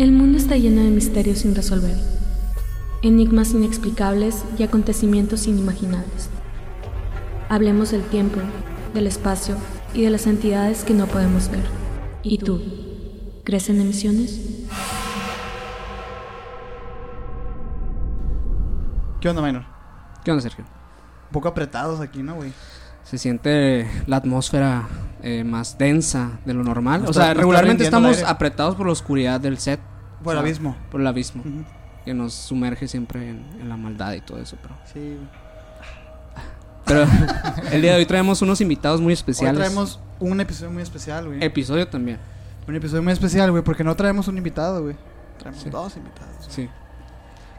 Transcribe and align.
El 0.00 0.12
mundo 0.12 0.38
está 0.38 0.56
lleno 0.56 0.80
de 0.82 0.88
misterios 0.88 1.40
sin 1.40 1.54
resolver, 1.54 1.94
enigmas 3.02 3.50
inexplicables 3.50 4.46
y 4.56 4.62
acontecimientos 4.62 5.46
inimaginables. 5.46 6.30
Hablemos 7.50 7.90
del 7.90 8.02
tiempo, 8.04 8.40
del 8.94 9.06
espacio 9.06 9.56
y 9.92 10.00
de 10.00 10.08
las 10.08 10.26
entidades 10.26 10.84
que 10.84 10.94
no 10.94 11.06
podemos 11.06 11.50
ver. 11.50 11.66
¿Y 12.22 12.38
tú? 12.38 12.62
¿Crees 13.44 13.68
en 13.68 13.82
emisiones? 13.82 14.40
¿Qué 19.20 19.28
onda, 19.28 19.42
Minor? 19.42 19.66
¿Qué 20.24 20.30
onda, 20.30 20.40
Sergio? 20.40 20.64
Un 20.64 21.32
poco 21.32 21.48
apretados 21.48 22.00
aquí, 22.00 22.22
¿no, 22.22 22.36
güey? 22.36 22.54
Se 23.04 23.18
siente 23.18 23.86
la 24.06 24.16
atmósfera 24.16 24.88
eh, 25.22 25.44
más 25.44 25.76
densa 25.76 26.38
de 26.46 26.54
lo 26.54 26.64
normal. 26.64 27.02
No 27.02 27.10
o 27.10 27.12
sea, 27.12 27.34
regularmente 27.34 27.84
estamos 27.84 28.22
apretados 28.22 28.76
por 28.76 28.86
la 28.86 28.92
oscuridad 28.92 29.38
del 29.38 29.58
set. 29.58 29.89
Por 30.22 30.34
el 30.34 30.38
abismo. 30.40 30.76
Por 30.90 31.00
el 31.00 31.06
abismo. 31.06 31.42
Que 32.04 32.14
nos 32.14 32.32
sumerge 32.34 32.88
siempre 32.88 33.28
en, 33.30 33.44
en 33.60 33.68
la 33.68 33.76
maldad 33.76 34.12
y 34.14 34.20
todo 34.20 34.38
eso. 34.38 34.56
Pero, 34.62 34.74
Sí, 34.92 34.98
güey. 35.00 35.28
pero 36.86 37.06
el 37.72 37.82
día 37.82 37.92
de 37.92 37.98
hoy 37.98 38.06
traemos 38.06 38.40
unos 38.42 38.60
invitados 38.60 39.00
muy 39.00 39.08
Hoy 39.08 39.14
especiales. 39.14 39.58
traemos 39.58 40.00
un 40.18 40.40
episodio 40.40 40.70
muy 40.72 40.82
especial, 40.82 41.26
güey. 41.26 41.42
Episodio 41.44 41.86
también. 41.88 42.18
Un 42.66 42.74
episodio 42.76 43.02
muy 43.02 43.12
especial, 43.12 43.50
güey, 43.50 43.62
porque 43.64 43.84
no 43.84 43.94
traemos 43.96 44.28
un 44.28 44.36
invitado, 44.38 44.82
güey. 44.82 44.96
Traemos 45.38 45.62
Sí. 45.62 45.70
dos 45.70 45.96
invitados. 45.96 46.46
Sí. 46.48 46.68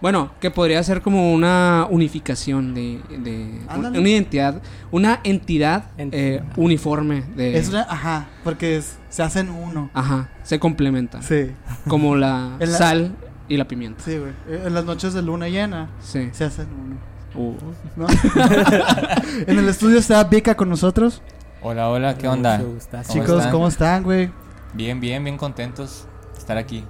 Bueno, 0.02 0.32
que 0.40 0.50
podría 0.50 0.82
ser 0.84 1.02
como 1.02 1.32
una 1.32 1.86
unificación 1.90 2.74
de, 2.74 3.00
de 3.20 3.62
Ándale. 3.68 4.00
una 4.00 4.10
identidad, 4.10 4.62
una 4.92 5.20
entidad 5.24 5.92
eh, 5.98 6.42
uniforme 6.56 7.22
de, 7.36 7.58
Es 7.58 7.70
una, 7.70 7.82
ajá, 7.84 8.28
porque 8.44 8.78
es- 8.78 8.98
se 9.10 9.22
hacen 9.22 9.50
uno. 9.50 9.92
ajá, 9.94 10.30
se 10.44 10.60
complementa, 10.60 11.22
Sí, 11.22 11.52
como 11.88 12.16
la, 12.18 12.58
sal 12.66 13.16
y 13.48 13.58
la 13.58 13.68
pimienta. 13.68 14.04
sí, 14.04 14.18
güey. 14.18 14.32
Eh, 14.48 14.64
En 14.66 14.74
las 14.74 14.86
noches 14.86 15.14
de 15.14 15.22
luna 15.22 15.48
llena 15.50 15.90
Sí. 16.02 16.30
se 16.32 16.46
hacen 16.46 16.68
uno. 16.74 16.98
Uh. 17.34 17.54
¿no? 17.96 18.08
en 19.48 19.60
el 19.60 19.68
estudio 19.70 19.98
está 20.00 20.24
Vika 20.24 20.56
con 20.56 20.68
nosotros. 20.70 21.22
Hola, 21.62 21.90
hola, 21.90 22.18
¿qué 22.18 22.28
onda? 22.28 22.58
¿Cómo 22.60 23.04
Chicos, 23.04 23.30
están? 23.38 23.52
¿cómo 23.52 23.68
están, 23.68 24.04
güey? 24.04 24.32
Bien, 24.74 25.00
bien, 25.00 25.24
bien 25.24 25.38
contentos 25.38 26.08
de 26.34 26.40
estar 26.40 26.58
aquí. 26.58 26.84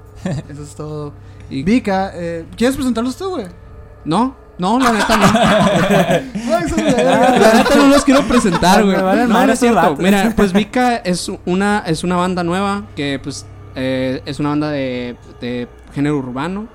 Eso 0.49 0.63
es 0.63 0.75
todo. 0.75 1.13
Y- 1.51 1.63
Vika, 1.63 2.11
eh, 2.15 2.45
¿quieres 2.55 2.75
presentarlos 2.75 3.15
tú, 3.17 3.29
güey? 3.31 3.45
No, 4.05 4.35
no, 4.57 4.79
la 4.79 4.91
neta 4.93 5.17
no. 5.17 5.25
La 6.41 7.53
neta 7.53 7.75
no 7.75 7.87
los 7.87 8.03
quiero 8.03 8.21
presentar, 8.27 8.83
güey. 8.83 8.97
No, 8.97 9.45
no 9.45 9.51
es 9.53 9.59
cierto. 9.59 9.95
Mira, 9.97 10.33
pues 10.35 10.53
Vika 10.53 10.97
es 10.97 11.29
una, 11.45 11.83
es 11.85 12.03
una 12.03 12.15
banda 12.15 12.43
nueva 12.43 12.83
que 12.95 13.19
pues 13.21 13.45
eh, 13.75 14.21
es 14.25 14.39
una 14.39 14.49
banda 14.49 14.69
de, 14.71 15.15
de 15.39 15.67
género 15.93 16.17
urbano. 16.17 16.67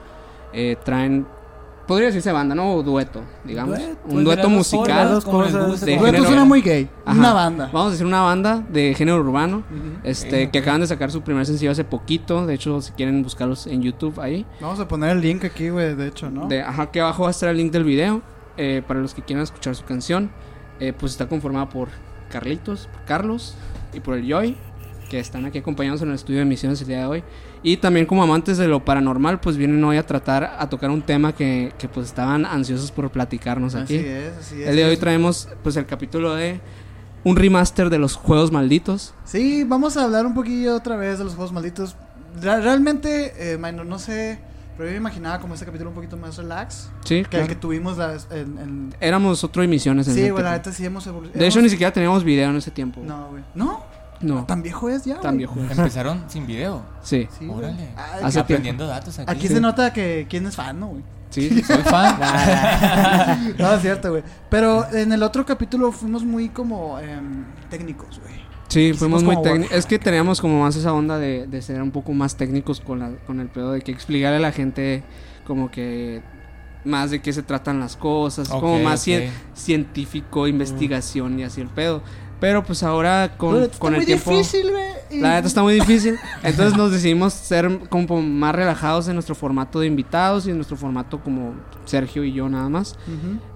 Eh, 0.52 0.76
traen, 0.84 1.26
podría 1.86 2.06
decirse 2.08 2.32
banda, 2.32 2.54
¿no? 2.54 2.74
O 2.74 2.82
dueto, 2.82 3.22
digamos. 3.44 3.78
Un 3.78 3.96
Pues 4.12 4.24
dueto 4.24 4.42
dos 4.42 4.50
musical. 4.52 5.14
les 5.14 5.24
cosas. 5.24 5.80
De 5.80 5.96
Dueto 5.96 6.04
género- 6.18 6.24
suena 6.26 6.44
muy 6.44 6.60
gay. 6.62 6.88
Ajá. 7.04 7.18
Una 7.18 7.32
banda. 7.32 7.70
Vamos 7.72 7.88
a 7.88 7.90
decir 7.92 8.06
una 8.06 8.22
banda 8.22 8.64
de 8.68 8.94
género 8.94 9.18
urbano. 9.20 9.62
Este, 10.02 10.50
que 10.50 10.58
acaban 10.58 10.80
de 10.80 10.86
sacar 10.86 11.10
su 11.10 11.22
primer 11.22 11.46
sencillo 11.46 11.70
hace 11.70 11.84
poquito. 11.84 12.46
De 12.46 12.54
hecho, 12.54 12.80
si 12.82 12.92
quieren 12.92 13.22
buscarlos 13.22 13.66
en 13.66 13.82
YouTube 13.82 14.20
ahí. 14.20 14.44
Vamos 14.60 14.80
a 14.80 14.88
poner 14.88 15.10
el 15.10 15.20
link 15.20 15.44
aquí, 15.44 15.68
güey, 15.68 15.94
de 15.94 16.08
hecho, 16.08 16.30
¿no? 16.30 16.46
De, 16.48 16.62
ajá, 16.62 16.90
que 16.90 17.00
abajo 17.00 17.22
va 17.22 17.28
a 17.28 17.30
estar 17.30 17.48
el 17.48 17.56
link 17.56 17.72
del 17.72 17.84
video. 17.84 18.22
eh, 18.58 18.82
para 18.88 19.00
los 19.00 19.12
que 19.12 19.20
quieran 19.20 19.42
escuchar 19.42 19.74
su 19.76 19.84
canción. 19.84 20.30
Eh, 20.80 20.94
pues 20.98 21.12
está 21.12 21.28
conformada 21.28 21.68
por 21.68 21.88
Carlitos, 22.30 22.88
por 22.92 23.04
Carlos 23.04 23.54
y 23.92 24.00
por 24.00 24.16
el 24.16 24.26
Joy. 24.26 24.56
Que 25.10 25.20
están 25.20 25.44
aquí 25.44 25.58
acompañados 25.58 26.00
en 26.02 26.08
el 26.08 26.14
estudio 26.14 26.38
de 26.38 26.42
emisiones 26.46 26.80
el 26.80 26.88
día 26.88 27.00
de 27.00 27.06
hoy. 27.06 27.24
Y 27.62 27.78
también 27.78 28.06
como 28.06 28.22
amantes 28.22 28.58
de 28.58 28.68
lo 28.68 28.84
paranormal, 28.84 29.40
pues 29.40 29.56
vienen 29.56 29.82
hoy 29.82 29.96
a 29.96 30.06
tratar, 30.06 30.56
a 30.58 30.68
tocar 30.68 30.90
un 30.90 31.02
tema 31.02 31.34
que, 31.34 31.72
que 31.78 31.88
pues 31.88 32.06
estaban 32.06 32.44
ansiosos 32.46 32.92
por 32.92 33.10
platicarnos 33.10 33.74
aquí. 33.74 33.96
Así 33.98 34.06
es, 34.06 34.36
así 34.38 34.62
es. 34.62 34.68
el 34.68 34.76
día 34.76 34.84
de 34.86 34.90
hoy 34.92 34.96
traemos 34.98 35.48
pues 35.62 35.76
el 35.76 35.86
capítulo 35.86 36.34
de 36.34 36.60
un 37.24 37.34
remaster 37.34 37.90
de 37.90 37.98
los 37.98 38.14
juegos 38.14 38.52
malditos. 38.52 39.14
Sí, 39.24 39.64
vamos 39.64 39.96
a 39.96 40.04
hablar 40.04 40.26
un 40.26 40.34
poquillo 40.34 40.76
otra 40.76 40.96
vez 40.96 41.18
de 41.18 41.24
los 41.24 41.34
juegos 41.34 41.52
malditos. 41.52 41.96
Realmente, 42.40 43.32
eh, 43.52 43.58
Minor, 43.58 43.86
no 43.86 43.98
sé, 43.98 44.38
pero 44.76 44.88
yo 44.88 44.92
me 44.92 44.98
imaginaba 44.98 45.40
como 45.40 45.54
este 45.54 45.66
capítulo 45.66 45.90
un 45.90 45.94
poquito 45.96 46.16
más 46.16 46.36
relax 46.36 46.90
Sí, 47.04 47.22
que 47.22 47.28
claro. 47.30 47.44
el 47.44 47.48
que 47.48 47.56
tuvimos 47.56 47.96
las- 47.96 48.28
en... 48.30 48.58
en- 48.58 48.94
Éramos 49.00 49.42
otro 49.42 49.62
emisiones 49.62 50.06
en 50.08 50.14
Sí, 50.14 50.20
ese 50.20 50.30
güey, 50.30 50.44
la 50.44 50.52
neta 50.52 50.70
sí 50.70 50.84
hemos 50.84 51.06
evolucionado. 51.06 51.40
De 51.40 51.48
hecho, 51.48 51.60
ni 51.60 51.68
siquiera 51.68 51.92
teníamos 51.92 52.22
video 52.22 52.50
en 52.50 52.56
ese 52.56 52.70
tiempo. 52.70 53.00
No, 53.04 53.28
güey. 53.30 53.42
¿No? 53.54 53.82
No, 54.20 54.44
¿Tan 54.46 54.62
viejo 54.62 54.88
es 54.88 55.04
ya, 55.04 55.20
tan 55.20 55.36
viejo. 55.36 55.54
Empezaron 55.58 56.24
sin 56.28 56.46
video. 56.46 56.82
Sí, 57.02 57.28
Sí. 57.38 57.48
Órale. 57.48 57.90
Ah, 57.96 58.18
Hace 58.24 58.40
Aprendiendo 58.40 58.86
datos 58.86 59.18
aquí. 59.18 59.30
Aquí 59.30 59.48
se 59.48 59.60
nota 59.60 59.92
que 59.92 60.26
quién 60.28 60.46
es 60.46 60.56
fan, 60.56 60.80
¿no, 60.80 60.88
güey? 60.88 61.02
sí. 61.30 61.62
Soy 61.62 61.82
fan. 61.82 62.18
No, 63.58 63.74
es 63.74 63.82
cierto, 63.82 64.10
güey. 64.10 64.22
Pero 64.48 64.90
en 64.92 65.12
el 65.12 65.22
otro 65.22 65.44
capítulo 65.44 65.92
fuimos 65.92 66.24
muy 66.24 66.48
como 66.48 66.98
em, 66.98 67.44
técnicos, 67.68 68.20
güey. 68.20 68.34
Sí, 68.68 68.92
fuimos 68.94 69.22
muy 69.22 69.40
técnicos. 69.42 69.76
Es 69.76 69.86
que 69.86 69.98
teníamos 69.98 70.40
como 70.40 70.62
más 70.62 70.76
esa 70.76 70.92
onda 70.92 71.18
de, 71.18 71.46
de 71.46 71.62
ser 71.62 71.82
un 71.82 71.90
poco 71.90 72.12
más 72.12 72.36
técnicos 72.36 72.80
con, 72.80 72.98
la, 73.00 73.10
con 73.26 73.40
el 73.40 73.48
pedo 73.48 73.72
de 73.72 73.80
que 73.80 73.92
explicarle 73.92 74.38
a 74.38 74.40
la 74.40 74.52
gente 74.52 75.02
como 75.46 75.70
que 75.70 76.22
más 76.84 77.10
de 77.10 77.20
qué 77.20 77.32
se 77.32 77.42
tratan 77.42 77.80
las 77.80 77.96
cosas, 77.96 78.48
como 78.48 78.78
más 78.78 79.04
científico, 79.54 80.46
investigación 80.46 81.38
y 81.38 81.44
así 81.44 81.60
el 81.60 81.68
pedo. 81.68 82.02
Pero 82.38 82.62
pues 82.62 82.82
ahora 82.82 83.34
con, 83.38 83.68
con 83.78 83.94
el 83.94 84.00
muy 84.00 84.06
tiempo... 84.06 84.30
difícil, 84.30 84.66
y- 85.10 85.20
La 85.20 85.30
neta 85.34 85.46
está 85.48 85.62
muy 85.62 85.72
difícil. 85.74 86.18
Entonces 86.42 86.76
nos 86.76 86.92
decidimos 86.92 87.32
ser 87.32 87.88
como 87.88 88.20
más 88.20 88.54
relajados 88.54 89.08
en 89.08 89.14
nuestro 89.14 89.34
formato 89.34 89.80
de 89.80 89.86
invitados 89.86 90.46
y 90.46 90.50
en 90.50 90.56
nuestro 90.56 90.76
formato 90.76 91.20
como 91.20 91.54
Sergio 91.86 92.24
y 92.24 92.32
yo 92.32 92.48
nada 92.48 92.68
más. 92.68 92.98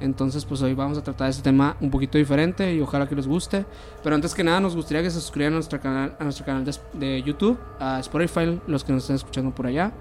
Entonces, 0.01 0.45
pues 0.47 0.63
hoy 0.63 0.73
vamos 0.75 0.97
a 0.97 1.03
tratar 1.03 1.29
este 1.29 1.43
tema 1.43 1.77
un 1.81 1.91
poquito 1.91 2.17
diferente 2.17 2.73
y 2.75 2.81
ojalá 2.81 3.07
que 3.09 3.15
les 3.17 3.27
guste. 3.27 3.67
Pero 4.03 4.15
antes 4.15 4.35
que 4.35 4.45
nada, 4.45 4.61
nos 4.61 4.75
gustaría 4.77 5.03
que 5.03 5.11
se 5.11 5.21
suscribieran 5.21 5.55
a 5.55 5.57
nuestro 5.57 5.81
canal, 5.81 6.17
a 6.19 6.25
nuestro 6.25 6.47
canal 6.47 6.65
de, 6.65 6.75
de 6.95 7.23
YouTube, 7.23 7.59
a 7.81 7.99
Spotify, 8.01 8.61
los 8.67 8.83
que 8.85 8.93
nos 8.93 9.03
estén 9.03 9.17
escuchando 9.17 9.51
por 9.55 9.67
allá. 9.67 9.93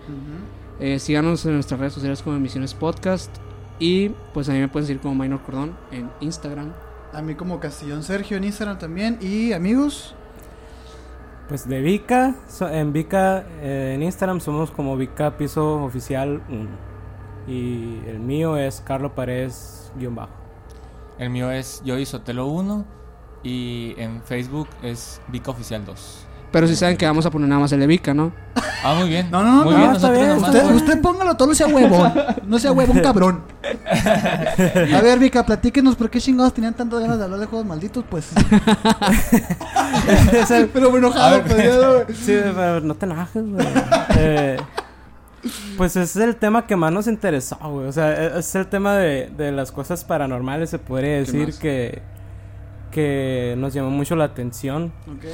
Eh, 0.79 0.99
síganos 0.99 1.45
en 1.45 1.55
nuestras 1.55 1.79
redes 1.79 1.93
sociales 1.93 2.21
como 2.21 2.37
Emisiones 2.37 2.73
Podcast. 2.73 3.29
Y 3.79 4.09
pues 4.33 4.47
a 4.49 4.53
mí 4.53 4.59
me 4.59 4.67
pueden 4.67 4.87
seguir 4.87 5.01
como 5.01 5.15
Minor 5.15 5.41
Cordón 5.41 5.75
en 5.91 6.09
Instagram. 6.21 6.71
A 7.13 7.21
mí 7.21 7.35
como 7.35 7.59
Castillón 7.59 8.03
Sergio 8.03 8.37
en 8.37 8.43
Instagram 8.43 8.77
también. 8.77 9.17
Y 9.21 9.53
amigos, 9.53 10.15
Pues 11.47 11.67
de 11.67 11.81
Vika, 11.81 12.35
en 12.61 12.93
Vika, 12.93 13.43
eh, 13.61 13.93
en 13.95 14.03
Instagram 14.03 14.39
somos 14.39 14.69
como 14.69 14.95
Vika 14.95 15.35
Piso 15.35 15.83
Oficial 15.83 16.43
1. 16.49 16.69
Y 17.47 18.01
el 18.07 18.19
mío 18.19 18.55
es 18.57 18.81
Carlo 18.81 19.15
Paredes 19.15 19.91
guion 19.95 20.13
bajo. 20.13 20.33
El 21.17 21.31
mío 21.31 21.51
es 21.51 21.81
Joey 21.85 22.05
Sotelo 22.05 22.45
1 22.45 22.85
y 23.43 23.95
en 23.97 24.21
Facebook 24.21 24.67
es 24.83 25.21
Vica 25.27 25.51
Oficial 25.51 25.83
2. 25.85 26.28
Pero 26.51 26.67
si 26.67 26.75
saben 26.75 26.97
que 26.97 27.05
vamos 27.05 27.25
a 27.25 27.31
poner 27.31 27.47
nada 27.47 27.61
más 27.61 27.71
el 27.71 27.79
de 27.79 27.87
Vika, 27.87 28.13
¿no? 28.13 28.33
Ah, 28.83 28.95
muy 28.97 29.09
bien. 29.09 29.29
No, 29.29 29.43
no, 29.43 29.57
no, 29.57 29.63
muy 29.65 29.73
no, 29.73 29.79
bien, 29.79 29.95
está 29.95 30.09
bien, 30.09 30.29
nomás, 30.29 30.55
usted, 30.73 31.01
póngalo 31.01 31.37
todo, 31.37 31.49
no 31.49 31.55
sea 31.55 31.67
huevón. 31.67 32.11
No 32.45 32.57
sea 32.57 32.71
huevón, 32.71 32.99
cabrón. 33.01 33.43
A 33.85 35.01
ver, 35.01 35.19
Vika, 35.19 35.45
platíquenos 35.45 35.95
por 35.95 36.09
qué 36.09 36.19
chingados 36.19 36.53
tenían 36.53 36.73
tantas 36.73 36.99
ganas 37.01 37.19
de 37.19 37.25
hablar 37.25 37.39
de 37.39 37.45
juegos 37.45 37.67
malditos, 37.67 38.03
pues. 38.09 38.29
Pero 40.73 40.91
me 40.91 40.97
enojado, 40.97 41.43
pues, 41.43 41.57
ya, 41.57 41.77
güey. 41.77 42.05
Sí, 42.15 42.35
pero 42.55 42.81
no 42.81 42.95
te 42.95 43.05
enojes, 43.05 43.45
güey. 43.45 43.67
Eh, 44.17 44.57
pues 45.77 45.95
es 45.95 46.15
el 46.15 46.35
tema 46.35 46.65
que 46.65 46.75
más 46.75 46.91
nos 46.91 47.07
interesó, 47.07 47.57
güey. 47.57 47.87
O 47.87 47.91
sea, 47.91 48.37
es 48.37 48.55
el 48.55 48.67
tema 48.67 48.95
de, 48.95 49.31
de 49.37 49.51
las 49.51 49.71
cosas 49.71 50.03
paranormales, 50.03 50.69
se 50.69 50.79
podría 50.79 51.17
decir 51.17 51.53
que, 51.59 52.01
que 52.91 53.55
nos 53.57 53.73
llamó 53.73 53.89
mucho 53.89 54.15
la 54.15 54.25
atención. 54.25 54.91
Ok. 55.07 55.25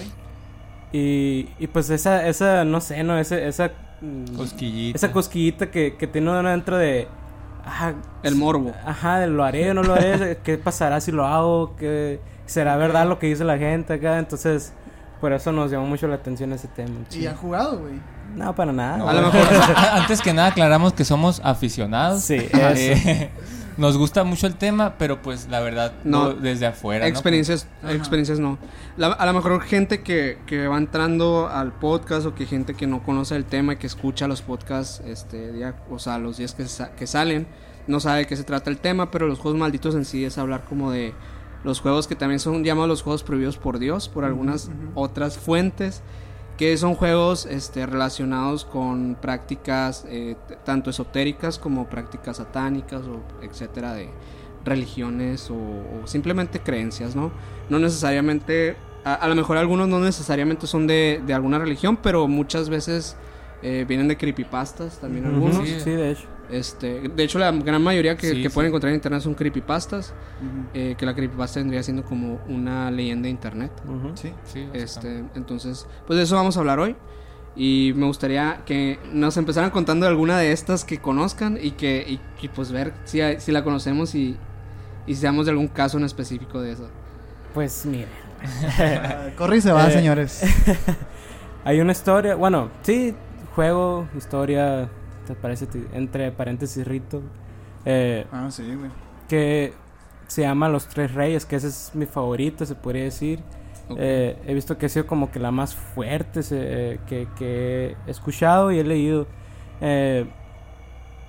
Y, 0.98 1.50
y 1.60 1.68
pues 1.68 1.90
esa, 1.90 2.26
esa, 2.28 2.64
no 2.64 2.80
sé, 2.80 3.04
¿no? 3.04 3.18
Esa, 3.18 3.38
esa, 3.38 3.72
mm, 4.02 4.36
Cosquillita. 4.38 4.96
esa 4.96 5.12
cosquillita 5.12 5.70
que, 5.70 5.96
que 5.98 6.08
tiene 6.08 6.30
uno 6.32 6.50
dentro 6.50 6.78
de... 6.78 7.08
ah, 7.66 7.94
El 8.24 8.36
morbo. 8.36 8.72
Ajá, 8.86 9.20
de 9.20 9.28
lo 9.28 9.44
haré 9.44 9.72
o 9.72 9.74
no 9.74 9.84
lo 9.84 9.94
haré, 9.94 10.38
qué 10.44 10.58
pasará 10.58 11.02
si 11.02 11.12
lo 11.12 11.26
hago, 11.26 11.76
qué 11.78 12.20
será 12.46 12.78
verdad 12.78 13.08
lo 13.08 13.20
que 13.20 13.28
dice 13.28 13.44
la 13.44 13.58
gente 13.58 13.94
acá, 13.94 14.20
entonces 14.20 14.72
por 15.20 15.34
eso 15.34 15.52
nos 15.52 15.70
llamó 15.72 15.86
mucho 15.88 16.08
la 16.08 16.16
atención 16.16 16.54
ese 16.54 16.68
tema. 16.70 16.96
Y 17.12 17.26
han 17.26 17.36
jugado, 17.36 17.80
güey. 17.80 17.96
No, 18.36 18.54
para 18.56 18.72
nada. 18.72 19.10
A 19.10 19.14
lo 19.14 19.22
mejor 19.32 19.48
Antes 19.94 20.22
que 20.22 20.32
nada 20.34 20.50
aclaramos 20.50 20.94
que 20.94 21.04
somos 21.04 21.42
aficionados. 21.44 22.22
Sí, 22.22 22.38
Eh, 22.54 23.30
nos 23.78 23.98
gusta 23.98 24.24
mucho 24.24 24.48
el 24.48 24.56
tema, 24.56 24.96
pero 24.98 25.22
pues 25.22 25.48
la 25.50 25.60
verdad 25.60 25.94
No. 26.04 26.26
no, 26.26 26.34
desde 26.34 26.66
afuera. 26.66 27.06
¿no? 27.06 27.10
Experiencias, 27.10 27.68
Ajá. 27.84 27.94
experiencias 27.94 28.40
no. 28.40 28.58
La- 28.98 29.08
a 29.08 29.26
lo 29.26 29.34
mejor 29.34 29.62
gente 29.62 30.02
que, 30.02 30.38
que 30.46 30.68
va 30.68 30.78
entrando 30.78 31.48
al 31.50 31.74
podcast 31.74 32.26
o 32.26 32.36
que 32.36 32.46
gente 32.46 32.74
que 32.74 32.88
no 32.88 33.04
conoce 33.04 33.36
el 33.36 33.46
tema 33.46 33.74
y 33.74 33.76
que 33.78 33.88
escucha 33.88 34.28
los 34.28 34.42
podcasts, 34.42 35.02
este 35.06 35.52
día, 35.52 35.76
o 35.90 36.00
sea, 36.00 36.18
los 36.20 36.38
días 36.38 36.54
que, 36.54 36.68
sa- 36.68 36.92
que 36.96 37.06
salen, 37.08 37.48
no 37.88 38.00
sabe 38.00 38.20
de 38.20 38.28
qué 38.28 38.36
se 38.36 38.44
trata 38.44 38.70
el 38.70 38.78
tema, 38.78 39.12
pero 39.12 39.28
los 39.28 39.40
juegos 39.40 39.60
malditos 39.60 39.94
en 39.96 40.06
sí 40.06 40.24
es 40.26 40.38
hablar 40.38 40.64
como 40.68 40.92
de 40.92 41.14
los 41.64 41.82
juegos 41.82 42.08
que 42.08 42.16
también 42.16 42.40
son 42.40 42.64
llamados 42.64 42.88
los 42.90 43.02
juegos 43.02 43.24
prohibidos 43.24 43.58
por 43.58 43.80
Dios, 43.80 44.08
por 44.10 44.24
algunas 44.24 44.70
otras 44.94 45.38
fuentes. 45.38 46.02
Que 46.58 46.78
son 46.78 46.96
juegos 46.96 47.46
este, 47.46 47.86
relacionados 47.86 48.64
con 48.66 49.16
prácticas 49.20 50.06
eh, 50.08 50.36
tanto 50.64 50.90
esotéricas 50.90 51.60
como 51.60 51.88
prácticas 51.88 52.38
satánicas 52.38 53.02
o 53.08 53.22
etcétera 53.44 53.94
de 53.94 54.10
religiones 54.64 55.50
o, 55.52 55.56
o 55.56 56.08
simplemente 56.08 56.60
creencias, 56.60 57.16
¿no? 57.16 57.32
No 57.70 57.80
necesariamente, 57.80 58.78
a, 59.04 59.14
a 59.16 59.28
lo 59.28 59.36
mejor 59.36 59.58
algunos 59.58 59.88
no 59.88 60.00
necesariamente 60.00 60.66
son 60.66 60.88
de, 60.88 61.22
de 61.26 61.34
alguna 61.34 61.60
religión, 61.60 61.98
pero 61.98 62.28
muchas 62.28 62.70
veces 62.70 63.16
eh, 63.68 63.86
vienen 63.88 64.08
de 64.08 64.16
creepypastas 64.16 65.00
también 65.00 65.26
algunos. 65.26 65.68
sí, 65.68 65.90
de 65.92 66.12
hecho. 66.12 66.28
Este, 66.52 67.10
de 67.10 67.24
hecho, 67.24 67.40
la 67.40 67.52
gran 67.52 67.82
mayoría 67.82 68.16
que, 68.16 68.30
Sí, 68.30 68.44
que 68.44 68.50
sí. 68.50 68.54
pueden 68.54 68.70
encontrar 68.70 68.90
en 68.92 68.96
internet 68.98 69.22
son 69.22 69.34
creepypastas. 69.34 70.14
Eh, 70.76 70.94
que 70.96 71.06
la 71.06 71.16
creepypasta 71.16 71.60
vendría 71.60 71.82
siendo 71.82 72.04
como 72.04 72.40
una 72.48 72.92
leyenda 72.92 73.24
de 73.26 73.32
internet. 73.32 73.72
Sí. 74.14 74.32
Sí, 74.44 74.70
Este, 74.74 75.24
entonces, 75.34 75.88
pues 76.06 76.18
de 76.18 76.24
eso 76.24 76.36
vamos 76.36 76.56
a 76.56 76.60
hablar 76.60 76.80
hoy. 76.80 76.96
Y 77.56 77.94
me 77.96 78.06
gustaría 78.06 78.62
que 78.66 79.00
nos 79.12 79.38
empezaran 79.38 79.72
contando 79.72 80.06
alguna 80.06 80.38
de 80.38 80.52
estas 80.52 80.84
que 80.86 81.00
conozcan 81.00 81.58
y 81.60 81.72
que 81.72 82.06
y, 82.08 82.20
y, 82.46 82.50
pues 82.50 82.72
ver 82.72 82.94
si, 83.06 83.22
si 83.40 83.52
la 83.52 83.64
conocemos 83.64 84.14
y, 84.14 84.36
y 85.08 85.16
si 85.16 85.22
sabemos 85.22 85.46
de 85.48 85.52
algún 85.54 85.70
caso 85.70 85.98
en 85.98 86.04
específico 86.04 86.62
de 86.62 86.74
eso. 86.74 86.90
Pues 87.56 87.86
mire. 87.88 88.08
Corre 89.38 89.58
y 89.58 89.62
se 89.62 89.72
va, 89.72 89.88
Eh, 89.88 89.92
señores. 89.94 90.44
Hay 91.64 91.80
una 91.80 91.94
historia, 91.94 92.36
bueno, 92.36 92.70
sí, 92.84 93.16
juego, 93.56 94.08
historia, 94.16 94.90
te 95.26 95.34
parece 95.36 95.68
entre 95.94 96.32
paréntesis 96.32 96.86
rito, 96.86 97.22
eh, 97.86 98.26
Ah, 98.32 98.48
sí, 98.52 98.64
güey. 98.76 98.90
que 99.28 99.74
se 100.28 100.42
llama 100.42 100.70
Los 100.70 100.88
Tres 100.88 101.14
Reyes, 101.14 101.46
que 101.46 101.56
ese 101.56 101.68
es 101.68 101.92
mi 101.94 102.06
favorito, 102.06 102.66
se 102.66 102.76
podría 102.76 103.04
decir. 103.06 103.40
Eh, 103.98 104.36
he 104.48 104.54
visto 104.56 104.78
que 104.80 104.88
ha 104.88 104.90
sido 104.90 105.06
como 105.06 105.30
que 105.32 105.40
la 105.40 105.52
más 105.52 105.76
fuerte 105.76 106.42
se- 106.42 106.94
eh, 106.94 107.00
que, 107.08 107.28
que 107.38 107.96
he 108.08 108.12
escuchado 108.12 108.72
y 108.72 108.80
he 108.80 108.84
leído. 108.84 109.28
Eh, 109.82 110.26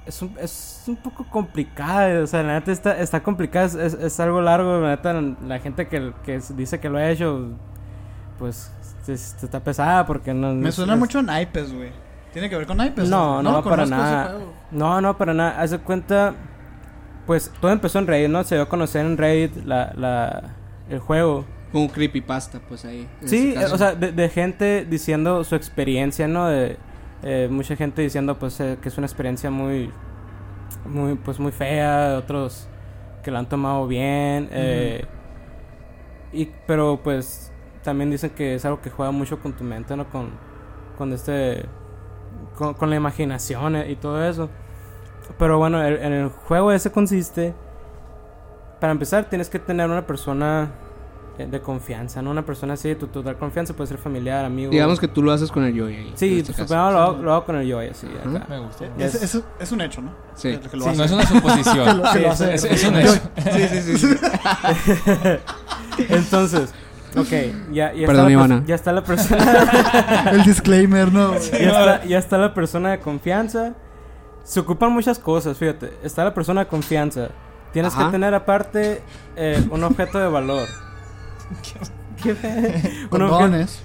es, 0.07 0.23
un, 0.23 0.35
es 0.41 0.85
un 0.87 0.97
poco 0.97 1.27
complicada, 1.29 2.23
o 2.23 2.27
sea, 2.27 2.43
la 2.43 2.55
neta 2.55 2.73
está, 2.73 2.99
está 2.99 3.23
complicada, 3.23 3.67
es, 3.67 3.75
es- 3.75 3.95
es 3.95 4.21
algo 4.21 4.41
largo, 4.41 4.81
la 4.81 4.91
neta, 4.97 5.13
la 5.47 5.59
gente 5.59 5.87
que, 5.89 6.13
que 6.25 6.41
dice 6.57 6.81
que 6.81 6.89
lo 6.89 6.97
ha 6.97 7.11
hecho, 7.11 7.51
pues 8.39 8.73
es- 9.07 9.43
está 9.43 9.61
pesada 9.63 10.07
porque 10.07 10.33
no... 10.33 10.55
Me 10.55 10.73
suena 10.73 10.97
mucho 10.97 11.19
a 11.19 11.23
naipes, 11.23 11.75
güey. 11.75 11.91
¿Tiene 12.37 12.51
que 12.51 12.57
ver 12.59 12.67
con 12.67 12.77
naipes? 12.77 13.09
No, 13.09 13.43
no, 13.43 13.51
para 13.51 13.63
conozco 13.63 13.83
ese 13.83 13.91
nada. 13.95 14.39
No, 14.71 15.01
no, 15.01 15.17
para 15.17 15.33
nada. 15.33 15.59
Haz 15.59 15.71
de 15.71 15.79
cuenta, 15.79 16.35
pues 17.25 17.51
todo 17.63 17.71
empezó 17.71 17.99
en 17.99 18.07
Reddit, 18.07 18.29
¿no? 18.29 18.45
Se 18.45 18.57
dio 18.57 18.65
a 18.65 18.69
conocer 18.69 19.07
en 19.07 19.17
Reddit 19.17 19.65
la, 19.65 19.95
la, 19.97 20.55
el 20.91 20.99
juego. 20.99 21.47
Como 21.73 21.91
creepypasta, 21.91 22.61
pues 22.69 22.85
ahí. 22.85 23.09
Sí, 23.25 23.55
o 23.57 23.79
sea, 23.79 23.95
de, 23.95 24.13
de 24.13 24.29
gente 24.29 24.85
diciendo 24.85 25.43
su 25.45 25.55
experiencia, 25.55 26.29
¿no? 26.29 26.47
De 26.49 26.77
eh, 27.23 27.49
mucha 27.51 27.75
gente 27.75 28.03
diciendo, 28.03 28.39
pues, 28.39 28.61
eh, 28.61 28.77
que 28.83 28.91
es 28.91 28.99
una 28.99 29.07
experiencia 29.07 29.51
muy, 29.51 29.91
muy, 30.85 31.15
pues, 31.15 31.41
muy 31.41 31.53
fea. 31.53 32.19
Otros 32.19 32.69
que 33.23 33.31
la 33.31 33.39
han 33.39 33.49
tomado 33.49 33.87
bien. 33.87 34.51
eh, 34.53 35.07
y, 36.35 36.51
pero, 36.67 37.01
pues, 37.03 37.51
también 37.83 38.11
dicen 38.11 38.29
que 38.29 38.57
es 38.57 38.65
algo 38.67 38.83
que 38.83 38.91
juega 38.91 39.11
mucho 39.11 39.39
con 39.41 39.55
tu 39.55 39.65
mente, 39.65 39.97
¿no? 39.97 40.07
Con, 40.11 40.33
con 40.99 41.15
este, 41.15 41.65
con, 42.57 42.75
con 42.75 42.91
la 42.91 42.97
imaginación 42.97 43.77
y 43.89 43.97
todo 43.97 44.25
eso. 44.25 44.49
Pero 45.39 45.59
bueno, 45.59 45.83
el- 45.85 45.99
en 45.99 46.13
el 46.13 46.29
juego 46.29 46.73
ese 46.73 46.91
consiste, 46.91 47.55
para 48.81 48.93
empezar, 48.93 49.29
tienes 49.29 49.49
que 49.51 49.59
tener 49.59 49.89
una 49.91 50.07
persona 50.07 50.71
eh, 51.39 51.47
de 51.47 51.61
confianza, 51.61 52.23
¿no? 52.23 52.31
Una 52.31 52.47
persona 52.47 52.75
así 52.75 52.89
de 52.89 52.95
tu 52.95 53.09
total 53.09 53.37
confianza, 53.37 53.75
puede 53.75 53.89
ser 53.89 53.99
familiar, 53.99 54.45
amigo. 54.47 54.71
Digamos 54.71 54.99
que 54.99 55.07
tú 55.09 55.23
lo 55.23 55.33
haces 55.33 55.51
con 55.53 55.65
el 55.65 55.75
yo 55.75 55.87
ahí. 55.87 56.11
Sí, 56.15 56.39
este 56.41 56.55
pues, 56.55 56.71
lo, 56.71 56.77
hago- 56.79 57.19
lo 57.23 57.33
hago 57.35 57.45
con 57.45 57.57
el 57.57 57.67
yo 57.67 57.79
así, 57.81 58.07
Ajá. 58.25 58.39
acá. 58.39 58.47
Me 58.49 58.59
gustó. 58.61 58.85
Es, 58.99 59.15
Es- 59.23 59.43
es, 59.59 59.73
un 59.73 59.81
hecho, 59.83 60.01
¿no? 60.01 60.13
Sí. 60.35 60.57
Que- 60.57 60.71
que 60.71 60.77
lo 60.79 60.85
Sí, 60.85 60.97
no 60.97 61.05
es 61.05 61.13
una 61.13 61.27
suposición. 61.27 61.85
Que 61.87 61.95
lo- 61.95 62.03
que 62.05 62.09
Sí, 62.13 62.19
lo 62.21 62.27
es- 62.29 62.41
hace. 62.41 62.55
es, 62.55 62.65
es 62.65 62.85
un 62.85 62.97
hecho. 62.97 63.13
Sí, 63.13 63.69
sí, 63.69 63.83
sí. 63.83 63.99
sí. 63.99 64.17
Entonces, 66.09 66.73
ok, 67.17 67.73
ya, 67.73 67.93
ya, 67.93 68.07
Perdón, 68.07 68.31
está, 68.33 68.49
la 68.49 68.65
ya 68.67 68.75
está 68.75 68.93
la 68.93 69.03
persona. 69.05 70.29
El 70.33 70.43
disclaimer, 70.45 71.13
¿no? 71.13 71.35
ya, 71.53 71.59
está, 71.59 72.05
ya 72.05 72.19
está 72.19 72.39
la 72.39 72.55
persona 72.55 72.91
de 72.91 73.01
confianza. 73.01 73.75
Se 74.45 74.61
ocupan 74.61 74.93
muchas 74.93 75.19
cosas, 75.19 75.57
fíjate. 75.59 75.93
Está 76.03 76.25
la 76.25 76.33
persona 76.35 76.63
de 76.63 76.67
confianza. 76.69 77.29
Tienes 77.73 77.93
Ajá. 77.95 78.07
que 78.07 78.13
tener 78.13 78.33
aparte 78.35 79.03
eh, 79.37 79.63
un 79.71 79.83
objeto 79.85 80.19
de 80.19 80.29
valor. 80.29 80.69
¿Qué? 82.23 82.31
objeto- 83.11 83.11
Condones. 83.11 83.85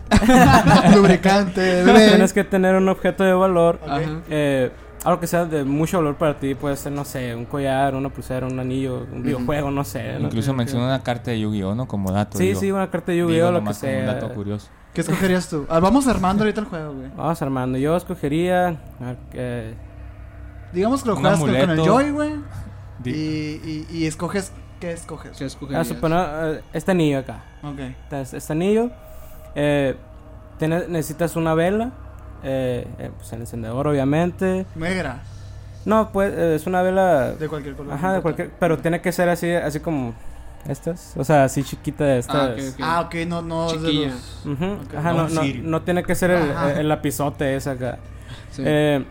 Lubricante. 0.96 1.84
Tienes 1.84 2.34
que 2.34 2.44
tener 2.44 2.76
un 2.76 2.88
objeto 2.90 3.24
de 3.24 3.34
valor. 3.34 3.80
Ajá. 3.86 4.02
eh, 4.30 4.72
algo 5.04 5.20
que 5.20 5.28
sea 5.28 5.46
de 5.46 5.64
mucho 5.64 5.98
valor 5.98 6.16
para 6.16 6.40
ti. 6.40 6.56
Puede 6.56 6.76
ser, 6.78 6.92
no 6.92 7.06
sé, 7.06 7.36
un 7.36 7.46
collar, 7.46 7.96
una 7.96 8.10
pulsera, 8.10 8.48
un 8.48 8.60
anillo, 8.60 9.08
un 9.12 9.24
videojuego, 9.24 9.72
no 9.72 9.84
sé. 9.84 10.20
¿no? 10.20 10.26
Incluso 10.28 10.54
menciona 10.54 10.86
una 10.86 11.02
carta 11.02 11.32
de 11.32 11.40
Yu-Gi-Oh, 11.40 11.76
¿no? 11.76 11.88
Como 11.88 12.12
dato. 12.12 12.38
Sí, 12.38 12.48
digo. 12.48 12.60
sí, 12.60 12.72
una 12.72 12.90
carta 12.90 13.12
de 13.12 13.20
Yu-Gi-Oh, 13.20 13.52
lo 13.52 13.60
que 13.60 13.66
como 13.66 13.70
un 13.70 13.76
sea. 13.76 14.06
dato 14.06 14.34
curioso. 14.34 14.68
¿Qué 14.94 15.02
escogerías 15.02 15.48
tú? 15.48 15.66
Ah, 15.70 15.80
vamos 15.80 16.08
armando 16.08 16.44
ahorita 16.44 16.62
el 16.62 16.68
juego, 16.68 16.94
güey. 16.94 17.10
Vamos 17.16 17.42
armando. 17.42 17.78
Yo 17.78 17.96
escogería. 17.96 18.78
ah, 19.00 19.16
eh, 19.34 19.74
Digamos 20.74 21.04
que 21.04 21.10
lo 21.10 21.16
juegas 21.16 21.40
con, 21.40 21.56
el. 21.56 21.78
Joy, 21.80 22.12
güey. 22.12 22.32
Y, 23.06 23.10
y, 23.10 23.88
y 23.90 24.06
escoges. 24.06 24.52
¿Qué 24.80 24.92
escoges? 24.92 25.38
¿Qué 25.38 25.44
a 25.44 25.48
escogerías? 25.48 25.88
suponer 25.88 26.58
eh, 26.58 26.62
este 26.74 26.92
anillo 26.92 27.20
acá. 27.20 27.44
Ok. 27.64 27.80
Este, 28.12 28.38
este 28.38 28.54
anillo. 28.54 28.90
Eh, 29.56 29.96
necesitas 30.60 31.36
una 31.36 31.54
vela. 31.54 31.92
Eh, 32.44 32.88
eh, 33.00 33.12
pues 33.18 33.32
el 33.34 33.42
encendedor, 33.42 33.88
obviamente. 33.88 34.66
Negra. 34.76 35.22
No, 35.86 36.12
pues 36.12 36.34
eh, 36.34 36.56
es 36.56 36.68
una 36.68 36.82
vela. 36.82 37.32
De 37.34 37.48
cualquier 37.48 37.76
color. 37.76 37.94
Ajá, 37.94 38.14
de 38.14 38.22
cualquier. 38.22 38.52
Pero 38.60 38.78
tiene 38.80 39.02
que 39.02 39.12
ser 39.12 39.30
así, 39.30 39.52
así 39.52 39.80
como 39.80 40.14
estas. 40.68 41.14
O 41.18 41.24
sea, 41.24 41.44
así 41.46 41.64
chiquita 41.64 42.04
de 42.04 42.20
estas. 42.20 42.36
Ah, 42.36 42.52
ok, 42.54 42.60
ok. 42.74 42.80
Ah, 42.82 43.02
ok, 43.02 43.16
no, 43.28 43.42
no. 43.42 43.72
de. 43.74 44.12
Ajá, 44.98 45.14
No, 45.14 45.24
no, 45.24 45.30
no, 45.30 45.42
Sirio. 45.42 45.64
no 45.64 45.82
tiene 45.82 46.04
que 46.04 46.16
ser 46.16 46.32
el, 46.32 46.52
Ajá. 46.52 46.80
el 46.80 46.88
lapizote 46.90 47.56
ese 47.56 47.70
acá. 47.72 47.98
Sí. 48.52 48.64
Eh, 48.66 49.04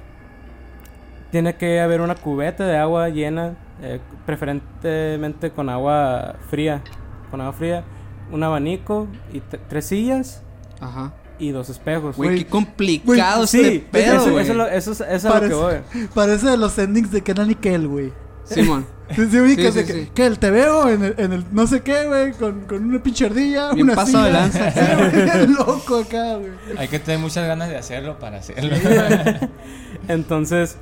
tiene 1.30 1.54
que 1.56 1.80
haber 1.80 2.00
una 2.00 2.14
cubeta 2.16 2.66
de 2.66 2.76
agua 2.76 3.08
llena, 3.08 3.54
eh, 3.82 4.00
preferentemente 4.26 5.50
con 5.50 5.68
agua 5.68 6.34
fría. 6.48 6.82
Con 7.30 7.40
agua 7.40 7.52
fría, 7.52 7.84
un 8.32 8.42
abanico 8.42 9.06
y 9.32 9.40
tres 9.40 9.86
sillas 9.86 10.42
Ajá. 10.80 11.12
Y 11.40 11.50
dos 11.50 11.68
espejos. 11.70 12.16
Güey, 12.16 12.28
Güey, 12.30 12.44
qué 12.44 12.46
complicado 12.50 13.46
sí, 13.46 13.60
este 13.60 13.78
pedo, 13.90 14.16
eso, 14.16 14.30
güey. 14.30 14.44
eso, 14.44 14.52
es 14.52 14.58
lo- 14.58 14.66
eso 14.68 14.92
es- 14.92 15.00
eso 15.00 15.12
es 15.12 15.24
a 15.24 15.40
lo 15.40 15.48
que 15.48 15.54
voy. 15.54 15.74
Parece, 15.74 16.08
parece 16.14 16.46
de 16.50 16.56
los 16.56 16.78
endings 16.78 17.10
de 17.10 17.22
Kenan 17.22 17.50
y 17.50 17.54
Kel, 17.56 17.88
güey. 17.88 18.12
Simón. 18.44 18.86
Sí, 19.10 19.26
sí, 19.28 19.40
ubicas 19.40 19.74
Sí, 19.74 19.80
de 19.80 19.86
sí, 19.86 19.92
que, 19.92 20.00
sí. 20.04 20.10
Kel, 20.14 20.38
te 20.38 20.50
veo 20.52 20.88
en 20.88 21.02
el, 21.02 21.14
en 21.18 21.32
el 21.32 21.44
no 21.50 21.66
sé 21.66 21.80
qué, 21.80 22.06
güey, 22.06 22.30
con, 22.32 22.60
con 22.60 22.84
una 22.84 23.02
pinche 23.02 23.26
ardilla, 23.26 23.72
Bien 23.72 23.86
una 23.86 23.96
pasado 23.96 24.24
de 24.26 24.30
silla. 24.30 24.40
lanza. 24.40 24.70
Sí, 25.10 25.16
güey, 25.34 25.46
loco 25.48 25.96
acá, 25.98 26.36
güey. 26.36 26.52
Hay 26.78 26.86
que 26.86 27.00
tener 27.00 27.18
muchas 27.18 27.44
ganas 27.48 27.68
de 27.70 27.76
hacerlo 27.76 28.20
para 28.20 28.36
hacerlo. 28.38 28.70
Entonces, 30.08 30.76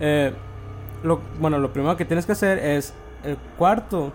eh, 0.00 0.32
lo, 1.02 1.20
bueno, 1.40 1.58
lo 1.58 1.72
primero 1.72 1.96
que 1.96 2.04
tienes 2.04 2.26
que 2.26 2.32
hacer 2.32 2.58
es 2.58 2.92
el 3.24 3.36
cuarto 3.56 4.12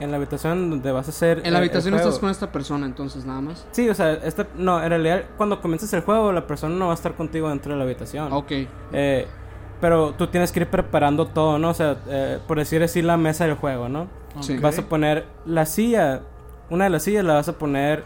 en 0.00 0.10
la 0.10 0.16
habitación 0.16 0.70
donde 0.70 0.90
vas 0.92 1.06
a 1.06 1.10
hacer. 1.10 1.38
En 1.38 1.44
la 1.44 1.48
el- 1.50 1.56
habitación 1.56 1.94
juego. 1.94 2.08
estás 2.08 2.20
con 2.20 2.30
esta 2.30 2.50
persona, 2.50 2.86
entonces, 2.86 3.24
nada 3.24 3.40
más. 3.40 3.66
Sí, 3.70 3.88
o 3.88 3.94
sea, 3.94 4.12
este, 4.14 4.46
no, 4.56 4.82
en 4.82 4.88
realidad 4.90 5.22
cuando 5.36 5.60
comienzas 5.60 5.92
el 5.92 6.00
juego 6.00 6.32
la 6.32 6.46
persona 6.46 6.74
no 6.74 6.86
va 6.86 6.92
a 6.92 6.94
estar 6.94 7.14
contigo 7.14 7.48
dentro 7.48 7.72
de 7.72 7.78
la 7.78 7.84
habitación. 7.84 8.32
Ok. 8.32 8.52
Eh, 8.92 9.26
pero 9.80 10.12
tú 10.12 10.26
tienes 10.26 10.52
que 10.52 10.60
ir 10.60 10.66
preparando 10.68 11.26
todo, 11.26 11.58
¿no? 11.58 11.70
O 11.70 11.74
sea, 11.74 11.96
eh, 12.08 12.38
por 12.46 12.58
decir 12.58 12.82
así 12.82 13.00
la 13.02 13.16
mesa 13.16 13.44
del 13.46 13.54
juego, 13.54 13.88
¿no? 13.88 14.08
Vas 14.60 14.78
a 14.78 14.82
poner 14.82 15.26
la 15.46 15.64
silla, 15.66 16.20
una 16.70 16.84
de 16.84 16.90
las 16.90 17.02
sillas 17.02 17.24
la 17.24 17.34
vas 17.34 17.48
a 17.48 17.54
poner 17.58 18.04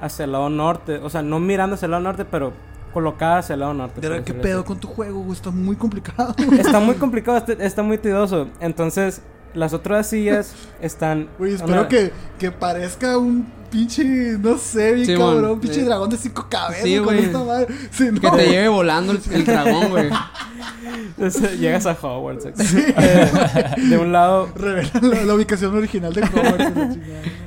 hacia 0.00 0.24
el 0.24 0.32
lado 0.32 0.48
norte, 0.48 0.98
o 1.02 1.10
sea, 1.10 1.22
no 1.22 1.40
mirando 1.40 1.74
hacia 1.74 1.86
el 1.86 1.90
lado 1.90 2.02
norte, 2.04 2.24
pero 2.24 2.52
colocada 2.94 3.38
hacia 3.38 3.54
el 3.54 3.60
lado 3.60 3.74
norte. 3.74 4.00
Verdad, 4.00 4.24
¿Qué 4.24 4.32
pedo 4.32 4.60
así. 4.60 4.66
con 4.68 4.78
tu 4.78 4.88
juego, 4.88 5.18
güey? 5.20 5.32
Está 5.32 5.50
muy 5.50 5.76
complicado. 5.76 6.34
Está 6.58 6.78
muy 6.80 6.94
complicado, 6.94 7.36
está, 7.36 7.52
está 7.64 7.82
muy 7.82 7.98
tedioso. 7.98 8.48
Entonces, 8.60 9.20
las 9.58 9.72
otras 9.74 10.08
sillas 10.08 10.54
están... 10.80 11.28
Güey, 11.38 11.54
espero 11.54 11.80
una- 11.80 11.88
que, 11.88 12.12
que 12.38 12.50
parezca 12.50 13.18
un 13.18 13.46
pinche, 13.70 14.02
no 14.38 14.56
sé, 14.56 14.92
bien 14.94 15.18
cabrón, 15.18 15.50
un 15.52 15.60
pinche 15.60 15.82
eh, 15.82 15.84
dragón 15.84 16.08
de 16.08 16.16
cinco 16.16 16.46
cabezas 16.48 16.84
sí, 16.84 16.96
con 16.96 17.04
güey. 17.04 17.18
esta 17.24 17.44
madre. 17.44 17.66
Sí, 17.90 18.08
no, 18.10 18.20
Que 18.20 18.30
te 18.30 18.48
lleve 18.48 18.68
volando 18.68 19.12
el, 19.12 19.20
el 19.32 19.44
dragón, 19.44 19.90
güey. 19.90 20.08
Entonces, 21.18 21.58
llegas 21.58 21.84
a 21.86 21.92
Hogwarts. 22.00 22.46
Eh, 22.46 23.74
de 23.90 23.98
un 23.98 24.12
lado, 24.12 24.48
Revelan 24.56 25.10
la, 25.10 25.22
la 25.24 25.34
ubicación 25.34 25.76
original 25.76 26.12
de 26.14 26.22
Hogwarts. 26.22 26.98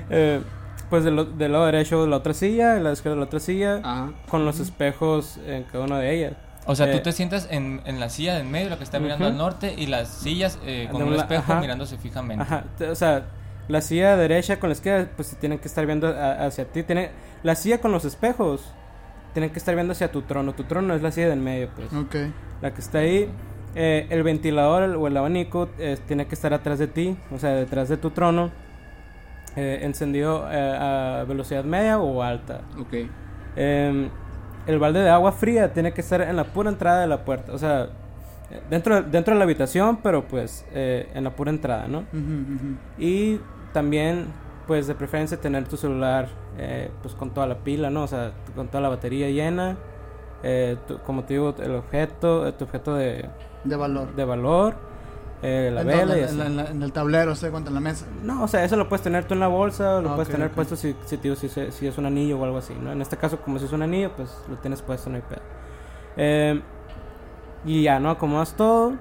eh, 0.09 0.41
pues 0.89 1.03
del, 1.05 1.37
del 1.37 1.51
lado 1.53 1.65
derecho 1.65 2.05
la 2.05 2.17
otra 2.17 2.33
silla, 2.33 2.73
de 2.73 2.81
la 2.81 2.91
izquierda 2.91 3.17
la 3.17 3.23
otra 3.25 3.39
silla, 3.39 3.79
Ajá. 3.83 4.11
con 4.29 4.45
los 4.45 4.59
espejos 4.59 5.37
en 5.47 5.63
cada 5.63 5.85
una 5.85 5.97
de 5.99 6.13
ellas. 6.17 6.33
O 6.67 6.75
sea, 6.75 6.87
Eh, 6.89 6.97
tú 6.97 6.99
te 7.03 7.11
sientas 7.11 7.47
en, 7.49 7.81
en 7.85 7.99
la 7.99 8.09
silla 8.09 8.35
de 8.35 8.41
en 8.41 8.51
medio, 8.51 8.69
la 8.69 8.77
que 8.77 8.83
está 8.83 8.99
mirando 8.99 9.25
al 9.25 9.37
norte, 9.37 9.73
y 9.77 9.87
las 9.87 10.09
sillas 10.09 10.59
eh, 10.65 10.87
con 10.91 11.01
De 11.01 11.07
un 11.07 11.13
espejo 11.15 11.51
ajá. 11.53 11.59
mirándose 11.61 11.97
fijamente. 11.97 12.43
Ajá, 12.43 12.65
o 12.89 12.95
sea, 12.95 13.23
la 13.67 13.81
silla 13.81 14.15
derecha 14.17 14.59
con 14.59 14.69
la 14.69 14.73
izquierda, 14.73 15.09
pues 15.15 15.35
tienen 15.39 15.57
que 15.59 15.67
estar 15.67 15.85
viendo 15.85 16.07
a- 16.07 16.45
hacia 16.45 16.65
ti. 16.65 16.83
Tiene, 16.83 17.09
la 17.43 17.55
silla 17.55 17.79
con 17.81 17.91
los 17.91 18.05
espejos 18.05 18.61
tienen 19.33 19.49
que 19.49 19.59
estar 19.59 19.73
viendo 19.75 19.93
hacia 19.93 20.11
tu 20.11 20.21
trono. 20.23 20.53
Tu 20.53 20.63
trono 20.65 20.93
es 20.93 21.01
la 21.01 21.11
silla 21.11 21.29
del 21.29 21.39
medio, 21.39 21.69
pues. 21.75 21.91
Ok. 21.93 22.15
La 22.61 22.73
que 22.73 22.81
está 22.81 22.99
ahí. 22.99 23.29
Eh, 23.73 24.05
el 24.09 24.21
ventilador 24.23 24.83
el- 24.83 24.95
o 24.97 25.07
el 25.07 25.15
abanico 25.17 25.69
eh, 25.79 25.97
tiene 26.07 26.27
que 26.27 26.35
estar 26.35 26.53
atrás 26.53 26.77
de 26.77 26.87
ti, 26.87 27.17
o 27.33 27.39
sea, 27.39 27.51
detrás 27.51 27.87
de 27.89 27.97
tu 27.97 28.11
trono. 28.11 28.51
eh, 29.57 29.79
encendido 29.83 30.47
eh, 30.49 30.77
a 30.79 31.25
velocidad 31.27 31.63
media 31.65 31.99
o 31.99 32.21
alta. 32.23 32.61
Ok. 32.79 32.93
El 34.67 34.79
balde 34.79 34.99
de 34.99 35.09
agua 35.09 35.31
fría 35.31 35.73
tiene 35.73 35.91
que 35.93 36.01
estar 36.01 36.21
en 36.21 36.35
la 36.35 36.43
pura 36.45 36.69
entrada 36.69 37.01
de 37.01 37.07
la 37.07 37.25
puerta. 37.25 37.51
O 37.53 37.57
sea, 37.57 37.89
dentro, 38.69 39.01
dentro 39.01 39.33
de 39.33 39.39
la 39.39 39.43
habitación, 39.45 39.97
pero 40.03 40.23
pues 40.27 40.65
eh, 40.73 41.09
en 41.13 41.23
la 41.23 41.31
pura 41.31 41.49
entrada, 41.51 41.87
¿no? 41.87 42.03
Y 42.97 43.39
también, 43.73 44.25
pues 44.67 44.87
de 44.87 44.95
preferencia 44.95 45.39
tener 45.39 45.67
tu 45.67 45.77
celular 45.77 46.27
eh, 46.57 46.91
pues 47.01 47.15
con 47.15 47.31
toda 47.31 47.47
la 47.47 47.55
pila, 47.59 47.89
¿no? 47.89 48.03
O 48.03 48.07
sea, 48.07 48.31
con 48.55 48.67
toda 48.67 48.81
la 48.81 48.89
batería 48.89 49.29
llena. 49.29 49.77
Eh, 50.43 50.75
tu- 50.87 50.97
como 50.99 51.23
te 51.23 51.35
digo, 51.35 51.55
el 51.59 51.75
objeto, 51.75 52.47
eh, 52.47 52.51
tu 52.53 52.65
objeto 52.65 52.95
de, 52.95 53.29
De 53.63 53.75
valor. 53.75 54.15
de 54.15 54.25
valor, 54.25 54.75
eh, 55.43 55.71
la 55.73 55.81
En 55.81 55.87
vela 55.87 56.15
y 56.17 56.19
en, 56.19 56.25
así. 56.25 56.37
la- 56.37 56.45
en 56.45 56.55
la- 56.57 56.65
en 56.69 56.83
el 56.83 56.91
tablero, 56.93 57.35
se 57.35 57.49
cuenta 57.49 57.69
en 57.69 57.75
la 57.75 57.79
mesa. 57.81 58.05
No, 58.23 58.43
o 58.43 58.47
sea, 58.47 58.63
eso 58.63 58.75
lo 58.75 58.87
puedes 58.89 59.01
tener 59.03 59.25
tú 59.25 59.33
en 59.33 59.39
la 59.39 59.47
bolsa, 59.47 59.97
o 59.97 60.01
lo 60.01 60.11
Ah, 60.11 60.15
puedes 60.15 60.29
tener 60.29 60.51
puesto 60.51 60.75
si, 60.75 60.95
si, 61.05 61.17
digo, 61.17 61.35
si, 61.35 61.49
si 61.49 61.87
es 61.87 61.97
un 61.97 62.05
anillo 62.05 62.39
o 62.39 62.43
algo 62.45 62.57
así, 62.57 62.73
¿no? 62.79 62.91
En 62.91 63.01
este 63.01 63.17
caso, 63.17 63.39
como 63.41 63.57
si 63.59 63.65
es 63.65 63.71
un 63.73 63.81
anillo, 63.81 64.11
pues 64.15 64.29
lo 64.49 64.55
tienes 64.57 64.81
puesto, 64.81 65.09
no 65.09 65.15
hay 65.17 65.23
pedo. 65.23 65.41
Eh, 66.17 66.61
y 67.65 67.83
ya, 67.83 67.99
¿no? 67.99 68.09
Acomodas 68.11 68.55
todo 68.55 68.93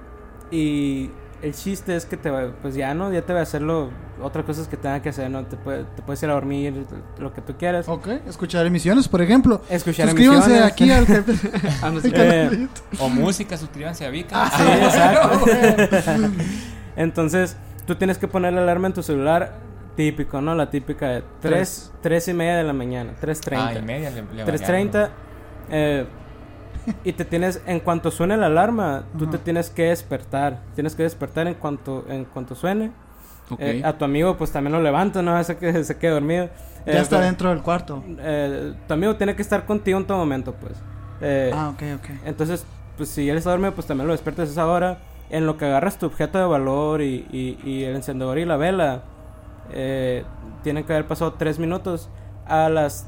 y 0.51 1.09
el 1.41 1.53
chiste 1.53 1.95
es 1.95 2.05
que 2.05 2.17
te 2.17 2.29
va, 2.29 2.51
pues 2.61 2.75
ya, 2.75 2.93
¿no? 2.93 3.11
Ya 3.11 3.23
te 3.23 3.33
va 3.33 3.39
a 3.39 3.43
hacerlo, 3.43 3.89
otras 4.21 4.45
cosas 4.45 4.67
que 4.67 4.77
tenga 4.77 5.01
que 5.01 5.09
hacer, 5.09 5.29
¿no? 5.29 5.45
Te, 5.45 5.57
puede- 5.57 5.83
te 5.83 6.01
puedes 6.01 6.21
ir 6.23 6.29
a 6.29 6.33
dormir, 6.33 6.85
lo 7.19 7.33
que 7.33 7.41
tú 7.41 7.53
quieras. 7.57 7.87
Ok, 7.89 8.07
escuchar 8.27 8.65
emisiones, 8.65 9.07
por 9.07 9.21
ejemplo. 9.21 9.61
Escuchar 9.69 10.07
Suscríbanse 10.07 10.49
emisiones. 10.51 10.71
aquí 10.71 10.91
al. 10.91 11.05
Ah, 11.81 11.87
al. 11.87 12.01
Eh. 12.03 12.67
O 12.99 13.09
música, 13.09 13.57
suscríbanse 13.57 14.05
a 14.05 14.09
Vika. 14.09 14.49
Sí, 14.51 14.63
exacto. 14.83 15.45
Entonces, 16.95 17.57
tú 17.87 17.95
tienes 17.95 18.17
que 18.17 18.27
poner 18.27 18.53
la 18.53 18.61
alarma 18.61 18.87
en 18.87 18.93
tu 18.93 19.03
celular 19.03 19.53
típico, 19.95 20.41
¿no? 20.41 20.55
La 20.55 20.69
típica 20.69 21.07
de 21.09 21.23
3, 21.41 21.93
tres 22.01 22.27
y 22.27 22.33
media 22.33 22.55
de 22.57 22.63
la 22.63 22.73
mañana, 22.73 23.13
3.30. 23.21 23.57
Ah, 23.57 23.73
y 23.73 23.81
media 23.81 24.09
le, 24.09 24.23
le 24.33 24.45
3.30 24.45 25.09
eh, 25.69 26.05
y 27.03 27.13
te 27.13 27.25
tienes, 27.25 27.61
en 27.65 27.79
cuanto 27.79 28.09
suene 28.09 28.37
la 28.37 28.47
alarma, 28.47 29.03
tú 29.17 29.27
te 29.27 29.37
tienes 29.37 29.69
que 29.69 29.83
despertar. 29.83 30.61
Tienes 30.75 30.95
que 30.95 31.03
despertar 31.03 31.47
en 31.47 31.53
cuanto, 31.55 32.05
en 32.09 32.25
cuanto 32.25 32.55
suene. 32.55 32.91
Eh, 33.59 33.81
a 33.83 33.97
tu 33.97 34.05
amigo 34.05 34.37
pues 34.37 34.51
también 34.51 34.73
lo 34.73 34.81
levanta, 34.81 35.21
no 35.21 35.35
hace 35.35 35.57
que 35.57 35.83
se 35.83 35.97
quede 35.97 36.11
dormido. 36.11 36.49
Ya 36.85 36.93
Eh, 36.93 36.97
está 37.01 37.17
pero, 37.17 37.25
dentro 37.25 37.49
del 37.49 37.61
cuarto. 37.61 38.03
eh, 38.19 38.73
tu 38.87 38.93
amigo 38.93 39.15
tiene 39.15 39.35
que 39.35 39.41
estar 39.41 39.65
contigo 39.65 39.97
en 39.99 40.05
todo 40.05 40.17
momento, 40.17 40.53
pues. 40.53 40.73
Eh, 41.21 41.51
Ah, 41.53 41.69
ok, 41.69 41.83
ok. 41.97 42.09
entonces, 42.25 42.65
pues 42.97 43.09
si 43.09 43.29
él 43.29 43.37
está 43.37 43.51
dormido, 43.51 43.73
pues 43.73 43.85
también 43.87 44.07
lo 44.07 44.13
despiertas 44.13 44.49
a 44.49 44.51
esa 44.51 44.67
hora. 44.67 44.97
En 45.29 45.45
lo 45.45 45.57
que 45.57 45.65
agarras 45.65 45.97
tu 45.97 46.07
objeto 46.07 46.37
de 46.39 46.45
valor 46.45 47.01
y, 47.01 47.25
y- 47.31 47.57
y 47.63 47.83
el 47.83 47.95
encendedor 47.95 48.37
y 48.37 48.45
la 48.45 48.57
vela, 48.57 49.03
eh, 49.71 50.25
tienen 50.63 50.83
que 50.83 50.93
haber 50.93 51.07
pasado 51.07 51.33
3 51.33 51.57
minutos. 51.59 52.09
A 52.47 52.67
las 52.69 53.07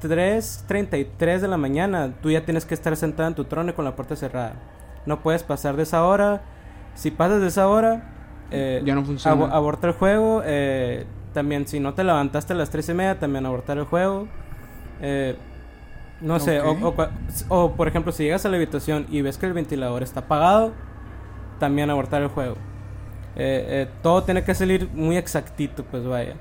3.33 0.00 1.40
de 1.40 1.48
la 1.48 1.56
mañana, 1.56 2.12
tú 2.22 2.30
ya 2.30 2.44
tienes 2.44 2.64
que 2.66 2.74
estar 2.74 2.96
sentado 2.96 3.28
en 3.28 3.34
tu 3.34 3.44
trono 3.44 3.70
y 3.70 3.72
con 3.72 3.84
la 3.84 3.96
puerta 3.96 4.16
cerrada. 4.16 4.52
No 5.06 5.20
puedes 5.22 5.42
pasar 5.42 5.76
de 5.76 5.82
esa 5.84 6.04
hora. 6.04 6.42
Si 6.94 7.10
pasas 7.10 7.40
de 7.40 7.48
esa 7.48 7.68
hora, 7.68 8.12
eh, 8.50 8.82
Ya 8.84 8.94
no 8.94 9.04
funciona. 9.04 9.36
abo- 9.46 9.52
aborta 9.52 9.86
el 9.88 9.92
juego. 9.94 10.42
eh, 10.44 11.04
también, 11.34 11.66
si 11.66 11.80
no 11.80 11.92
te 11.94 12.02
levantaste 12.04 12.54
a 12.54 12.56
las 12.56 12.70
3 12.70 12.88
y 12.88 12.94
media, 12.94 13.18
también 13.18 13.44
abortar 13.44 13.76
el 13.78 13.84
juego. 13.84 14.26
Eh, 15.02 15.36
no 16.22 16.40
sé, 16.40 16.60
o- 17.48 17.72
por 17.72 17.88
ejemplo, 17.88 18.10
si 18.12 18.24
llegas 18.24 18.46
a 18.46 18.48
la 18.48 18.56
habitación 18.56 19.06
y 19.10 19.20
ves 19.20 19.36
que 19.36 19.44
el 19.46 19.52
ventilador 19.52 20.02
está 20.02 20.20
apagado, 20.20 20.72
también 21.58 21.90
abortar 21.90 22.22
el 22.22 22.28
juego. 22.28 22.56
Todo 24.02 24.22
tiene 24.24 24.42
que 24.44 24.54
salir 24.54 24.88
muy 24.94 25.18
exactito, 25.18 25.84
pues 25.84 26.06
vaya. 26.06 26.34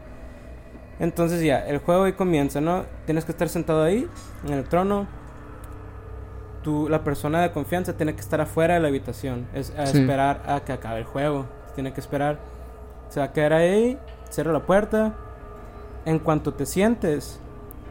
Entonces 0.98 1.42
ya, 1.44 1.60
el 1.68 1.80
juego 1.80 2.06
ahí 2.06 2.14
comienza, 2.14 2.62
¿no? 2.62 2.84
Tienes 3.06 3.26
que 3.26 3.34
estar 3.34 3.50
sentado 3.50 3.84
ahí, 3.84 4.08
en 4.48 4.54
el 4.54 4.64
trono. 4.64 5.08
Tú, 6.64 6.88
la 6.90 7.04
persona 7.04 7.42
de 7.42 7.52
confianza 7.52 7.94
tiene 7.98 8.14
que 8.16 8.22
estar 8.22 8.40
afuera 8.42 8.76
de 8.76 8.80
la 8.80 8.88
habitación. 8.88 9.46
Es 9.54 9.72
a 9.78 9.86
Sí. 9.88 10.00
esperar 10.00 10.42
a 10.48 10.62
que 10.62 10.72
acabe 10.72 11.00
el 11.00 11.04
juego. 11.06 11.46
Tiene 11.76 11.94
que 11.94 12.00
esperar. 12.02 12.40
Se 13.10 13.20
va 13.20 13.28
a 13.28 13.32
quedar 13.34 13.54
ahí, 13.54 13.98
cierra 14.30 14.52
la 14.52 14.62
puerta. 14.62 15.14
En 16.06 16.20
cuanto 16.20 16.54
te 16.54 16.66
sientes, 16.66 17.40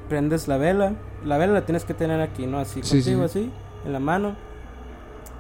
prendes 0.09 0.49
la 0.49 0.57
vela. 0.57 0.93
La 1.25 1.39
vela 1.39 1.53
la 1.53 1.65
tienes 1.65 1.85
que 1.85 1.95
tener 1.95 2.21
aquí, 2.21 2.47
¿no? 2.47 2.59
Así 2.59 2.83
Sí, 2.83 2.97
contigo, 2.99 3.29
sí. 3.29 3.41
así, 3.41 3.53
en 3.87 3.93
la 3.93 4.01
mano. 4.01 4.37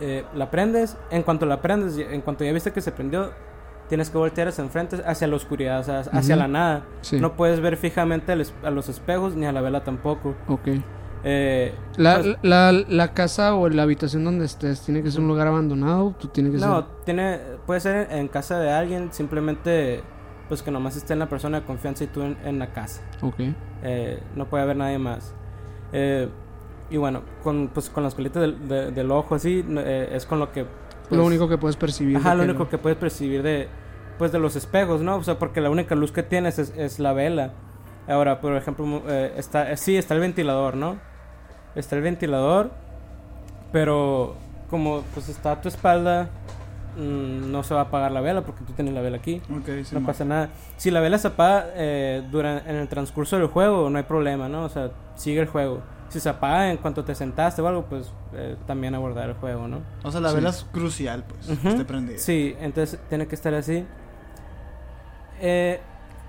Eh, 0.01 0.25
la 0.35 0.51
prendes. 0.51 0.97
En 1.11 1.23
cuanto 1.23 1.47
la 1.47 1.61
prendes, 1.63 1.97
en 1.99 2.21
cuanto 2.21 2.45
ya 2.45 2.53
viste 2.53 2.73
que 2.73 2.81
se 2.81 2.91
prendió, 2.93 3.31
tienes 3.89 4.11
que 4.11 4.19
voltear 4.19 4.49
hacia 4.49 4.65
enfrente, 4.65 5.03
hacia 5.07 5.27
la 5.29 5.37
oscuridad, 5.37 5.81
o 5.81 5.85
sea, 5.85 6.01
hacia 6.13 6.37
la 6.37 6.49
nada. 6.49 6.83
Sí. 7.03 7.21
No 7.21 7.35
puedes 7.35 7.61
ver 7.61 7.77
fijamente 7.77 8.33
a 8.33 8.71
los 8.71 8.89
espejos 8.89 9.35
ni 9.37 9.47
a 9.47 9.53
la 9.53 9.61
vela 9.61 9.85
tampoco. 9.85 10.35
Ok. 10.49 10.69
Eh, 11.25 11.75
La, 11.97 12.21
pues, 12.21 12.37
la, 12.43 12.71
la 12.73 13.15
casa 13.15 13.55
o 13.55 13.69
la 13.71 13.83
habitación 13.85 14.25
donde 14.25 14.45
estés 14.45 14.83
tiene 14.83 15.03
que 15.03 15.11
ser 15.11 15.21
un 15.21 15.29
lugar 15.29 15.47
abandonado. 15.47 16.15
Tú 16.19 16.29
tienes 16.29 16.53
que 16.53 16.59
no, 16.59 16.77
ser. 16.77 16.85
tiene, 17.05 17.39
puede 17.67 17.81
ser 17.81 18.09
en, 18.11 18.19
en 18.19 18.29
casa 18.29 18.59
de 18.59 18.71
alguien, 18.71 19.13
simplemente 19.13 20.03
pues 20.49 20.63
que 20.63 20.71
nomás 20.71 20.95
esté 20.97 21.15
en 21.15 21.21
la 21.21 21.29
persona 21.31 21.61
de 21.61 21.67
confianza 21.67 22.05
y 22.05 22.09
tú 22.09 22.21
en, 22.23 22.37
en 22.45 22.59
la 22.59 22.73
casa. 22.73 23.01
Ok. 23.23 23.37
Eh, 23.83 24.23
no 24.37 24.47
puede 24.47 24.63
haber 24.65 24.77
nadie 24.77 24.99
más. 24.99 25.35
Eh, 25.93 26.29
y 26.91 26.99
bueno, 26.99 27.23
con, 27.43 27.69
pues, 27.73 27.89
con 27.89 28.03
las 28.03 28.15
colitas 28.15 28.43
del, 28.43 28.69
de- 28.69 28.91
del 28.91 29.11
ojo 29.11 29.35
así, 29.35 29.65
no, 29.67 29.81
eh, 29.81 30.15
es 30.15 30.27
con 30.27 30.39
lo 30.39 30.53
que... 30.53 30.67
pues, 31.09 31.19
lo 31.19 31.25
único 31.25 31.49
que 31.49 31.57
puedes 31.57 31.77
percibir. 31.77 32.19
Ajá, 32.19 32.35
lo 32.35 32.43
que 32.45 32.51
único 32.51 32.69
que 32.69 32.77
puedes 32.77 32.99
percibir 32.99 33.43
de, 33.43 33.69
pues, 34.19 34.31
de 34.33 34.39
los 34.39 34.55
espejos, 34.57 35.01
¿no? 35.01 35.17
O 35.17 35.25
sea, 35.25 35.39
porque 35.39 35.63
la 35.63 35.71
única 35.71 35.95
luz 35.95 36.13
que 36.13 36.23
tienes 36.23 36.59
es, 36.59 36.75
es 36.77 36.99
la 36.99 37.15
vela. 37.15 37.53
Ahora, 38.07 38.43
por 38.43 38.55
ejemplo, 38.55 39.03
eh, 39.09 39.33
está, 39.39 39.73
eh, 39.73 39.79
sí, 39.79 39.97
está 39.97 40.13
el 40.13 40.21
ventilador, 40.21 40.77
¿no? 40.77 40.99
Está 41.75 41.97
el 41.97 42.03
ventilador, 42.03 42.71
pero 43.73 44.37
como 44.71 45.03
pues 45.15 45.29
está 45.29 45.53
a 45.53 45.61
tu 45.61 45.69
espalda, 45.69 46.29
mm, 46.97 47.51
no 47.51 47.63
se 47.63 47.75
va 47.75 47.81
a 47.81 47.85
apagar 47.85 48.13
la 48.13 48.21
vela 48.21 48.43
porque 48.43 48.65
tú 48.65 48.73
tienes 48.73 48.95
la 48.95 49.01
vela 49.01 49.17
aquí. 49.19 49.41
Sí, 49.67 49.95
No 49.95 50.05
pasa 50.07 50.25
nada. 50.25 50.51
Si 50.77 50.91
la 50.91 51.01
vela 51.01 51.19
se 51.19 51.29
apaga 51.29 51.67
eh, 51.75 52.23
durante, 52.31 52.69
en 52.71 52.77
el 52.77 52.89
transcurso 52.89 53.37
del 53.39 53.49
juego, 53.49 53.91
no 53.91 53.99
hay 53.99 54.05
problema, 54.05 54.49
¿no? 54.49 54.65
O 54.65 54.69
sea, 54.69 54.91
sigue 55.17 55.41
el 55.41 55.49
juego. 55.49 55.81
Si 56.11 56.21
se 56.21 56.29
apaga 56.29 56.71
en 56.71 56.77
cuanto 56.77 57.03
te 57.05 57.15
sentaste 57.15 57.61
o 57.63 57.67
algo, 57.67 57.87
pues 57.87 58.13
eh, 58.35 58.57
también 58.67 58.95
abordar 58.95 59.29
el 59.31 59.35
juego, 59.35 59.67
¿no? 59.67 59.81
O 60.05 60.13
sea, 60.13 60.21
la 60.21 60.29
Sí. 60.31 60.37
vela 60.37 60.51
es 60.51 60.65
crucial, 60.71 61.25
pues. 61.29 61.49
Ujú. 61.49 61.63
que 61.63 61.69
esté 61.71 61.85
prendida. 61.85 62.19
Sí, 62.19 62.55
entonces 62.61 63.01
tiene 63.09 63.27
que 63.27 63.35
estar 63.35 63.53
así. 63.55 63.85
Eh, 65.41 65.81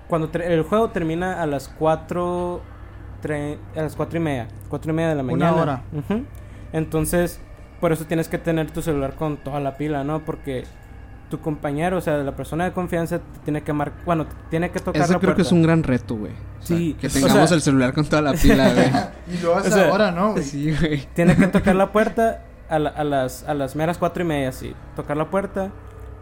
cuando 0.08 0.28
el 0.40 0.62
juego 0.62 0.90
termina 0.90 1.40
a 1.42 1.46
las 1.46 1.68
4 1.68 2.60
a 3.34 3.82
las 3.82 3.96
4 3.96 4.18
y 4.18 4.22
media, 4.22 4.48
4 4.68 4.90
y 4.90 4.94
media 4.94 5.08
de 5.10 5.14
la 5.16 5.22
Una 5.22 5.32
mañana. 5.32 5.56
hora. 5.62 5.82
Ujú. 5.92 6.24
Entonces, 6.72 7.40
por 7.80 7.92
eso 7.92 8.04
tienes 8.04 8.28
que 8.28 8.38
tener 8.38 8.70
tu 8.70 8.82
celular 8.82 9.14
con 9.14 9.36
toda 9.36 9.60
la 9.60 9.76
pila, 9.76 10.04
¿no? 10.04 10.24
Porque 10.24 10.64
tu 11.30 11.40
compañero, 11.40 11.96
o 11.96 12.00
sea, 12.00 12.18
la 12.18 12.36
persona 12.36 12.64
de 12.64 12.72
confianza, 12.72 13.18
te 13.18 13.40
tiene 13.44 13.62
que 13.62 13.72
mar 13.72 13.92
bueno, 14.04 14.26
te 14.26 14.34
tiene 14.50 14.70
que 14.70 14.78
tocar 14.78 15.02
Ese 15.02 15.12
la 15.12 15.18
creo 15.18 15.34
que 15.34 15.42
es 15.42 15.50
un 15.52 15.62
gran 15.62 15.82
reto, 15.82 16.14
güey. 16.16 16.32
O 16.32 16.62
sea, 16.62 16.76
Sí, 16.76 16.94
que 17.00 17.08
o 17.08 17.10
tengamos 17.10 17.48
sea- 17.48 17.56
el 17.56 17.62
celular 17.62 17.92
con 17.92 18.04
toda 18.04 18.22
la 18.22 18.32
pila, 18.34 18.70
güey. 18.74 18.86
Y 19.36 19.42
luego 19.42 19.56
hasta 19.56 19.68
O 19.70 19.72
sea, 19.72 19.88
ahora, 19.90 20.10
¿no? 20.12 20.32
güey? 20.32 20.44
sí, 20.44 20.74
güey. 20.78 21.06
Tiene 21.14 21.36
que 21.36 21.48
tocar 21.48 21.74
la 21.74 21.90
puerta 21.92 22.42
a, 22.68 22.78
la- 22.78 22.90
a 22.90 23.02
las, 23.04 23.42
a 23.44 23.54
las 23.54 23.74
meras 23.74 23.98
cuatro 23.98 24.22
y 24.22 24.26
media, 24.26 24.52
sí. 24.52 24.72
Tocar 24.94 25.16
la 25.16 25.28
puerta. 25.28 25.70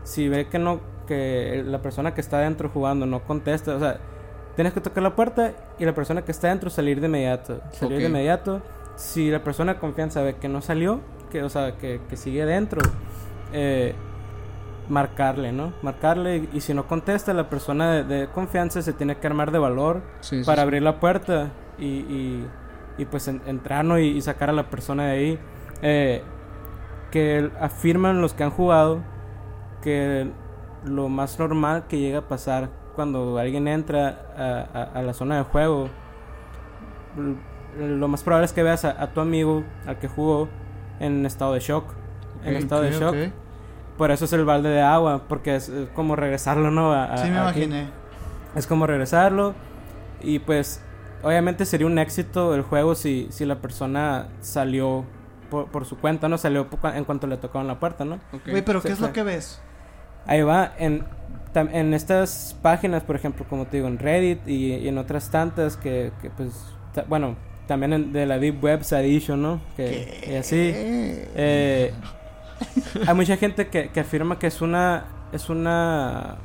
Si 0.05 0.29
ve 0.29 0.47
que 0.49 0.59
no, 0.59 0.81
que 1.07 1.63
la 1.67 1.83
persona 1.83 2.15
que 2.15 2.21
está 2.23 2.39
adentro 2.39 2.71
jugando 2.73 3.05
no 3.05 3.21
contesta, 3.25 3.77
o 3.77 3.79
sea, 3.81 3.99
tienes 4.55 4.73
que 4.73 4.81
tocar 4.81 5.03
la 5.03 5.15
puerta 5.17 5.53
y 5.79 5.85
la 5.85 5.95
persona 5.95 6.23
que 6.23 6.33
está 6.33 6.49
adentro 6.49 6.71
salir 6.71 7.01
de 7.01 7.07
inmediato. 7.07 7.61
Salir 7.73 7.99
de 7.99 8.05
Ok. 8.05 8.11
inmediato. 8.11 8.63
Si 8.97 9.31
la 9.31 9.43
persona 9.43 9.75
de 9.75 9.81
confianza 9.81 10.23
ve 10.23 10.37
que 10.37 10.49
no 10.49 10.61
salió, 10.61 11.01
que, 11.31 11.43
o 11.43 11.49
sea, 11.49 11.77
que, 11.77 12.01
que 12.09 12.17
sigue 12.17 12.45
dentro, 12.47 12.81
eh, 13.53 13.95
marcarle, 14.89 15.51
¿no? 15.53 15.73
Marcarle 15.83 16.37
y, 16.37 16.49
y 16.55 16.61
si 16.61 16.75
no 16.75 16.87
contesta, 16.87 17.33
la 17.33 17.49
persona 17.49 17.93
de, 17.93 18.05
de 18.05 18.27
confianza 18.29 18.83
se 18.83 18.93
tiene 18.93 19.17
que 19.17 19.27
armar 19.27 19.51
de 19.51 19.59
valor 19.59 20.03
Sí, 20.21 20.43
para 20.45 20.57
sí. 20.57 20.63
abrir 20.63 20.83
la 20.83 21.01
puerta 21.01 21.51
y, 21.79 21.87
y, 21.87 22.47
y, 22.99 23.05
pues 23.07 23.27
en- 23.29 23.43
entrar 23.47 23.85
¿no? 23.85 23.99
y, 23.99 24.09
y 24.09 24.21
sacar 24.21 24.51
a 24.51 24.53
la 24.53 24.69
persona 24.71 25.07
de 25.07 25.11
ahí. 25.13 25.39
Eh, 25.83 26.23
que 27.11 27.51
afirman 27.61 28.21
los 28.21 28.35
que 28.35 28.43
han 28.45 28.51
jugado 28.51 29.01
que 29.83 30.29
lo 30.85 31.09
más 31.09 31.39
normal 31.39 31.85
que 31.89 31.99
llega 31.99 32.19
a 32.21 32.29
pasar 32.29 32.69
cuando 32.95 33.37
alguien 33.39 33.69
entra 33.69 34.23
a, 34.37 34.79
a- 34.79 34.99
a 34.99 35.03
la 35.03 35.13
zona 35.15 35.37
de 35.37 35.43
juego, 35.45 35.89
lo 37.79 38.09
más 38.09 38.23
probable 38.23 38.47
es 38.47 38.53
que 38.53 38.63
veas 38.63 38.85
a, 38.85 39.01
a 39.03 39.09
tu 39.13 39.21
amigo, 39.21 39.65
al 39.87 39.99
que 39.99 40.09
jugó, 40.09 40.49
en 41.01 41.27
estado 41.27 41.55
de 41.55 41.61
shock. 41.61 41.85
En 42.45 42.55
Ok, 42.57 42.63
estado 42.63 42.83
de 42.83 42.89
Ok, 42.97 43.01
shock. 43.01 43.15
ok. 43.15 43.33
Por 43.99 44.11
eso 44.11 44.25
es 44.25 44.33
el 44.33 44.45
balde 44.45 44.69
de 44.71 44.83
agua, 44.83 45.23
porque 45.29 45.55
es, 45.57 45.69
es 45.69 45.89
como 45.91 46.17
regresarlo, 46.17 46.71
¿no? 46.71 46.93
Sí, 47.17 47.29
me 47.31 47.39
imaginé. 47.39 47.89
Es 48.57 48.67
como 48.67 48.87
regresarlo. 48.87 49.55
Y 50.21 50.41
pues 50.41 50.83
obviamente 51.23 51.65
sería 51.65 51.87
un 51.87 51.99
éxito 51.99 52.55
el 52.55 52.63
juego 52.63 52.95
si, 52.95 53.29
si 53.31 53.45
la 53.45 53.57
persona 53.57 54.29
salió 54.41 55.05
por, 55.51 55.67
por 55.67 55.85
su 55.85 55.99
cuenta, 55.99 56.29
¿no? 56.29 56.39
Salió 56.39 56.67
en 56.95 57.05
cuanto 57.05 57.27
le 57.27 57.37
tocaron 57.37 57.69
la 57.69 57.79
puerta, 57.79 58.05
¿no? 58.05 58.17
Ok. 58.33 58.49
Güey, 58.49 58.63
pero 58.63 58.83
¿qué 58.83 58.89
es 58.89 59.01
lo 59.01 59.13
que 59.13 59.23
ves? 59.23 59.61
Ahí 60.27 60.43
va, 60.43 60.73
en, 60.79 61.05
en 61.61 61.95
estas 61.95 62.57
páginas, 62.63 63.03
por 63.03 63.17
ejemplo, 63.17 63.47
como 63.49 63.67
te 63.67 63.77
digo, 63.79 63.89
en 63.89 63.99
Reddit 63.99 64.47
y, 64.49 64.75
y 64.75 64.89
en 64.89 64.99
otras 64.99 65.31
tantas 65.31 65.77
que, 65.77 66.13
que, 66.21 66.31
pues, 66.31 66.53
ta- 66.95 67.05
bueno, 67.09 67.37
también 67.67 67.93
en- 67.93 68.13
de 68.13 68.27
la 68.27 68.39
Deep 68.39 68.63
Web 68.63 68.83
se 68.85 68.97
ha 68.97 69.01
dicho, 69.01 69.37
¿no? 69.37 69.61
Que, 69.77 70.25
y 70.29 70.35
así. 70.35 70.73
eh, 70.75 71.93
hay 73.07 73.15
mucha 73.15 73.37
gente 73.37 73.69
que, 73.69 73.89
que 73.91 74.01
afirma 74.01 74.39
que 74.39 74.47
es 74.47 74.61
una, 74.61 75.05
es 75.33 75.49
una, 75.49 76.37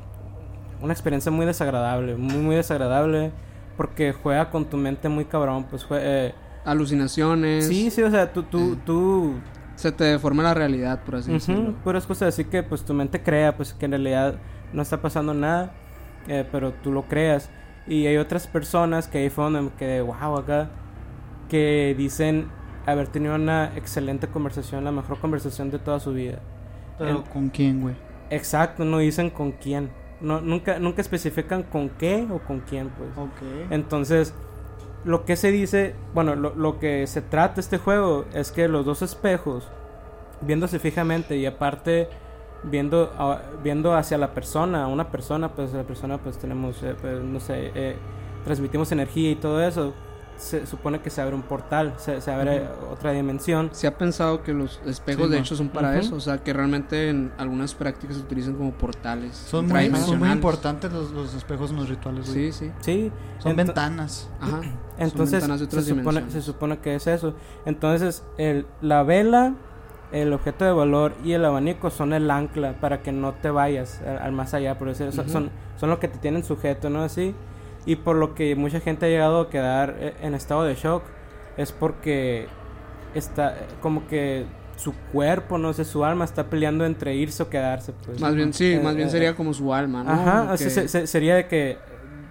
una 0.82 0.94
experiencia 0.94 1.32
muy 1.32 1.46
desagradable, 1.46 2.16
muy, 2.16 2.40
muy 2.42 2.56
desagradable, 2.56 3.32
porque 3.78 4.14
juega 4.14 4.50
con 4.50 4.66
tu 4.66 4.78
mente 4.78 5.10
muy 5.10 5.26
cabrón, 5.26 5.66
pues, 5.70 5.86
jue- 5.88 6.00
eh, 6.02 6.34
Alucinaciones. 6.66 7.66
sí, 7.66 7.90
sí, 7.90 8.04
o 8.04 8.12
sea, 8.12 8.32
tú, 8.32 8.44
tú, 8.44 8.76
tú 8.86 9.40
Se 9.76 9.92
te 9.92 10.04
deforma 10.04 10.44
la 10.44 10.54
realidad, 10.54 11.00
por 11.06 11.16
así 11.16 11.30
Ujú, 11.32 11.38
decirlo. 11.40 11.72
puras 11.84 12.06
cosas 12.06 12.30
así 12.34 12.44
que 12.46 12.62
pues 12.64 12.84
tu 12.84 12.94
mente 12.94 13.22
crea 13.24 13.56
pues 13.56 13.74
que 13.74 13.86
en 13.86 13.92
realidad 13.92 14.36
no 14.74 14.82
está 14.82 15.02
pasando 15.02 15.34
nada 15.34 15.72
eh, 16.28 16.46
pero 16.52 16.74
tú 16.74 16.92
lo 16.92 17.04
creas 17.04 17.50
y 17.88 18.06
hay 18.08 18.18
otras 18.18 18.48
personas 18.48 19.08
que 19.08 19.20
ahí 19.20 19.30
fue 19.30 19.46
donde 19.46 19.62
me 19.62 19.72
quedé 19.72 20.02
wow 20.02 20.38
acá 20.38 20.70
que 21.50 21.96
dicen 21.98 22.48
haber 22.86 23.08
tenido 23.08 23.36
una 23.36 23.72
excelente 23.76 24.28
conversación 24.28 24.84
la 24.84 24.92
mejor 24.92 25.20
conversación 25.20 25.72
de 25.72 25.80
toda 25.80 26.00
su 26.00 26.14
vida 26.14 26.40
Pero 26.98 27.24
¿con 27.26 27.50
quién, 27.50 27.82
güey? 27.82 27.96
exacto 28.30 28.86
no 28.86 29.00
dicen 29.00 29.30
con 29.30 29.52
quién 29.54 29.90
no 30.22 30.42
nunca 30.42 30.80
nunca 30.80 31.02
especifican 31.02 31.64
con 31.64 31.90
qué 31.90 32.28
o 32.30 32.40
con 32.40 32.60
quién 32.62 32.90
pues 32.90 33.10
Ok. 33.18 33.72
entonces, 33.72 34.34
lo 35.06 35.24
que 35.24 35.38
se 35.38 35.50
dice, 35.52 35.96
bueno, 36.14 36.36
lo, 36.36 36.54
lo 36.56 36.78
que 36.78 37.08
se 37.08 37.22
trata 37.22 37.62
este 37.62 37.78
juego 37.78 38.26
es 38.34 38.52
que 38.52 38.68
los 38.68 38.86
dos 38.86 39.02
espejos, 39.02 39.70
viéndose 40.42 40.78
fijamente 40.78 41.38
y 41.38 41.46
aparte 41.46 42.10
viendo, 42.64 43.12
a- 43.18 43.42
viendo 43.64 43.94
hacia 43.96 44.18
la 44.18 44.34
persona, 44.34 44.84
a 44.84 44.88
una 44.88 45.10
persona, 45.12 45.50
pues 45.50 45.74
la 45.74 45.84
persona 45.84 46.18
pues 46.18 46.38
tenemos, 46.38 46.82
eh, 46.84 46.96
pues, 47.00 47.22
no 47.24 47.40
sé, 47.40 47.72
eh, 47.76 47.96
transmitimos 48.44 48.92
energía 48.92 49.32
y 49.32 49.36
todo 49.36 49.62
eso, 49.62 49.94
se 50.38 50.66
supone 50.66 51.02
que 51.02 51.10
se 51.10 51.22
abre 51.22 51.36
un 51.36 51.42
portal, 51.42 51.96
se, 51.98 52.22
se 52.22 52.32
abre 52.32 52.66
otra 52.90 53.12
dimensión. 53.12 53.70
Se 53.74 53.88
ha 53.88 53.98
pensado 53.98 54.42
que 54.42 54.54
los 54.54 54.80
espejos 54.86 55.26
Sí, 55.26 55.32
de 55.34 55.38
hecho 55.40 55.56
son 55.58 55.68
para 55.68 55.90
Ujú. 55.90 56.00
eso, 56.00 56.16
o 56.16 56.20
sea, 56.22 56.38
que 56.38 56.54
realmente 56.54 57.10
en 57.10 57.34
algunas 57.38 57.76
prácticas 57.76 58.16
se 58.16 58.22
utilizan 58.22 58.54
como 58.56 58.72
portales 58.72 59.36
Son 59.36 59.68
muy, 59.68 59.90
son 59.98 60.18
muy 60.20 60.30
importantes 60.32 60.94
los, 60.94 61.12
los 61.12 61.34
espejos 61.34 61.72
en 61.72 61.76
los 61.76 61.90
rituales, 61.90 62.32
güey. 62.34 62.54
Sí, 62.54 62.68
sí. 62.68 62.72
Sí, 62.80 63.12
Son 63.40 63.52
ento- 63.52 63.58
ventanas. 63.58 64.30
Ajá. 64.40 64.62
Entonces 64.98 65.42
son 65.44 65.50
ventanas 65.58 65.60
de 65.60 65.82
se 65.84 65.94
supone, 65.96 66.32
se 66.32 66.42
supone 66.42 66.78
que 66.80 66.96
es 66.96 67.06
eso. 67.08 67.34
Entonces 67.66 68.24
el, 68.38 68.66
la 68.80 69.04
vela, 69.04 69.56
el 70.12 70.34
objeto 70.34 70.66
de 70.66 70.72
valor 70.72 71.14
y 71.24 71.34
el 71.34 71.46
abanico 71.46 71.90
son 71.90 72.14
el 72.14 72.30
ancla 72.32 72.74
para 72.82 73.02
que 73.02 73.12
no 73.12 73.34
te 73.34 73.50
vayas 73.52 74.02
al, 74.02 74.32
más 74.32 74.54
allá, 74.54 74.78
por 74.80 74.88
decir, 74.88 75.12
son, 75.12 75.26
Ujú. 75.26 75.32
son, 75.34 75.50
son 75.78 75.90
lo 75.90 76.00
que 76.00 76.08
te 76.08 76.18
tienen 76.18 76.44
sujeto, 76.44 76.90
¿no? 76.90 77.04
Así. 77.04 77.36
Y 77.86 77.96
por 77.98 78.16
lo 78.16 78.34
que 78.36 78.56
mucha 78.56 78.80
gente 78.80 79.06
ha 79.06 79.10
llegado 79.10 79.42
a 79.42 79.50
quedar 79.50 79.96
eh, 80.00 80.14
en 80.22 80.34
estado 80.34 80.64
de 80.64 80.76
shock 80.76 81.04
es 81.58 81.72
porque 81.72 82.48
está 83.14 83.52
eh, 83.58 83.68
como 83.82 84.08
que 84.08 84.46
su 84.78 84.94
cuerpo, 85.12 85.58
no 85.58 85.74
sé, 85.74 85.84
su 85.86 86.06
alma 86.06 86.24
está 86.26 86.46
peleando 86.50 86.86
entre 86.86 87.16
irse 87.16 87.44
o 87.44 87.50
quedarse. 87.50 87.94
Pues. 88.06 88.20
Más 88.22 88.34
bien, 88.34 88.54
sí, 88.54 88.74
Eh, 88.74 88.82
más 88.84 88.96
bien 88.96 89.10
eh, 89.10 89.12
sería 89.12 89.36
como 89.36 89.54
su 89.54 89.74
alma, 89.74 90.04
¿no? 90.04 90.12
Ajá, 90.12 90.50
o 90.54 90.58
sea, 90.58 90.70
se- 90.70 90.88
se- 90.88 91.06
sería 91.08 91.36
de 91.36 91.48
que 91.48 91.78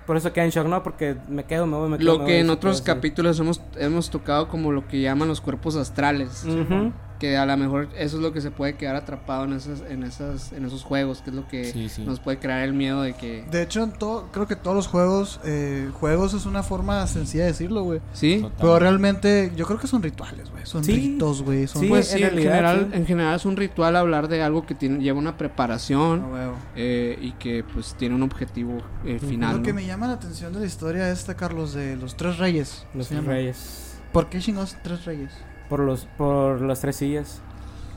por 0.06 0.16
eso 0.16 0.32
queda 0.32 0.44
en 0.46 0.50
shock, 0.50 0.66
¿no? 0.66 0.82
Porque 0.82 1.16
me 1.28 1.44
quedo, 1.44 1.66
me 1.66 1.76
voy, 1.76 1.90
me 1.90 1.98
quedo. 1.98 2.12
Lo 2.14 2.18
me 2.20 2.24
que 2.24 2.32
voy, 2.32 2.40
en 2.40 2.50
otros 2.50 2.80
capítulos 2.80 3.38
hemos, 3.38 3.60
hemos 3.76 4.08
tocado 4.10 4.48
como 4.48 4.72
lo 4.72 4.86
que 4.88 5.00
llaman 5.00 5.28
los 5.28 5.40
cuerpos 5.42 5.76
astrales. 5.76 6.44
Ujú. 6.44 6.92
Que 7.18 7.36
a 7.36 7.44
lo 7.46 7.56
mejor 7.56 7.88
eso 7.96 8.16
es 8.16 8.22
lo 8.22 8.32
que 8.32 8.40
se 8.40 8.50
puede 8.52 8.74
quedar 8.76 8.94
atrapado 8.94 9.44
en 9.44 9.52
esas, 9.54 9.80
en 9.88 10.04
esas, 10.04 10.52
en 10.52 10.64
esos 10.64 10.84
juegos, 10.84 11.20
que 11.20 11.30
es 11.30 11.36
lo 11.36 11.48
que 11.48 11.64
Sí, 11.64 11.88
sí. 11.88 12.04
nos 12.04 12.20
puede 12.20 12.38
crear 12.38 12.60
el 12.62 12.74
miedo 12.74 13.02
de 13.02 13.14
que. 13.14 13.44
De 13.50 13.62
hecho, 13.62 13.82
en 13.82 13.90
todo, 13.92 14.28
creo 14.30 14.46
que 14.46 14.54
todos 14.56 14.76
los 14.76 14.86
juegos, 14.86 15.40
eh, 15.44 15.90
juegos 15.94 16.34
es 16.34 16.46
una 16.46 16.62
forma 16.62 17.06
sencilla 17.08 17.44
de 17.44 17.50
decirlo, 17.50 17.82
güey. 17.82 18.00
Sí, 18.12 18.38
Total. 18.42 18.56
Pero 18.60 18.78
realmente, 18.78 19.52
yo 19.56 19.66
creo 19.66 19.78
que 19.78 19.86
son 19.88 20.02
rituales, 20.02 20.50
güey. 20.50 20.64
Son 20.64 20.84
Sí. 20.84 20.92
ritos, 20.92 21.42
güey. 21.42 21.66
Son 21.66 21.82
Sí, 21.82 21.88
pues 21.88 22.12
en 22.12 22.18
sí, 22.18 22.22
en, 22.24 22.30
realidad, 22.30 22.52
general, 22.52 22.88
sí. 22.92 22.96
en 22.98 23.06
general 23.06 23.36
es 23.36 23.44
un 23.46 23.56
ritual 23.56 23.96
hablar 23.96 24.28
de 24.28 24.42
algo 24.42 24.64
que 24.64 24.74
tiene, 24.74 24.98
lleva 25.02 25.18
una 25.18 25.36
preparación 25.36 26.24
Ah, 26.34 26.52
eh, 26.76 27.18
y 27.20 27.32
que 27.32 27.64
pues 27.74 27.94
tiene 27.98 28.14
un 28.14 28.22
objetivo 28.22 28.78
eh, 29.04 29.18
final. 29.18 29.56
Lo 29.56 29.62
que 29.62 29.72
me 29.72 29.84
llama 29.86 30.06
la 30.06 30.12
atención 30.14 30.52
de 30.52 30.60
la 30.60 30.66
historia 30.66 31.10
esta, 31.10 31.34
Carlos, 31.34 31.74
de 31.74 31.96
los 31.96 32.16
tres 32.16 32.38
reyes. 32.38 32.86
Los 32.94 33.10
llama. 33.10 33.28
reyes. 33.32 33.96
¿Por 34.12 34.28
qué 34.28 34.38
chingados 34.38 34.76
tres 34.82 35.04
reyes? 35.04 35.30
Por 35.68 35.80
los, 35.80 36.06
por 36.16 36.60
las 36.62 36.80
tres 36.80 36.96
sillas. 36.96 37.42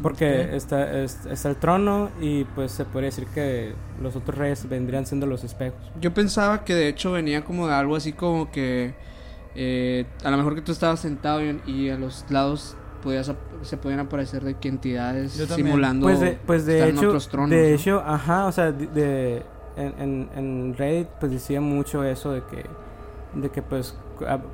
Porque 0.01 0.45
Ok. 0.47 0.53
está, 0.53 0.99
es- 1.03 1.25
está 1.27 1.49
el 1.49 1.57
trono 1.57 2.09
y 2.19 2.43
pues 2.45 2.71
se 2.71 2.85
podría 2.85 3.09
decir 3.09 3.27
que 3.27 3.73
los 4.01 4.15
otros 4.15 4.35
reyes 4.37 4.67
vendrían 4.67 5.05
siendo 5.05 5.27
los 5.27 5.43
espejos. 5.43 5.79
Yo 6.01 6.11
pensaba 6.13 6.63
que 6.65 6.73
de 6.73 6.87
hecho 6.87 7.11
venía 7.11 7.43
como 7.45 7.67
de 7.67 7.73
algo 7.75 7.95
así 7.95 8.11
como 8.13 8.49
que 8.51 8.95
eh, 9.53 10.05
a 10.23 10.31
lo 10.31 10.37
mejor 10.37 10.55
que 10.55 10.61
tú 10.61 10.71
estabas 10.71 11.01
sentado 11.01 11.43
y, 11.45 11.61
y 11.67 11.89
a 11.89 11.97
los 11.97 12.25
lados 12.29 12.75
podías 13.03 13.31
se 13.61 13.77
podían 13.77 13.99
aparecer 13.99 14.43
de 14.43 14.55
que 14.55 14.69
entidades 14.69 15.33
simulando 15.33 16.05
Pues 16.07 16.19
de, 16.19 16.39
pues 16.47 16.65
de 16.65 16.73
estar 16.75 16.89
en 16.89 16.97
hecho, 16.97 17.07
otros 17.09 17.29
tronos. 17.29 17.49
de 17.51 17.69
¿no? 17.69 17.75
hecho, 17.75 18.03
ajá, 18.05 18.45
o 18.47 18.51
sea, 18.51 18.71
de, 18.71 18.87
de- 18.87 19.43
en, 19.77 19.93
en, 19.99 20.29
en 20.35 20.75
Reddit 20.77 21.07
pues 21.19 21.31
decía 21.31 21.61
mucho 21.61 22.03
eso 22.03 22.31
de 22.31 22.41
que, 22.43 22.65
de 23.39 23.49
que 23.49 23.61
pues 23.61 23.95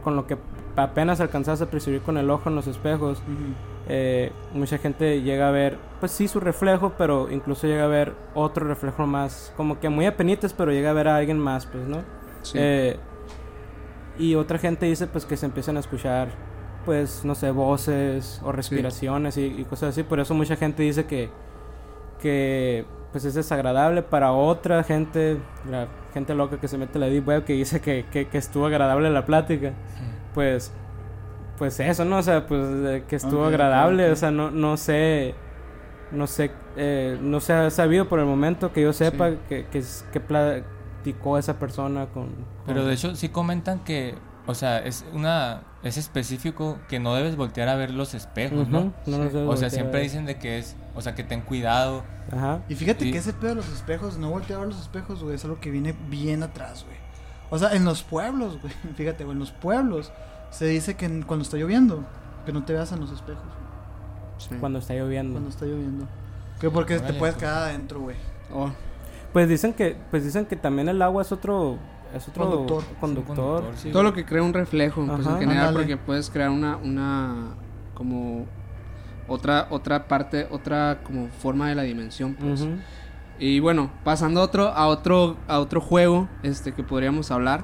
con 0.03 0.15
lo 0.15 0.27
que 0.27 0.37
apenas 0.75 1.19
alcanzabas 1.19 1.61
a 1.61 1.69
percibir 1.69 2.01
con 2.01 2.17
el 2.17 2.29
ojo 2.29 2.49
en 2.49 2.55
los 2.55 2.67
espejos, 2.67 3.21
eh, 3.89 4.31
mucha 4.53 4.77
gente 4.77 5.21
llega 5.21 5.47
a 5.47 5.51
ver, 5.51 5.77
pues 5.99 6.11
sí, 6.11 6.27
su 6.27 6.39
reflejo, 6.39 6.93
pero 6.97 7.31
incluso 7.31 7.67
llega 7.67 7.85
a 7.85 7.87
ver 7.87 8.13
otro 8.35 8.67
reflejo 8.67 9.07
más, 9.07 9.53
como 9.57 9.79
que 9.79 9.89
muy 9.89 10.05
apenitas, 10.05 10.53
pero 10.53 10.71
llega 10.71 10.91
a 10.91 10.93
ver 10.93 11.07
a 11.07 11.15
alguien 11.15 11.39
más, 11.39 11.65
pues, 11.65 11.87
¿no? 11.87 12.03
Sí. 12.41 12.57
Eh, 12.59 12.97
y 14.19 14.35
otra 14.35 14.57
gente 14.57 14.85
dice, 14.85 15.07
pues, 15.07 15.25
que 15.25 15.37
se 15.37 15.45
empiezan 15.45 15.77
a 15.77 15.79
escuchar, 15.79 16.29
pues, 16.85 17.23
no 17.23 17.35
sé, 17.35 17.51
voces 17.51 18.41
o 18.43 18.51
respiraciones 18.51 19.37
y, 19.37 19.45
y 19.45 19.65
cosas 19.65 19.89
así. 19.89 20.03
Por 20.03 20.19
eso 20.19 20.33
mucha 20.33 20.55
gente 20.55 20.83
dice 20.83 21.05
que, 21.05 21.29
que 22.19 22.85
pues, 23.11 23.25
es 23.25 23.33
desagradable 23.33 24.01
para 24.03 24.31
otra 24.31 24.83
gente, 24.83 25.37
la 25.69 25.87
gente 26.13 26.35
loca 26.35 26.59
que 26.59 26.67
se 26.67 26.77
mete 26.77 26.97
a 26.97 27.01
la 27.01 27.07
Deep 27.07 27.27
Web, 27.27 27.45
que 27.45 27.53
dice 27.53 27.81
que, 27.81 28.05
que, 28.11 28.27
que 28.27 28.37
estuvo 28.37 28.65
agradable 28.65 29.09
la 29.09 29.25
plática. 29.25 29.73
Pues, 30.33 30.71
pues 31.57 31.79
eso, 31.79 32.05
¿no? 32.05 32.17
O 32.17 32.23
sea, 32.23 32.45
pues, 32.45 33.03
que 33.07 33.15
estuvo 33.15 33.45
agradable, 33.45 34.11
o 34.11 34.15
sea, 34.15 34.31
no, 34.31 34.51
no 34.51 34.77
sé... 34.77 35.35
No 36.09 36.25
sé, 36.25 36.51
eh, 36.77 37.17
no 37.21 37.41
se 37.41 37.51
ha 37.51 37.69
sabido 37.69 38.07
por 38.07 38.19
el 38.19 38.25
momento 38.25 38.71
que 38.71 38.81
yo 38.81 38.93
sepa 38.93 39.31
Sí. 39.31 39.37
que, 39.49 39.65
que, 40.13 40.19
platicó 40.21 41.37
esa 41.37 41.59
persona 41.59 42.05
con... 42.05 42.29
Pero 42.65 42.85
de 42.85 42.93
hecho 42.93 43.13
sí 43.13 43.27
comentan 43.27 43.79
que, 43.79 44.15
o 44.45 44.55
sea, 44.55 44.79
es 44.79 45.05
una 45.11 45.63
es 45.83 45.97
específico 45.97 46.79
que 46.87 46.99
no 46.99 47.13
debes 47.15 47.35
voltear 47.35 47.69
a 47.69 47.75
ver 47.75 47.91
los 47.91 48.13
espejos, 48.13 48.67
¿no? 48.67 48.79
Ujú, 48.79 48.93
no 49.07 49.17
debes 49.19 49.35
O 49.35 49.57
sea, 49.57 49.69
siempre 49.69 50.01
dicen 50.01 50.25
de 50.25 50.37
que 50.37 50.59
es, 50.59 50.75
o 50.97 51.01
sea, 51.01 51.15
que 51.15 51.23
ten 51.23 51.41
cuidado. 51.41 52.03
Ajá. 52.35 52.59
Y 52.67 52.75
fíjate 52.75 53.05
Sí. 53.05 53.11
que 53.11 53.19
ese 53.19 53.31
pedo 53.31 53.49
de 53.51 53.55
los 53.55 53.69
espejos, 53.69 54.17
no 54.17 54.29
voltear 54.31 54.57
a 54.57 54.59
ver 54.65 54.73
los 54.73 54.81
espejos, 54.81 55.23
güey, 55.23 55.35
es 55.35 55.45
algo 55.45 55.59
que 55.61 55.71
viene 55.71 55.95
bien 56.09 56.43
atrás, 56.43 56.83
güey. 56.85 56.97
O 57.49 57.57
sea, 57.57 57.71
en 57.73 57.85
los 57.85 58.03
pueblos, 58.03 58.59
güey, 58.61 58.73
fíjate, 58.97 59.23
güey, 59.23 59.33
en 59.35 59.39
los 59.39 59.51
pueblos 59.51 60.11
se 60.49 60.65
dice 60.65 60.95
que 60.95 61.05
en- 61.05 61.21
cuando 61.23 61.43
está 61.43 61.55
lloviendo, 61.57 62.03
que 62.45 62.51
no 62.51 62.65
te 62.65 62.73
veas 62.73 62.91
en 62.91 62.99
los 62.99 63.11
espejos, 63.11 63.43
güey, 63.43 63.67
Sí. 64.39 64.55
Cuando 64.59 64.79
está 64.79 64.93
lloviendo. 64.93 65.33
cuando 65.33 65.49
está 65.49 65.65
lloviendo. 65.65 66.07
Que 66.59 66.69
porque 66.69 66.99
te 66.99 67.13
puedes 67.13 67.35
pues. 67.35 67.43
quedar 67.43 67.63
adentro, 67.69 68.01
güey. 68.01 68.15
Oh, 68.53 68.69
Pues 69.33 69.47
dicen 69.49 69.73
que, 69.73 69.95
pues 70.09 70.23
dicen 70.23 70.45
que 70.45 70.55
también 70.55 70.89
el 70.89 71.01
agua 71.01 71.21
es 71.21 71.31
otro, 71.31 71.77
es 72.15 72.27
otro 72.29 72.45
Conductor. 72.49 72.83
conductor. 72.99 73.35
conductor, 73.35 73.73
sí. 73.77 73.91
todo 73.91 74.03
lo 74.03 74.13
que 74.13 74.25
crea 74.25 74.41
un 74.41 74.53
reflejo, 74.53 75.05
pues 75.05 75.27
en 75.27 75.37
general, 75.39 75.67
Ándale. 75.69 75.73
porque 75.77 75.97
puedes 75.97 76.29
crear 76.29 76.49
una, 76.49 76.77
una 76.77 77.49
como 77.93 78.45
otra, 79.27 79.67
otra 79.69 80.07
parte, 80.07 80.47
otra 80.51 80.99
como 81.03 81.27
forma 81.27 81.69
de 81.69 81.75
la 81.75 81.83
dimensión, 81.83 82.35
pues. 82.35 82.65
Y 83.39 83.59
bueno, 83.59 83.91
pasando 84.03 84.41
a 84.41 84.43
otro, 84.43 84.67
a 84.69 84.87
otro, 84.87 85.37
a 85.47 85.59
otro 85.59 85.79
juego, 85.79 86.27
este 86.43 86.73
que 86.73 86.83
podríamos 86.83 87.29
hablar. 87.31 87.63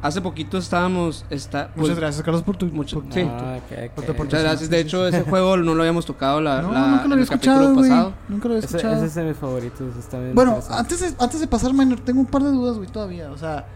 Hace 0.00 0.20
poquito 0.20 0.58
estábamos, 0.58 1.24
está, 1.28 1.68
pues, 1.74 1.78
Muchas 1.78 1.96
gracias, 1.98 2.22
Carlos, 2.22 2.44
por 2.44 2.56
tu. 2.56 2.66
mucho- 2.66 3.02
por- 3.02 3.12
sí. 3.12 3.22
Ah, 3.28 3.58
tu 3.68 3.74
aportación. 3.74 4.16
Muchas 4.26 4.42
gracias. 4.44 4.70
De 4.70 4.78
hecho, 4.78 5.08
ese 5.08 5.22
juego 5.28 5.56
no 5.56 5.74
lo 5.74 5.82
habíamos 5.82 6.06
tocado 6.06 6.40
la, 6.40 6.62
No, 6.62 6.70
la- 6.70 6.86
nunca 6.86 6.98
lo 7.00 7.06
en 7.06 7.12
había 7.14 7.22
el 7.24 7.28
capítulo 7.28 7.54
escuchado, 7.56 7.74
güey. 7.74 7.90
pasado. 7.90 8.14
Nunca 8.28 8.48
lo 8.48 8.54
había 8.54 8.64
Ese, 8.64 8.76
escuchado. 8.76 8.94
ese 8.96 9.06
es 9.06 9.14
de 9.16 9.24
mis 9.24 9.36
favoritos. 9.36 9.96
Está 9.96 10.20
bien 10.20 10.36
Bueno, 10.36 10.60
antes 10.70 11.00
de, 11.00 11.14
antes 11.18 11.40
de 11.40 11.48
pasar, 11.48 11.74
Minor, 11.74 11.98
tengo 11.98 12.20
un 12.20 12.26
par 12.26 12.44
de 12.44 12.50
dudas, 12.50 12.76
güey, 12.76 12.88
todavía. 12.88 13.32
O 13.32 13.36
sea, 13.36 13.66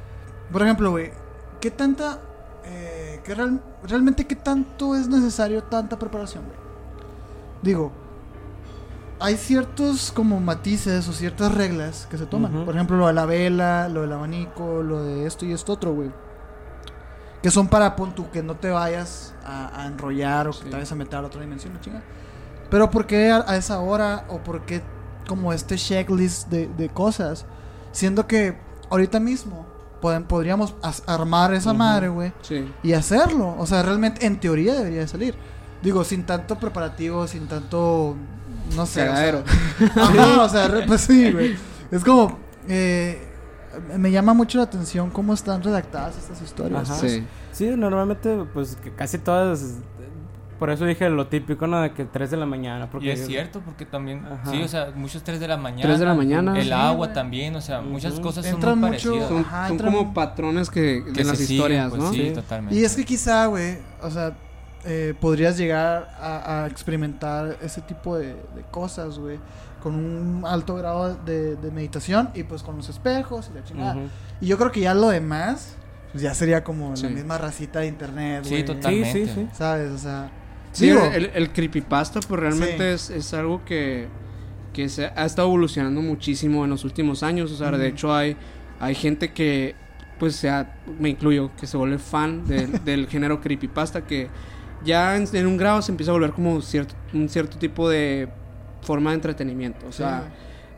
por 0.53 0.63
ejemplo, 0.63 0.93
güey, 0.93 1.11
¿qué 1.61 1.73
tanta. 1.73 2.21
Eh, 2.67 3.21
qué 3.25 3.35
real- 3.35 3.61
realmente 3.89 4.25
qué 4.25 4.37
tanto 4.37 4.95
es 4.95 5.09
necesario 5.09 5.65
tanta 5.65 5.99
preparación, 5.99 6.45
güey? 6.45 6.57
Digo, 7.63 7.93
hay 9.21 9.37
ciertos 9.37 10.11
como 10.13 10.41
matices 10.41 11.09
o 11.09 11.13
ciertas 11.13 11.55
reglas 11.55 12.07
que 12.11 12.19
se 12.19 12.27
toman. 12.27 12.65
Por 12.65 12.75
ejemplo, 12.75 12.97
lo 12.97 13.07
de 13.07 13.13
la 13.13 13.25
vela, 13.25 13.89
lo 13.89 14.03
del 14.03 14.13
abanico, 14.13 14.83
lo 14.83 15.05
de 15.05 15.27
esto 15.27 15.47
y 15.47 15.53
esto 15.53 15.73
otro, 15.73 15.95
güey. 15.95 16.11
que 17.43 17.51
son 17.51 17.67
para 17.69 17.97
pon 17.97 18.15
tú, 18.15 18.31
que 18.31 18.43
no 18.43 18.55
te 18.57 18.71
vayas 18.71 19.35
a, 19.45 19.83
a 19.83 19.87
enrollar 19.87 20.47
o 20.49 20.53
que 20.53 20.65
te 20.67 20.71
vayas 20.71 20.93
a 20.93 20.95
meter 20.95 21.19
a 21.19 21.23
otra 21.23 21.41
dimensión, 21.41 21.77
chinga. 21.81 22.03
Pero 22.71 22.89
¿por 22.91 23.07
qué 23.07 23.31
a, 23.31 23.45
a 23.47 23.57
esa 23.57 23.81
hora 23.81 24.25
o 24.29 24.39
por 24.39 24.63
qué 24.65 24.81
como 25.29 25.53
este 25.53 25.77
checklist 25.77 26.49
de, 26.49 26.69
de 26.69 26.89
cosas? 26.89 27.45
Siendo 27.93 28.27
que 28.29 28.57
ahorita 28.91 29.19
mismo 29.21 29.67
pueden, 30.01 30.25
podríamos 30.25 30.75
as- 30.83 31.03
armar 31.07 31.53
esa 31.55 31.71
Ujú. 31.71 31.79
madre, 31.79 32.09
güey, 32.09 32.33
Sí. 32.43 32.73
y 32.83 32.93
hacerlo. 32.93 33.55
O 33.59 33.67
sea, 33.67 33.83
realmente 33.83 34.25
en 34.27 34.39
teoría 34.41 34.75
debería 34.75 35.01
de 35.01 35.09
salir. 35.09 35.35
Digo, 35.83 36.05
sin 36.05 36.25
tanto 36.25 36.59
preparativo, 36.59 37.27
sin 37.27 37.47
tanto, 37.49 38.17
no 38.77 38.87
sé. 38.87 39.03
o 39.03 39.05
sea, 39.05 39.07
Cagadero. 39.07 39.45
Ajá, 39.97 40.43
o 40.43 40.49
sea, 40.49 40.69
re- 40.69 40.87
pues 40.87 41.01
sí, 41.03 41.33
güey. 41.33 41.57
Es 41.91 42.05
como, 42.05 42.39
eh, 42.69 43.29
me 43.99 44.11
llama 44.11 44.33
mucho 44.35 44.59
la 44.59 44.65
atención 44.65 45.11
cómo 45.11 45.35
están 45.35 45.63
redactadas 45.63 46.17
estas 46.19 46.41
historias. 46.43 46.89
Ajá. 46.91 47.01
Sí. 47.01 47.25
Sí, 47.53 47.67
normalmente, 47.77 48.45
pues 48.55 48.77
que 48.77 48.91
casi 48.95 49.19
todas. 49.19 49.79
Por 50.59 50.71
eso 50.71 50.85
dije 50.85 51.11
lo 51.11 51.27
típico, 51.27 51.67
¿no? 51.67 51.81
De 51.81 51.93
que 51.93 52.05
3 52.05 52.31
de 52.31 52.37
la 52.37 52.47
mañana. 52.47 52.89
Porque 52.89 53.09
Y 53.09 53.11
es 53.11 53.27
cierto, 53.27 53.61
porque 53.65 53.85
también, 53.85 54.25
Ajá. 54.25 54.49
sí, 54.49 54.63
o 54.63 54.69
sea, 54.69 54.93
muchos 54.95 55.25
3 55.25 55.41
de 55.41 55.49
la 55.49 55.57
mañana. 55.57 55.83
3 55.83 55.99
de 55.99 56.07
la 56.07 56.15
mañana. 56.15 56.57
El 56.57 56.67
Sí, 56.67 56.71
agua 56.73 57.07
güey. 57.07 57.13
también, 57.13 57.57
o 57.57 57.61
sea, 57.61 57.81
muchas 57.81 58.21
cosas 58.21 58.47
son 58.47 58.61
muy 58.61 58.91
mucho- 58.91 59.11
parecidas. 59.11 59.29
Son, 59.29 59.39
Ajá, 59.41 59.67
son 59.69 59.77
entran- 59.79 59.85
como 59.93 60.15
patrones 60.15 60.71
que, 60.71 61.03
que 61.05 61.11
de 61.11 61.25
las 61.25 61.37
siguen, 61.37 61.57
historias, 61.57 61.91
pues, 61.91 62.01
¿no? 62.03 62.13
Sí, 62.13 62.29
Sí. 62.29 62.35
totalmente. 62.35 62.77
Y 62.79 62.85
es 62.85 62.95
que 62.95 63.05
quizá, 63.05 63.47
güey, 63.47 63.79
o 64.03 64.09
sea, 64.11 64.37
eh, 64.85 65.15
podrías 65.21 65.57
llegar 65.59 66.11
a, 66.21 66.65
a 66.65 66.67
experimentar 66.67 67.57
ese 67.63 67.81
tipo 67.83 68.17
de, 68.19 68.29
de 68.35 68.63
cosas, 68.71 69.19
güey, 69.19 69.39
con 69.83 69.95
un 69.95 70.45
alto 70.47 70.75
grado 70.77 71.15
de, 71.25 71.57
de 71.57 71.71
meditación 71.71 72.31
y 72.35 72.43
pues 72.45 72.63
con 72.63 72.77
los 72.77 72.89
espejos 72.89 73.51
y 73.53 73.55
la 73.59 73.65
chingada. 73.65 73.97
Y 74.41 74.47
yo 74.47 74.59
creo 74.59 74.71
que 74.73 74.81
ya 74.81 74.95
lo 74.95 75.09
demás, 75.09 75.77
pues 76.13 76.23
ya 76.23 76.35
sería 76.35 76.63
como 76.65 76.97
Sí. 76.97 77.05
la 77.05 77.11
misma 77.11 77.39
racita 77.39 77.81
de 77.81 77.87
internet, 77.89 78.45
Sí, 78.45 78.51
güey. 78.51 78.65
totalmente. 78.65 79.13
Sí, 79.13 79.27
sí, 79.27 79.33
sí. 79.35 79.49
¿Sabes? 79.53 79.91
O 79.93 79.99
sea, 79.99 80.31
Sí, 80.73 80.87
digo, 80.87 81.03
el, 81.05 81.31
el 81.35 81.53
creepypasta 81.53 82.21
pues 82.21 82.41
realmente 82.41 82.93
es, 82.95 83.11
es 83.11 83.35
algo 83.35 83.63
que, 83.65 84.09
que 84.73 84.89
se 84.89 85.07
ha 85.07 85.27
estado 85.27 85.49
evolucionando 85.49 86.01
muchísimo 86.01 86.65
en 86.65 86.71
los 86.71 86.85
últimos 86.85 87.23
años. 87.23 87.53
O 87.53 87.57
sea, 87.57 87.71
de 87.73 87.89
hecho 87.89 88.15
hay, 88.15 88.37
hay 88.81 88.95
gente 88.95 89.33
que, 89.33 89.75
pues 90.19 90.35
sea, 90.37 90.77
me 90.99 91.11
incluyo, 91.11 91.51
que 91.61 91.67
se 91.67 91.77
vuelve 91.77 91.99
fan 91.99 92.47
del, 92.47 92.83
del 92.85 93.07
género 93.09 93.41
creepypasta 93.41 94.07
que 94.07 94.29
ya 94.85 95.17
en, 95.17 95.27
en 95.33 95.47
un 95.47 95.57
grado 95.57 95.83
se 95.83 95.93
empieza 95.93 96.11
a 96.11 96.15
volver 96.15 96.33
como 96.33 96.61
cierto, 96.63 96.95
un 97.13 97.29
cierto 97.29 97.59
tipo 97.59 97.89
de 97.89 98.29
forma 98.83 99.11
de 99.11 99.17
entretenimiento. 99.17 99.87
O 99.87 99.93
sea, 99.93 100.25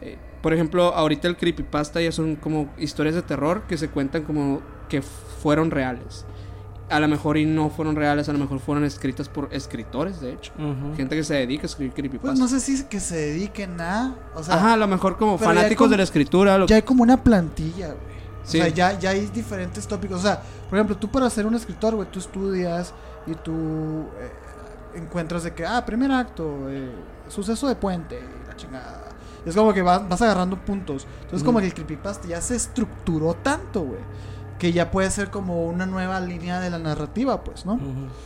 eh, 0.02 0.16
por 0.42 0.52
ejemplo, 0.52 0.94
ahorita 0.94 1.28
el 1.28 1.36
creepypasta 1.36 2.00
ya 2.00 2.12
son 2.12 2.36
como 2.36 2.68
historias 2.78 3.14
de 3.14 3.22
terror 3.22 3.62
que 3.68 3.76
se 3.78 3.88
cuentan 3.88 4.22
como 4.24 4.60
que 4.88 5.02
fueron 5.02 5.70
reales. 5.70 6.24
A 6.90 7.00
lo 7.00 7.08
mejor 7.08 7.38
y 7.38 7.46
no 7.46 7.70
fueron 7.70 7.96
reales, 7.96 8.28
a 8.28 8.32
lo 8.34 8.38
mejor 8.38 8.58
fueron 8.60 8.84
escritas 8.84 9.30
por 9.30 9.48
escritores, 9.52 10.20
de 10.20 10.34
hecho. 10.34 10.52
Gente 10.96 11.16
que 11.16 11.24
se 11.24 11.32
dedica 11.34 11.62
a 11.62 11.66
escribir 11.66 11.94
creepypasta. 11.94 12.28
pues 12.32 12.38
no 12.38 12.46
sé 12.46 12.60
si 12.60 12.74
es 12.74 12.84
que 12.84 13.00
se 13.00 13.16
dediquen 13.16 13.80
a, 13.80 14.14
o 14.34 14.42
sea, 14.42 14.56
Ajá, 14.56 14.74
a 14.74 14.76
lo 14.76 14.86
mejor 14.86 15.16
como 15.16 15.38
fanáticos 15.38 15.78
como- 15.86 15.90
de 15.92 15.96
la 15.96 16.02
escritura. 16.02 16.58
lo- 16.58 16.66
ya 16.66 16.76
hay 16.76 16.82
como 16.82 17.02
una 17.02 17.16
plantilla, 17.24 17.86
güey. 17.86 18.14
Sí. 18.44 18.58
O 18.60 18.64
sea, 18.64 18.70
ya, 18.70 18.98
ya 18.98 19.10
hay 19.10 19.24
diferentes 19.28 19.88
tópicos. 19.88 20.18
O 20.18 20.22
sea, 20.22 20.42
por 20.68 20.78
ejemplo, 20.78 20.94
tú 20.98 21.08
para 21.10 21.30
ser 21.30 21.46
un 21.46 21.54
escritor, 21.54 21.94
güey, 21.94 22.06
tú 22.12 22.18
estudias 22.18 22.92
y 23.26 23.34
tú 23.34 24.06
eh, 24.18 24.32
encuentras 24.94 25.44
de 25.44 25.54
que, 25.54 25.64
ah, 25.64 25.84
primer 25.84 26.10
acto, 26.12 26.68
eh, 26.68 26.90
suceso 27.28 27.68
de 27.68 27.76
puente, 27.76 28.20
y 28.20 28.48
la 28.48 28.56
chingada. 28.56 29.04
Y 29.44 29.48
es 29.48 29.56
como 29.56 29.72
que 29.72 29.82
vas, 29.82 30.08
vas 30.08 30.22
agarrando 30.22 30.56
puntos. 30.56 31.06
Entonces, 31.22 31.44
como 31.44 31.60
que 31.60 31.66
el 31.66 31.74
creepypasta 31.74 32.28
ya 32.28 32.40
se 32.40 32.56
estructuró 32.56 33.34
tanto, 33.34 33.82
güey, 33.82 34.00
que 34.58 34.72
ya 34.72 34.90
puede 34.90 35.10
ser 35.10 35.30
como 35.30 35.66
una 35.66 35.84
nueva 35.84 36.20
línea 36.20 36.60
de 36.60 36.70
la 36.70 36.78
narrativa, 36.78 37.42
pues, 37.44 37.66
¿no? 37.66 37.78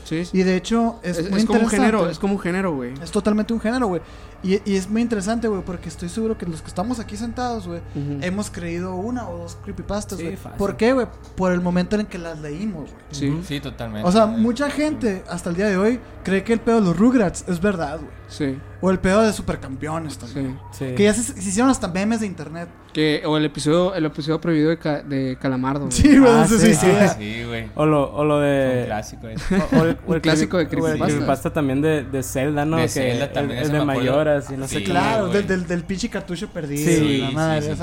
Sí, 0.04 0.24
sí. 0.24 0.38
Y 0.38 0.42
de 0.42 0.56
hecho, 0.56 1.00
es, 1.02 1.18
Es, 1.18 1.30
muy 1.30 1.40
es 1.40 1.46
como 1.46 1.60
un 1.60 1.68
género, 1.68 2.08
es 2.08 2.18
como 2.18 2.34
un 2.34 2.40
género, 2.40 2.74
güey. 2.74 2.94
Es 3.02 3.10
totalmente 3.10 3.52
un 3.52 3.60
género, 3.60 3.88
güey. 3.88 4.02
Y, 4.42 4.60
y 4.70 4.76
es 4.76 4.88
muy 4.88 5.02
interesante, 5.02 5.48
güey, 5.48 5.62
porque 5.62 5.88
estoy 5.88 6.08
seguro 6.08 6.38
que 6.38 6.46
los 6.46 6.62
que 6.62 6.68
estamos 6.68 7.00
aquí 7.00 7.16
sentados, 7.16 7.66
güey, 7.66 7.80
hemos 8.22 8.50
creído 8.50 8.94
una 8.94 9.28
o 9.28 9.36
dos 9.38 9.56
creepypastas, 9.64 10.20
güey. 10.20 10.36
¿Por 10.56 10.76
qué, 10.76 10.92
güey? 10.92 11.06
Por 11.36 11.52
el 11.52 11.60
momento 11.60 11.96
en 11.96 12.02
el 12.02 12.06
que 12.06 12.18
las 12.18 12.38
leímos, 12.40 12.90
güey. 12.90 13.02
Sí, 13.10 13.40
Sí, 13.44 13.60
totalmente. 13.60 14.08
O 14.08 14.12
sea, 14.12 14.26
mucha 14.26 14.70
gente 14.70 15.24
hasta 15.28 15.50
el 15.50 15.56
día 15.56 15.66
de 15.66 15.76
hoy 15.76 16.00
cree 16.22 16.44
que 16.44 16.52
el 16.52 16.60
pedo 16.60 16.80
de 16.80 16.86
los 16.86 16.96
Rugrats 16.96 17.44
es 17.48 17.60
verdad, 17.60 17.98
güey. 17.98 18.12
sí, 18.28 18.58
O 18.80 18.90
el 18.90 19.00
pedo 19.00 19.22
de 19.22 19.32
supercampeones 19.32 20.18
también. 20.18 20.58
sí. 20.72 20.86
Sí. 20.88 20.94
Que 20.94 21.04
ya 21.04 21.14
se, 21.14 21.22
se 21.24 21.48
hicieron 21.48 21.70
hasta 21.70 21.88
memes 21.88 22.20
de 22.20 22.26
internet. 22.26 22.68
Que, 22.98 23.22
o 23.26 23.36
el 23.36 23.44
episodio, 23.44 23.94
el 23.94 24.06
episodio 24.06 24.40
prohibido 24.40 24.70
de, 24.70 24.78
Ca- 24.78 25.02
de 25.04 25.38
Calamardo. 25.40 25.82
güey. 25.86 25.92
Sí, 25.92 26.18
güey, 26.18 26.32
Ah, 26.32 26.46
sí, 26.48 26.58
si 26.58 26.74
sí. 26.74 26.74
sí. 26.74 26.88
Sí, 27.16 27.44
güey. 27.46 27.68
O 27.76 27.86
lo, 27.86 28.12
o 28.12 28.24
lo 28.24 28.38
Un 28.38 28.42
de. 28.42 28.82
clásico. 28.86 29.26
O, 29.28 29.76
o 29.78 29.84
el, 29.84 29.90
o 29.90 29.96
Un 30.08 30.14
el 30.16 30.20
clásico 30.20 30.56
de 30.58 30.64
creepy- 30.68 30.72
o 30.82 30.86
el 30.88 30.92
creepypasta. 30.94 31.06
creepypasta 31.14 31.52
también 31.52 31.80
de, 31.80 32.02
de 32.02 32.22
Zelda, 32.24 32.64
¿no? 32.64 32.76
De 32.78 32.82
que 32.82 32.88
Zelda 32.88 33.26
el- 33.26 33.32
también, 33.32 33.58
el, 33.60 33.64
ese 33.66 33.72
de 33.72 33.84
mayoras 33.84 34.50
y 34.50 34.56
no 34.56 34.66
sé 34.66 34.78
qué. 34.78 34.84
Claro, 34.90 35.28
del, 35.28 35.46
del, 35.46 35.68
del 35.68 35.84
pinche 35.84 36.08
cartucho 36.10 36.48
perdido. 36.48 36.90
Sí, 36.90 37.18
la 37.18 37.30
madre. 37.30 37.76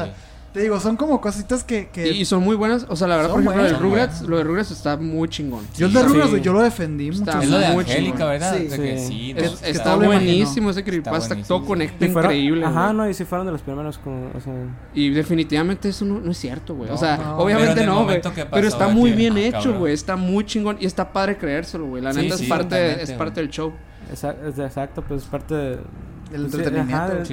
Te 0.56 0.62
digo, 0.62 0.80
son 0.80 0.96
como 0.96 1.20
cositas 1.20 1.66
que. 1.66 1.90
que 1.90 2.08
Y, 2.08 2.24
son 2.24 2.42
muy 2.42 2.56
buenas. 2.56 2.86
O 2.88 2.96
sea, 2.96 3.10
la 3.10 3.18
verdad, 3.18 3.32
por 3.32 3.42
ejemplo, 3.42 3.62
lo 3.62 3.68
de. 3.68 3.78
Rugrats, 3.78 4.22
lo 4.22 4.38
de 4.38 4.46
Rugrats 4.46 4.72
está 4.72 4.96
muy 4.96 5.28
chingón. 5.28 5.68
yo 5.76 5.88
el 5.88 5.94
de. 5.94 6.02
Rugrats, 6.02 6.42
yo 6.42 6.54
lo 6.54 6.62
defendí 6.62 7.12
mucho. 7.12 7.24
Está 7.26 7.44
Es 7.44 7.50
lo 7.50 7.58
de 7.58 7.70
muy 7.74 7.84
Angélica, 7.84 8.16
chingón. 8.16 8.30
¿verdad? 8.30 8.56
Sí. 8.58 8.68
Que 8.70 8.98
Sí. 8.98 9.34
Es- 9.36 9.64
está 9.64 9.98
buenísimo 9.98 10.70
ese 10.70 10.82
creepypasta. 10.82 11.36
Todo 11.46 11.66
conecta 11.66 12.06
increíble. 12.06 12.66
Ajá, 12.66 12.94
no, 12.94 13.10
y 13.10 13.14
si 13.14 13.26
fueron 13.26 13.46
de 13.46 13.52
los 13.52 13.64
primeros, 13.64 13.98
como, 13.98 14.32
o 14.34 14.40
sea. 14.40 14.54
Y 14.94 15.10
definitivamente 15.10 15.90
eso 15.90 16.06
no, 16.06 16.22
no 16.22 16.32
es 16.32 16.38
cierto, 16.38 16.74
güey. 16.74 16.90
o 16.90 16.96
sea, 16.98 17.18
no. 17.18 17.38
obviamente 17.40 17.86
no, 17.86 18.06
güey. 18.06 18.22
Pero 18.50 18.68
está 18.70 18.88
muy 18.88 19.12
bien 19.12 19.36
ah, 19.36 19.42
hecho, 19.42 19.78
güey. 19.78 19.94
Está 19.94 20.16
muy 20.16 20.46
chingón. 20.46 20.78
Y 20.80 20.86
está 20.86 21.12
padre 21.12 21.36
creérselo, 21.38 21.86
güey. 21.86 22.02
La 22.02 22.14
Sí, 22.14 22.22
neta 22.22 22.38
sí, 22.38 22.44
es, 22.44 22.50
parte, 22.50 23.04
es 23.04 23.12
parte 23.12 23.42
del 23.42 23.50
show. 23.50 23.74
Exacto, 24.10 25.02
pues 25.06 25.24
es 25.24 25.28
parte 25.28 25.54
de, 25.54 25.72
El 26.32 26.50
sí, 26.50 26.56
entretenimiento. 26.56 27.24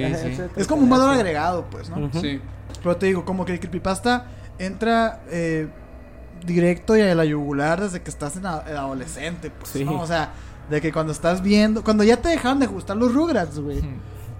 Es 0.57 0.67
como 0.67 0.81
un 0.81 0.89
valor 0.89 1.11
agregado, 1.11 1.67
pues, 1.71 1.89
¿no? 1.89 2.11
Sí. 2.19 2.41
Pero 2.83 2.97
te 2.97 3.05
digo, 3.07 3.25
como 3.25 3.45
que 3.45 3.53
el 3.53 3.59
creepypasta 3.59 4.25
entra 4.59 5.21
eh, 5.29 5.67
directo 6.45 6.95
y 6.97 7.01
a 7.01 7.15
la 7.15 7.25
yugular 7.25 7.81
desde 7.81 8.01
que 8.01 8.09
estás 8.09 8.35
en 8.35 8.45
a- 8.45 8.63
en 8.67 8.75
adolescente, 8.75 9.49
pues, 9.49 9.71
Sí. 9.71 9.85
¿no? 9.85 9.99
O 10.01 10.05
sea, 10.05 10.33
de 10.69 10.79
que 10.81 10.91
cuando 10.91 11.11
estás 11.13 11.41
viendo, 11.41 11.83
cuando 11.83 12.03
ya 12.03 12.17
te 12.17 12.29
dejaron 12.29 12.59
de 12.59 12.67
gustar 12.67 12.97
los 12.97 13.13
Rugrats, 13.13 13.59
güey, 13.59 13.81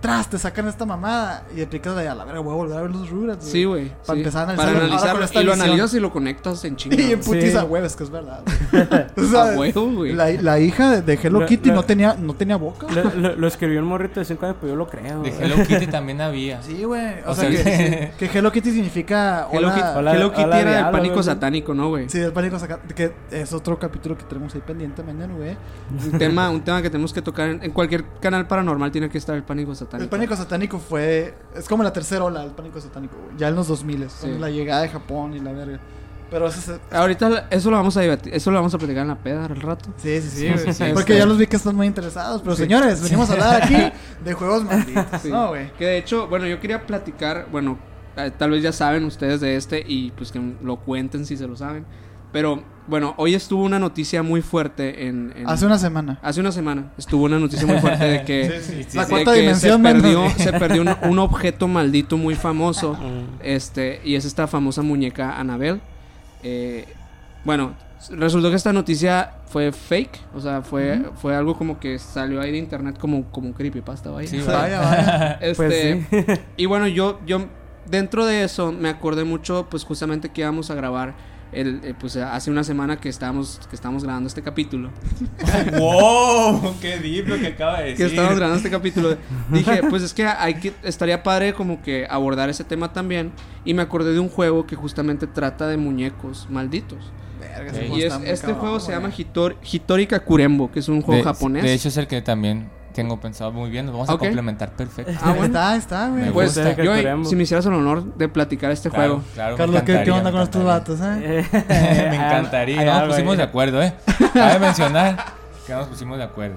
tras, 0.03 0.29
te 0.29 0.37
sacan 0.37 0.67
esta 0.67 0.85
mamada 0.85 1.45
y 1.55 1.61
aplicas 1.61 1.95
de 1.95 2.07
a 2.09 2.13
la 2.13 2.25
verga, 2.25 2.41
voy 2.41 2.51
a 2.53 2.55
volver 2.57 2.77
a 2.77 2.81
ver 2.81 2.91
los 2.91 3.09
Rugrats, 3.09 3.45
Sí, 3.45 3.63
güey. 3.63 3.87
Para 4.05 4.13
sí. 4.15 4.19
empezar 4.19 4.49
a 4.51 4.55
Para 4.55 4.69
analizarlo 4.71 5.25
Y 5.41 5.43
lo 5.45 5.53
analizas 5.53 5.93
y 5.93 5.99
lo 6.01 6.11
conectas 6.11 6.63
en 6.65 6.75
chinga. 6.75 6.95
Y 6.97 7.13
en 7.13 7.21
güey. 7.21 7.39
putiza, 7.39 7.61
Sí. 7.61 7.65
güey, 7.67 7.85
es 7.85 7.95
que 7.95 8.03
es 8.03 8.09
verdad. 8.09 8.43
O 9.17 9.23
sea, 9.23 9.53
A 9.53 9.57
huevo, 9.57 9.91
güey. 9.91 10.11
la, 10.13 10.29
la 10.31 10.59
hija 10.59 11.01
de, 11.01 11.13
Hello 11.13 11.39
Lo- 11.39 11.45
Kitty 11.45 11.69
lo- 11.69 11.75
no 11.75 11.83
tenía, 11.83 12.15
no 12.19 12.33
tenía 12.33 12.57
boca. 12.57 12.85
Lo, 12.93 13.03
lo- 13.15 13.35
lo 13.37 13.47
escribió 13.47 13.79
un 13.79 13.87
morrito 13.87 14.19
de 14.19 14.25
5 14.25 14.45
años, 14.45 14.57
pues 14.59 14.69
yo 14.71 14.75
lo 14.75 14.87
creo. 14.87 15.21
De 15.21 15.31
güey. 15.31 15.43
Hello 15.43 15.55
Kitty 15.65 15.87
también 15.87 16.19
había. 16.19 16.61
Sí, 16.61 16.83
güey. 16.83 17.21
O, 17.25 17.31
O 17.31 17.35
sea, 17.35 17.49
sea, 17.49 17.63
que, 17.63 18.11
que 18.19 18.37
Hello 18.37 18.51
Kitty 18.51 18.71
significa 18.71 19.47
Hello, 19.51 19.67
hola- 19.69 19.75
Kitty, 19.75 19.87
hola- 19.95 20.15
Hello 20.15 20.29
Kitty 20.31 20.43
hola, 20.43 20.59
era 20.59 20.71
diablo, 20.71 20.91
pánico 20.91 21.13
güey. 21.15 21.23
satánico, 21.25 21.73
¿no, 21.73 21.87
güey? 21.89 22.09
Sí, 22.09 22.19
el 22.19 22.33
pánico 22.33 22.59
saca- 22.59 22.79
que 22.93 23.13
es 23.31 23.53
otro 23.53 23.79
capítulo 23.79 24.17
que 24.17 24.23
tenemos 24.25 24.53
ahí 24.53 24.61
pendiente 24.67 25.01
mañana, 25.01 25.33
güey. 25.33 25.55
Un 26.11 26.17
tema, 26.19 26.49
un 26.49 26.61
tema 26.61 26.81
que 26.81 26.89
tenemos 26.89 27.13
que 27.13 27.21
tocar 27.21 27.47
en, 27.47 27.63
en 27.63 27.71
cualquier 27.71 28.03
canal 28.19 28.45
paranormal 28.47 28.91
tiene 28.91 29.09
que 29.09 29.17
estar 29.17 29.35
el 29.35 29.43
pánico 29.43 29.73
satánico. 29.73 29.92
El 29.93 30.10
pánico 30.10 30.36
satánico 30.36 30.79
fue. 30.79 31.34
Es 31.56 31.67
como 31.67 31.84
la 31.84 31.93
tercera 31.93 32.23
ola 32.23 32.41
del 32.41 32.51
pánico 32.51 32.79
satánico, 32.82 33.15
güey. 33.23 33.38
Ya 33.38 33.47
en 33.49 33.56
los 33.56 33.67
2000 33.67 34.10
Sí. 34.10 34.29
con 34.29 34.41
la 34.41 34.49
llegada 34.49 34.82
de 34.82 34.89
Japón 34.89 35.34
y 35.36 35.39
la 35.39 35.51
verga. 35.51 35.79
Pero 36.32 36.47
eso 36.47 36.73
es. 36.73 36.79
Ahorita 36.91 37.47
eso 37.51 37.69
lo 37.69 37.77
vamos 37.77 37.95
a 37.95 38.01
debatir, 38.01 38.34
eso 38.34 38.49
lo 38.49 38.58
vamos 38.58 38.73
a 38.73 38.77
platicar 38.79 39.03
en 39.03 39.10
la 39.10 39.17
peda 39.21 39.45
al 39.45 39.62
rato. 39.62 39.89
Sí, 39.97 40.19
sí, 40.21 40.29
sí, 40.29 40.49
güey. 40.63 40.73
sí, 40.73 40.84
Porque 40.93 41.13
sí. 41.13 41.19
ya 41.19 41.25
los 41.27 41.38
vi 41.38 41.45
que 41.45 41.58
están 41.58 41.75
muy 41.75 41.86
interesados. 41.86 42.41
Pero 42.41 42.56
Sí. 42.56 42.63
señores, 42.63 43.03
venimos 43.03 43.29
a 43.29 43.34
hablar 43.34 43.62
aquí 43.63 43.75
de 44.25 44.34
juegos 44.34 44.63
malditos. 44.63 45.25
No, 45.25 45.49
güey. 45.49 45.71
Que 45.73 45.86
de 45.86 45.97
hecho, 45.99 46.27
bueno, 46.27 46.47
yo 46.47 46.60
quería 46.60 46.88
platicar, 46.88 47.47
bueno, 47.51 47.77
eh, 48.17 48.32
tal 48.36 48.49
vez 48.51 48.63
ya 48.63 48.71
saben 48.71 49.06
ustedes 49.06 49.41
de 49.41 49.56
este 49.56 49.84
y 49.86 50.10
pues 50.12 50.32
que 50.32 50.41
lo 50.63 50.77
cuenten 50.77 51.25
si 51.27 51.38
se 51.38 51.47
lo 51.47 51.56
saben. 51.56 51.86
Pero 52.32 52.63
bueno, 52.88 53.13
hoy 53.17 53.34
estuvo 53.36 53.63
una 53.63 53.80
noticia 53.80 54.24
muy 54.24 54.41
fuerte 54.41 55.08
en... 55.08 55.34
en- 55.36 55.50
Hace 55.50 55.65
una 55.65 55.78
semana. 55.78 56.19
hace 56.22 56.39
una 56.41 56.52
semana 56.52 56.91
estuvo 56.98 57.24
una 57.26 57.39
noticia 57.39 57.65
muy 57.67 57.80
fuerte 57.80 58.04
de 58.06 58.24
que... 58.24 58.43
Sí, 58.62 58.74
sí, 58.74 58.86
sí, 58.89 58.98
La 58.98 59.06
cuarta 59.08 59.32
dimensión, 59.34 59.82
se 59.84 59.93
perdió, 59.93 60.30
se 60.38 60.54
perdió 60.54 60.82
un, 60.82 60.96
un 61.10 61.19
objeto 61.28 61.67
maldito 61.67 62.17
muy 62.17 62.36
famoso. 62.36 62.98
Mm. 63.04 63.39
Este, 63.43 64.02
y 64.04 64.15
es 64.15 64.26
esta 64.26 64.48
famosa 64.48 64.82
muñeca 64.82 65.38
Annabelle. 65.39 65.80
Eh, 66.43 66.86
bueno, 67.43 67.74
resultó 68.12 68.50
que 68.50 68.56
esta 68.56 68.72
noticia 68.74 69.32
fue 69.48 69.72
fake. 69.72 70.19
O 70.36 70.39
sea, 70.39 70.62
fue, 70.62 71.02
fue 71.15 71.36
algo 71.36 71.58
como 71.58 71.80
que 71.80 72.00
salió 72.00 72.41
ahí 72.41 72.52
de 72.52 72.58
internet 72.58 72.98
como, 72.98 73.26
como 73.32 73.48
un 73.48 73.54
creepypasta, 73.54 74.10
vaya. 74.12 74.28
Sí, 74.28 74.39
Vaya, 74.46 74.80
vaya. 74.80 75.32
Este, 75.41 75.56
Pues 76.10 76.28
sí. 76.28 76.41
y 76.58 76.65
bueno, 76.65 76.88
yo, 76.88 77.19
yo 77.26 77.46
dentro 77.89 78.26
de 78.26 78.43
eso 78.43 78.72
me 78.72 78.89
acordé 78.89 79.24
mucho, 79.26 79.67
pues 79.69 79.84
justamente 79.84 80.30
que 80.30 80.41
íbamos 80.41 80.69
a 80.72 80.76
grabar 80.76 81.13
el, 81.55 81.79
eh, 81.83 81.93
pues 81.99 82.15
hace 82.17 82.49
una 82.51 82.63
semana 82.63 82.99
que 82.99 83.09
estábamos, 83.09 83.59
que 83.69 83.75
estábamos 83.75 84.03
grabando 84.03 84.27
este 84.27 84.41
capítulo, 84.41 84.89
¡Wow! 85.79 86.75
¡Qué 86.81 86.97
deep 86.99 87.27
lo 87.27 87.37
que 87.39 87.47
acaba 87.47 87.79
de 87.81 87.83
que 87.95 88.03
decir! 88.03 88.05
estábamos 88.07 88.37
grabando 88.37 88.57
este 88.57 88.69
capítulo, 88.69 89.17
dije, 89.51 89.81
pues 89.89 90.03
es 90.03 90.13
que 90.13 90.25
hay 90.25 90.55
que 90.55 90.73
estaría 90.83 91.23
padre 91.23 91.53
como 91.53 91.81
que 91.81 92.05
abordar 92.09 92.49
ese 92.49 92.63
tema 92.63 92.93
también 92.93 93.31
y 93.65 93.73
me 93.73 93.81
acordé 93.81 94.13
de 94.13 94.19
un 94.19 94.29
juego 94.29 94.65
que 94.65 94.75
justamente 94.75 95.27
trata 95.27 95.67
de 95.67 95.77
muñecos 95.77 96.47
malditos. 96.49 97.11
Verga, 97.39 97.71
Ok. 97.71 97.77
ese 97.77 97.87
juego 97.87 97.97
Y 97.97 98.03
es- 98.03 98.13
este 98.25 98.45
cabrón, 98.47 98.59
juego 98.61 98.79
se 98.79 98.91
llama 98.91 99.09
Hitor- 99.09 99.55
Hitori 99.69 100.07
Kakurembo, 100.07 100.71
que 100.71 100.79
es 100.79 100.87
un 100.89 101.01
juego 101.01 101.17
de, 101.19 101.23
japonés. 101.23 101.63
De 101.63 101.73
hecho, 101.73 101.89
es 101.89 101.97
el 101.97 102.07
que 102.07 102.21
también 102.21 102.69
tengo 102.93 103.19
pensado 103.19 103.51
muy 103.51 103.69
bien. 103.69 103.86
Nos 103.86 103.93
vamos 103.93 104.10
a 104.10 104.17
complementar 104.17 104.71
perfecto. 104.71 105.12
Ah, 105.21 105.29
bueno. 105.32 105.45
Está, 105.45 105.75
está, 105.75 106.10
güey. 106.10 106.23
Me 106.23 106.32
Pues 106.32 106.56
gusta. 106.56 106.82
yo, 106.82 107.25
si 107.25 107.36
me 107.36 107.43
hicieras 107.43 107.65
el 107.65 107.73
honor 107.73 108.03
de 108.15 108.29
platicar 108.29 108.71
este 108.71 108.89
Claro, 108.89 109.15
juego. 109.15 109.23
claro. 109.34 109.58
Carlos, 109.58 109.82
¿qué, 109.84 110.01
qué 110.03 110.12
onda 110.12 110.32
con 110.32 110.41
estos 110.41 110.63
vatos, 110.63 110.99
eh? 111.01 111.45
me 112.10 112.15
encantaría. 112.15 112.86
No, 112.86 112.99
nos 113.01 113.10
pusimos 113.10 113.38
de 113.38 113.43
acuerdo, 113.43 113.82
¿eh? 113.82 113.93
Cabe 114.34 114.60
mencionar 114.65 115.25
que 115.67 115.73
nos 115.73 115.88
pusimos 115.88 116.17
de 116.17 116.23
acuerdo. 116.23 116.56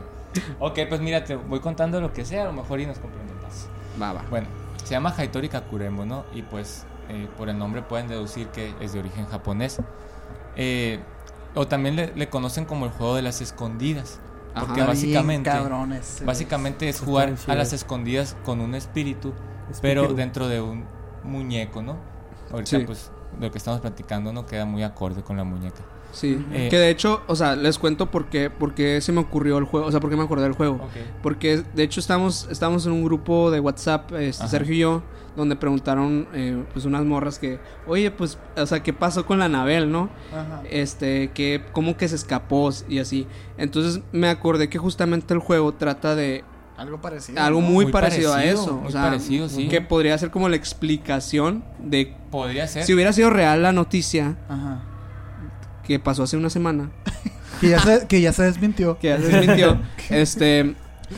Ok, 0.60 0.78
pues 0.88 1.00
mira, 1.00 1.24
te 1.24 1.34
voy 1.36 1.60
contando 1.60 2.00
lo 2.00 2.12
que 2.12 2.24
sea, 2.24 2.42
a 2.42 2.46
lo 2.46 2.52
mejor 2.52 2.80
y 2.80 2.86
nos 2.86 2.98
complementas. 2.98 3.68
Va, 4.00 4.12
va. 4.12 4.22
Bueno, 4.28 4.46
se 4.84 4.90
llama 4.90 5.14
Haitori 5.16 5.48
Kakurembo, 5.48 6.04
¿no? 6.04 6.24
Y 6.34 6.42
pues 6.42 6.84
eh, 7.08 7.26
por 7.38 7.48
el 7.48 7.56
nombre 7.58 7.82
pueden 7.82 8.08
deducir 8.08 8.48
que 8.48 8.74
es 8.80 8.92
de 8.92 8.98
origen 9.00 9.26
japonés. 9.26 9.80
Eh, 10.56 11.00
o 11.54 11.66
también 11.66 11.96
le, 11.96 12.12
le 12.14 12.28
conocen 12.28 12.66
como 12.66 12.84
el 12.84 12.90
juego 12.92 13.14
de 13.16 13.22
las 13.22 13.40
escondidas. 13.40 14.20
Ajá. 14.56 14.66
Porque 14.66 14.82
básicamente, 14.82 15.50
güey. 15.50 16.00
básicamente 16.24 16.88
es 16.88 17.00
jugar 17.00 17.34
a 17.46 17.54
las 17.54 17.72
escondidas 17.72 18.36
con 18.44 18.60
un 18.60 18.74
espíritu, 18.74 19.32
pero 19.82 20.14
dentro 20.14 20.48
de 20.48 20.60
un 20.60 20.84
muñeco, 21.24 21.82
¿no? 21.82 21.96
Ahorita 22.50 22.78
Sí. 22.78 22.84
pues 22.86 23.10
lo 23.38 23.50
que 23.50 23.58
estamos 23.58 23.80
platicando 23.80 24.32
no 24.32 24.46
queda 24.46 24.64
muy 24.64 24.82
acorde 24.82 25.22
con 25.22 25.36
la 25.36 25.44
muñeca. 25.44 25.82
Sí. 26.16 26.42
Eh, 26.50 26.68
que 26.70 26.78
de 26.78 26.88
hecho, 26.88 27.20
o 27.26 27.36
sea, 27.36 27.56
les 27.56 27.78
cuento 27.78 28.10
por 28.10 28.30
qué, 28.30 28.48
por 28.48 28.74
qué 28.74 29.02
se 29.02 29.12
me 29.12 29.20
ocurrió 29.20 29.58
el 29.58 29.64
juego, 29.64 29.86
o 29.86 29.90
sea, 29.90 30.00
por 30.00 30.08
qué 30.08 30.16
me 30.16 30.22
acordé 30.22 30.44
del 30.44 30.54
juego. 30.54 30.80
Porque 31.22 31.62
de 31.74 31.82
hecho 31.82 32.00
estamos, 32.00 32.48
estamos 32.50 32.86
en 32.86 32.92
un 32.92 33.04
grupo 33.04 33.50
de 33.50 33.60
WhatsApp, 33.60 34.12
este. 34.14 34.48
Sergio 34.48 34.74
y 34.74 34.78
yo, 34.78 35.02
donde 35.36 35.56
preguntaron 35.56 36.26
eh, 36.32 36.64
pues 36.72 36.86
unas 36.86 37.04
morras 37.04 37.38
que, 37.38 37.60
oye, 37.86 38.10
pues, 38.10 38.38
o 38.56 38.64
sea, 38.64 38.82
¿qué 38.82 38.94
pasó 38.94 39.26
con 39.26 39.38
la 39.40 39.44
Anabel, 39.44 39.92
no? 39.92 40.08
Ajá. 40.32 40.62
Este, 40.70 41.32
que, 41.34 41.62
cómo 41.72 41.98
que 41.98 42.08
se 42.08 42.14
escapó 42.16 42.70
y 42.88 42.98
así. 42.98 43.26
Entonces 43.58 44.00
me 44.12 44.30
acordé 44.30 44.70
que 44.70 44.78
justamente 44.78 45.34
el 45.34 45.40
juego 45.40 45.74
trata 45.74 46.14
de 46.14 46.44
Algo 46.78 46.98
parecido. 47.02 47.42
algo 47.42 47.60
muy, 47.60 47.84
Muy 47.84 47.92
parecido, 47.92 48.32
a 48.32 48.42
eso. 48.42 48.76
muy 48.78 48.88
o 48.88 48.90
sea, 48.90 49.02
parecido, 49.02 49.50
sí. 49.50 49.68
Que 49.68 49.82
podría 49.82 50.16
ser 50.16 50.30
como 50.30 50.48
la 50.48 50.56
explicación 50.56 51.62
de 51.78 52.16
Podría 52.30 52.66
ser. 52.66 52.84
si 52.84 52.94
hubiera 52.94 53.12
sido 53.12 53.28
real 53.28 53.62
la 53.62 53.72
noticia 53.72 54.38
Ajá. 54.48 54.82
Que 55.86 55.98
pasó 55.98 56.22
hace 56.24 56.36
una 56.36 56.50
semana, 56.50 56.90
Que 57.60 57.70
ya 57.70 57.78
se, 57.80 58.06
que 58.06 58.20
ya 58.20 58.32
se 58.32 58.42
desmintió. 58.42 58.98
que 58.98 59.08
ya 59.08 59.16
se 59.18 59.28
desmintió, 59.28 59.80
este, 60.10 60.74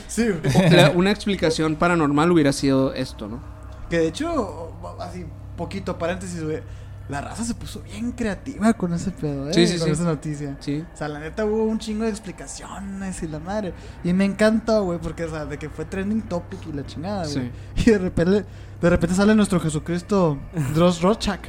Sí, 0.07 0.27
la- 0.71 0.91
una 0.91 1.11
explicación 1.11 1.77
paranormal 1.77 2.31
hubiera 2.31 2.53
sido 2.53 2.93
esto, 2.95 3.27
¿no? 3.29 3.41
Que 3.89 3.99
de 3.99 4.09
hecho, 4.09 4.73
así, 5.01 5.25
poquito 5.57 5.97
paréntesis, 5.99 6.43
güey. 6.45 6.61
La 7.09 7.23
raza 7.23 7.43
se 7.43 7.55
puso 7.55 7.81
bien 7.81 8.13
creativa 8.13 8.75
con 8.75 8.93
ese 8.93 9.11
pedo, 9.11 9.49
¿eh? 9.49 9.55
Sí, 9.55 9.67
sí, 9.67 9.79
con 9.79 9.87
sí. 9.87 9.93
esa 9.95 10.05
noticia. 10.05 10.59
Sí. 10.61 10.85
O 10.93 10.97
sea, 10.97 11.09
la 11.09 11.21
neta 11.21 11.47
hubo 11.47 11.65
un 11.65 11.79
chingo 11.79 12.05
de 12.05 12.11
explicaciones 12.11 13.23
y 13.23 13.29
la 13.29 13.39
madre. 13.39 13.73
Y 14.05 14.13
me 14.13 14.27
encantó, 14.27 14.85
güey, 14.85 14.99
porque, 14.99 15.25
o 15.25 15.31
sea, 15.31 15.47
de 15.47 15.57
que 15.59 15.71
fue 15.71 15.87
trending 15.87 16.21
topic 16.29 16.59
y 16.69 16.73
la 16.75 16.85
chingada, 16.85 17.23
güey. 17.25 17.51
Sí. 17.77 17.85
Y 17.87 17.91
de 17.93 17.99
repente, 17.99 18.45
de 18.83 18.91
repente 18.91 19.15
sale 19.17 19.35
nuestro 19.35 19.59
Jesucristo 19.59 20.37
Dross 20.75 21.01
Rochak. 21.01 21.49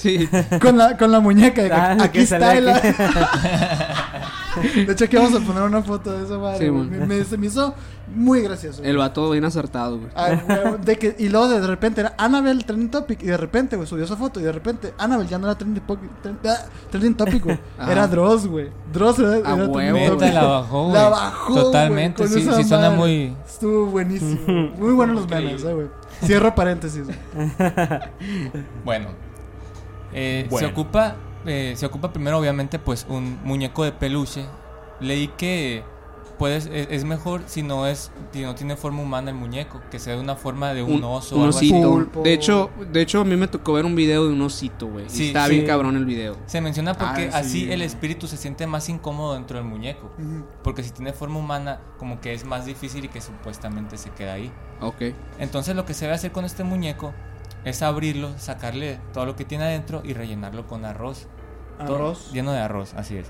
Sí. 0.00 0.26
Con 0.62 0.78
la, 0.78 0.96
con 0.96 1.12
la 1.12 1.20
muñeca. 1.20 1.62
De 1.62 1.68
que, 1.68 1.74
Ah, 1.74 1.96
aquí 2.00 2.20
está. 2.20 2.56
el- 2.56 2.70
aquí. 2.70 2.88
de 4.86 4.92
hecho, 4.92 5.04
aquí 5.04 5.16
vamos 5.16 5.34
a 5.34 5.44
poner 5.44 5.62
una 5.62 5.82
foto 5.82 6.10
de 6.12 6.24
eso, 6.24 6.40
madre. 6.40 6.58
Sí, 6.64 6.70
me, 6.70 7.06
me- 7.06 7.22
se 7.24 7.36
me 7.36 7.46
hizo 7.48 7.74
muy 8.14 8.40
gracioso. 8.40 8.82
El 8.82 8.96
vato 8.96 9.28
bien 9.30 9.44
acertado, 9.44 9.98
güey. 9.98 10.10
Ah, 10.16 10.30
güey, 10.48 10.80
de 10.84 10.96
que, 10.98 11.14
y 11.18 11.28
luego 11.28 11.48
de 11.50 11.66
repente 11.66 12.00
era 12.00 12.14
Annabelle 12.16 12.64
trending 12.64 12.90
topic 12.90 13.22
y 13.22 13.26
de 13.26 13.36
repente, 13.36 13.76
güey, 13.76 13.86
subió 13.86 14.04
esa 14.06 14.16
foto 14.16 14.40
y 14.40 14.42
de 14.42 14.52
repente 14.52 14.94
Annabelle 14.96 15.28
ya 15.28 15.38
no 15.38 15.46
era 15.48 15.58
trending, 15.58 15.82
po- 15.82 15.98
tren- 16.24 16.38
ah, 16.46 16.64
trending 16.90 17.14
topic, 17.14 17.44
güey. 17.44 17.58
Ajá. 17.78 17.92
Era 17.92 18.06
Dross, 18.08 18.46
güey. 18.46 18.70
Dross 18.92 19.18
era, 19.18 19.36
era 19.36 19.54
huevo, 19.54 19.72
trending 19.74 19.90
güey. 19.92 20.02
Neta, 20.04 20.16
topic. 20.16 20.34
la 20.34 20.42
bajó, 20.44 20.82
güey. 20.88 20.94
La 20.94 21.08
bajó, 21.10 21.54
Totalmente, 21.54 22.26
sí, 22.26 22.40
esa 22.40 22.56
sí 22.56 22.64
suena 22.64 22.88
muy... 22.90 23.34
Estuvo 23.46 23.84
buenísimo. 23.86 24.40
Muy 24.78 24.92
buenos 24.94 25.16
los 25.16 25.28
memes, 25.28 25.62
eh, 25.62 25.74
güey. 25.74 25.86
Cierro 26.24 26.54
paréntesis. 26.54 27.04
Bueno. 28.84 29.08
Eh, 30.12 30.46
Bueno. 30.50 30.68
Se 30.68 30.72
ocupa, 30.72 31.16
eh, 31.46 31.74
se 31.76 31.86
ocupa 31.86 32.12
primero 32.12 32.38
obviamente 32.38 32.78
pues 32.78 33.06
un 33.08 33.38
muñeco 33.44 33.84
de 33.84 33.92
peluche. 33.92 34.44
Leí 35.00 35.28
que 35.28 35.82
puedes, 36.38 36.66
es, 36.72 36.88
es 36.90 37.04
mejor 37.04 37.42
si 37.46 37.62
no 37.62 37.86
es, 37.86 38.10
si 38.32 38.40
no 38.40 38.54
tiene 38.54 38.74
forma 38.76 39.02
humana 39.02 39.30
el 39.30 39.36
muñeco, 39.36 39.80
que 39.90 39.98
sea 39.98 40.14
de 40.14 40.20
una 40.20 40.36
forma 40.36 40.72
de 40.72 40.82
un, 40.82 41.04
oso 41.04 41.36
un 41.36 41.42
o 41.42 41.44
algo 41.46 41.56
así. 41.58 41.72
osito. 41.72 42.22
De 42.22 42.32
hecho, 42.32 42.70
de 42.92 43.00
hecho 43.02 43.20
a 43.20 43.24
mí 43.24 43.36
me 43.36 43.46
tocó 43.46 43.74
ver 43.74 43.84
un 43.84 43.94
video 43.94 44.26
de 44.26 44.32
un 44.32 44.40
osito, 44.42 44.86
güey. 44.86 45.04
Sí, 45.08 45.28
está 45.28 45.46
sí. 45.46 45.54
bien 45.54 45.66
cabrón 45.66 45.96
el 45.96 46.04
video. 46.06 46.36
Se 46.46 46.60
menciona 46.62 46.94
porque 46.94 47.30
Ah, 47.32 47.38
así 47.38 47.64
sí. 47.66 47.72
el 47.72 47.82
espíritu 47.82 48.26
se 48.26 48.36
siente 48.38 48.66
más 48.66 48.88
incómodo 48.88 49.34
dentro 49.34 49.58
del 49.58 49.66
muñeco. 49.66 50.10
Porque 50.62 50.82
si 50.82 50.90
tiene 50.90 51.12
forma 51.12 51.38
humana, 51.38 51.80
como 51.98 52.20
que 52.20 52.32
es 52.34 52.44
más 52.44 52.64
difícil 52.66 53.04
y 53.04 53.08
que 53.08 53.20
supuestamente 53.20 53.96
se 53.98 54.10
queda 54.10 54.34
ahí. 54.34 54.50
Ok. 54.80 55.14
Entonces 55.38 55.76
lo 55.76 55.84
que 55.84 55.92
se 55.94 56.06
debe 56.06 56.14
hacer 56.14 56.32
con 56.32 56.44
este 56.46 56.64
muñeco 56.64 57.12
es 57.64 57.82
abrirlo, 57.82 58.30
sacarle 58.38 58.98
todo 59.12 59.26
lo 59.26 59.36
que 59.36 59.44
tiene 59.44 59.64
adentro 59.64 60.02
y 60.04 60.12
rellenarlo 60.14 60.66
con 60.66 60.84
arroz. 60.84 61.26
Todo 61.84 61.96
Arroz. 61.96 62.30
lleno 62.32 62.52
de 62.52 62.58
arroz, 62.60 62.94
así 62.94 63.16
es. 63.16 63.26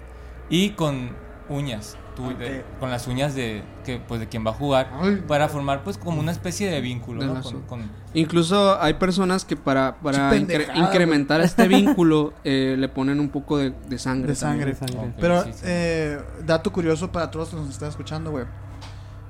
Y 0.49 0.71
con 0.71 1.11
uñas, 1.49 1.97
tú, 2.15 2.37
de- 2.37 2.65
con 2.79 2.91
las 2.91 3.07
uñas 3.09 3.35
de 3.35 3.63
que 3.85 3.99
pues 3.99 4.21
de 4.21 4.29
quien 4.29 4.45
va 4.47 4.51
a 4.51 4.55
jugar 4.55 4.91
Ay. 5.01 5.23
para 5.27 5.49
formar 5.49 5.83
pues 5.83 5.99
como 5.99 6.21
una 6.21 6.31
especie 6.33 6.71
de 6.71 6.81
vínculo, 6.81 7.21
De 7.23 7.27
¿no? 7.29 7.35
lazo. 7.35 7.51
Con, 7.69 7.81
con- 7.81 7.91
Incluso 8.15 8.81
hay 8.81 8.95
personas 8.95 9.45
que 9.45 9.57
para, 9.57 9.97
para 10.01 10.33
incre- 10.37 10.69
incrementar 10.77 11.41
este 11.41 11.67
vínculo 11.69 12.33
eh, 12.45 12.77
le 12.79 12.89
ponen 12.89 13.19
un 13.21 13.29
poco 13.31 13.59
de, 13.59 13.71
de 13.89 13.99
sangre. 13.99 14.29
De 14.29 14.35
sangre. 14.37 14.75
también. 14.75 14.99
sangre. 15.01 15.15
Pero, 15.21 15.45
sí, 15.45 15.53
sí. 15.55 15.61
eh, 15.65 16.21
dato 16.45 16.73
curioso 16.73 17.11
para 17.13 17.31
todos 17.31 17.47
los 17.53 17.55
que 17.61 17.67
nos 17.67 17.75
están 17.75 17.89
escuchando, 17.89 18.31
güey. 18.33 18.45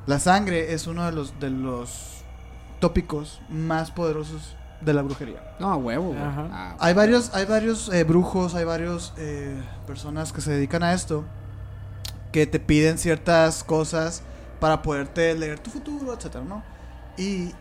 La 0.07 0.19
sangre 0.19 0.73
es 0.73 0.87
uno 0.87 1.05
de 1.05 1.13
los, 1.13 1.39
de 1.41 1.51
los 1.51 2.23
tópicos 2.81 3.41
más 3.51 3.91
poderosos 3.91 4.57
de 4.81 4.93
la 4.95 5.03
brujería. 5.03 5.55
No, 5.61 5.71
a 5.73 5.77
huevo. 5.77 6.15
Ajá. 6.15 6.49
Ah, 6.53 6.77
Hay 6.79 6.95
varios, 6.95 7.35
hay 7.35 7.45
varios 7.47 7.93
eh, 7.93 8.05
brujos, 8.05 8.55
hay 8.55 8.65
varios 8.65 9.13
eh, 9.19 9.61
personas 9.87 10.33
que 10.33 10.41
se 10.41 10.53
dedican 10.53 10.83
a 10.83 10.93
esto 10.93 11.25
que 12.33 12.47
te 12.47 12.61
piden 12.61 12.97
ciertas 12.99 13.65
cosas 13.65 14.23
para 14.61 14.83
poderte 14.83 15.35
leer 15.35 15.59
tu 15.59 15.71
futuro, 15.71 16.15
etcétera, 16.15 16.45
¿no? 16.45 16.63
Y 17.19 17.53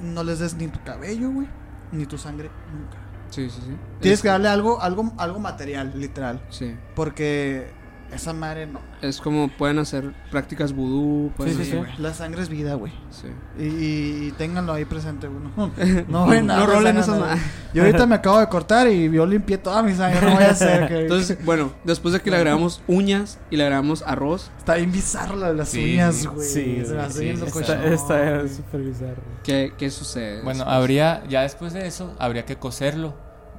no 0.00 0.24
les 0.24 0.38
des 0.40 0.54
ni 0.54 0.66
tu 0.68 0.82
cabello, 0.82 1.30
güey, 1.30 1.46
ni 1.92 2.06
tu 2.06 2.18
sangre 2.18 2.50
nunca. 2.72 2.98
sí, 3.30 3.48
sí, 3.50 3.60
sí. 3.64 3.76
Tienes 4.00 4.18
Es- 4.18 4.22
que 4.22 4.28
darle 4.28 4.48
algo, 4.48 4.80
algo, 4.82 5.12
algo 5.18 5.38
material, 5.38 5.92
literal, 5.96 6.40
Sí. 6.50 6.76
porque 6.94 7.70
esa 8.12 8.32
madre 8.32 8.66
no. 8.66 8.80
Es 9.02 9.20
como 9.20 9.48
pueden 9.48 9.78
hacer 9.78 10.12
prácticas 10.30 10.72
vudú. 10.72 11.30
pueden 11.36 11.54
Sí, 11.56 11.64
sí, 11.64 11.68
hacer- 11.70 11.78
güey, 11.80 11.92
La 11.98 12.14
sangre 12.14 12.42
es 12.42 12.48
vida, 12.48 12.74
güey. 12.74 12.92
sí. 13.10 13.28
Y, 13.58 14.26
y 14.28 14.34
ténganlo 14.38 14.72
ahí 14.72 14.84
presente, 14.84 15.28
güey. 15.28 15.40
No, 16.08 16.26
no, 16.26 16.42
No 16.42 16.66
rolen 16.66 16.96
esas 16.96 17.18
nada. 17.18 17.34
ma- 17.36 17.42
Yo 17.74 17.82
ahorita 17.84 18.06
me 18.06 18.14
acabo 18.14 18.38
de 18.38 18.48
cortar 18.48 18.88
y 18.88 19.10
yo 19.10 19.26
limpié 19.26 19.58
toda 19.58 19.82
mi 19.82 19.94
sangre. 19.94 20.20
No 20.26 20.34
voy 20.34 20.44
a 20.44 20.50
hacer 20.50 20.86
que. 20.88 21.00
Entonces, 21.02 21.44
bueno, 21.44 21.72
después 21.84 22.14
de 22.14 22.20
que 22.20 22.30
le 22.30 22.36
agregamos 22.36 22.80
uñas 22.86 23.38
y 23.50 23.56
le 23.56 23.64
agregamos 23.64 24.02
arroz, 24.02 24.50
Está 24.58 24.74
bien 24.76 24.92
bizarro 24.92 25.36
la 25.36 25.48
de 25.48 25.54
las 25.54 25.68
Sí, 25.68 25.94
uñas, 25.94 26.26
güey. 26.26 26.46
sí, 26.48 26.82
sí, 26.84 26.94
sí. 27.10 27.28
Esta, 27.28 27.84
esta 27.86 28.40
es 28.42 28.56
súper 28.56 28.80
bizarro. 28.82 29.22
¿qué, 29.44 29.72
qué 29.78 29.90
sucede? 29.90 30.42
Bueno, 30.42 30.58
después? 30.60 30.74
habría 30.76 31.22
ya 31.28 31.42
después 31.42 31.72
de 31.72 31.86
eso 31.86 32.14
habría 32.18 32.44
que 32.44 32.56
coserlo. 32.56 33.14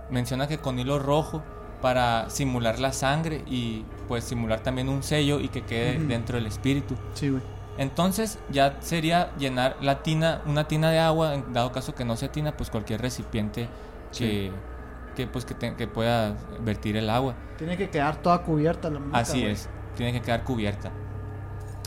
Menciona 0.10 0.47
que 0.47 0.57
con 0.57 0.79
hilo 0.79 0.99
rojo 0.99 1.43
para 1.81 2.29
simular 2.29 2.79
la 2.79 2.91
sangre 2.93 3.43
y 3.47 3.85
pues 4.07 4.23
simular 4.23 4.61
también 4.61 4.89
un 4.89 5.03
sello 5.03 5.39
y 5.39 5.49
que 5.49 5.61
quede 5.63 5.99
dentro 5.99 6.37
del 6.37 6.47
espíritu. 6.47 6.95
Sí, 7.13 7.29
güey. 7.29 7.41
Entonces 7.77 8.39
ya 8.49 8.77
sería 8.79 9.31
llenar 9.37 9.77
la 9.81 10.01
tina, 10.01 10.41
una 10.47 10.67
tina 10.67 10.89
de 10.89 10.99
agua, 10.99 11.35
en 11.35 11.53
dado 11.53 11.71
caso 11.71 11.93
que 11.93 12.03
no 12.05 12.15
sea 12.15 12.31
tina, 12.31 12.57
pues 12.57 12.71
cualquier 12.71 13.01
recipiente 13.01 13.69
que, 14.17 14.51
que, 15.15 15.27
pues 15.27 15.45
que, 15.45 15.53
te- 15.53 15.75
que 15.75 15.87
pueda 15.87 16.35
vertir 16.61 16.97
el 16.97 17.09
agua. 17.09 17.35
Tiene 17.57 17.77
que 17.77 17.89
quedar 17.89 18.15
toda 18.21 18.41
cubierta 18.41 18.89
la 18.89 18.99
muñeca, 18.99 19.19
Así 19.19 19.45
es, 19.45 19.69
tiene 19.95 20.11
que 20.13 20.21
quedar 20.21 20.43
cubierta. 20.43 20.91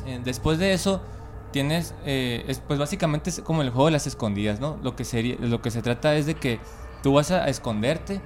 Eh, 0.07 0.21
después 0.23 0.59
de 0.61 0.73
eso 0.73 1.03
tienes, 1.51 1.95
eh, 2.05 2.45
es- 2.47 2.61
pues 2.61 2.79
básicamente 2.79 3.31
es 3.31 3.41
como 3.41 3.63
el 3.63 3.71
juego 3.71 3.87
de 3.87 3.93
las 3.93 4.07
escondidas, 4.07 4.61
¿no? 4.61 4.79
Lo 4.85 4.95
que 4.95 5.05
sería, 5.05 5.37
lo 5.41 5.61
que 5.61 5.73
se 5.73 5.83
trata 5.83 6.15
es 6.15 6.27
de 6.27 6.35
que 6.37 6.61
tú 7.03 7.15
vas 7.15 7.33
a 7.33 7.49
esconderte 7.49 8.21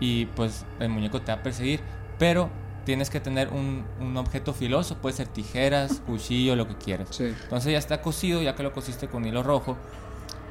y 0.00 0.26
pues 0.26 0.66
el 0.80 0.88
muñeco 0.90 1.22
te 1.22 1.32
va 1.32 1.38
a 1.40 1.42
perseguir, 1.42 1.82
pero 2.18 2.50
tienes 2.84 3.10
que 3.10 3.20
tener 3.20 3.50
un, 3.50 3.86
un 4.00 4.16
objeto 4.16 4.54
filoso, 4.54 5.00
puede 5.00 5.16
ser 5.16 5.28
tijeras, 5.28 6.00
cuchillo, 6.06 6.56
lo 6.56 6.66
que 6.68 6.76
quieras. 6.78 7.10
Sí. 7.10 7.36
Entonces 7.42 7.72
ya 7.72 7.78
está 7.78 8.02
cosido, 8.02 8.42
ya 8.42 8.54
que 8.56 8.62
lo 8.62 8.72
cosiste 8.72 9.08
con 9.08 9.26
hilo 9.26 9.42
rojo. 9.42 9.78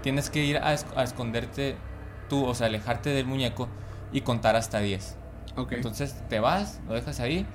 Tienes 0.01 0.29
que 0.29 0.45
ir 0.45 0.57
a, 0.59 0.73
es- 0.73 0.87
a 0.95 1.03
esconderte 1.03 1.83
tú, 2.29 2.45
o 2.45 2.55
sea, 2.55 2.67
alejarte 2.67 3.09
del 3.11 3.25
muñeco 3.25 3.69
y 4.11 4.21
contar 4.21 4.55
hasta 4.55 4.79
10. 4.79 5.19
Ok. 5.55 5.73
Entonces 5.73 6.27
te 6.29 6.39
vas, 6.39 6.81
lo 6.87 6.93
dejas 6.93 7.19
ahí, 7.19 7.47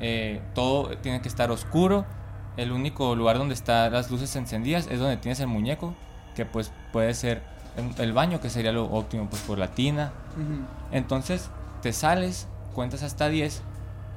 eh, 0.00 0.50
todo 0.54 0.98
tiene 0.98 1.22
que 1.22 1.28
estar 1.28 1.50
oscuro, 1.50 2.06
el 2.56 2.72
único 2.72 3.14
lugar 3.16 3.38
donde 3.38 3.54
están 3.54 3.92
las 3.92 4.10
luces 4.10 4.34
encendidas 4.36 4.86
es 4.88 4.98
donde 4.98 5.16
tienes 5.18 5.40
el 5.40 5.48
muñeco, 5.48 5.96
que 6.34 6.46
pues 6.46 6.72
puede 6.92 7.14
ser 7.14 7.53
el 7.76 8.12
baño, 8.12 8.40
que 8.40 8.50
sería 8.50 8.72
lo 8.72 8.90
óptimo 8.90 9.28
pues 9.28 9.42
por 9.42 9.58
la 9.58 9.68
tina. 9.68 10.12
Ujú. 10.34 10.64
Entonces 10.92 11.50
te 11.82 11.92
sales, 11.92 12.48
cuentas 12.72 13.02
hasta 13.02 13.28
10 13.28 13.62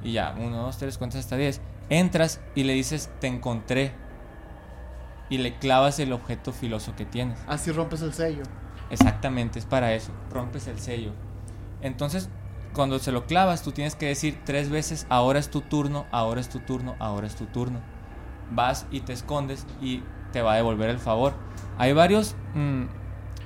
y 0.02 0.12
ya, 0.12 0.34
1, 0.38 0.56
2, 0.56 0.78
3, 0.78 0.98
cuentas 0.98 1.20
hasta 1.20 1.36
10, 1.36 1.60
entras 1.90 2.40
y 2.54 2.64
le 2.64 2.74
dices 2.74 3.10
te 3.20 3.26
encontré 3.26 3.92
y 5.28 5.38
le 5.38 5.58
clavas 5.58 5.98
el 5.98 6.12
objeto 6.12 6.52
filoso 6.52 6.94
que 6.96 7.04
tienes. 7.04 7.38
Así 7.46 7.70
rompes 7.72 8.02
el 8.02 8.14
sello. 8.14 8.42
Exactamente, 8.90 9.58
es 9.58 9.66
para 9.66 9.92
eso. 9.94 10.12
Rompes 10.30 10.66
el 10.66 10.78
sello. 10.78 11.12
Entonces, 11.82 12.30
cuando 12.72 12.98
se 12.98 13.12
lo 13.12 13.26
clavas, 13.26 13.62
tú 13.62 13.72
tienes 13.72 13.94
que 13.94 14.06
decir 14.06 14.40
tres 14.44 14.70
veces, 14.70 15.06
ahora 15.10 15.38
es 15.38 15.50
tu 15.50 15.60
turno, 15.60 16.06
ahora 16.10 16.40
es 16.40 16.48
tu 16.48 16.60
turno, 16.60 16.96
ahora 16.98 17.26
es 17.26 17.36
tu 17.36 17.46
turno. 17.46 17.80
Vas 18.50 18.86
y 18.90 19.00
te 19.00 19.12
escondes 19.12 19.66
y 19.80 20.02
te 20.32 20.42
va 20.42 20.54
a 20.54 20.56
devolver 20.56 20.90
el 20.90 20.98
favor. 20.98 21.34
Hay 21.76 21.92
varios, 21.92 22.34
mm, 22.54 22.84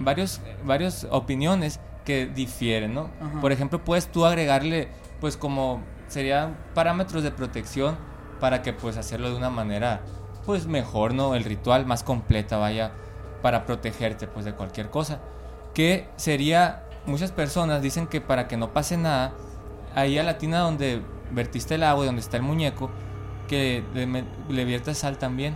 varios, 0.01 0.41
varios 0.65 1.07
opiniones 1.11 1.81
que 2.05 2.27
difieren, 2.27 2.95
¿no? 2.95 3.11
Ajá. 3.21 3.41
Por 3.41 3.53
ejemplo, 3.53 3.85
puedes 3.85 4.11
tú 4.11 4.25
agregarle, 4.27 4.89
pues 5.21 5.37
como 5.37 5.81
serían 6.09 6.57
parámetros 6.75 7.23
de 7.23 7.31
protección 7.31 7.97
para 8.41 8.63
que 8.63 8.73
pues 8.73 8.97
hacerlo 8.97 9.31
de 9.31 9.37
una 9.37 9.51
manera, 9.51 10.01
pues 10.45 10.67
mejor, 10.67 11.15
¿no? 11.15 11.35
El 11.35 11.45
ritual 11.45 11.87
más 11.87 12.03
completa, 12.03 12.57
vaya, 12.59 12.93
para 13.41 13.65
protegerte 13.67 14.27
pues 14.27 14.45
de 14.45 14.53
cualquier 14.55 14.91
cosa. 14.91 15.21
Que 15.75 16.09
sería, 16.17 16.85
muchas 17.07 17.31
personas 17.33 17.81
dicen 17.83 18.07
que 18.09 18.21
para 18.21 18.49
que 18.49 18.57
no 18.57 18.73
pase 18.73 18.97
nada, 18.97 19.33
ahí 19.95 20.19
a 20.19 20.23
la 20.25 20.39
tina 20.39 20.59
donde 20.61 21.01
vertiste 21.31 21.77
el 21.77 21.85
agua 21.85 22.03
y 22.05 22.07
donde 22.07 22.21
está 22.21 22.37
el 22.37 22.43
muñeco, 22.43 22.91
que 23.49 23.85
le, 23.95 24.25
le 24.49 24.65
viertas 24.65 24.99
sal 24.99 25.19
también. 25.19 25.55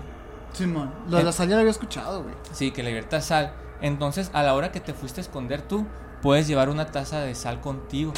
Simón. 0.53 0.90
Lo 1.09 1.18
de 1.18 1.25
la 1.25 1.31
Eh. 1.31 1.33
sal 1.33 1.49
ya 1.49 1.55
lo 1.57 1.61
había 1.61 1.70
escuchado, 1.72 2.22
güey. 2.22 2.35
Sí, 2.53 2.70
que 2.70 2.83
le 2.83 2.92
viertas 2.92 3.27
sal. 3.27 3.53
Entonces, 3.80 4.30
a 4.32 4.42
la 4.42 4.54
hora 4.54 4.72
que 4.72 4.80
te 4.80 4.94
fuiste 4.94 5.20
a 5.20 5.22
esconder 5.22 5.62
tú, 5.62 5.86
puedes 6.22 6.46
llevar 6.46 6.68
una 6.68 6.86
taza 6.86 7.20
de 7.20 7.34
sal 7.34 7.60
contigo. 7.60 8.12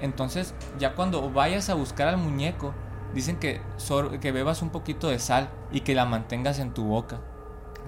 Entonces, 0.00 0.54
ya 0.78 0.94
cuando 0.94 1.30
vayas 1.30 1.70
a 1.70 1.74
buscar 1.74 2.08
al 2.08 2.18
muñeco, 2.18 2.74
dicen 3.14 3.36
que, 3.38 3.60
que 4.20 4.32
bebas 4.32 4.62
un 4.62 4.70
poquito 4.70 5.08
de 5.08 5.18
sal 5.18 5.48
y 5.72 5.80
que 5.80 5.94
la 5.94 6.04
mantengas 6.04 6.58
en 6.58 6.72
tu 6.72 6.84
boca. 6.84 7.20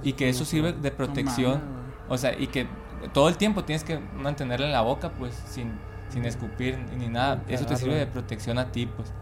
Y 0.02 0.14
que 0.14 0.28
eso 0.28 0.44
sirve 0.44 0.72
de 0.72 0.90
protección. 0.90 1.60
O 2.08 2.16
sea, 2.16 2.36
y 2.38 2.46
que 2.46 2.66
todo 3.12 3.28
el 3.28 3.36
tiempo 3.36 3.64
tienes 3.64 3.84
que 3.84 3.98
mantenerla 3.98 4.66
en 4.66 4.72
la 4.72 4.80
boca, 4.80 5.12
pues, 5.12 5.34
sin, 5.46 5.72
sin 6.08 6.24
escupir 6.24 6.78
ni 6.96 7.08
nada. 7.08 7.42
Eso 7.48 7.66
te 7.66 7.76
sirve 7.76 7.94
de 7.94 8.06
protección 8.06 8.58
a 8.58 8.72
ti, 8.72 8.86
pues. 8.86 9.12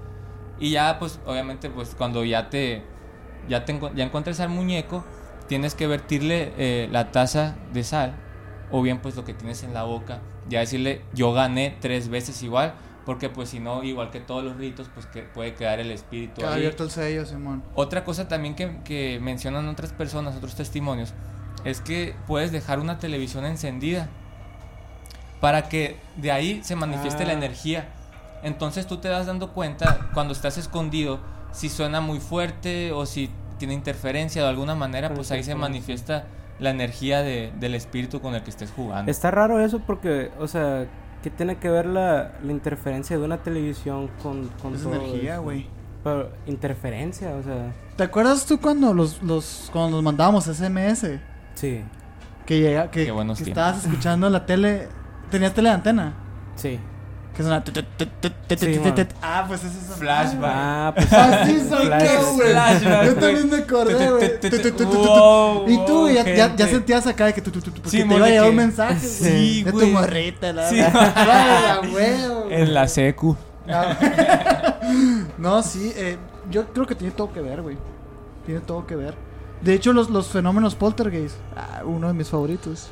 Y 0.61 0.71
ya, 0.71 0.99
pues, 0.99 1.21
obviamente, 1.27 1.71
pues, 1.71 1.95
cuando 1.95 2.25
ya 2.25 2.49
te, 2.49 2.83
ya 3.49 3.65
te 3.65 3.79
ya 3.95 4.05
encuentres 4.05 4.41
al 4.41 4.49
muñeco, 4.49 5.05
tienes 5.49 5.75
que 5.75 5.87
vertirle 5.87 6.53
eh, 6.57 6.89
la 6.93 7.11
taza 7.11 7.57
de 7.73 7.83
sal, 7.85 8.15
o 8.71 8.83
bien, 8.83 8.99
pues, 9.01 9.17
lo 9.17 9.25
que 9.25 9.35
tienes 9.35 9.63
en 9.63 9.75
la 9.75 9.83
boca. 9.85 10.21
Ya 10.49 10.61
decirle, 10.61 11.03
yo 11.15 11.33
gané 11.33 11.77
tres 11.81 12.09
veces 12.09 12.43
igual, 12.43 12.75
porque, 13.07 13.29
pues, 13.31 13.49
si 13.49 13.59
no, 13.61 13.83
igual 13.83 14.11
que 14.11 14.21
todos 14.21 14.45
los 14.45 14.57
ritos, 14.57 14.91
pues, 14.93 15.07
que 15.07 15.23
puede 15.23 15.55
quedar 15.55 15.81
el 15.81 15.91
espíritu 15.91 16.37
Queda 16.43 16.51
ahí. 16.51 16.57
abierto 16.59 16.85
el 16.85 16.91
sello, 16.91 17.25
Simón. 17.27 17.63
Otra 17.75 18.05
cosa 18.05 18.29
también 18.29 18.55
que, 18.55 18.79
que 18.85 19.19
mencionan 19.23 19.67
otras 19.69 19.93
personas, 19.93 20.37
otros 20.37 20.55
testimonios, 20.55 21.15
es 21.65 21.81
que 21.81 22.15
puedes 22.27 22.53
dejar 22.53 22.79
una 22.79 22.99
televisión 22.99 23.45
encendida 23.47 24.09
para 25.41 25.69
que 25.69 25.97
de 26.17 26.31
ahí 26.33 26.61
se 26.63 26.77
manifieste 26.77 27.25
la 27.25 27.31
Ah. 27.31 27.37
energía. 27.37 27.89
Entonces 28.43 28.87
tú 28.87 28.99
te 28.99 29.09
das 29.09 29.27
dando 29.27 29.53
cuenta 29.53 30.11
cuando 30.15 30.33
estás 30.33 30.59
escondido 30.59 31.21
si 31.53 31.69
suena 31.69 32.01
muy 32.01 32.21
fuerte 32.21 32.93
o 32.93 33.07
si 33.07 33.31
tiene 33.59 33.75
interferencia 33.75 34.43
de 34.43 34.49
alguna 34.49 34.75
manera, 34.75 35.13
pues 35.15 35.31
ahí 35.31 35.43
se 35.43 35.55
manifiesta 35.55 36.25
la 36.59 36.71
energía 36.71 37.23
de- 37.23 37.53
del 37.61 37.75
espíritu 37.75 38.21
con 38.21 38.35
el 38.35 38.43
que 38.43 38.51
estés 38.51 38.71
jugando. 38.73 39.11
Está 39.11 39.31
raro 39.31 39.61
eso 39.61 39.81
porque, 39.87 40.31
o 40.41 40.49
sea, 40.49 40.87
¿qué 41.23 41.31
tiene 41.31 41.57
que 41.59 41.69
ver 41.69 41.87
la, 41.87 42.33
la 42.43 42.53
interferencia 42.53 43.19
de 43.19 43.25
una 43.25 43.39
televisión 43.39 44.09
con, 44.23 44.49
con 44.63 44.75
Es 44.75 44.83
todo 44.83 44.95
energía, 44.95 45.39
güey. 45.39 45.67
Pero, 46.03 46.31
interferencia, 46.47 47.31
o 47.35 47.43
sea, 47.43 47.73
¿Te 47.97 48.05
acuerdas 48.05 48.47
tú 48.47 48.61
cuando 48.61 48.95
los, 48.95 49.23
los 49.23 49.69
cuando 49.73 49.97
nos 49.97 50.03
mandábamos 50.05 50.45
SMS? 50.47 51.19
sí, 51.55 51.83
Que 52.47 52.61
llega, 52.61 52.91
que, 52.91 53.03
estabas 53.41 53.85
escuchando 53.85 54.31
la 54.31 54.47
tele. 54.47 54.89
¿Tenías 55.31 55.53
tele 55.55 55.69
de 55.69 55.75
antena? 55.75 56.15
sí. 56.57 56.79
Que 57.39 59.05
tut. 59.05 59.13
Ah, 59.23 59.45
pues 59.47 59.63
es 59.63 59.77
esa. 59.77 59.95
Flashback. 59.95 60.53
Ah, 60.53 60.93
pues 60.95 61.13
Así 61.13 61.69
soy 61.69 61.87
Flash. 61.87 62.05
yo, 62.05 62.33
güey. 62.35 62.51
Flashback, 62.51 63.05
Yo 63.07 63.15
también 63.15 63.51
me 63.51 63.57
acordé, 63.59 64.11
güey. 64.11 65.73
Y 65.73 65.87
tú, 65.87 66.01
güey, 66.01 66.15
ya, 66.15 66.69
sentías 66.69 67.07
acá 67.07 67.27
de 67.27 67.35
que 67.35 67.41
te 67.41 67.51
iba 67.99 68.27
a 68.27 68.29
llegar 68.29 68.51
un 68.51 68.57
mensaje, 68.57 69.07
Sí, 69.07 69.63
güey. 69.63 69.87
De 69.87 69.93
tu 69.93 69.99
morrita, 69.99 70.53
la 70.53 70.71
verdad. 70.71 71.13
Ah. 71.17 71.81
En 72.51 72.75
la 72.75 72.89
secu. 72.89 73.37
No, 75.39 75.63
sí, 75.63 75.93
eh, 75.95 76.19
yo 76.51 76.67
creo 76.73 76.87
que 76.87 76.95
tiene 76.95 77.13
todo 77.13 77.33
que 77.33 77.41
ver, 77.41 77.63
güey. 77.63 77.77
Tiene 78.47 78.61
todo 78.61 78.87
que 78.87 78.97
ver. 78.97 79.15
De 79.61 79.75
hecho, 79.75 79.93
los, 79.93 80.09
los 80.11 80.29
fenómenos 80.29 80.75
poltergeist, 80.75 81.37
ah, 81.57 81.83
uno 81.85 82.09
de 82.09 82.15
mis 82.15 82.29
favoritos. 82.29 82.91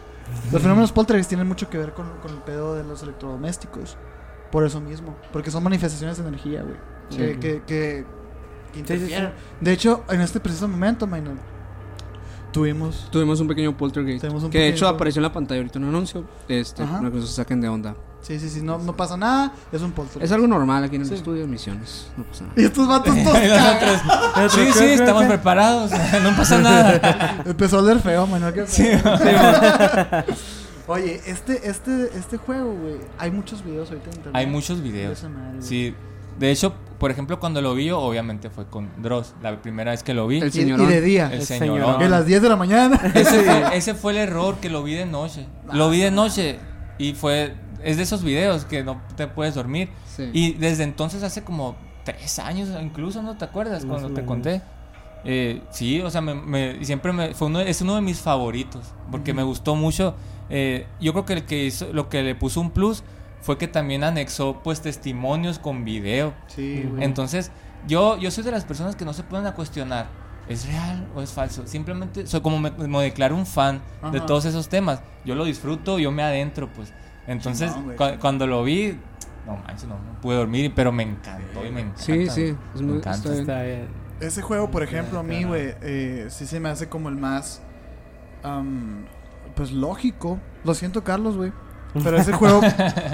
Los 0.53 0.61
fenómenos 0.61 0.93
poltergeist 0.93 1.29
tienen 1.29 1.47
mucho 1.49 1.71
que 1.71 1.79
ver 1.79 1.93
con, 1.93 2.07
con 2.21 2.33
el 2.33 2.39
pedo 2.39 2.75
de 2.75 2.85
los 2.85 3.03
electrodomésticos. 3.03 3.97
Por 4.51 4.65
eso 4.65 4.81
mismo. 4.81 5.17
Porque 5.33 5.51
son 5.51 5.63
manifestaciones 5.63 6.17
de 6.19 6.27
energía, 6.29 6.63
güey. 6.63 6.77
Sí. 7.11 7.17
Que, 7.17 7.39
que, 7.39 7.63
que, 7.67 7.67
que 7.67 8.05
Sí, 8.05 8.05
sí, 8.05 8.73
sí. 8.73 8.79
interfieren. 8.81 9.33
De 9.61 9.73
hecho, 9.73 10.05
en 10.09 10.21
este 10.21 10.41
preciso 10.41 10.69
momento, 10.69 11.07
Maynard, 11.07 11.37
tuvimos... 12.53 13.09
Tuvimos 13.11 13.41
un 13.41 13.49
pequeño 13.49 13.77
poltergeist. 13.77 14.25
Un 14.25 14.51
que 14.51 14.59
de 14.59 14.69
hecho 14.69 14.89
apareció 14.89 15.21
en 15.21 15.25
la 15.25 15.33
pantalla 15.33 15.61
ahorita 15.61 15.79
un 15.79 15.87
anuncio. 15.87 16.25
Este, 16.49 16.83
Ajá. 16.83 16.99
una 17.01 17.11
cosa 17.11 17.27
se 17.27 17.33
saquen 17.35 17.61
de 17.61 17.69
onda. 17.69 17.95
Sí, 18.23 18.41
sí, 18.41 18.49
sí, 18.49 18.61
no, 18.63 18.79
no 18.79 18.97
pasa 18.97 19.17
nada, 19.17 19.53
es 19.71 19.83
un 19.83 19.93
poltergeist. 19.93 20.25
Es 20.25 20.33
algo 20.33 20.49
normal 20.49 20.83
aquí 20.83 20.97
en 20.97 21.03
el 21.03 21.09
Sí. 21.09 21.15
estudio 21.15 21.43
de 21.43 21.47
misiones. 21.47 22.09
No 22.17 22.25
pasa 22.25 22.43
nada. 22.45 22.55
Y 22.61 22.65
estos 22.65 22.89
vatos 22.89 23.15
todos 23.25 23.39
nosotros, 23.41 24.53
sí, 24.53 24.73
sí, 24.73 24.85
estamos 24.85 25.25
preparados. 25.27 25.91
No 26.23 26.35
pasa 26.37 26.59
nada. 26.59 27.43
Empezó 27.45 27.79
a 27.79 27.83
oler 27.83 28.01
feo, 28.01 28.27
Maynard. 28.27 28.55
qué 28.55 28.67
Sí, 28.67 28.83
feo. 28.85 30.25
Oye, 30.89 31.21
este, 31.27 31.69
este, 31.69 32.11
este 32.17 32.37
juego, 32.37 32.73
güey, 32.75 32.97
hay 33.19 33.31
muchos 33.31 33.65
videos 33.65 33.89
ahorita 33.91 34.11
en 34.11 34.17
internet. 34.17 34.37
Hay 34.37 34.47
muchos 34.47 34.79
de 34.79 34.85
videos. 34.85 35.23
madre. 35.25 35.61
Sí. 35.63 35.95
De 36.39 36.51
hecho, 36.51 36.75
por 36.99 37.11
ejemplo, 37.11 37.41
cuando 37.41 37.63
lo 37.63 37.75
vi, 37.75 37.87
yo, 37.87 37.99
obviamente 37.99 38.51
fue 38.51 38.67
con 38.67 38.91
Dross. 39.03 39.35
La 39.43 39.61
primera 39.63 39.91
vez 39.93 40.03
que 40.03 40.13
lo 40.15 40.27
vi. 40.27 40.39
El 40.39 40.55
Y, 40.55 40.61
y 40.61 40.87
de 40.87 41.01
día. 41.01 41.31
El 41.33 41.41
El. 41.41 41.99
De 41.99 42.09
las 42.09 42.27
10 42.27 42.43
de 42.43 42.49
la 42.49 42.57
mañana. 42.57 43.01
Ese 43.15 43.43
fue, 43.43 43.65
ese 43.77 43.95
fue 43.95 44.13
el 44.13 44.19
error 44.19 44.57
que 44.57 44.69
lo 44.71 44.83
vi 44.83 44.95
de 44.95 45.07
noche. 45.07 45.47
Lo 45.73 45.89
vi 45.91 46.01
de 46.01 46.11
noche 46.11 46.59
y 46.99 47.15
fue. 47.15 47.55
Es 47.83 47.97
de 47.97 48.03
esos 48.03 48.23
videos 48.23 48.65
que 48.65 48.85
no 48.85 49.01
te 49.17 49.27
puedes 49.29 49.55
dormir. 49.55 49.89
Sí. 50.15 50.31
Y 50.33 50.53
desde 50.55 50.85
entonces, 50.85 51.23
hace 51.23 51.43
como 51.43 51.77
tres 52.05 52.39
años, 52.39 52.69
incluso, 52.83 53.23
¿no 53.23 53.37
te 53.37 53.45
acuerdas? 53.45 53.85
Cuando 53.85 54.11
te 54.11 54.25
conté. 54.25 54.63
Eh, 55.25 55.63
sí, 55.71 56.01
o 56.03 56.11
sea, 56.11 56.21
me, 56.21 56.35
me- 56.35 56.85
siempre 56.85 57.13
me, 57.13 57.35
fue 57.35 57.49
uno, 57.49 57.61
es 57.61 57.81
uno 57.81 57.97
de 57.97 58.03
mis 58.03 58.21
favoritos. 58.21 58.93
Porque 59.11 59.33
me 59.35 59.43
gustó 59.43 59.75
mucho. 59.75 60.15
Eh, 60.51 60.87
yo 61.01 61.13
creo 61.13 61.25
que 61.25 61.33
el 61.35 61.45
que 61.45 61.65
hizo, 61.65 61.93
lo 61.93 62.09
que 62.09 62.23
le 62.23 62.35
puso 62.35 62.61
un 62.61 62.71
plus 62.71 63.03
fue 63.41 63.59
que 63.59 63.69
también 63.69 64.05
anexó 64.05 64.61
pues 64.63 64.81
testimonios 64.81 65.59
con 65.59 65.85
video. 65.85 66.35
Sí, 66.49 66.85
güey. 66.91 67.05
Entonces, 67.05 67.51
yo, 67.87 68.17
yo 68.19 68.31
soy 68.31 68.45
de 68.45 68.51
las 68.53 68.65
personas 68.65 68.97
que 68.97 69.05
no 69.05 69.13
se 69.13 69.23
pueden 69.23 69.47
a 69.47 69.55
cuestionar. 69.55 70.07
¿Es 70.49 70.67
real 70.69 71.09
o 71.17 71.23
es 71.23 71.33
falso? 71.33 71.67
Simplemente 71.67 72.27
soy 72.29 72.41
como 72.41 72.59
me, 72.61 72.71
me 72.71 73.03
declaro 73.03 73.35
un 73.35 73.47
fan 73.47 73.83
de 74.13 74.21
todos 74.21 74.45
esos 74.45 74.69
temas. 74.69 75.01
Yo 75.25 75.35
lo 75.35 75.45
disfruto, 75.45 75.99
yo 75.99 76.13
me 76.13 76.23
adentro, 76.23 76.69
pues. 76.73 76.93
Entonces, 77.27 77.73
cu- 77.97 78.19
cuando 78.21 78.47
lo 78.47 78.63
vi, 78.63 78.97
no 79.45 79.57
manches, 79.57 79.89
no, 79.89 79.95
no 79.97 80.21
pude 80.21 80.37
dormir, 80.37 80.73
pero 80.75 80.93
me 80.93 81.03
encantó 81.03 81.67
y 81.67 81.71
me 81.73 81.81
encanta. 81.81 82.01
Sí, 82.03 82.29
sí, 82.31 82.57
es 82.77 82.81
me 82.81 82.87
muy- 82.87 82.99
encanta. 82.99 83.17
está 83.17 83.31
bien. 83.33 83.41
Está 83.41 83.63
bien. 83.63 83.89
Ese 84.21 84.41
juego, 84.43 84.71
por 84.71 84.85
ejemplo, 84.85 85.19
a 85.19 85.23
mí, 85.25 85.43
güey, 85.43 85.75
eh, 85.83 86.27
sí 86.31 86.47
se 86.47 86.61
me 86.61 86.69
hace 86.69 86.89
como 86.89 87.09
el 87.09 87.17
más. 87.17 87.61
am, 88.45 89.05
pues 89.57 89.73
lógico. 89.73 90.39
Lo 90.65 90.75
siento, 90.75 91.03
Carlos, 91.03 91.37
güey. 91.37 91.53
Pero 92.05 92.17
ese 92.19 92.33
juego, 92.35 92.61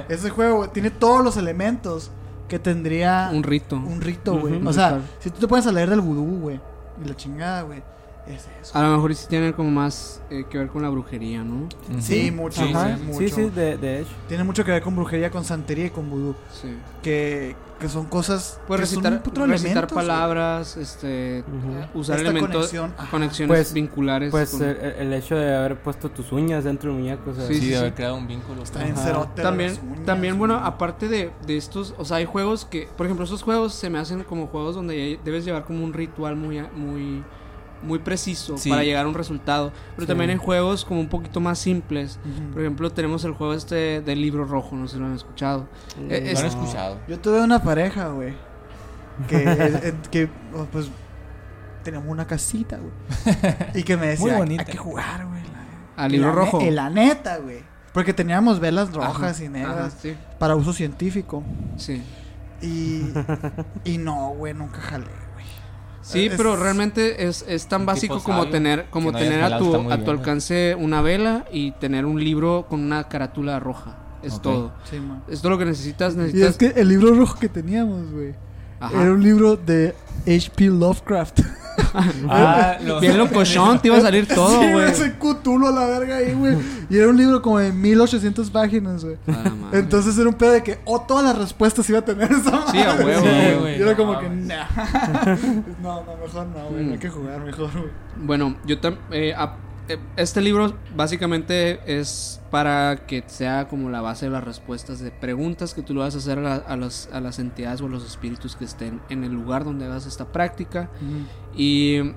ese 0.08 0.28
juego 0.30 0.56
güey, 0.58 0.70
tiene 0.70 0.90
todos 0.90 1.24
los 1.24 1.36
elementos 1.38 2.10
que 2.48 2.58
tendría 2.58 3.30
Un 3.32 3.42
rito. 3.42 3.76
un 3.76 4.00
rito, 4.02 4.38
güey. 4.38 4.60
O 4.66 4.72
sea, 4.72 4.88
ritual. 4.96 5.02
si 5.20 5.30
tú 5.30 5.40
te 5.40 5.48
pones 5.48 5.66
a 5.66 5.72
leer 5.72 5.88
del 5.88 6.00
vudú, 6.02 6.40
güey, 6.40 6.60
y 7.02 7.08
la 7.08 7.14
chingada, 7.16 7.62
güey, 7.62 7.82
es 8.26 8.46
eso. 8.60 8.76
A 8.78 8.82
lo 8.82 8.94
mejor 8.96 9.14
sí 9.14 9.26
tiene 9.28 9.52
como 9.54 9.70
más 9.70 10.20
eh, 10.30 10.44
que 10.50 10.58
ver 10.58 10.68
con 10.68 10.82
la 10.82 10.88
brujería, 10.90 11.42
¿no? 11.44 11.68
Sí, 12.00 12.30
mucho, 12.30 12.60
Sí, 12.62 12.68
sí. 12.74 13.02
mucho. 13.04 13.18
sí, 13.20 13.28
sí, 13.30 13.42
de, 13.50 13.76
de 13.78 14.00
hecho. 14.00 14.10
Tiene 14.28 14.44
mucho 14.44 14.64
que 14.64 14.70
ver 14.72 14.82
con 14.82 14.94
brujería, 14.96 15.30
con 15.30 15.44
santería 15.44 15.86
y 15.86 15.90
con 15.90 16.10
vudú. 16.10 16.34
Sí. 16.52 16.76
Que, 17.02 17.56
que 17.82 17.88
son 17.88 18.06
cosas 18.06 18.60
Puedes 18.66 18.88
que 18.88 18.94
son 18.94 19.02
recitar, 19.04 19.12
un 19.12 19.18
putero 19.22 19.46
recitar 19.46 19.86
güey. 19.86 19.94
palabras, 19.94 20.76
este, 20.76 21.44
Ujú. 21.46 21.98
usar 22.00 22.16
Esta 22.16 22.30
elementos, 22.30 22.52
conexión, 22.70 22.94
conexiones 23.10 23.48
Pues- 23.56 23.72
vinculares. 23.74 24.30
Pues 24.30 24.50
con- 24.50 24.62
el, 24.62 24.76
el 24.76 25.12
hecho 25.12 25.34
de 25.36 25.54
haber 25.54 25.82
puesto 25.82 26.10
tus 26.10 26.32
uñas 26.32 26.64
dentro 26.64 26.90
del 26.92 27.00
muñeco, 27.00 27.30
o 27.30 27.34
sea, 27.34 27.46
Sí, 27.46 27.54
Sí, 27.54 27.60
sí, 27.60 27.66
de 27.66 27.72
sí. 27.72 27.78
haber 27.78 27.94
creado 27.94 28.14
un 28.16 28.26
vínculo. 28.26 28.62
Está 28.62 28.82
bien 28.84 28.94
también, 29.42 29.78
uñas, 29.82 30.04
también 30.06 30.38
bueno, 30.38 30.54
aparte 30.62 31.08
de, 31.08 31.30
de 31.46 31.56
estos, 31.56 31.94
o 31.98 32.04
sea, 32.04 32.18
hay 32.18 32.24
juegos 32.24 32.64
que, 32.64 32.88
por 32.96 33.06
ejemplo, 33.06 33.24
estos 33.24 33.42
juegos 33.42 33.74
se 33.74 33.90
me 33.90 33.98
hacen 33.98 34.22
como 34.24 34.46
juegos 34.46 34.74
donde 34.74 35.18
debes 35.24 35.44
llevar 35.44 35.64
como 35.64 35.84
un 35.84 35.92
ritual 35.92 36.36
muy, 36.36 36.58
a- 36.58 36.70
muy, 36.74 37.22
muy 37.82 37.98
preciso 37.98 38.56
Sí. 38.58 38.70
para 38.70 38.82
llegar 38.84 39.04
a 39.06 39.08
un 39.08 39.14
resultado. 39.14 39.72
Pero 39.96 40.02
Sí. 40.02 40.06
también 40.08 40.30
hay 40.30 40.36
juegos 40.36 40.84
como 40.84 41.00
un 41.00 41.08
poquito 41.08 41.40
más 41.40 41.58
simples. 41.58 42.18
Por 42.52 42.62
ejemplo, 42.62 42.90
tenemos 42.90 43.24
el 43.24 43.32
juego 43.32 43.54
este 43.54 44.00
del 44.00 44.20
libro 44.20 44.44
rojo, 44.44 44.76
no 44.76 44.86
sé 44.88 44.94
si 44.94 45.00
lo 45.00 45.06
han 45.06 45.14
escuchado. 45.14 45.68
Eh, 46.08 46.20
Lo 46.24 46.30
es- 46.30 46.38
han 46.38 46.44
no. 46.44 46.48
escuchado. 46.64 46.98
Yo 47.08 47.18
tuve 47.18 47.40
una 47.42 47.62
pareja, 47.62 48.08
güey. 48.08 48.34
Que, 49.28 49.36
eh, 49.46 49.94
que 50.10 50.28
oh, 50.56 50.66
pues, 50.72 50.88
teníamos 51.82 52.08
una 52.08 52.26
casita, 52.26 52.78
güey. 52.78 52.92
Y 53.74 53.82
que 53.82 53.96
me 53.96 54.06
decía, 54.08 54.36
Muy 54.38 54.58
hay 54.58 54.64
que 54.64 54.76
jugar, 54.78 55.26
güey. 55.26 55.42
Al 55.96 56.10
libro 56.12 56.28
la 56.28 56.34
ne- 56.34 56.40
rojo. 56.40 56.60
y 56.62 56.70
la 56.70 56.90
neta, 56.90 57.36
güey. 57.38 57.58
Porque 57.92 58.14
teníamos 58.14 58.58
velas 58.58 58.94
rojas 58.94 59.36
Ajá, 59.36 59.44
y 59.44 59.48
negras 59.50 59.76
ajá, 59.76 59.90
sí, 60.00 60.16
para 60.38 60.56
uso 60.56 60.72
científico. 60.72 61.42
sí. 61.76 62.02
Y, 62.62 63.02
y 63.84 63.98
no, 63.98 64.30
güey, 64.30 64.54
nunca 64.54 64.80
jalé. 64.80 65.06
Sí, 66.02 66.26
Es- 66.26 66.34
pero 66.36 66.56
realmente 66.56 67.26
es, 67.26 67.44
es 67.48 67.66
tan 67.68 67.86
básico 67.86 68.20
como 68.22 68.38
sabio, 68.38 68.50
tener, 68.52 68.86
como 68.90 69.12
no 69.12 69.18
tener 69.18 69.42
a 69.44 69.58
tu, 69.58 69.74
a 69.90 69.98
tu 69.98 70.04
¿no? 70.06 70.10
alcance 70.12 70.76
una 70.78 71.00
vela 71.00 71.44
y 71.52 71.70
tener 71.72 72.04
un 72.06 72.22
libro 72.22 72.66
con 72.68 72.80
una 72.80 73.08
carátula 73.08 73.58
roja. 73.60 73.96
Es 74.22 74.40
todo. 74.40 74.72
Sí, 74.88 75.00
man. 75.00 75.22
Es 75.28 75.40
todo 75.40 75.50
lo 75.52 75.58
que 75.58 75.64
necesitas. 75.64 76.14
Y 76.14 76.18
Necesitas. 76.18 76.50
es 76.50 76.56
que 76.56 76.80
el 76.80 76.88
libro 76.88 77.14
rojo 77.14 77.38
que 77.38 77.48
teníamos, 77.48 78.10
güey, 78.12 78.34
era 78.80 79.12
un 79.12 79.22
libro 79.22 79.56
de 79.56 79.94
H.P. 80.26 80.66
Lovecraft. 80.66 81.40
Ah, 82.28 82.76
lo- 82.84 83.00
Bien 83.00 83.18
locochón, 83.18 83.78
te 83.80 83.88
iba 83.88 83.98
a 83.98 84.00
salir 84.00 84.26
todo, 84.26 84.60
sí, 84.60 84.72
güey. 84.72 84.90
ese 84.90 85.12
Cthulhu 85.18 85.66
a 85.66 85.70
la 85.72 85.84
verga 85.86 86.16
ahí, 86.16 86.32
güey. 86.32 86.56
Y 86.88 86.96
era 86.98 87.08
un 87.08 87.16
libro 87.16 87.42
como 87.42 87.58
de 87.58 87.72
1800 87.72 88.50
páginas, 88.50 89.04
güey. 89.04 89.16
A 89.26 89.30
la 89.42 89.50
madre. 89.50 89.78
Entonces 89.80 90.16
era 90.18 90.28
un 90.28 90.34
pedo 90.34 90.52
de 90.52 90.62
que 90.62 90.78
o 90.84 91.00
todas 91.02 91.24
las 91.24 91.36
respuestas 91.38 91.88
iba 91.90 91.98
a 91.98 92.04
tener 92.04 92.30
esa 92.32 92.70
Sí, 92.70 92.78
a 92.78 92.94
huevo, 92.94 93.22
Sí, 93.24 93.58
güey. 93.60 93.78
Y 93.78 93.82
era 93.82 93.90
no 93.92 93.96
como 93.96 94.18
que, 94.18 94.28
nah. 94.28 94.64
no, 95.82 96.02
no, 96.04 96.16
mejor 96.22 96.46
no, 96.46 96.66
güey. 96.70 96.82
Mm. 96.82 96.86
No 96.86 96.92
hay 96.94 96.98
que 96.98 97.08
jugar, 97.10 97.40
mejor, 97.40 97.70
güey. 97.72 97.90
Bueno, 98.16 98.56
yo 98.64 98.80
tam- 98.80 98.94
ap- 98.94 99.12
eh, 99.12 99.34
este 100.16 100.40
libro 100.40 100.74
básicamente 100.94 101.80
es 101.86 102.40
para 102.50 103.06
que 103.06 103.24
sea 103.26 103.68
como 103.68 103.90
la 103.90 104.00
base 104.00 104.26
de 104.26 104.32
las 104.32 104.44
respuestas 104.44 105.00
de 105.00 105.10
preguntas 105.10 105.74
que 105.74 105.82
tú 105.82 105.94
le 105.94 106.00
vas 106.00 106.14
a 106.14 106.18
hacer 106.18 106.38
a, 106.38 106.56
a 106.56 106.76
las, 106.76 107.08
a 107.12 107.20
las 107.20 107.38
entidades 107.38 107.80
o 107.80 107.86
a 107.86 107.88
los 107.88 108.04
espíritus 108.04 108.56
que 108.56 108.64
estén 108.64 109.00
en 109.08 109.24
el 109.24 109.32
lugar 109.32 109.64
donde 109.64 109.86
hagas 109.86 110.06
esta 110.06 110.26
práctica. 110.32 110.90
y 111.54 112.12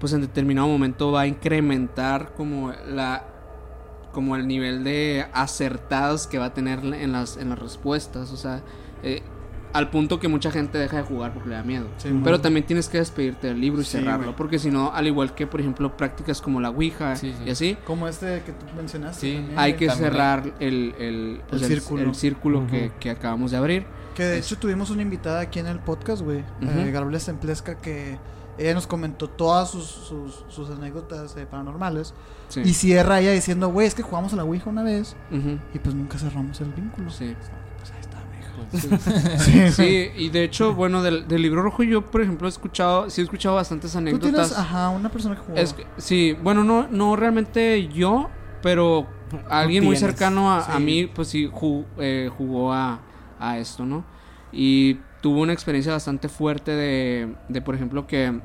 pues 0.00 0.12
en 0.12 0.20
determinado 0.20 0.68
momento 0.68 1.12
va 1.12 1.22
a 1.22 1.26
incrementar 1.26 2.32
como 2.34 2.72
la 2.86 3.24
como 4.12 4.36
el 4.36 4.46
nivel 4.46 4.84
de 4.84 5.26
acertados 5.32 6.26
que 6.26 6.38
va 6.38 6.46
a 6.46 6.54
tener 6.54 6.80
en 6.80 7.12
las 7.12 7.36
en 7.36 7.50
las 7.50 7.58
respuestas 7.58 8.32
o 8.32 8.36
sea 8.36 8.62
eh, 9.02 9.22
al 9.72 9.90
punto 9.90 10.18
que 10.20 10.28
mucha 10.28 10.50
gente 10.50 10.78
deja 10.78 10.96
de 10.98 11.02
jugar 11.02 11.32
porque 11.34 11.48
le 11.50 11.54
da 11.56 11.62
miedo 11.62 11.86
Sí, 11.98 12.08
pero 12.24 12.36
man. 12.36 12.42
también 12.42 12.66
tienes 12.66 12.88
que 12.88 12.98
despedirte 12.98 13.48
del 13.48 13.60
libro 13.60 13.80
y 13.80 13.84
Sí, 13.84 13.98
cerrarlo 13.98 14.34
porque 14.36 14.58
si 14.58 14.70
no 14.70 14.92
al 14.92 15.06
igual 15.06 15.34
que 15.34 15.46
por 15.46 15.60
ejemplo 15.60 15.96
prácticas 15.96 16.40
como 16.40 16.60
la 16.60 16.70
ouija 16.70 17.16
Sí, 17.16 17.32
sí. 17.36 17.42
y 17.46 17.50
así 17.50 17.76
Como 17.84 18.08
este 18.08 18.42
que 18.44 18.52
tú 18.52 18.64
mencionaste. 18.76 19.20
Sí. 19.20 19.34
también, 19.36 19.58
hay 19.58 19.74
que 19.74 19.86
También. 19.86 20.10
cerrar 20.10 20.52
el, 20.60 20.94
el, 20.98 21.40
pues, 21.48 21.62
El 21.62 21.68
círculo. 21.68 22.02
el 22.02 22.14
círculo 22.14 22.66
que, 23.00 23.10
acabamos 23.10 23.50
de 23.50 23.56
abrir 23.56 23.86
Que 24.14 24.24
de 24.24 24.38
hecho 24.38 24.56
tuvimos 24.58 24.90
una 24.90 25.02
invitada 25.02 25.40
aquí 25.40 25.58
en 25.58 25.66
el 25.66 25.78
podcast, 25.80 26.22
güey. 26.22 26.40
Ujú. 26.62 26.70
eh, 26.80 26.90
Gabriela 26.90 27.20
Semplesca, 27.20 27.76
que 27.78 28.18
ella 28.58 28.74
nos 28.74 28.88
comentó 28.88 29.28
todas 29.28 29.70
sus, 29.70 29.84
sus, 29.86 30.44
sus 30.48 30.68
anécdotas 30.70 31.36
eh, 31.36 31.46
paranormales. 31.46 32.12
sí. 32.48 32.62
Y 32.64 32.74
cierra 32.74 33.20
ella 33.20 33.30
diciendo, 33.30 33.68
güey, 33.68 33.86
es 33.86 33.94
que 33.94 34.02
jugamos 34.02 34.32
a 34.32 34.36
la 34.36 34.42
Ouija 34.44 34.68
una 34.68 34.82
vez 34.82 35.14
y 35.72 35.78
pues 35.78 35.94
nunca 35.94 36.18
cerramos 36.18 36.60
el 36.60 36.72
vínculo. 36.72 37.10
sí. 37.10 37.36
Sí, 38.72 39.70
Sí, 39.72 40.10
y 40.16 40.28
de 40.30 40.44
hecho, 40.44 40.74
bueno, 40.74 41.02
del, 41.02 41.28
del 41.28 41.42
libro 41.42 41.62
rojo 41.62 41.82
yo, 41.82 42.04
por 42.10 42.22
ejemplo, 42.22 42.46
he 42.46 42.50
escuchado, 42.50 43.10
sí 43.10 43.20
he 43.20 43.24
escuchado 43.24 43.56
bastantes 43.56 43.92
Tú 43.92 43.98
anécdotas. 43.98 44.30
tienes, 44.30 44.52
ajá, 44.58 44.90
una 44.90 45.08
persona 45.10 45.34
que 45.34 45.42
jugó. 45.42 45.58
Es 45.58 45.74
sí, 45.96 46.36
bueno, 46.42 46.64
no, 46.64 46.88
no 46.88 47.16
realmente 47.16 47.88
yo, 47.88 48.30
pero 48.62 49.06
alguien 49.48 49.84
muy 49.84 49.96
cercano 49.96 50.50
a, 50.50 50.58
a 50.60 50.76
sí. 50.76 50.82
mí, 50.82 51.06
pues 51.06 51.28
sí 51.28 51.50
eh, 51.98 52.30
jugó 52.36 52.72
a, 52.72 53.00
a 53.38 53.58
esto, 53.58 53.84
¿no? 53.84 54.04
Y 54.52 54.94
tuvo 55.20 55.42
una 55.42 55.52
experiencia 55.52 55.92
bastante 55.92 56.28
fuerte 56.28 56.72
de, 56.72 57.34
de 57.48 57.60
por 57.62 57.74
ejemplo, 57.74 58.06
que 58.06 58.40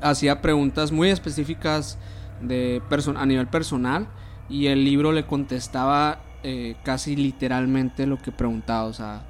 hacía 0.00 0.40
preguntas 0.40 0.92
muy 0.92 1.10
específicas 1.10 1.98
de 2.40 2.80
a 3.16 3.26
nivel 3.26 3.48
personal 3.48 4.06
y 4.48 4.66
el 4.66 4.84
libro 4.84 5.12
le 5.12 5.26
contestaba 5.26 6.20
eh, 6.44 6.76
casi 6.84 7.16
literalmente 7.16 8.06
lo 8.06 8.16
que 8.18 8.30
preguntaba, 8.32 8.84
o 8.84 8.92
sea, 8.92 9.22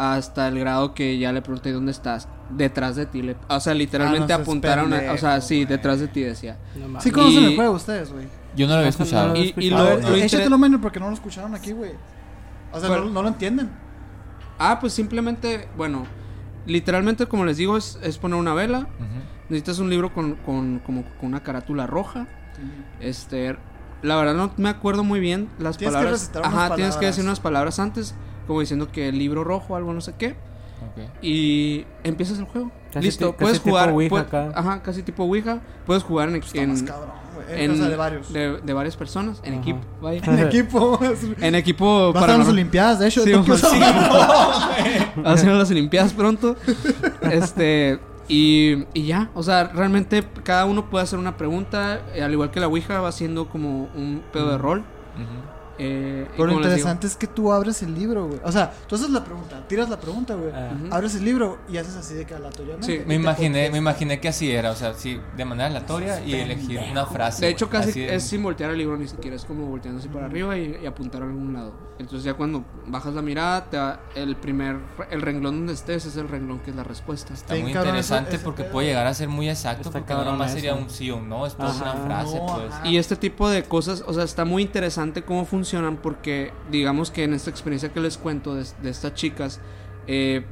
hasta 0.00 0.46
el 0.46 0.60
grado 0.60 0.94
que 0.94 1.18
ya 1.18 1.32
le 1.32 1.42
pregunté 1.42 1.72
dónde 1.72 1.90
estás, 1.90 2.28
detrás 2.50 2.94
de 2.94 3.04
ti, 3.06 3.20
le- 3.20 3.36
o 3.48 3.58
sea, 3.58 3.74
literalmente 3.74 4.32
Ah, 4.32 4.36
no 4.38 4.42
apuntaron, 4.44 4.92
a- 4.94 5.12
o 5.12 5.18
sea, 5.18 5.40
sí, 5.40 5.64
detrás 5.64 5.98
de 5.98 6.06
ti 6.06 6.20
decía. 6.22 6.56
No 6.76 7.00
sí 7.00 7.10
conocen 7.10 7.42
y- 7.42 7.46
el 7.46 7.56
juego 7.56 7.72
ustedes, 7.74 8.12
güey. 8.12 8.26
Yo 8.54 8.66
no 8.68 8.74
lo 8.74 8.78
había 8.78 8.90
escuchado. 8.90 9.34
Y, 9.34 9.70
lo, 9.70 9.76
A 9.78 9.82
ver, 9.82 9.94
lo 10.02 10.08
inter- 10.10 10.22
échatelo, 10.24 10.56
menor, 10.56 10.80
porque 10.80 11.00
no 11.00 11.08
lo 11.08 11.14
escucharon 11.14 11.52
aquí, 11.54 11.72
güey. 11.72 11.90
O 12.72 12.78
sea, 12.78 12.88
Bueno. 12.88 13.06
no, 13.06 13.10
no 13.10 13.22
lo 13.22 13.28
entienden. 13.28 13.70
Ah, 14.58 14.78
pues 14.80 14.92
simplemente, 14.92 15.68
bueno, 15.76 16.04
literalmente 16.64 17.26
como 17.26 17.44
les 17.44 17.56
digo 17.56 17.76
es, 17.76 17.98
es 18.02 18.18
poner 18.18 18.38
una 18.38 18.54
vela, 18.54 18.86
necesitas 19.48 19.78
un 19.80 19.90
libro 19.90 20.12
con, 20.14 20.34
con, 20.36 20.78
como, 20.80 21.02
con 21.18 21.28
una 21.30 21.42
carátula 21.42 21.86
roja, 21.88 22.26
este, 23.00 23.56
la 24.02 24.16
verdad 24.16 24.34
no 24.34 24.52
me 24.56 24.68
acuerdo 24.68 25.02
muy 25.04 25.18
bien 25.20 25.48
las 25.58 25.76
Tienes 25.76 25.96
que 25.96 25.98
palabras. 25.98 26.30
Ajá, 26.36 26.74
tienes 26.74 26.94
que 26.94 26.98
palabras. 26.98 27.00
decir 27.00 27.24
unas 27.24 27.40
palabras 27.40 27.78
antes, 27.78 28.14
como 28.48 28.58
diciendo 28.60 28.88
que 28.90 29.10
el 29.10 29.18
libro 29.18 29.44
rojo, 29.44 29.76
algo 29.76 29.92
no 29.94 30.00
sé 30.00 30.14
qué, 30.18 30.34
y 31.22 31.84
empiezas 32.02 32.38
el 32.40 32.46
juego. 32.46 32.72
Casi 32.92 33.04
Listo, 33.06 33.32
casi 33.32 33.42
puedes 33.42 33.60
tipo 33.62 33.76
jugar, 34.08 34.24
acá. 34.24 34.52
ajá, 34.54 34.82
casi 34.82 35.02
tipo 35.02 35.22
Ouija, 35.24 35.60
puedes 35.86 36.02
jugar 36.02 36.30
en, 36.30 36.36
Está 36.36 36.58
en, 36.62 36.70
más 36.70 36.82
cabrón, 36.82 37.10
güey. 37.34 37.64
en- 37.64 37.70
o 37.72 37.76
sea, 37.76 37.88
de 37.88 37.96
varios. 37.96 38.32
de, 38.32 38.60
de 38.62 38.72
varias 38.72 38.96
personas, 38.96 39.40
en 39.44 39.52
Ajá. 39.54 39.62
equipo, 39.62 39.80
vaya. 40.00 40.22
En 40.24 40.38
equipo. 40.38 40.98
en 41.40 41.54
equipo 41.54 42.12
Va 42.14 42.20
a 42.20 42.22
estar 42.22 42.30
en 42.30 42.38
las. 42.38 42.48
Olimpiadas, 42.48 42.98
de 43.00 43.08
hecho. 43.08 43.22
Sí, 43.24 43.32
sí. 43.34 43.80
Hacen 45.24 45.58
las 45.58 45.70
Olimpiadas 45.70 46.12
pronto. 46.14 46.56
Este. 47.30 47.98
Y, 48.30 48.84
y 48.92 49.06
ya, 49.06 49.30
o 49.34 49.42
sea, 49.42 49.64
realmente 49.64 50.22
cada 50.44 50.66
uno 50.66 50.90
puede 50.90 51.02
hacer 51.04 51.18
una 51.18 51.36
pregunta. 51.38 52.00
eh, 52.14 52.22
al 52.22 52.32
igual 52.32 52.50
que 52.50 52.60
la 52.60 52.68
Ouija 52.68 53.00
va 53.00 53.10
siendo 53.12 53.48
como 53.48 53.84
un 53.94 54.22
pedo 54.32 54.50
de 54.50 54.58
rol. 54.58 54.80
Ujú. 54.80 55.57
Eh, 55.78 56.26
Pero 56.36 56.46
lo 56.46 56.52
interesante 56.54 57.06
es 57.06 57.16
que 57.16 57.26
tú 57.26 57.52
abres 57.52 57.82
el 57.82 57.94
libro, 57.94 58.26
güey. 58.26 58.40
O 58.44 58.50
sea, 58.52 58.72
tú 58.88 58.96
haces 58.96 59.10
la 59.10 59.24
pregunta, 59.24 59.64
tiras 59.68 59.88
la 59.88 59.98
pregunta, 60.00 60.34
güey. 60.34 60.50
Ah. 60.52 60.70
Ujú. 60.74 60.94
Abres 60.94 61.14
el 61.14 61.24
libro 61.24 61.58
y 61.68 61.76
haces 61.76 61.94
así 61.96 62.14
de 62.14 62.24
que 62.26 62.34
aleatoriamente. 62.34 62.86
Sí, 62.86 63.02
Me 63.06 63.14
imaginé, 63.14 63.70
me 63.70 63.78
imaginé 63.78 64.20
que 64.20 64.28
así 64.28 64.50
era, 64.50 64.70
o 64.72 64.76
sea, 64.76 64.94
sí, 64.94 65.20
de 65.36 65.44
manera 65.44 65.68
aleatoria 65.68 66.24
y 66.24 66.34
elegir 66.34 66.80
una 66.90 67.06
frase. 67.06 67.44
De 67.46 67.52
hecho, 67.52 67.68
güey, 67.68 67.80
casi 67.80 68.00
de- 68.00 68.14
es 68.16 68.24
sin 68.24 68.42
voltear 68.42 68.70
el 68.70 68.78
libro, 68.78 68.96
ni 68.96 69.06
siquiera 69.08 69.36
es 69.36 69.44
como 69.44 69.66
volteando 69.66 70.00
así 70.00 70.08
para 70.08 70.26
arriba 70.26 70.56
y, 70.58 70.78
y 70.82 70.86
apuntar 70.86 71.22
a 71.22 71.26
algún 71.26 71.52
lado. 71.52 71.72
Entonces, 71.98 72.22
ya 72.24 72.34
cuando 72.34 72.64
bajas 72.86 73.12
la 73.14 73.22
mirada, 73.22 73.64
te 73.70 73.76
va- 73.76 74.00
el 74.14 74.36
primer, 74.36 74.76
el 75.10 75.20
renglón 75.22 75.56
donde 75.58 75.72
estés 75.72 76.06
es 76.06 76.16
el 76.16 76.28
renglón 76.28 76.60
que 76.60 76.70
es 76.70 76.76
la 76.76 76.84
respuesta. 76.84 77.34
Está 77.34 77.54
muy 77.56 77.72
interesante 77.72 78.28
ese- 78.30 78.36
ese 78.36 78.44
porque 78.44 78.62
pedo. 78.62 78.72
puede 78.72 78.88
llegar 78.88 79.06
a 79.06 79.14
ser 79.14 79.28
muy 79.28 79.48
exacto 79.48 79.88
Está 79.88 79.98
porque 80.00 80.14
nada 80.14 80.32
más 80.32 80.52
sería 80.52 80.74
un 80.74 80.88
sí 80.90 81.10
o 81.10 81.16
un 81.16 81.28
no, 81.28 81.44
es 81.46 81.54
toda 81.54 81.72
una 81.74 81.92
frase, 81.94 82.36
No, 82.38 82.46
pues. 82.46 82.72
ajá. 82.72 82.86
Y 82.86 82.98
este 82.98 83.16
tipo 83.16 83.48
de 83.48 83.64
cosas, 83.64 84.04
o 84.06 84.12
sea, 84.14 84.22
está 84.24 84.44
muy 84.44 84.62
interesante 84.62 85.22
cómo 85.24 85.44
funcionan 85.68 85.98
porque 85.98 86.50
digamos 86.70 87.10
que 87.10 87.24
en 87.24 87.34
esta 87.34 87.50
experiencia 87.50 87.90
que 87.90 88.00
les 88.00 88.16
cuento 88.16 88.54
de, 88.54 88.64
de 88.82 88.88
estas 88.90 89.12
chicas, 89.14 89.60
eh, 90.06 90.42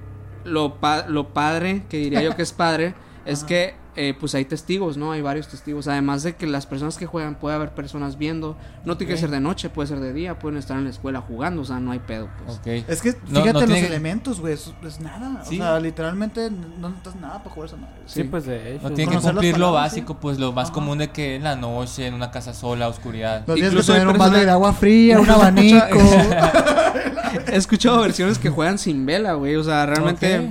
lo, 0.45 0.75
pa- 0.79 1.07
lo 1.09 1.29
padre, 1.33 1.85
que 1.89 1.97
diría 1.97 2.21
yo 2.23 2.37
que 2.37 2.43
es 2.43 2.53
padre, 2.53 2.95
es 3.25 3.39
Ajá. 3.41 3.47
que 3.47 3.75
eh, 3.97 4.15
pues 4.19 4.35
hay 4.35 4.45
testigos, 4.45 4.97
¿no? 4.97 5.13
Hay 5.13 5.23
varios 5.23 5.49
testigos. 5.49 5.89
Además 5.89 6.23
de 6.23 6.35
que 6.37 6.47
las 6.47 6.67
personas 6.67 6.97
que 6.99 7.07
juegan, 7.07 7.35
puede 7.37 7.57
haber 7.57 7.71
personas 7.71 8.19
viendo. 8.19 8.57
No 8.85 8.97
tiene 8.97 9.15
que 9.15 9.19
ser 9.21 9.31
de 9.31 9.41
noche, 9.41 9.71
puede 9.71 9.89
ser 9.89 10.01
de 10.01 10.13
día, 10.13 10.39
pueden 10.39 10.59
estar 10.59 10.77
en 10.77 10.85
la 10.85 10.91
escuela 10.91 11.21
jugando, 11.21 11.63
o 11.63 11.65
sea, 11.65 11.81
no 11.81 11.93
hay 11.93 11.99
pedo, 11.99 12.29
pues. 12.45 12.59
Ok. 12.59 12.67
Es 12.89 13.03
que 13.03 13.13
No- 13.29 13.41
fíjate 13.41 13.53
no 13.53 13.61
los 13.61 13.65
tiene 13.67 13.81
que- 13.81 13.87
elementos, 13.87 14.41
güey. 14.41 14.55
Es, 14.55 14.73
es 14.87 15.01
nada. 15.01 15.43
Sí. 15.45 15.57
O 15.61 15.63
sea, 15.65 15.81
literalmente 15.81 16.51
no 16.51 16.89
necesitas 16.89 17.17
nada 17.17 17.39
para 17.43 17.51
jugar 17.51 17.69
esa 17.69 17.77
madre. 17.77 17.95
Sí, 18.07 18.25
pues 18.25 18.45
de 18.47 18.75
hecho. 18.77 18.89
No 18.89 18.95
tiene 18.95 19.13
que 19.13 19.19
cumplir 19.19 19.59
lo 19.59 19.73
básico, 19.73 20.15
pues 20.21 20.39
lo 20.39 20.53
más 20.53 20.67
Ajá. 20.67 20.75
común 20.75 20.99
de 20.99 21.09
que 21.11 21.37
en 21.37 21.45
la 21.45 21.57
noche, 21.57 22.07
en 22.07 22.15
una 22.15 22.31
casa 22.31 22.55
sola, 22.55 22.89
oscuridad. 22.89 23.41
No 23.47 23.55
tienes 23.55 23.71
que 23.71 23.75
Incluso 23.77 23.93
tener 23.93 24.07
un 24.09 24.15
personas- 24.15 24.45
de 24.45 24.51
agua 24.51 24.73
fría, 24.73 25.21
un 25.21 25.31
abanico. 25.31 25.87
He 27.49 27.57
escuchado 27.57 28.01
versiones 28.01 28.39
que 28.39 28.51
juegan 28.51 28.79
sin 28.79 29.05
vela, 29.07 29.35
güey. 29.35 29.57
O 29.57 29.65
sea, 29.65 29.87
realmente. 29.87 30.51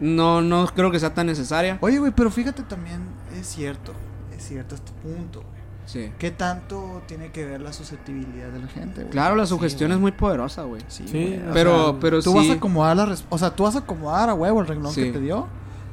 No, 0.00 0.42
no 0.42 0.66
creo 0.66 0.90
que 0.90 0.98
sea 1.00 1.14
tan 1.14 1.26
necesaria. 1.26 1.78
Oye, 1.80 1.98
güey, 1.98 2.12
pero 2.14 2.30
fíjate 2.30 2.62
también, 2.62 3.00
es 3.38 3.46
cierto. 3.46 3.92
Es 4.36 4.44
cierto 4.46 4.74
este 4.74 4.92
punto, 5.02 5.40
güey. 5.40 5.54
Sí. 5.86 6.10
¿Qué 6.18 6.30
tanto 6.30 7.02
tiene 7.06 7.30
que 7.30 7.44
ver 7.44 7.60
la 7.60 7.72
susceptibilidad 7.72 8.48
de 8.48 8.58
la 8.58 8.68
gente, 8.68 9.02
güey? 9.02 9.10
Claro, 9.10 9.36
la 9.36 9.44
sugestión 9.46 9.92
es 9.92 9.98
muy 9.98 10.12
poderosa, 10.12 10.62
güey. 10.62 10.82
Sí, 10.88 11.04
Sí, 11.06 11.36
güey, 11.36 11.48
o 11.48 11.52
Pero, 11.52 11.84
sea, 11.90 12.00
pero 12.00 12.22
tú 12.22 12.30
sí. 12.32 12.36
vas 12.38 12.48
a 12.50 12.52
acomodar 12.54 12.96
la 12.96 13.16
o 13.28 13.38
sea, 13.38 13.50
tú 13.54 13.62
vas 13.64 13.76
a 13.76 13.80
acomodar 13.80 14.28
a 14.30 14.34
huevo 14.34 14.60
el 14.60 14.66
renglón 14.66 14.92
Sí. 14.92 15.02
que 15.04 15.12
te 15.12 15.20
dio. 15.20 15.46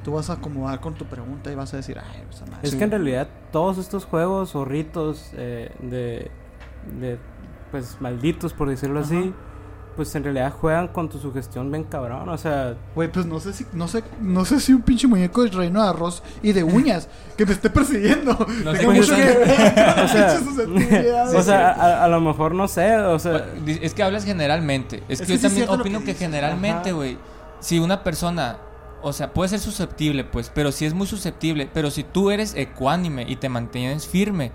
Tú 0.03 0.13
vas 0.13 0.29
a 0.29 0.33
acomodar 0.33 0.79
con 0.79 0.95
tu 0.95 1.05
pregunta 1.05 1.51
y 1.51 1.55
vas 1.55 1.73
a 1.73 1.77
decir, 1.77 1.99
ay, 1.99 2.23
esa 2.29 2.45
madre. 2.45 2.59
Es 2.63 2.71
Sí. 2.71 2.77
que 2.77 2.83
en 2.85 2.91
realidad 2.91 3.27
todos 3.51 3.77
estos 3.77 4.05
juegos 4.05 4.55
o 4.55 4.65
ritos 4.65 5.29
eh, 5.33 5.71
de, 5.81 6.31
de, 6.99 7.19
pues, 7.69 7.97
malditos, 7.99 8.53
por 8.53 8.69
decirlo 8.69 9.01
Ajá. 9.01 9.07
así, 9.07 9.33
pues 9.95 10.13
en 10.15 10.23
realidad 10.23 10.53
juegan 10.59 10.87
con 10.87 11.09
tu 11.09 11.19
sugestión 11.19 11.71
bien 11.71 11.83
cabrón. 11.83 12.29
O 12.29 12.37
sea, 12.37 12.75
Güey, 12.95 13.11
pues 13.11 13.25
no 13.25 13.39
sé 13.39 13.53
si, 13.53 13.65
no 13.73 13.87
sé, 13.87 14.03
no 14.21 14.45
sé 14.45 14.59
si 14.59 14.73
un 14.73 14.81
pinche 14.81 15.07
muñeco 15.07 15.43
de 15.43 15.49
reino 15.49 15.83
de 15.83 15.89
arroz 15.89 16.23
y 16.41 16.53
de 16.53 16.63
uñas 16.63 17.07
que 17.37 17.45
me 17.45 17.53
esté 17.53 17.69
persiguiendo. 17.69 18.37
No 18.63 18.75
sé 18.75 18.87
mucho 18.87 19.15
que 19.15 19.21
O 20.03 20.07
sea, 20.07 20.39
o 21.35 21.41
sea 21.41 21.71
a, 21.71 22.03
a 22.05 22.07
lo 22.07 22.21
mejor 22.21 22.53
no 22.55 22.67
sé, 22.67 22.97
o 22.97 23.19
sea, 23.19 23.45
Es 23.65 23.93
que 23.93 24.03
hablas 24.03 24.25
generalmente. 24.25 25.03
Es, 25.07 25.21
Es 25.21 25.27
que 25.27 25.33
que 25.33 25.37
yo 25.37 25.47
también 25.47 25.69
opino 25.69 26.03
que 26.03 26.13
generalmente, 26.13 26.91
güey, 26.91 27.17
si 27.59 27.79
una 27.79 28.03
persona, 28.03 28.57
o 29.01 29.13
sea, 29.13 29.33
puede 29.33 29.49
ser 29.49 29.59
susceptible, 29.59 30.23
pues, 30.23 30.51
pero 30.53 30.71
si 30.71 30.85
es 30.85 30.93
muy 30.93 31.07
susceptible, 31.07 31.69
pero 31.73 31.91
si 31.91 32.03
tú 32.03 32.31
eres 32.31 32.55
ecuánime 32.55 33.25
y 33.27 33.35
te 33.35 33.49
mantienes 33.49 34.07
firme, 34.07 34.51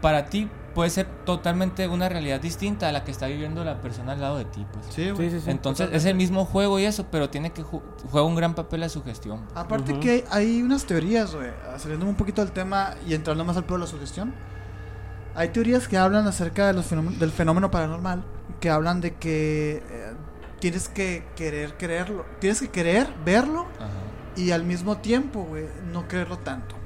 para 0.00 0.26
ti 0.26 0.48
puede 0.74 0.90
ser 0.90 1.06
totalmente 1.24 1.86
una 1.88 2.08
realidad 2.08 2.40
distinta 2.40 2.88
a 2.88 2.92
la 2.92 3.04
que 3.04 3.10
está 3.10 3.26
viviendo 3.26 3.64
la 3.64 3.80
persona 3.80 4.12
al 4.12 4.20
lado 4.20 4.38
de 4.38 4.44
ti, 4.46 4.66
pues. 4.72 4.86
Sí, 4.90 5.10
güey. 5.10 5.30
sí, 5.30 5.38
sí, 5.38 5.44
sí. 5.44 5.50
Entonces 5.50 5.90
es 5.92 6.04
el 6.04 6.14
mismo 6.16 6.44
juego 6.44 6.78
y 6.78 6.84
eso, 6.84 7.06
pero 7.10 7.30
tiene 7.30 7.52
que 7.52 7.62
ju- 7.62 7.82
juega 8.10 8.26
un 8.26 8.34
gran 8.34 8.54
papel 8.54 8.80
la 8.80 8.88
sugestión. 8.88 9.40
Aparte 9.54 9.98
que 10.00 10.10
hay, 10.10 10.24
hay 10.30 10.62
unas 10.62 10.84
teorías, 10.84 11.34
güey, 11.34 11.50
saliendo 11.78 12.06
un 12.06 12.14
poquito 12.14 12.42
del 12.44 12.52
tema 12.52 12.94
y 13.06 13.14
entrando 13.14 13.44
más 13.44 13.56
al 13.56 13.64
pedo 13.64 13.74
de 13.76 13.80
la 13.80 13.86
sugestión. 13.86 14.34
Hay 15.34 15.48
teorías 15.48 15.88
que 15.88 15.96
hablan 15.96 16.26
acerca 16.26 16.66
de 16.66 16.72
los 16.74 16.86
fenómenos- 16.90 17.18
del 17.18 17.30
fenómeno 17.30 17.70
paranormal, 17.70 18.22
que 18.60 18.68
hablan 18.70 19.00
de 19.00 19.14
que 19.14 19.82
eh, 19.88 20.12
tienes 20.60 20.88
que 20.88 21.24
querer 21.36 21.76
creerlo, 21.78 22.26
tienes 22.38 22.60
que 22.60 22.68
querer 22.68 23.08
verlo 23.24 23.66
y 24.36 24.50
al 24.50 24.64
mismo 24.64 24.98
tiempo, 24.98 25.42
güey, 25.44 25.64
no 25.92 26.06
creerlo 26.08 26.38
tanto. 26.38 26.76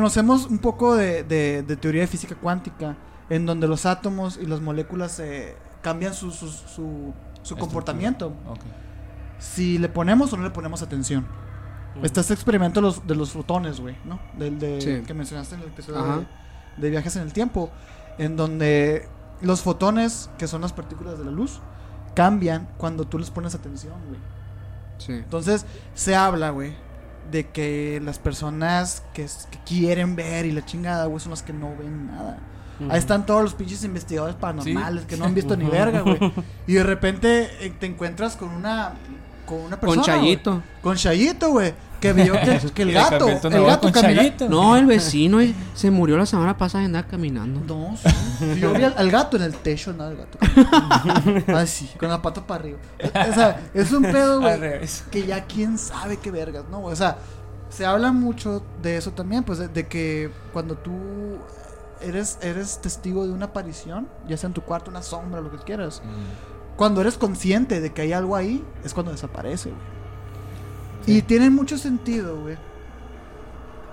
Conocemos 0.00 0.44
un 0.44 0.58
poco 0.58 0.94
de, 0.94 1.24
de- 1.24 1.62
de 1.62 1.74
teoría 1.78 2.02
de 2.02 2.06
física 2.06 2.34
cuántica, 2.34 2.98
en 3.30 3.46
donde 3.46 3.66
los 3.66 3.86
átomos 3.86 4.38
y 4.38 4.44
las 4.44 4.60
moléculas 4.60 5.18
eh, 5.20 5.56
cambian 5.80 6.12
su, 6.12 6.30
su, 6.32 6.48
su- 6.50 7.14
su 7.40 7.56
comportamiento 7.56 8.34
si 9.38 9.78
le 9.78 9.88
ponemos 9.88 10.30
o 10.34 10.36
no 10.36 10.42
le 10.42 10.50
ponemos 10.50 10.82
atención. 10.82 11.26
Está 12.02 12.20
este 12.20 12.34
experimento 12.34 12.80
de 12.82 12.86
los, 12.88 13.06
de 13.06 13.14
los 13.14 13.30
fotones, 13.30 13.80
güey, 13.80 13.96
¿no? 14.04 14.20
Del 14.36 14.58
de, 14.58 14.82
Sí. 14.82 15.02
que 15.06 15.14
mencionaste 15.14 15.54
en 15.54 15.62
el 15.62 15.68
episodio 15.68 16.04
de, 16.04 16.26
de 16.76 16.90
viajes 16.90 17.16
en 17.16 17.22
el 17.22 17.32
tiempo, 17.32 17.70
en 18.18 18.36
donde 18.36 19.08
los 19.40 19.62
fotones, 19.62 20.28
que 20.36 20.46
son 20.46 20.60
las 20.60 20.74
partículas 20.74 21.18
de 21.18 21.24
la 21.24 21.30
luz, 21.30 21.62
cambian 22.14 22.68
cuando 22.76 23.06
tú 23.06 23.18
les 23.18 23.30
pones 23.30 23.54
atención, 23.54 23.94
güey. 24.08 24.20
Sí. 24.98 25.12
Entonces, 25.12 25.64
se 25.94 26.14
habla, 26.14 26.50
güey, 26.50 26.74
de 27.30 27.48
que 27.48 28.00
las 28.04 28.18
personas 28.18 29.02
que, 29.12 29.26
quieren 29.64 30.16
ver 30.16 30.46
y 30.46 30.52
la 30.52 30.64
chingada, 30.64 31.06
güey, 31.06 31.20
son 31.20 31.30
las 31.30 31.42
que 31.42 31.52
no 31.52 31.74
ven 31.76 32.06
nada. 32.08 32.38
Ahí 32.90 32.98
están 32.98 33.24
todos 33.24 33.42
los 33.42 33.54
pinches 33.54 33.84
investigadores 33.84 34.36
paranormales 34.36 35.06
que 35.06 35.16
no 35.16 35.24
han 35.24 35.34
visto 35.34 35.56
ni 35.56 35.64
verga, 35.64 36.02
güey. 36.02 36.18
Y 36.66 36.74
de 36.74 36.82
repente 36.82 37.48
eh, 37.60 37.72
te 37.78 37.86
encuentras 37.86 38.36
con 38.36 38.50
una 38.50 38.94
con 39.46 39.60
una 39.60 39.80
persona. 39.80 40.02
Con 40.02 40.04
Chayito. 40.04 40.50
güey. 40.50 40.62
Con 40.82 40.96
Chayito, 40.96 41.50
güey. 41.50 41.72
Que 42.00 42.12
vio 42.12 42.34
que, 42.34 42.60
que 42.74 42.82
el 42.82 42.92
gato, 42.92 43.28
el 43.28 43.64
gato 43.64 43.90
con 43.90 43.92
camina- 43.92 44.16
Chayito. 44.22 44.48
No, 44.48 44.76
el 44.76 44.86
vecino 44.96 45.38
se 45.74 45.90
murió 45.90 46.16
la 46.18 46.26
semana 46.26 46.56
pasada 46.56 46.82
y 46.82 46.86
andaba 46.86 47.06
caminando. 47.08 47.60
No, 47.66 47.96
sí. 47.96 48.08
Yo 48.60 48.72
vi 48.72 48.84
al, 48.84 48.94
al 48.96 49.10
gato 49.10 49.36
en 49.36 49.44
el 49.44 49.54
techo, 49.54 49.92
no, 49.92 50.08
el 50.08 50.16
gato. 50.18 50.38
Así, 51.56 51.88
con 51.98 52.08
la 52.08 52.20
pata 52.20 52.46
para 52.46 52.60
arriba. 52.60 52.78
O 53.30 53.34
sea, 53.34 53.60
es 53.74 53.92
un 53.92 54.02
pedo, 54.02 54.34
Al 54.34 54.40
güey. 54.40 54.56
revés. 54.58 55.04
que 55.10 55.26
ya 55.26 55.44
quién 55.44 55.78
sabe 55.78 56.18
qué 56.18 56.30
vergas, 56.30 56.64
¿no? 56.70 56.82
O 56.82 56.94
sea, 56.96 57.18
se 57.68 57.84
habla 57.86 58.12
mucho 58.12 58.62
de 58.82 58.96
eso 58.96 59.12
también, 59.12 59.42
pues 59.42 59.58
de, 59.58 59.68
de 59.68 59.86
que 59.86 60.30
cuando 60.52 60.76
tú 60.76 60.92
eres, 62.00 62.38
eres 62.42 62.78
testigo 62.80 63.26
de 63.26 63.32
una 63.32 63.46
aparición, 63.46 64.08
ya 64.28 64.36
sea 64.36 64.48
en 64.48 64.54
tu 64.54 64.62
cuarto, 64.62 64.90
una 64.90 65.02
sombra, 65.02 65.40
lo 65.40 65.50
que 65.50 65.58
quieras, 65.58 66.02
cuando 66.76 67.00
eres 67.00 67.16
consciente 67.16 67.80
de 67.80 67.92
que 67.92 68.02
hay 68.02 68.12
algo 68.12 68.36
ahí, 68.36 68.62
es 68.84 68.92
cuando 68.94 69.12
desaparece, 69.12 69.70
güey. 69.70 69.80
Y 71.06 71.22
tiene 71.22 71.50
mucho 71.50 71.78
sentido, 71.78 72.40
güey. 72.40 72.56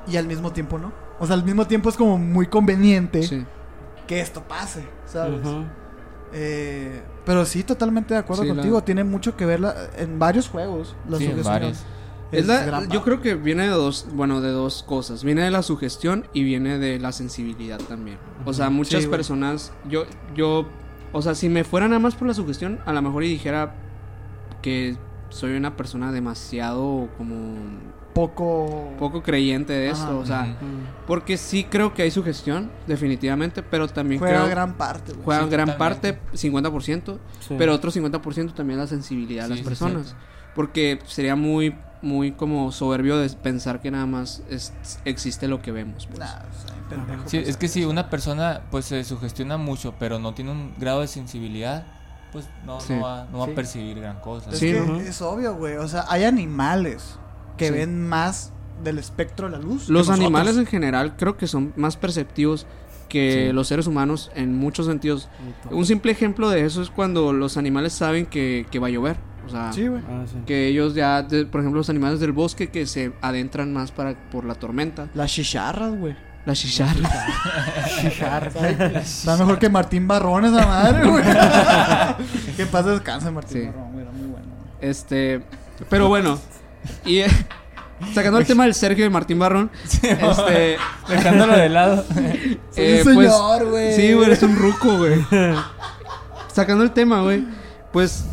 Y 0.08 0.18
al 0.18 0.28
mismo 0.28 0.52
tiempo 0.52 0.78
no. 0.78 0.92
O 1.20 1.26
sea, 1.28 1.36
al 1.36 1.44
mismo 1.46 1.66
tiempo 1.68 1.90
es 1.90 1.96
como 1.96 2.18
muy 2.18 2.48
conveniente 2.48 3.24
Sí. 3.24 3.46
que 4.08 4.20
esto 4.20 4.42
pase, 4.44 4.84
¿sabes? 5.06 5.40
Eh, 6.34 7.02
pero 7.26 7.46
sí, 7.46 7.64
totalmente 7.64 8.14
de 8.16 8.20
acuerdo 8.20 8.44
Sí, 8.44 8.50
la- 8.50 8.56
contigo. 8.56 8.84
Tiene 8.84 9.04
mucho 9.04 9.38
que 9.38 9.46
ver 9.46 9.60
la- 9.60 9.76
en 9.98 10.18
varios 10.20 10.50
juegos. 10.50 10.96
La 11.08 11.18
Sí, 11.18 11.26
en 11.26 11.32
sugestión. 11.32 11.54
varios. 11.54 11.84
Es 12.32 12.48
la- 12.48 12.88
yo 12.88 13.04
creo 13.04 13.22
que 13.22 13.36
viene 13.36 13.64
de 13.64 13.70
dos, 13.70 14.08
bueno, 14.12 14.42
de 14.42 14.50
dos 14.50 14.82
cosas. 14.82 15.24
Viene 15.24 15.44
de 15.44 15.52
la 15.52 15.62
sugestión 15.62 16.26
y 16.34 16.44
viene 16.44 16.80
de 16.80 16.98
la 17.00 17.12
sensibilidad 17.12 17.80
también. 17.80 18.18
O 18.46 18.54
sea, 18.54 18.72
muchas 18.72 19.06
personas, 19.06 19.72
yo, 19.88 20.06
yo, 20.36 20.66
o 21.12 21.22
sea, 21.22 21.36
si 21.36 21.48
me 21.48 21.64
fuera 21.64 21.88
nada 21.88 22.00
más 22.00 22.16
por 22.16 22.28
la 22.28 22.34
sugestión, 22.34 22.80
a 22.88 22.92
lo 22.94 23.04
mejor 23.04 23.24
y 23.24 23.30
dijera 23.30 23.76
que 24.64 24.98
soy 25.34 25.56
una 25.56 25.76
persona 25.76 26.12
demasiado 26.12 27.10
como 27.18 27.56
poco. 28.14 28.92
poco 29.00 29.24
creyente 29.24 29.74
de 29.74 29.90
esto, 29.90 30.04
Ajá. 30.06 30.14
o 30.16 30.26
sea, 30.26 30.42
Ujú. 30.42 30.66
Mm. 30.66 31.06
porque 31.08 31.38
sí 31.38 31.64
creo 31.64 31.94
que 31.94 32.04
hay 32.04 32.12
sugestión, 32.12 32.70
definitivamente, 32.88 33.64
pero 33.64 33.88
también 33.88 34.20
Juega 34.20 34.40
creo 34.42 34.50
gran 34.50 34.74
parte, 34.76 35.14
güey. 35.14 35.24
juega 35.26 35.44
Sí, 35.44 35.50
gran 35.50 35.70
totalmente. 35.70 36.12
parte, 36.12 36.38
50%, 36.38 37.20
Sí. 37.40 37.56
pero 37.58 37.74
otro 37.74 37.90
50% 37.92 38.54
también 38.54 38.80
la 38.80 38.88
sensibilidad 38.88 39.44
de 39.50 39.56
Sí, 39.56 39.60
las 39.62 39.68
personas. 39.68 40.16
Porque 40.56 41.00
sería 41.08 41.36
muy, 41.36 41.76
muy 42.04 42.34
como 42.34 42.72
soberbio 42.72 43.18
de 43.18 43.28
pensar 43.30 43.82
que 43.82 43.90
nada 43.90 44.06
más 44.06 44.44
es- 44.52 44.72
existe 45.04 45.48
lo 45.48 45.64
que 45.64 45.72
vemos. 45.72 46.06
pues. 46.06 46.20
Nah, 46.20 46.26
o 46.26 46.68
sea, 46.68 46.76
pendejo, 46.90 47.24
Sí, 47.28 47.38
es 47.38 47.58
que 47.58 47.68
si 47.68 47.86
una 47.86 48.12
persona 48.12 48.62
pues 48.70 48.86
se 48.86 49.04
sugestiona 49.04 49.58
mucho, 49.58 49.96
pero 49.98 50.20
no 50.20 50.36
tiene 50.36 50.52
un 50.52 50.74
grado 50.78 51.02
de 51.02 51.08
sensibilidad, 51.08 51.88
pues 52.34 52.50
no, 52.66 52.80
Sí. 52.82 52.94
no, 52.96 53.02
va, 53.02 53.28
no 53.32 53.40
va 53.40 53.46
Sí. 53.46 53.52
a 53.52 53.56
percibir 53.56 54.00
gran 54.02 54.20
cosa. 54.20 54.50
Es 54.50 54.60
Sí, 54.60 54.74
que 54.74 54.80
¿no? 54.82 54.98
es 54.98 55.22
obvio, 55.22 55.56
güey. 55.56 55.78
O 55.78 55.88
sea, 55.88 56.04
hay 56.10 56.24
animales 56.26 57.18
que 57.58 57.68
Sí. 57.68 57.74
ven 57.74 58.06
más 58.10 58.52
del 58.84 58.98
espectro 58.98 59.46
de 59.50 59.58
la 59.58 59.64
luz. 59.64 59.88
Los 59.88 60.10
animales 60.10 60.58
en 60.58 60.66
general 60.66 61.16
creo 61.16 61.38
que 61.38 61.48
son 61.48 61.72
más 61.78 61.96
perceptivos 61.96 62.66
que 63.08 63.48
Sí. 63.50 63.54
los 63.54 63.68
seres 63.68 63.86
humanos 63.88 64.32
en 64.36 64.58
muchos 64.58 64.88
sentidos. 64.88 65.30
Un 65.70 65.86
simple 65.86 66.12
ejemplo 66.12 66.50
de 66.50 66.66
eso 66.66 66.82
es 66.82 66.90
cuando 66.90 67.32
los 67.32 67.56
animales 67.58 67.94
saben 67.94 68.26
que, 68.26 68.66
que 68.72 68.80
va 68.80 68.88
a 68.88 68.90
llover. 68.90 69.18
O 69.46 69.50
sea, 69.50 69.72
Sí, 69.74 69.88
güey. 69.88 70.02
Ah, 70.10 70.24
sí. 70.26 70.38
que 70.46 70.68
ellos 70.68 70.96
ya, 70.96 71.22
de- 71.22 71.46
por 71.46 71.62
ejemplo, 71.62 71.78
los 71.80 71.90
animales 71.90 72.20
del 72.22 72.32
bosque 72.32 72.70
que 72.70 72.88
se 72.88 73.12
adentran 73.22 73.74
más 73.74 73.92
para 73.92 74.16
por 74.32 74.46
la 74.46 74.56
tormenta. 74.56 75.10
Las 75.14 75.32
chicharras, 75.32 75.94
güey. 75.96 76.16
La 76.46 76.54
chicharra. 76.54 77.10
Está 79.02 79.38
mejor 79.38 79.60
que 79.60 79.70
Martín 79.70 80.08
Barrón 80.08 80.46
esa 80.46 80.66
madre, 80.66 81.08
güey. 81.10 81.24
que 82.58 82.66
pasa 82.66 82.90
descansa 82.92 83.32
Martín 83.32 83.62
Sí. 83.62 83.68
Barrón, 83.68 83.92
güey. 83.94 84.04
Era 84.04 84.12
muy 84.12 84.28
bueno. 84.28 84.48
güey. 84.48 84.90
Este, 84.90 85.42
pero 85.90 86.10
bueno, 86.10 86.38
y 87.06 87.20
eh, 87.20 87.28
sacando 88.14 88.40
el 88.40 88.46
tema 88.46 88.66
del 88.66 88.74
Sergio 88.74 89.06
y 89.06 89.10
Martín 89.10 89.40
Barrón, 89.40 89.72
este, 90.02 90.78
Dejándolo 91.08 91.56
de 91.56 91.70
lado. 91.70 92.04
Soy 92.14 92.60
eh, 92.76 93.04
un 93.06 93.14
pues, 93.14 93.32
señor, 93.32 93.70
güey. 93.70 93.96
sí, 93.96 94.14
güey, 94.14 94.26
eres 94.28 94.44
un 94.44 94.56
ruco, 94.58 94.98
güey. 94.98 95.26
Sacando 96.52 96.84
el 96.84 96.92
tema, 96.92 97.22
güey, 97.22 97.46
pues 97.94 98.26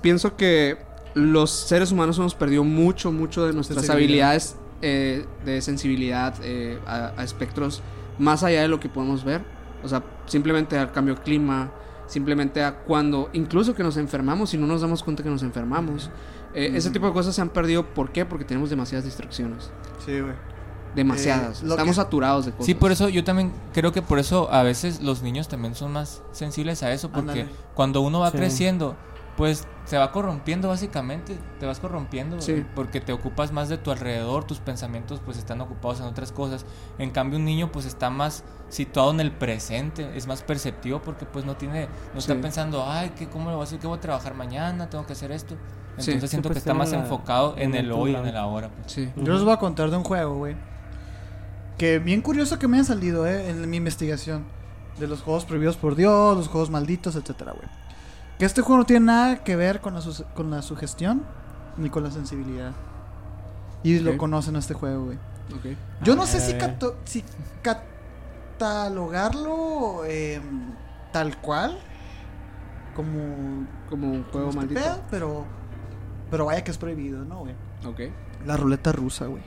pienso 0.00 0.36
que 0.36 0.78
los 1.14 1.50
seres 1.50 1.92
humanos 1.92 2.16
hemos 2.18 2.34
perdido 2.34 2.64
mucho, 2.64 3.12
mucho 3.12 3.46
de 3.46 3.52
nuestras 3.52 3.90
habilidades 3.90 4.56
eh, 4.82 5.26
de 5.44 5.62
sensibilidad 5.62 6.34
eh, 6.42 6.78
a, 6.86 7.12
a 7.16 7.24
espectros 7.24 7.82
más 8.18 8.42
allá 8.42 8.62
de 8.62 8.68
lo 8.68 8.78
que 8.80 8.88
podemos 8.88 9.24
ver. 9.24 9.42
O 9.82 9.88
sea, 9.88 10.02
simplemente 10.26 10.76
al 10.78 10.92
cambio 10.92 11.14
de 11.14 11.22
clima, 11.22 11.70
simplemente 12.06 12.62
a 12.62 12.80
cuando, 12.84 13.30
incluso 13.32 13.74
que 13.74 13.82
nos 13.82 13.96
enfermamos 13.96 14.52
y 14.54 14.58
no 14.58 14.66
nos 14.66 14.80
damos 14.82 15.02
cuenta 15.02 15.22
que 15.22 15.30
nos 15.30 15.42
enfermamos. 15.42 16.10
Eh, 16.54 16.72
Ese 16.74 16.90
tipo 16.90 17.06
de 17.06 17.12
cosas 17.12 17.34
se 17.34 17.40
han 17.40 17.48
perdido. 17.48 17.86
¿Por 17.94 18.12
qué? 18.12 18.24
Porque 18.26 18.44
tenemos 18.44 18.68
demasiadas 18.70 19.04
distracciones. 19.06 19.70
Sí, 20.04 20.20
güey. 20.20 20.34
Demasiadas. 20.94 21.62
Eh, 21.62 21.66
Estamos 21.66 21.86
que- 21.96 22.02
saturados 22.02 22.44
de 22.44 22.52
cosas. 22.52 22.66
Sí, 22.66 22.74
por 22.74 22.92
eso 22.92 23.08
yo 23.08 23.24
también 23.24 23.50
creo 23.72 23.92
que 23.92 24.02
por 24.02 24.18
eso 24.18 24.52
a 24.52 24.62
veces 24.62 25.00
los 25.00 25.22
niños 25.22 25.48
también 25.48 25.74
son 25.74 25.92
más 25.92 26.22
sensibles 26.32 26.82
a 26.82 26.92
eso, 26.92 27.08
porque 27.10 27.30
Ándale. 27.30 27.48
cuando 27.74 28.02
uno 28.02 28.20
va 28.20 28.30
Sí. 28.30 28.36
creciendo, 28.36 28.94
pues 29.36 29.66
se 29.86 29.96
va 29.98 30.12
corrompiendo 30.12 30.68
básicamente, 30.68 31.38
te 31.58 31.66
vas 31.66 31.80
corrompiendo 31.80 32.40
Sí. 32.40 32.52
eh, 32.52 32.66
porque 32.74 33.00
te 33.00 33.12
ocupas 33.12 33.50
más 33.50 33.68
de 33.68 33.78
tu 33.78 33.90
alrededor, 33.90 34.44
tus 34.44 34.58
pensamientos 34.58 35.20
pues 35.24 35.38
están 35.38 35.60
ocupados 35.60 36.00
en 36.00 36.06
otras 36.06 36.32
cosas. 36.32 36.66
En 36.98 37.10
cambio 37.10 37.38
un 37.38 37.44
niño 37.44 37.72
pues 37.72 37.86
está 37.86 38.10
más 38.10 38.44
situado 38.68 39.10
en 39.10 39.20
el 39.20 39.32
presente, 39.32 40.16
es 40.16 40.26
más 40.26 40.42
perceptivo 40.42 41.00
porque 41.02 41.24
pues 41.26 41.44
no 41.44 41.56
tiene 41.56 41.88
no 42.12 42.18
está 42.18 42.34
pensando, 42.40 42.84
"Ay, 42.86 43.12
¿qué 43.16 43.28
cómo 43.28 43.46
lo 43.50 43.56
voy 43.56 43.62
a 43.62 43.64
hacer? 43.64 43.78
¿Qué 43.78 43.86
voy 43.86 43.98
a 43.98 44.00
trabar 44.00 44.34
mañana? 44.34 44.88
Tengo 44.90 45.06
que 45.06 45.14
hacer 45.14 45.32
esto." 45.32 45.56
Entonces 45.90 46.20
Sí, 46.22 46.28
siento 46.28 46.48
pues 46.48 46.54
que 46.56 46.58
está 46.60 46.74
más 46.74 46.92
la- 46.92 46.98
enfocado 47.00 47.54
en 47.56 47.74
en 47.74 47.84
el 47.86 47.92
hoy, 47.92 48.14
en 48.14 48.26
el 48.26 48.36
ahora. 48.36 48.68
pues. 48.70 48.92
Sí. 48.92 49.10
Yo 49.16 49.32
les 49.32 49.42
voy 49.44 49.52
a 49.52 49.58
contar 49.58 49.90
de 49.90 49.96
un 49.96 50.04
juego, 50.04 50.36
güey. 50.36 50.56
que 51.78 51.98
bien 51.98 52.20
curioso 52.22 52.58
que 52.60 52.68
me 52.68 52.76
haya 52.76 52.84
salido, 52.84 53.26
eh, 53.26 53.50
en 53.50 53.68
mi 53.68 53.76
investigación. 53.78 54.44
De 55.00 55.08
los 55.08 55.22
juegos 55.22 55.44
prohibidos 55.46 55.76
por 55.76 55.96
Dios, 55.96 56.36
los 56.36 56.46
juegos 56.48 56.70
malditos, 56.70 57.16
etcétera, 57.16 57.52
güey. 57.52 57.66
Que 58.38 58.44
este 58.44 58.60
juego 58.62 58.78
no 58.78 58.84
tiene 58.86 59.06
nada 59.06 59.44
que 59.44 59.54
ver 59.56 59.80
con 59.80 59.94
la, 59.94 60.00
su- 60.00 60.24
con 60.34 60.50
la 60.50 60.62
sugestión 60.62 61.22
ni 61.76 61.90
con 61.90 62.02
la 62.02 62.10
sensibilidad. 62.10 62.72
Y 63.82 63.98
lo 64.00 64.16
conocen 64.16 64.56
a 64.56 64.58
este 64.60 64.74
juego, 64.74 65.04
güey. 65.06 65.18
Yo 66.02 66.12
A 66.14 66.16
no 66.16 66.26
sé 66.26 66.38
ver, 66.38 66.46
a 66.46 66.46
si, 66.50 66.54
cato- 66.58 66.96
si 67.04 67.24
catalogarlo 68.58 70.04
em, 70.06 70.72
tal 71.12 71.36
cual, 71.40 71.78
como, 72.94 73.66
Como 73.88 74.10
un 74.10 74.24
juego 74.24 74.48
este 74.48 74.56
maldito. 74.60 74.80
pedo, 74.80 75.00
pero, 75.10 75.44
pero 76.30 76.44
vaya 76.46 76.62
que 76.64 76.70
es 76.70 76.78
prohibido, 76.78 77.24
¿no, 77.24 77.40
güey? 77.40 77.54
Ok. 77.86 78.00
La 78.46 78.56
ruleta 78.56 78.92
rusa, 78.92 79.26
güey. 79.26 79.42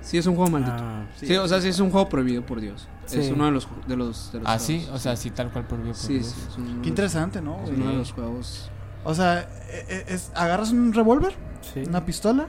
Sí, 0.00 0.16
es 0.18 0.26
un 0.26 0.34
juego 0.36 0.50
maldito. 0.50 0.76
Ah, 0.78 1.04
sí. 1.16 1.36
o 1.36 1.46
sea, 1.46 1.60
sí 1.60 1.68
es 1.68 1.78
un 1.80 1.90
juego 1.90 2.08
prohibido 2.08 2.44
por 2.44 2.60
Dios. 2.60 2.88
Es 3.12 3.26
Sí. 3.26 3.32
uno 3.32 3.46
de 3.46 3.50
los 3.52 3.68
de 3.86 3.96
los, 3.96 4.32
de 4.32 4.38
los 4.40 4.48
Ah, 4.48 4.58
sí, 4.58 4.80
juegos. 4.80 4.96
o 4.96 4.98
sea, 5.02 5.16
sí, 5.16 5.30
tal 5.30 5.50
cual 5.50 5.66
por 5.66 5.78
Sí, 5.78 5.84
Dios. 5.84 5.98
sí, 5.98 6.16
es 6.18 6.34
Qué 6.82 6.88
interesante, 6.88 7.40
¿no? 7.42 7.62
es 7.64 7.70
uno 7.70 7.88
de 7.90 7.96
los 7.96 8.12
juegos. 8.12 8.70
O 9.04 9.14
sea, 9.14 9.40
e- 9.40 9.86
e- 9.88 10.14
es, 10.14 10.30
agarras 10.34 10.70
un 10.72 10.92
revólver, 10.92 11.32
sí. 11.72 11.82
una 11.88 12.04
pistola, 12.04 12.48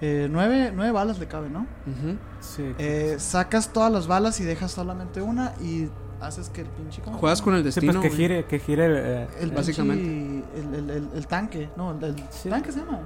eh, 0.00 0.28
nueve, 0.30 0.72
nueve 0.74 0.92
balas 0.92 1.18
le 1.18 1.26
caben, 1.26 1.52
¿no? 1.52 1.60
Ujú. 1.60 2.16
Sí. 2.40 2.64
Eh, 2.78 3.16
sacas 3.18 3.72
todas 3.72 3.92
las 3.92 4.06
balas 4.06 4.40
y 4.40 4.44
dejas 4.44 4.72
solamente 4.72 5.20
una 5.22 5.52
y 5.60 5.88
haces 6.20 6.48
que 6.48 6.62
el 6.62 6.68
pinche... 6.68 7.02
¿cómo? 7.02 7.18
Juegas 7.18 7.42
con 7.42 7.54
el 7.54 7.60
Sí, 7.60 7.64
destino. 7.66 7.92
pues 8.00 8.10
que 8.10 8.16
gire, 8.16 8.44
que 8.46 8.58
gire 8.58 8.86
eh, 8.88 9.28
El 9.40 9.50
eh, 9.50 9.54
Básicamente. 9.54 10.04
pinche- 10.04 10.44
El, 10.56 10.74
el, 10.74 10.90
el- 10.90 11.08
el 11.14 11.26
tanque, 11.26 11.68
no, 11.76 11.92
el, 11.92 12.02
el 12.02 12.16
Sí. 12.30 12.48
tanque 12.48 12.72
se 12.72 12.80
llama. 12.80 13.00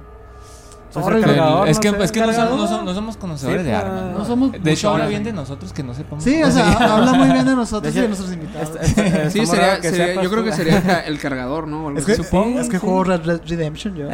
El 0.95 1.21
cargador, 1.21 1.67
es 1.69 1.77
no 1.77 1.81
que, 1.81 1.89
sé, 1.91 2.03
es 2.03 2.11
que 2.11 2.19
no, 2.21 2.33
somos, 2.33 2.49
no 2.57 2.67
somos- 2.67 2.83
no 2.85 2.93
somos 2.95 3.17
conocedores 3.17 3.61
Sí, 3.61 3.67
de 3.67 3.75
armas. 3.75 4.17
No 4.17 4.25
somos 4.25 4.51
De 4.51 4.71
hecho, 4.71 4.89
habla 4.89 5.05
bien 5.07 5.23
de 5.23 5.31
nosotros 5.33 5.71
que 5.71 5.83
no 5.83 5.93
sepamos. 5.93 6.23
Sí, 6.23 6.41
o 6.41 6.49
sea, 6.49 6.71
habla 6.95 7.13
muy 7.13 7.29
bien 7.31 7.45
de 7.45 7.55
nosotros 7.55 7.93
De 7.93 7.99
y 7.99 8.01
de 8.01 8.07
nuestros 8.07 8.33
invitados. 8.33 8.69
Está- 8.81 9.05
está 9.05 9.29
Sí, 9.29 9.45
sería, 9.45 9.81
sería- 9.81 10.21
yo 10.23 10.29
creo 10.31 10.43
que 10.43 10.51
sería 10.53 10.77
el 10.77 10.83
ca- 10.83 10.99
el 11.05 11.19
cargador, 11.19 11.67
¿no? 11.67 11.95
Es 11.97 12.05
que. 12.05 12.15
Supongo, 12.15 12.59
es 12.59 12.67
que 12.69 12.77
sí. 12.79 12.85
juego 12.85 13.03
Red 13.03 13.21
Red 13.25 13.41
Redemption 13.47 13.95
yo. 13.95 14.07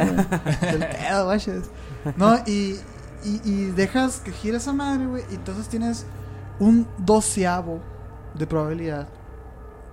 No, 2.16 2.36
y, 2.46 2.76
y, 3.24 3.40
y 3.44 3.64
dejas 3.74 4.20
que 4.20 4.32
gire 4.32 4.58
esa 4.58 4.72
madre, 4.72 5.06
güey. 5.06 5.24
Y 5.30 5.34
entonces 5.36 5.68
tienes 5.68 6.06
un 6.58 6.86
doceavo 6.98 7.80
de 8.34 8.46
probabilidad 8.46 9.08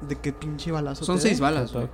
de 0.02 0.16
que 0.18 0.34
pinche 0.34 0.72
balazo 0.72 1.06
Son 1.06 1.16
te 1.16 1.22
seis 1.24 1.38
dé. 1.38 1.44
balas, 1.44 1.72
güey. 1.74 1.88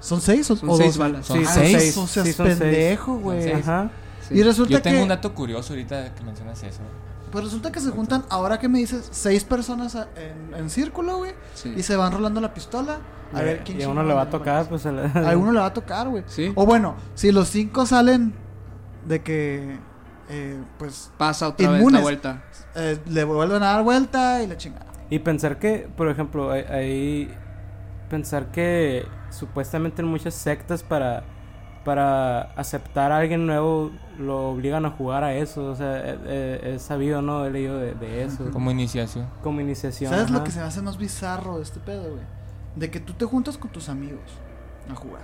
¿Son 0.00 0.20
seis 0.20 0.50
o, 0.50 0.56
Son 0.56 0.68
o 0.70 0.76
seis 0.76 0.88
doce? 0.96 0.98
balas. 0.98 1.26
Son 1.26 1.38
Ah, 1.44 1.50
seis. 1.52 1.76
seis, 1.78 1.96
O 1.96 2.06
sea, 2.06 2.24
Sí, 2.24 2.32
son 2.32 2.46
pendejo, 2.46 3.16
güey. 3.18 3.52
Ajá. 3.52 3.90
Sí. 4.28 4.34
Y 4.34 4.42
resulta 4.42 4.72
Yo 4.72 4.82
tengo 4.82 4.96
que 4.98 5.02
un 5.02 5.08
dato 5.08 5.34
curioso 5.34 5.72
ahorita 5.72 6.14
que 6.14 6.22
mencionas 6.22 6.62
eso. 6.62 6.80
pues 7.32 7.44
resulta 7.44 7.70
que 7.72 7.80
se 7.80 7.90
juntan 7.90 8.24
ahora 8.30 8.58
que 8.58 8.68
me 8.68 8.78
dices 8.78 9.06
seis 9.10 9.44
personas 9.44 9.94
a- 9.96 10.08
en, 10.16 10.54
en 10.54 10.70
círculo, 10.70 11.18
güey, 11.18 11.32
Sí. 11.54 11.74
y 11.76 11.82
se 11.82 11.94
van 11.94 12.10
rolando 12.12 12.40
la 12.40 12.54
pistola 12.54 12.98
a 13.34 13.42
Y- 13.42 13.44
ver 13.44 13.64
quién 13.64 13.78
Y 13.80 13.82
a 13.82 13.88
uno 13.90 14.02
le 14.02 14.14
va 14.14 14.22
a 14.22 14.30
tocar, 14.30 14.66
pues. 14.68 14.86
el- 14.86 14.98
A 14.98 15.36
uno 15.36 15.52
le 15.52 15.60
va 15.60 15.66
a 15.66 15.74
tocar, 15.74 16.08
güey. 16.08 16.24
Sí. 16.26 16.52
O 16.54 16.64
bueno, 16.64 16.94
si 17.14 17.30
los 17.32 17.48
cinco 17.48 17.84
salen 17.86 18.32
de 19.06 19.22
que 19.22 19.78
eh, 20.30 20.58
pues 20.78 21.10
Pasa 21.16 21.48
otra 21.48 21.70
vez 21.70 21.90
la 21.92 22.00
vuelta. 22.00 22.42
eh, 22.74 22.98
le 23.06 23.24
vuelven 23.24 23.62
a 23.62 23.72
dar 23.72 23.82
vuelta 23.82 24.42
y 24.42 24.46
la 24.46 24.56
chingada. 24.58 24.86
Y 25.10 25.18
pensar 25.20 25.58
que, 25.58 25.88
por 25.96 26.08
ejemplo, 26.10 26.50
hay- 26.50 27.34
pensar 28.10 28.50
que 28.52 29.06
supuestamente 29.30 30.02
en 30.02 30.08
muchas 30.08 30.34
sectas 30.34 30.82
para 30.82 31.24
para 31.84 32.42
aceptar 32.56 33.12
a 33.12 33.18
alguien 33.18 33.46
nuevo 33.46 33.90
lo 34.18 34.50
obligan 34.50 34.84
a 34.84 34.90
jugar 34.90 35.24
a 35.24 35.32
eso, 35.34 35.64
o 35.70 35.74
sea, 35.74 35.96
he, 36.06 36.18
he- 36.26 36.74
he 36.74 36.78
sabido, 36.78 37.22
¿no? 37.22 37.46
He 37.46 37.50
leído 37.50 37.78
de, 37.78 37.94
de 37.94 38.24
eso, 38.24 38.38
como, 38.38 38.50
Como 38.52 38.70
iniciación. 38.72 39.26
iniciación. 39.60 40.10
¿Sabes 40.10 40.30
lo 40.30 40.44
que 40.44 40.50
se 40.50 40.58
me 40.58 40.66
hace 40.66 40.82
más 40.82 40.98
bizarro 40.98 41.56
de 41.56 41.62
este 41.62 41.80
pedo, 41.80 42.10
güey? 42.10 42.24
De 42.76 42.90
que 42.90 43.00
tú 43.00 43.14
te 43.14 43.24
juntas 43.24 43.56
con 43.56 43.70
tus 43.70 43.88
amigos 43.88 44.20
a 44.90 44.94
jugar. 44.94 45.22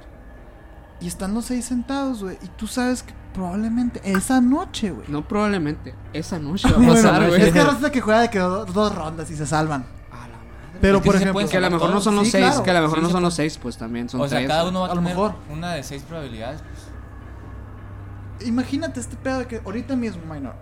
Y 1.00 1.06
están 1.08 1.34
los 1.34 1.44
seis 1.46 1.66
sentados, 1.66 2.22
güey. 2.22 2.38
Y 2.42 2.46
tú 2.56 2.66
sabes 2.66 3.02
que 3.02 3.12
probablemente 3.34 4.00
esa 4.04 4.40
noche, 4.40 4.90
güey. 4.90 5.06
No 5.08 5.26
probablemente. 5.28 5.94
Esa 6.14 6.38
noche 6.38 6.68
va 6.72 6.82
a 6.82 6.88
pasar, 6.88 7.28
güey. 7.28 7.42
es 7.42 7.52
que 7.52 7.62
resulta 7.62 7.90
que 7.92 8.00
juega 8.00 8.20
de 8.20 8.30
que 8.30 8.38
do- 8.38 8.64
dos 8.64 8.94
rondas 8.94 9.30
y 9.30 9.36
se 9.36 9.44
salvan. 9.44 9.84
Pero 10.84 10.98
Es 10.98 11.02
que 11.02 11.06
por 11.06 11.16
ejemplo, 11.16 11.48
Que 11.48 11.56
a 11.56 11.60
lo 11.60 11.70
mejor 11.70 11.90
no 11.90 12.00
son 12.02 12.14
los 12.16 12.24
Sí, 12.26 12.32
seis, 12.32 12.44
claro. 12.44 12.62
que 12.62 12.70
a 12.70 12.74
lo 12.74 12.80
mejor 12.82 12.98
Sí, 12.98 13.04
no 13.04 13.10
son 13.10 13.22
los 13.22 13.34
seis, 13.34 13.56
pues 13.56 13.78
también 13.78 14.10
son 14.10 14.20
O 14.20 14.28
sea, 14.28 14.38
tres, 14.38 14.48
cada 14.50 14.68
uno 14.68 14.80
va 14.80 14.86
a, 14.86 14.90
tener 14.90 15.02
mejor. 15.04 15.34
una 15.50 15.72
de 15.72 15.82
seis 15.82 16.02
probabilidades. 16.02 16.60
pues. 16.60 18.48
Imagínate 18.48 19.00
este 19.00 19.16
pedo 19.16 19.38
de 19.38 19.46
que 19.46 19.62
ahorita 19.64 19.96
mismo, 19.96 20.22
minor. 20.32 20.54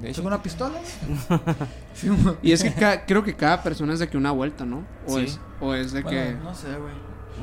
Tengo 0.00 0.26
una 0.28 0.42
pistola. 0.42 0.78
Sí, 1.94 2.08
Y 2.40 2.52
es 2.52 2.62
que 2.64 2.72
creo 3.06 3.22
que 3.22 3.36
cada 3.36 3.62
persona 3.62 3.92
es 3.92 3.98
de 3.98 4.08
que 4.08 4.16
una 4.16 4.30
vuelta, 4.30 4.64
¿no? 4.64 4.84
O, 5.06 5.18
Sí. 5.18 5.24
es, 5.26 5.38
o 5.60 5.74
es 5.74 5.92
de 5.92 6.00
Bueno, 6.02 6.18
que... 6.18 6.34
no 6.42 6.54
sé, 6.54 6.68
güey. 6.78 6.94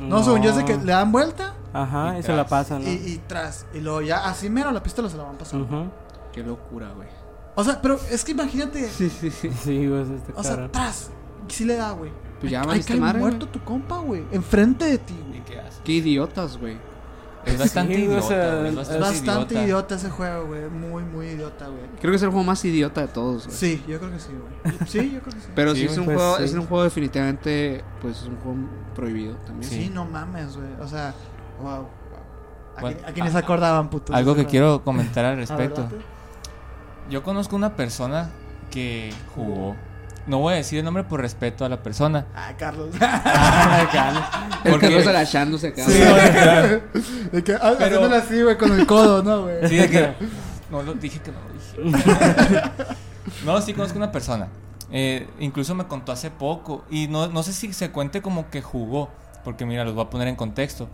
No, 0.08 0.24
según 0.24 0.42
yo 0.42 0.50
es 0.50 0.56
de 0.56 0.64
que 0.64 0.76
le 0.78 0.92
dan 0.92 1.12
vuelta 1.12 1.54
Ajá, 1.72 2.14
Y 2.16 2.20
y, 2.20 2.22
se 2.24 2.34
la 2.34 2.44
pasan, 2.46 2.82
¿no? 2.82 2.88
y, 2.90 2.92
y 2.94 3.20
tras. 3.28 3.66
Y 3.72 3.78
luego 3.80 4.02
ya 4.02 4.24
así 4.24 4.50
mero 4.50 4.72
la 4.72 4.82
pistola 4.82 5.08
se 5.08 5.16
la 5.16 5.22
van 5.22 5.36
pasando. 5.38 5.64
Ujú. 5.66 5.90
Qué 6.32 6.42
locura, 6.42 6.90
güey. 6.96 7.06
O 7.54 7.62
sea, 7.62 7.80
pero 7.80 8.00
es 8.10 8.24
que 8.24 8.32
imagínate. 8.32 8.88
Sí, 8.88 9.08
sí, 9.08 9.30
sí. 9.30 9.50
Sí, 9.62 9.86
O 10.34 10.42
sea, 10.42 10.66
tras. 10.72 11.10
Sí 11.50 11.64
le 11.64 11.76
da, 11.76 11.92
güey. 11.92 12.10
Pues 12.40 12.50
ya 12.52 12.62
que 12.62 12.94
madre, 12.96 13.18
muerto 13.18 13.46
tu 13.46 13.60
compa, 13.62 13.98
güey. 13.98 14.24
Enfrente 14.32 14.84
de 14.86 14.98
ti, 14.98 15.14
¿y 15.14 15.28
güey. 15.28 15.44
qué 15.44 15.60
haces? 15.60 15.80
Qué 15.84 15.92
idiotas, 15.92 16.56
güey. 16.56 16.76
Es 17.44 17.58
bastante 17.58 17.94
Sí, 17.96 18.02
o 18.02 18.04
idiota, 18.04 18.22
sea, 18.28 18.54
güey, 18.56 18.68
es 18.68 18.76
bastante, 18.76 19.00
bastante 19.00 19.54
idiota. 19.54 19.66
idiota. 19.66 19.94
ese 19.94 20.10
juego, 20.10 20.46
güey. 20.46 20.68
Muy, 20.68 21.02
muy 21.04 21.26
idiota, 21.26 21.68
güey. 21.68 21.80
Creo 22.00 22.12
que 22.12 22.16
es 22.16 22.22
el 22.22 22.28
juego 22.28 22.44
más 22.44 22.62
idiota 22.64 23.00
de 23.02 23.08
todos, 23.08 23.46
güey. 23.46 23.56
Sí, 23.56 23.82
yo 23.88 23.98
creo 23.98 24.10
que 24.12 24.18
sí, 24.20 24.28
güey. 24.32 24.78
Sí, 24.88 25.10
yo 25.12 25.20
creo 25.20 25.34
que 25.34 25.40
sí. 25.40 25.48
Pero 25.54 25.74
Sí, 25.74 25.80
sí, 25.80 25.86
es 25.86 25.98
un 25.98 26.04
pues, 26.04 26.16
juego, 26.18 26.36
sí. 26.36 26.44
es 26.44 26.52
un 26.54 26.66
juego 26.66 26.84
definitivamente, 26.84 27.82
pues 28.02 28.18
es 28.18 28.24
un 28.24 28.36
juego 28.36 28.58
prohibido 28.94 29.36
también. 29.36 29.70
Sí, 29.70 29.84
Sí. 29.84 29.90
no 29.92 30.04
mames, 30.04 30.54
güey. 30.56 30.68
O 30.80 30.86
sea, 30.86 31.14
wow. 31.62 31.70
wow. 31.76 31.86
¿A, 32.76 32.80
Bueno, 32.82 32.98
a 33.06 33.12
quiénes 33.12 33.34
acordaban, 33.34 33.88
puto? 33.88 34.14
Algo 34.14 34.34
que 34.34 34.44
quiero 34.46 34.82
comentar 34.84 35.24
al 35.24 35.36
respecto. 35.36 35.88
Yo 37.10 37.22
conozco 37.22 37.56
una 37.56 37.74
persona 37.74 38.30
que 38.70 39.12
jugó. 39.34 39.76
No 40.30 40.38
voy 40.38 40.52
a 40.52 40.56
decir 40.58 40.78
el 40.78 40.84
nombre 40.84 41.02
por 41.02 41.20
respeto 41.20 41.64
a 41.64 41.68
la 41.68 41.82
persona. 41.82 42.24
Ah, 42.36 42.52
Carlos. 42.56 42.90
El 44.64 44.70
Porque- 44.70 44.86
Carlos 44.86 45.06
agachándose 45.08 45.68
acá. 45.68 45.84
Sí, 45.84 45.98
güey. 45.98 47.02
De 47.32 47.42
que, 47.42 47.54
ah, 47.54 47.74
Pero- 47.76 48.04
así, 48.14 48.40
güey, 48.40 48.56
con 48.56 48.78
el 48.78 48.86
codo, 48.86 49.24
¿no, 49.24 49.42
güey? 49.42 49.68
Sí, 49.68 49.74
de 49.76 49.90
que. 49.90 50.14
No 50.70 50.82
lo 50.84 50.94
dije 50.94 51.18
que 51.18 51.32
no 51.32 51.38
lo 51.40 51.52
dije. 51.90 52.62
no, 53.44 53.60
sí 53.60 53.74
conozco 53.74 53.98
una 53.98 54.12
persona. 54.12 54.46
Eh, 54.92 55.28
incluso 55.40 55.74
me 55.74 55.88
contó 55.88 56.12
hace 56.12 56.30
poco. 56.30 56.84
Y 56.90 57.08
no, 57.08 57.26
no 57.26 57.42
sé 57.42 57.52
si 57.52 57.72
se 57.72 57.90
cuente 57.90 58.22
como 58.22 58.50
que 58.50 58.62
jugó. 58.62 59.10
Porque 59.42 59.66
mira, 59.66 59.84
los 59.84 59.94
voy 59.94 60.04
a 60.04 60.10
poner 60.10 60.28
en 60.28 60.36
contexto. 60.36 60.88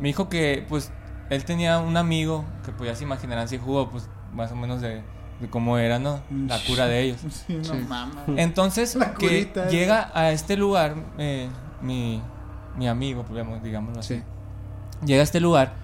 Me 0.00 0.08
dijo 0.08 0.28
que, 0.28 0.66
pues, 0.68 0.90
él 1.30 1.44
tenía 1.44 1.78
un 1.78 1.96
amigo 1.96 2.44
que, 2.64 2.72
pues, 2.72 2.90
ya 2.90 2.96
se 2.96 3.04
imaginarán 3.04 3.46
si 3.46 3.56
jugó, 3.58 3.88
pues, 3.88 4.08
más 4.32 4.50
o 4.50 4.56
menos 4.56 4.80
de, 4.80 5.02
de 5.40 5.48
cómo 5.48 5.78
era, 5.78 5.98
¿no? 5.98 6.20
La 6.46 6.58
cura 6.64 6.86
de 6.86 7.00
ellos. 7.02 7.20
Sí, 7.46 7.54
no 7.56 7.64
Sí. 7.64 7.84
mames. 7.88 8.14
Entonces, 8.36 8.94
La 8.96 9.14
que 9.14 9.26
curita 9.26 9.62
esa. 9.62 9.70
llega 9.70 10.10
a 10.14 10.30
este 10.32 10.56
lugar, 10.56 10.94
eh, 11.18 11.48
mi, 11.82 12.20
mi 12.76 12.88
amigo, 12.88 13.24
digamos- 13.30 13.62
digámoslo 13.62 14.00
así. 14.00 14.16
Sí. 14.16 14.22
Llega 15.06 15.20
a 15.20 15.24
este 15.24 15.40
lugar 15.40 15.74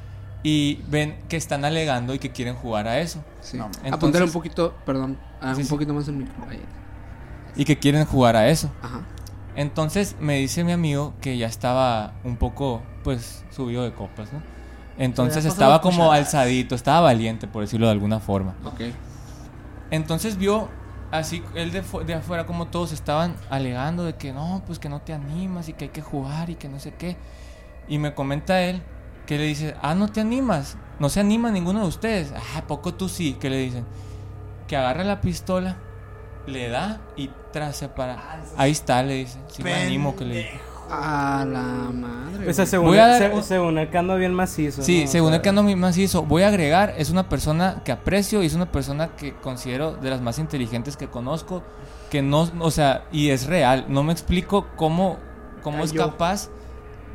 y 0.43 0.81
ven 0.89 1.17
que 1.29 1.37
están 1.37 1.65
alegando 1.65 2.15
y 2.15 2.19
que 2.19 2.31
quieren 2.33 2.55
jugar 2.57 2.89
a 2.89 2.99
eso. 3.01 3.23
Sí. 3.41 3.57
No, 3.57 3.67
entonces- 3.67 3.93
Apuntar 3.93 4.23
un 4.25 4.33
poquito, 4.33 4.75
perdón, 4.85 5.19
ah, 5.41 5.55
Sí, 5.55 5.61
un 5.61 5.67
sí. 5.67 5.71
poquito 5.71 5.95
más 5.95 6.09
el 6.09 6.17
micro. 6.17 6.35
Ahí. 6.49 6.61
Y 7.57 7.65
que 7.65 7.79
quieren 7.79 8.05
jugar 8.05 8.35
a 8.37 8.49
eso. 8.49 8.71
Ajá. 8.83 9.03
Entonces 9.57 10.17
me 10.19 10.35
dice 10.39 10.65
mi 10.65 10.73
amigo 10.73 11.15
que 11.21 11.39
ya 11.39 11.47
estaba 11.47 12.15
un 12.25 12.37
poco, 12.37 12.83
pues, 13.05 13.45
subido 13.53 13.85
de 13.85 13.93
copas, 13.93 14.33
¿no? 14.33 14.43
Entonces 14.99 15.45
estaba 15.45 15.81
como 15.81 16.11
alzadito, 16.13 16.75
estaba 16.75 17.01
valiente, 17.01 17.47
por 17.47 17.63
decirlo 17.63 17.87
de 17.87 17.93
alguna 17.93 18.19
forma. 18.21 18.55
Ok. 18.65 18.81
Entonces 19.91 20.37
vio 20.37 20.69
así, 21.11 21.43
él 21.55 21.71
de, 21.71 21.83
de 22.07 22.15
afuera 22.15 22.47
como 22.47 22.67
todos 22.67 22.93
estaban 22.93 23.37
alegando 23.51 24.05
de 24.05 24.15
que 24.17 24.33
no, 24.33 24.63
pues 24.67 24.79
que 24.79 24.89
no 24.89 25.01
te 25.01 25.13
animas 25.13 25.69
y 25.69 25.73
que 25.73 25.85
hay 25.85 25.91
que 25.91 26.03
jugar 26.03 26.51
y 26.51 26.57
que 26.57 26.69
no 26.69 26.81
sé 26.81 26.95
qué. 26.95 27.17
Y 27.89 27.99
me 27.99 28.15
comenta 28.15 28.63
él 28.63 28.83
que 29.27 29.39
le 29.39 29.45
dice, 29.45 29.75
ah, 29.83 29.95
no 29.95 30.09
te 30.09 30.21
animas, 30.21 30.77
no 30.99 31.09
se 31.09 31.21
anima 31.21 31.51
ninguno 31.51 31.81
de 31.81 31.87
ustedes. 31.87 32.33
Ah, 32.33 32.59
¿a 32.59 32.67
poco 32.67 32.95
tú 32.95 33.09
sí, 33.09 33.35
que 33.35 33.51
le 33.51 33.59
dicen. 33.59 33.85
Que 34.69 34.77
agarra 34.77 35.05
la 35.05 35.21
pistola, 35.21 35.77
le 36.47 36.69
da 36.69 37.01
y 37.17 37.31
tras 37.53 37.83
para. 37.95 38.41
Ahí 38.57 38.73
está, 38.73 39.03
le 39.03 39.15
dice. 39.15 39.39
Sí 39.49 39.63
me 39.63 39.75
animo 39.75 40.17
que 40.17 40.25
le 40.25 40.37
dice. 40.37 40.74
A 40.91 41.45
la 41.49 41.91
madre. 41.93 42.49
O 42.49 42.53
sea, 42.53 42.65
güey. 42.65 42.67
según, 42.67 42.87
Voy 42.89 42.99
a 42.99 43.05
él, 43.17 43.21
dar 43.21 43.31
se- 43.31 43.37
un- 43.37 43.43
según 43.43 43.79
él 43.79 43.91
que 43.91 43.99
anda 43.99 44.15
bien 44.17 44.35
macizo. 44.35 44.83
Sí, 44.83 45.01
¿no? 45.01 45.05
O 45.05 45.13
según 45.13 45.29
sea, 45.31 45.37
el 45.37 45.43
que 45.43 45.49
ando 45.49 45.63
más 45.63 45.97
hizo, 45.99 46.23
voy 46.23 46.43
a 46.43 46.49
agregar, 46.49 46.95
es 46.99 47.11
una 47.11 47.29
persona 47.29 47.83
que 47.85 47.93
aprecio 47.93 48.43
y 48.43 48.47
es 48.47 48.55
una 48.55 48.71
persona 48.71 49.09
que 49.17 49.35
considero 49.35 49.93
de 49.97 50.11
las 50.11 50.21
más 50.21 50.39
inteligentes 50.39 50.97
que 50.97 51.09
conozco, 51.09 51.63
que 52.11 52.23
no, 52.23 52.49
o 52.61 52.71
sea, 52.71 53.05
y 53.13 53.31
es 53.31 53.47
real, 53.47 53.87
no 53.89 54.03
me 54.03 54.13
explico 54.13 54.67
cómo, 54.77 55.19
cómo 55.63 55.83
es 55.85 55.93
capaz 55.93 56.49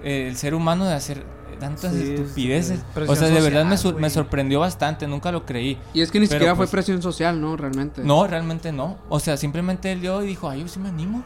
eh, 0.04 0.28
el 0.28 0.36
ser 0.38 0.56
humano 0.56 0.86
de 0.86 0.94
hacer 0.94 1.24
tantas 1.60 1.94
Sí, 1.94 2.14
estupideces. 2.14 2.80
O 3.08 3.16
sea, 3.16 3.28
de 3.28 3.42
verdad 3.42 3.66
me, 3.66 3.78
social, 3.78 4.10
sorprendió 4.12 4.62
bastante, 4.62 5.06
nunca 5.08 5.30
lo 5.32 5.46
creí. 5.46 5.78
Y 5.94 6.00
es 6.02 6.10
que 6.10 6.20
ni 6.22 6.28
Pero, 6.28 6.38
siquiera 6.40 6.56
pues, 6.56 6.70
fue 6.70 6.78
presión 6.78 7.02
social, 7.02 7.40
¿no? 7.42 7.58
Realmente. 7.58 8.02
No, 8.04 8.26
realmente 8.28 8.72
no. 8.72 8.98
O 9.10 9.20
sea, 9.20 9.36
simplemente 9.36 9.92
él 9.92 10.00
dio 10.00 10.24
y 10.24 10.28
dijo, 10.28 10.50
ay, 10.50 10.62
yo 10.62 10.68
sí 10.70 10.80
me 10.80 10.88
animo. 10.88 11.22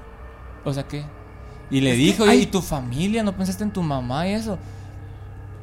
O 0.65 0.73
sea, 0.73 0.87
¿qué? 0.87 1.03
Y 1.73 1.81
le 1.81 1.91
Es 1.91 1.97
dijo, 1.97 2.23
"Oye, 2.23 2.31
hay- 2.33 2.41
¿y 2.43 2.45
tu 2.45 2.61
familia? 2.61 3.23
¿No 3.23 3.35
pensaste 3.35 3.63
en 3.63 3.71
tu 3.71 3.81
mamá 3.81 4.27
y 4.27 4.33
eso? 4.33 4.57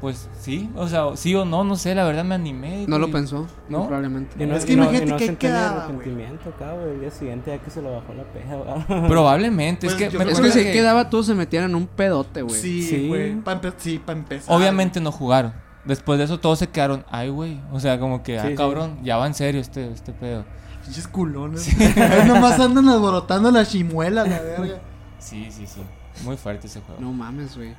Pues 0.01 0.29
sí, 0.41 0.71
o 0.77 0.89
sea, 0.89 1.15
sí 1.15 1.35
o 1.35 1.45
no, 1.45 1.63
no 1.63 1.77
sé, 1.77 1.95
la 1.95 2.05
verdad 2.05 2.25
me 2.25 2.35
animé. 2.35 2.87
No 2.89 2.99
lo 2.99 3.09
y- 3.09 3.13
pensó, 3.13 3.47
¿No? 3.69 3.85
probablemente. 3.87 4.43
Y 4.43 4.47
no, 4.47 4.57
Es 4.57 4.65
que 4.65 4.73
y 4.73 4.77
no- 4.77 4.85
imagínate 4.85 5.07
y 5.07 5.11
no 5.11 5.17
que 5.19 5.37
quedaba, 5.37 5.85
arrepentimiento 5.85 6.53
güey. 6.59 6.95
El 6.95 7.01
día 7.01 7.11
siguiente 7.11 7.51
ya 7.51 7.59
que 7.63 7.71
se 7.71 7.83
lo 7.83 7.93
bajó 7.93 8.15
la 8.15 8.23
peja. 8.25 9.07
Probablemente, 9.09 9.87
Pues, 9.87 9.93
es 9.93 9.99
que 10.11 10.17
Es 10.31 10.41
que 10.41 10.51
si 10.53 10.63
que 10.65 10.73
quedaba, 10.73 11.11
todos 11.11 11.27
se 11.27 11.35
metían 11.35 11.65
en 11.65 11.75
un 11.75 11.87
pedote, 11.87 12.41
güey. 12.41 12.59
Sí, 12.61 12.83
Sí. 12.83 13.09
güey. 13.09 13.37
Sí, 13.77 13.99
para 13.99 14.19
empezar. 14.19 14.57
Obviamente 14.57 15.01
no 15.01 15.13
jugaron. 15.13 15.53
Después 15.85 16.19
de 16.19 16.25
eso 16.25 16.41
todos 16.41 16.59
se 16.59 16.69
quedaron, 16.69 17.05
ay, 17.11 17.29
güey. 17.29 17.61
O 17.71 17.79
sea, 17.79 18.01
como 18.01 18.23
que, 18.23 18.39
Sí, 18.39 18.47
ah, 18.47 18.49
sí. 18.49 18.55
cabrón, 18.55 18.99
ya 19.03 19.17
va 19.19 19.27
en 19.27 19.35
serio 19.35 19.61
este, 19.61 19.93
este 19.93 20.13
pedo. 20.13 20.45
Pinches 20.83 21.09
culones. 21.09 21.69
Nomás 22.27 22.59
andan 22.59 22.89
alborotando 22.89 23.51
la 23.51 23.67
chimuela, 23.67 24.25
la 24.25 24.41
verga. 24.41 24.81
Sí, 25.19 25.49
sí, 25.51 25.67
sí. 25.67 25.83
Muy 26.25 26.37
fuerte 26.37 26.67
ese 26.67 26.81
juego. 26.81 27.01
No 27.01 27.13
mames, 27.13 27.57
güey. 27.57 27.75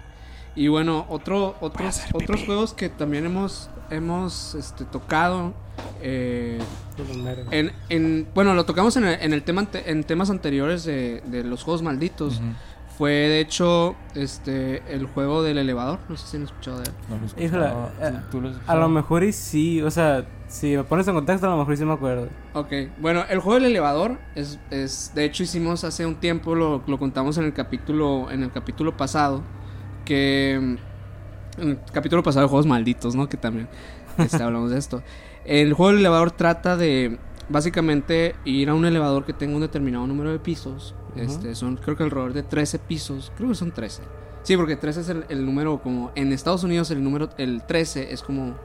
Y 0.56 0.68
bueno, 0.68 1.06
otro, 1.10 1.56
otros, 1.62 2.02
otros 2.14 2.44
juegos 2.46 2.74
que 2.74 2.90
también 2.90 3.26
hemos, 3.26 3.70
hemos 3.90 4.54
este, 4.56 4.84
tocado. 4.84 5.54
eh, 6.02 6.60
en, 7.52 7.72
en- 7.90 8.28
bueno, 8.36 8.54
lo 8.54 8.66
tocamos 8.66 8.96
en, 8.98 9.06
el, 9.06 9.22
en, 9.22 9.34
el 9.34 9.44
tema 9.44 9.68
en 9.74 10.04
temas 10.04 10.30
anteriores 10.30 10.84
de, 10.84 11.22
de 11.26 11.44
los 11.44 11.64
juegos 11.64 11.82
malditos. 11.82 12.42
Fue 12.98 13.12
de 13.12 13.40
hecho 13.40 13.96
este 14.14 14.84
el 14.94 15.06
juego 15.08 15.42
del 15.42 15.58
elevador. 15.58 16.00
No 16.10 16.18
sé 16.18 16.28
si 16.28 16.38
han 16.38 16.44
escuchado 16.44 16.78
de 16.80 16.84
él. 16.84 16.92
No 17.10 17.18
lo 17.18 17.22
he 17.24 17.46
Híjole, 17.46 17.66
escuchado. 17.66 17.92
eh, 18.02 18.12
¿Tú- 18.30 18.38
tú 18.38 18.42
lo 18.42 18.50
has 18.50 18.56
A 18.70 18.76
lo 18.76 18.90
mejor 18.90 19.24
y 19.24 19.32
sí, 19.32 19.82
o 19.82 19.90
sea, 19.90 20.26
si 20.52 20.76
me 20.76 20.84
pones 20.84 21.08
en 21.08 21.16
contexto, 21.16 21.48
a 21.48 21.52
lo 21.52 21.58
mejor 21.58 21.78
sí 21.78 21.86
me 21.86 21.94
acuerdo. 21.94 22.28
Ok, 22.54 22.74
bueno, 23.00 23.24
el 23.30 23.40
juego 23.40 23.56
del 23.56 23.72
elevador 23.72 24.20
es, 24.36 24.60
es 24.70 25.14
de 25.16 25.24
hecho 25.24 25.44
hicimos 25.44 25.86
hace 25.86 26.06
un 26.06 26.16
tiempo, 26.16 26.56
lo, 26.56 26.84
lo 26.86 27.00
contamos 27.00 27.38
en 27.38 27.46
el 27.46 27.54
capítulo, 27.54 28.30
en 28.30 28.44
el 28.44 28.52
capítulo 28.52 28.98
pasado, 28.98 29.44
que 30.04 30.60
mm, 30.62 31.62
en 31.62 31.70
el 31.70 31.80
capítulo 31.94 32.22
pasado 32.22 32.46
de 32.46 32.50
juegos 32.50 32.66
malditos, 32.66 33.16
¿no? 33.16 33.30
Que 33.30 33.38
también 33.38 33.70
este, 34.18 34.44
hablamos 34.44 34.72
de 34.72 34.78
esto. 34.78 35.02
El 35.46 35.72
juego 35.72 35.92
del 35.92 36.02
elevador 36.02 36.32
trata 36.32 36.76
de 36.76 37.18
básicamente 37.48 38.36
ir 38.44 38.70
a 38.70 38.74
un 38.74 38.86
elevador 38.86 39.24
que 39.24 39.32
tenga 39.32 39.56
un 39.56 39.62
determinado 39.62 40.06
número 40.06 40.32
de 40.34 40.40
pisos. 40.40 40.96
Este, 41.16 41.56
son 41.56 41.78
creo 41.78 41.96
que 41.96 42.04
alrededor 42.04 42.34
de 42.34 42.44
13 42.44 42.78
pisos, 42.80 43.32
creo 43.38 43.50
que 43.50 43.56
son 43.56 43.72
13. 43.72 44.02
Sí, 44.44 44.58
porque 44.58 44.76
13 44.76 45.02
es 45.02 45.10
el, 45.10 45.26
el 45.30 45.46
número 45.46 45.80
como 45.82 46.12
en 46.16 46.34
Estados 46.34 46.64
Unidos 46.64 46.90
el 46.92 47.04
número 47.04 47.30
el 47.38 47.62
13 47.64 48.12
es 48.12 48.24
como 48.24 48.56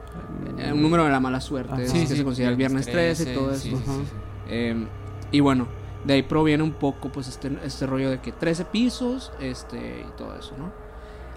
eh, 0.57 0.71
un 0.73 0.81
número 0.81 1.03
de 1.03 1.11
la 1.11 1.19
mala 1.19 1.39
suerte, 1.39 1.73
Ajá. 1.73 1.81
es 1.83 1.91
Sí, 1.91 2.07
que 2.07 2.15
se 2.15 2.23
considera 2.23 2.49
el 2.51 2.57
viernes 2.57 2.85
13 2.87 3.31
y 3.31 3.35
todo 3.35 3.51
eso. 3.53 3.69
Eh, 4.49 4.87
y 5.31 5.39
bueno, 5.39 5.67
de 6.05 6.13
ahí 6.13 6.23
proviene 6.23 6.63
un 6.63 6.71
poco 6.73 7.09
pues 7.11 7.27
este, 7.27 7.51
este 7.63 7.85
rollo 7.85 8.09
de 8.09 8.19
que 8.21 8.31
13 8.31 8.65
pisos 8.65 9.31
este, 9.39 10.05
y 10.07 10.17
todo 10.17 10.35
eso, 10.37 10.55
¿no? 10.57 10.71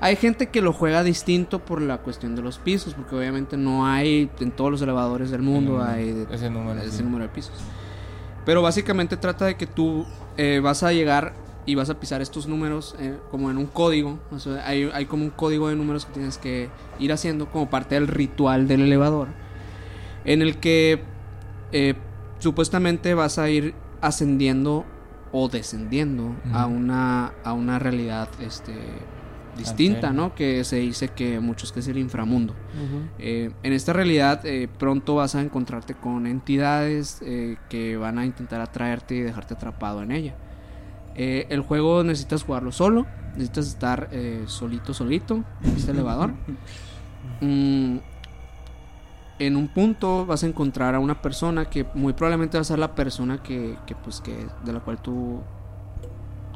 Hay 0.03 0.17
gente 0.17 0.49
que 0.49 0.63
lo 0.63 0.73
juega 0.73 1.03
distinto 1.03 1.59
por 1.59 1.83
la 1.83 1.99
cuestión 1.99 2.35
de 2.35 2.41
los 2.41 2.57
pisos, 2.59 2.95
porque 2.95 3.15
obviamente 3.17 3.59
no 3.59 3.87
hay 3.87 4.31
en 4.41 4.51
todos 4.53 4.71
los 4.71 4.81
elevadores 4.81 5.31
del 5.31 5.43
mundo 5.43 5.73
número, 5.73 5.91
hay 5.91 6.13
de- 6.13 6.35
ese 6.35 6.49
número, 6.49 6.81
ese 6.81 6.97
sí. 6.97 7.03
número 7.03 7.25
de 7.25 7.29
pisos. 7.29 7.53
Pero 8.47 8.63
básicamente 8.63 9.19
trata 9.19 9.45
de 9.45 9.57
que 9.59 9.67
tú 9.67 10.07
eh, 10.39 10.61
vas 10.63 10.83
a 10.83 10.93
llegar 10.95 11.35
y 11.67 11.75
vas 11.75 11.91
a 11.91 12.01
pisar 12.01 12.21
estos 12.23 12.47
números 12.47 12.95
eh, 12.99 13.19
como 13.31 13.51
en 13.51 13.59
un 13.59 13.67
código. 13.67 14.19
O 14.31 14.39
sea, 14.39 14.67
hay, 14.67 14.91
hay 14.93 15.07
como 15.07 15.25
un 15.25 15.31
código 15.31 15.69
de 15.69 15.77
números 15.77 16.07
que 16.07 16.13
tienes 16.13 16.39
que 16.39 16.69
ir 16.99 17.13
haciendo 17.13 17.51
como 17.51 17.71
parte 17.71 17.95
del 17.95 18.09
ritual 18.09 18.67
del 18.67 18.83
elevador. 18.83 19.29
En 20.25 20.43
el 20.43 20.59
que 20.59 21.03
eh, 21.73 21.95
supuestamente 22.39 23.15
vas 23.15 23.39
a 23.39 23.49
ir 23.49 23.75
ascendiendo 24.01 24.85
o 25.33 25.49
descendiendo 25.49 26.35
a, 26.53 26.67
una, 26.67 27.33
a 27.45 27.53
una 27.53 27.79
realidad 27.79 28.29
este, 28.41 28.75
distinta, 29.57 30.09
Alterna. 30.09 30.23
¿no? 30.23 30.35
Que 30.35 30.65
se 30.65 30.77
dice 30.77 31.09
que 31.09 31.41
muchos 31.41 31.73
que 31.73 31.81
es 31.81 31.89
el 31.89 31.99
inframundo. 31.99 32.55
Eh, 33.19 33.51
en 33.63 33.73
esta 33.73 33.93
realidad 33.93 34.45
eh, 34.45 34.69
pronto 34.79 35.17
vas 35.17 35.35
a 35.35 35.41
encontrarte 35.41 35.95
con 35.95 36.27
entidades 36.27 37.21
eh, 37.25 37.57
que 37.69 37.97
van 37.97 38.19
a 38.19 38.27
intentar 38.27 38.61
atraerte 38.61 39.15
y 39.17 39.21
dejarte 39.21 39.55
atrapado 39.55 40.03
en 40.03 40.13
ella. 40.13 40.35
Eh, 41.15 41.47
el 41.51 41.61
juego 41.61 42.03
necesitas 42.05 42.45
jugarlo 42.45 42.73
solo, 42.73 43.07
necesitas 43.33 43.67
estar 43.67 44.09
eh, 44.13 44.45
solito, 44.47 44.95
solito, 44.95 45.43
en 45.63 45.77
este 45.77 45.91
elevador. 45.93 46.33
Mm, 47.41 47.99
en 49.39 49.57
un 49.57 49.69
punto 49.69 50.27
vas 50.27 50.45
a 50.45 50.47
encontrar 50.47 50.95
a 50.95 50.99
una 51.01 51.21
persona 51.23 51.65
que 51.71 51.87
muy 51.95 52.13
probablemente 52.13 52.59
va 52.59 52.63
a 52.63 52.65
ser 52.65 52.79
la 52.79 52.95
persona 52.95 53.43
que, 53.43 53.77
que, 53.87 53.95
pues 53.95 54.21
que 54.21 54.47
de 54.65 54.73
la 54.73 54.81
cual 54.81 55.01
tú 55.01 55.41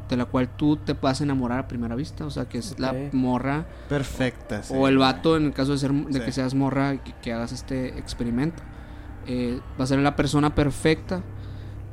de 0.09 0.19
la 0.19 0.27
cual 0.27 0.49
tú 0.55 0.77
te 0.77 0.93
vas 0.93 1.21
a 1.21 1.25
enamorar 1.25 1.61
a 1.61 1.67
primera 1.67 1.95
vista, 1.95 2.27
o 2.27 2.31
sea, 2.31 2.45
que 2.47 2.59
es 2.59 2.79
la 2.79 2.95
morra 3.13 3.67
Perfecta. 3.89 4.63
sí. 4.63 4.75
o 4.77 4.87
el 4.87 4.99
vato, 4.99 5.37
en 5.37 5.47
el 5.47 5.53
caso 5.55 5.73
de, 5.73 5.79
ser, 5.79 5.93
de 5.93 6.19
Sí. 6.19 6.25
que 6.27 6.31
seas 6.33 6.55
morra, 6.55 6.95
y 6.95 6.99
que, 6.99 7.15
que 7.23 7.33
hagas 7.33 7.53
este 7.53 7.99
experimento. 7.99 8.63
Eh, 9.27 9.59
va 9.81 9.85
a 9.85 9.87
ser 9.87 9.99
la 10.01 10.15
persona 10.15 10.55
perfecta 10.55 11.23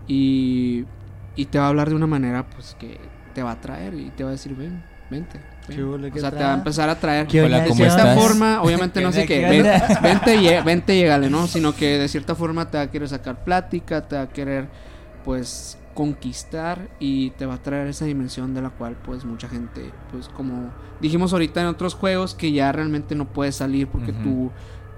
y, 0.08 0.84
y 1.36 1.46
te 1.46 1.60
va 1.60 1.66
a 1.66 1.68
hablar 1.70 1.90
de 1.90 1.96
una 1.96 2.08
manera 2.08 2.46
pues 2.50 2.76
que 2.80 3.00
te 3.34 3.44
va 3.44 3.52
a 3.52 3.54
atraer 3.54 3.94
y 3.94 4.10
te 4.12 4.24
va 4.24 4.30
a 4.30 4.34
decir, 4.34 4.54
ven, 4.56 4.82
vente. 5.10 5.40
ven". 5.68 5.78
¿Qué 5.78 5.84
huele, 5.84 6.12
O 6.14 6.18
sea, 6.18 6.32
te 6.32 6.44
va 6.44 6.52
a 6.52 6.56
empezar 6.56 6.90
a 6.90 6.94
atraer. 6.94 7.28
¿Qué 7.28 7.40
Hola, 7.42 7.58
onda, 7.58 7.64
De 7.64 7.70
¿cómo 7.70 7.78
cierta 7.78 7.98
estás? 8.14 8.20
forma, 8.20 8.62
obviamente 8.62 9.02
no 9.02 9.12
sé 9.14 9.26
¿Qué 9.26 9.40
ven- 9.42 9.64
vente, 10.04 10.38
lle- 10.40 10.64
vente, 10.64 10.96
llégale, 10.98 11.30
¿no? 11.30 11.48
Sino 11.48 11.74
que 11.76 11.98
de 11.98 12.08
cierta 12.08 12.36
forma 12.36 12.70
te 12.70 12.78
va 12.78 12.84
a 12.84 12.92
querer 12.92 13.08
sacar 13.08 13.44
plática, 13.44 14.08
te 14.08 14.16
va 14.18 14.24
a 14.24 14.30
querer 14.30 14.68
pues 15.24 15.78
conquistar 15.94 16.88
y 17.00 17.32
te 17.32 17.46
va 17.46 17.56
a 17.56 17.58
traer 17.62 17.88
esa 17.88 18.06
dimensión 18.06 18.54
de 18.54 18.62
la 18.62 18.70
cual 18.70 18.96
pues 19.04 19.26
mucha 19.26 19.50
gente 19.50 19.92
pues 20.12 20.30
como 20.30 20.72
dijimos 21.02 21.34
ahorita 21.34 21.60
en 21.62 21.68
otros 21.68 21.96
juegos 21.96 22.34
que 22.34 22.52
ya 22.54 22.72
realmente 22.72 23.14
no 23.14 23.26
puedes 23.26 23.58
salir 23.58 23.88
porque 23.88 24.12
Ujú. 24.12 24.22
tu 24.24 24.52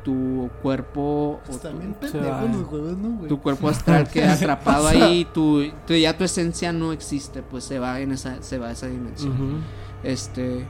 tu 0.04 0.50
cuerpo 0.62 1.40
o 1.48 1.52
Están 1.52 1.96
tu, 2.00 2.18
va. 2.20 2.42
los 2.42 2.68
juegos, 2.68 2.98
¿no, 2.98 3.10
güey? 3.18 3.30
tu 3.30 3.40
cuerpo 3.42 3.70
astral 3.70 4.10
queda 4.10 4.34
atrapado 4.34 4.88
ahí 4.90 5.26
tu, 5.34 5.64
tu- 5.88 5.94
ya 5.96 6.18
tu 6.18 6.24
esencia 6.24 6.74
no 6.74 6.92
existe 6.92 7.42
pues 7.42 7.64
se 7.64 7.80
va 7.80 8.00
en 8.00 8.12
esa 8.12 8.42
se 8.44 8.58
va 8.58 8.68
a 8.68 8.72
esa 8.72 8.88
dimensión 8.88 9.32
Ujú. 9.34 9.58
este 10.04 10.66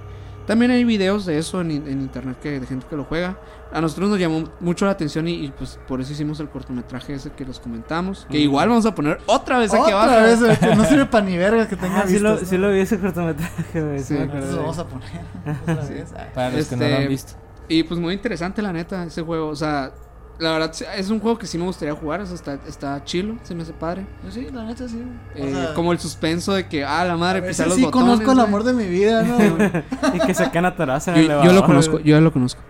también 0.45 0.71
hay 0.71 0.83
videos 0.83 1.25
de 1.25 1.37
eso 1.37 1.61
en, 1.61 1.71
en 1.71 2.01
internet 2.01 2.37
que 2.41 2.59
de 2.59 2.67
gente 2.67 2.85
que 2.89 2.95
lo 2.97 3.05
juega 3.05 3.37
a 3.71 3.79
nosotros 3.81 4.09
nos 4.09 4.19
llamó 4.19 4.43
mucho 4.59 4.85
la 4.85 4.91
atención 4.91 5.27
y, 5.27 5.33
y, 5.45 5.47
pues 5.57 5.79
por 5.87 5.99
eso 6.01 6.11
hicimos 6.11 6.39
el 6.41 6.49
cortometraje 6.49 7.13
ese 7.15 7.31
que 7.31 7.43
los 7.45 7.59
comentamos 7.59 8.27
que 8.29 8.37
Ujú. 8.37 8.43
igual 8.43 8.69
vamos 8.69 8.85
a 8.85 8.93
poner 8.93 9.19
otra 9.25 9.57
vez 9.57 9.73
aquí 9.73 9.81
Otra 9.83 10.03
abajo 10.03 10.21
vez, 10.21 10.39
güey, 10.41 10.57
que 10.59 10.75
no 10.75 10.85
sirve 10.85 11.05
para 11.05 11.25
ni 11.25 11.37
verga 11.37 11.67
que 11.67 11.75
tenga 11.77 12.01
Ah, 12.01 12.05
sí, 12.07 12.19
lo, 12.19 12.31
vistas, 12.33 12.49
sí 12.49 12.55
¿no? 12.57 12.67
lo 12.67 12.73
vi 12.73 12.79
ese 12.81 12.99
cortometraje, 12.99 13.81
güey. 13.81 13.99
Sí, 13.99 14.15
Sí. 14.17 14.27
lo 14.51 14.57
vamos 14.57 14.77
a 14.77 14.85
poner 14.85 15.09
otra 15.63 15.75
vez. 15.75 16.13
Ah. 16.15 16.27
Para 16.35 16.49
los 16.51 16.67
que 16.67 16.75
no 16.75 16.81
lo 16.83 16.87
Este, 16.89 17.01
han 17.03 17.09
visto. 17.09 17.33
Y 17.73 17.83
pues 17.83 17.99
muy 17.99 18.13
interesante 18.13 18.61
la 18.61 18.71
neta 18.73 19.03
ese 19.03 19.21
juego. 19.21 19.47
O 19.49 19.55
sea, 19.55 19.91
la 20.39 20.51
verdad 20.51 20.71
es 20.95 21.09
un 21.09 21.19
juego 21.19 21.37
que 21.37 21.47
sí 21.47 21.57
me 21.57 21.65
gustaría 21.65 21.93
jugar. 21.95 22.21
O 22.21 22.25
sea, 22.25 22.35
está, 22.35 22.53
está 22.67 23.03
chilo, 23.03 23.37
se 23.43 23.55
me 23.55 23.63
hace 23.63 23.73
padre. 23.73 24.05
Pues 24.21 24.33
sí, 24.33 24.47
la 24.51 24.63
neta 24.63 24.87
sí. 24.87 25.03
Eh, 25.35 25.51
sea, 25.53 25.73
como 25.73 25.91
el 25.91 25.99
suspenso 25.99 26.53
de 26.53 26.67
que, 26.67 26.83
ah, 26.85 27.03
la 27.05 27.13
a 27.13 27.17
madre, 27.17 27.41
pisar 27.41 27.67
los 27.67 27.75
sí 27.77 27.83
botones. 27.83 28.09
conozco 28.19 28.31
el 28.31 28.39
amor 28.39 28.63
de 28.63 28.73
mi 28.73 28.85
vida, 28.87 29.23
¿no? 29.23 29.37
y 30.15 30.19
que 30.19 30.33
se 30.33 30.49
quedan 30.51 30.65
atorados 30.65 31.07
en 31.07 31.15
Yo, 31.15 31.21
el 31.21 31.45
yo 31.47 31.53
lo 31.53 31.65
conozco, 31.65 31.99
yo 31.99 32.15
ya 32.15 32.21
lo 32.21 32.31
conozco. 32.33 32.61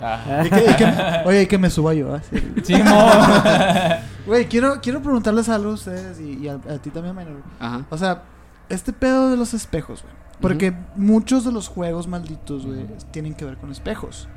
Ah. 0.00 0.42
Y 0.44 0.48
que- 0.50 0.70
y 0.70 0.74
que- 0.74 0.94
oye, 1.24 1.42
y 1.42 1.46
que 1.46 1.58
me 1.58 1.70
suba 1.70 1.92
yo. 1.94 2.14
¿ah? 2.14 2.20
Sí. 2.62 2.74
Güey, 4.26 4.46
quiero, 4.46 4.80
quiero 4.82 5.00
preguntarles 5.02 5.48
algo 5.48 5.70
a 5.70 5.74
ustedes 5.74 6.20
y, 6.20 6.34
y 6.44 6.48
a, 6.48 6.54
a 6.54 6.78
ti 6.78 6.90
también, 6.90 7.16
Minor. 7.16 7.36
Ajá. 7.58 7.86
O 7.88 7.96
sea, 7.96 8.22
este 8.68 8.92
pedo 8.92 9.30
de 9.30 9.38
los 9.38 9.54
espejos, 9.54 10.02
güey. 10.02 10.14
Porque 10.40 10.72
muchos 10.94 11.44
de 11.44 11.50
los 11.52 11.68
juegos 11.68 12.06
malditos, 12.06 12.64
güey, 12.66 12.86
tienen 13.10 13.34
que 13.34 13.44
ver 13.44 13.56
con 13.56 13.70
espejos. 13.72 14.28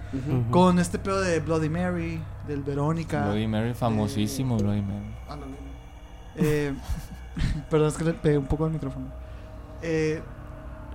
Con 0.49 0.79
este 0.79 0.97
pedo 0.99 1.21
de 1.21 1.39
Bloody 1.39 1.69
Mary, 1.69 2.21
del 2.47 2.63
Verónica. 2.63 3.25
Bloody 3.25 3.47
Mary, 3.47 3.73
famosísimo 3.73 4.57
Bloody 4.57 4.81
Mary. 4.81 5.05
Eh, 6.35 6.73
perdón, 7.69 7.87
es 7.89 7.97
que 7.97 8.03
le 8.05 8.13
pegué 8.13 8.37
un 8.37 8.45
poco 8.45 8.65
al 8.65 8.71
micrófono. 8.71 9.07
Eh, 9.81 10.21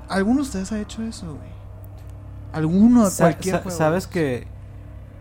¿Alguno 0.08 0.36
de 0.36 0.42
ustedes 0.42 0.70
ha 0.72 0.80
hecho 0.80 1.02
eso, 1.02 1.26
güey? 1.34 1.50
¿Alguno 2.52 3.04
de 3.04 3.10
Sa- 3.10 3.24
cualquier 3.24 3.56
sa- 3.56 3.62
juego? 3.62 3.76
Sabes 3.78 4.06
que 4.06 4.46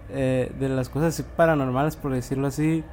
eh, 0.09 0.53
de 0.59 0.69
las 0.69 0.89
cosas 0.89 1.13
así 1.13 1.23
paranormales, 1.35 1.95
por 1.95 2.13
decirlo 2.13 2.47
así, 2.47 2.83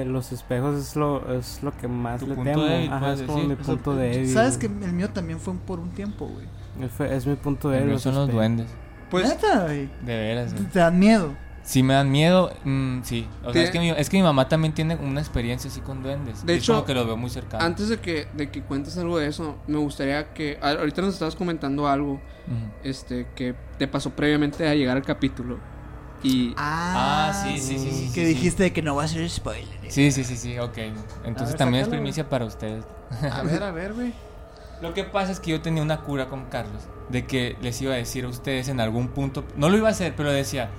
eh, 0.00 0.04
los 0.04 0.32
espejos 0.32 0.76
es 0.78 0.96
lo, 0.96 1.32
es 1.34 1.62
lo 1.62 1.76
que 1.76 1.88
más 1.88 2.20
Tu 2.20 2.26
le 2.26 2.34
punto 2.34 2.50
temo. 2.50 2.62
débil, 2.64 2.92
Ajá, 2.92 3.12
es 3.12 3.22
como 3.22 3.34
decir. 3.38 3.48
mi 3.48 3.52
O 3.54 3.56
sea, 3.56 3.66
punto 3.66 3.94
débil. 3.96 4.28
¿Sabes 4.28 4.58
que 4.58 4.66
el 4.66 4.92
mío 4.92 5.10
también 5.10 5.38
fue 5.40 5.54
por 5.54 5.78
un 5.80 5.90
tiempo, 5.90 6.26
güey? 6.26 6.46
Es, 6.80 6.90
fue- 6.90 7.14
es 7.14 7.26
mi 7.26 7.36
punto 7.36 7.68
El 7.72 7.74
débil. 7.78 7.90
mío 7.90 7.98
son 7.98 8.14
los 8.14 8.22
espejos. 8.24 8.34
duendes. 8.40 8.66
Pues, 9.10 9.28
Neta, 9.28 9.64
güey. 9.64 9.88
De 10.04 10.16
veras, 10.16 10.52
güey. 10.54 10.64
Te 10.66 10.78
dan 10.80 10.98
miedo. 10.98 11.34
Sí 11.62 11.82
me 11.82 11.94
dan 11.94 12.10
miedo, 12.10 12.52
mm, 12.64 12.98
sí. 13.04 13.26
O 13.42 13.50
sea, 13.50 13.62
es 13.62 13.70
que, 13.70 13.78
mi, 13.80 13.88
es 13.90 14.10
que 14.10 14.18
mi 14.18 14.22
mamá 14.22 14.48
también 14.48 14.74
tiene 14.74 14.96
una 14.96 15.20
experiencia 15.20 15.70
así 15.70 15.80
con 15.80 16.02
duendes. 16.02 16.44
De 16.44 16.54
Es 16.56 16.62
hecho, 16.62 16.74
como 16.74 16.84
que 16.84 16.92
lo 16.92 17.06
veo 17.06 17.16
muy 17.16 17.30
cercano. 17.30 17.64
Antes 17.64 17.88
de 17.88 17.98
que, 18.00 18.26
de 18.34 18.50
que 18.50 18.60
cuentes 18.60 18.98
algo 18.98 19.16
de 19.18 19.28
eso, 19.28 19.56
me 19.66 19.78
gustaría 19.78 20.34
que. 20.34 20.58
Ahorita 20.60 21.00
nos 21.00 21.14
estabas 21.14 21.34
comentando 21.36 21.88
algo 21.88 22.14
Ujú. 22.14 22.70
este, 22.82 23.28
que 23.34 23.54
te 23.78 23.88
pasó 23.88 24.10
previamente 24.10 24.68
a 24.68 24.74
llegar 24.74 24.98
al 24.98 25.04
capítulo. 25.04 25.58
Y. 26.24 26.54
Ah, 26.56 27.32
sí, 27.44 27.58
sí, 27.58 27.78
sí, 27.78 27.90
sí, 27.92 28.06
Que 28.14 28.22
sí, 28.22 28.26
dijiste 28.26 28.72
que 28.72 28.82
no 28.82 28.96
va 28.96 29.04
a 29.04 29.08
ser 29.08 29.28
spoiler. 29.30 29.68
Sí, 29.88 30.10
sí, 30.10 30.24
sí, 30.24 30.36
sí, 30.36 30.58
ok. 30.58 30.78
Entonces 31.24 31.50
ver, 31.50 31.56
también 31.58 31.82
es 31.84 31.88
primicia 31.88 32.28
para 32.28 32.44
ustedes. 32.46 32.84
A 33.30 33.42
ver, 33.42 33.62
a 33.62 33.70
ver, 33.70 33.92
güey. 33.92 34.12
Lo 34.82 34.92
que 34.94 35.04
pasa 35.04 35.30
es 35.32 35.38
que 35.38 35.50
yo 35.52 35.60
tenía 35.60 35.82
una 35.82 36.00
cura 36.00 36.26
con 36.26 36.46
Carlos 36.46 36.82
de 37.08 37.26
que 37.26 37.56
les 37.62 37.80
iba 37.82 37.92
a 37.94 37.96
decir 37.96 38.24
a 38.24 38.28
ustedes 38.28 38.68
en 38.68 38.80
algún 38.80 39.08
punto, 39.08 39.44
no 39.56 39.68
lo 39.68 39.76
iba 39.76 39.88
a 39.88 39.92
hacer, 39.92 40.14
pero 40.16 40.32
decía, 40.32 40.70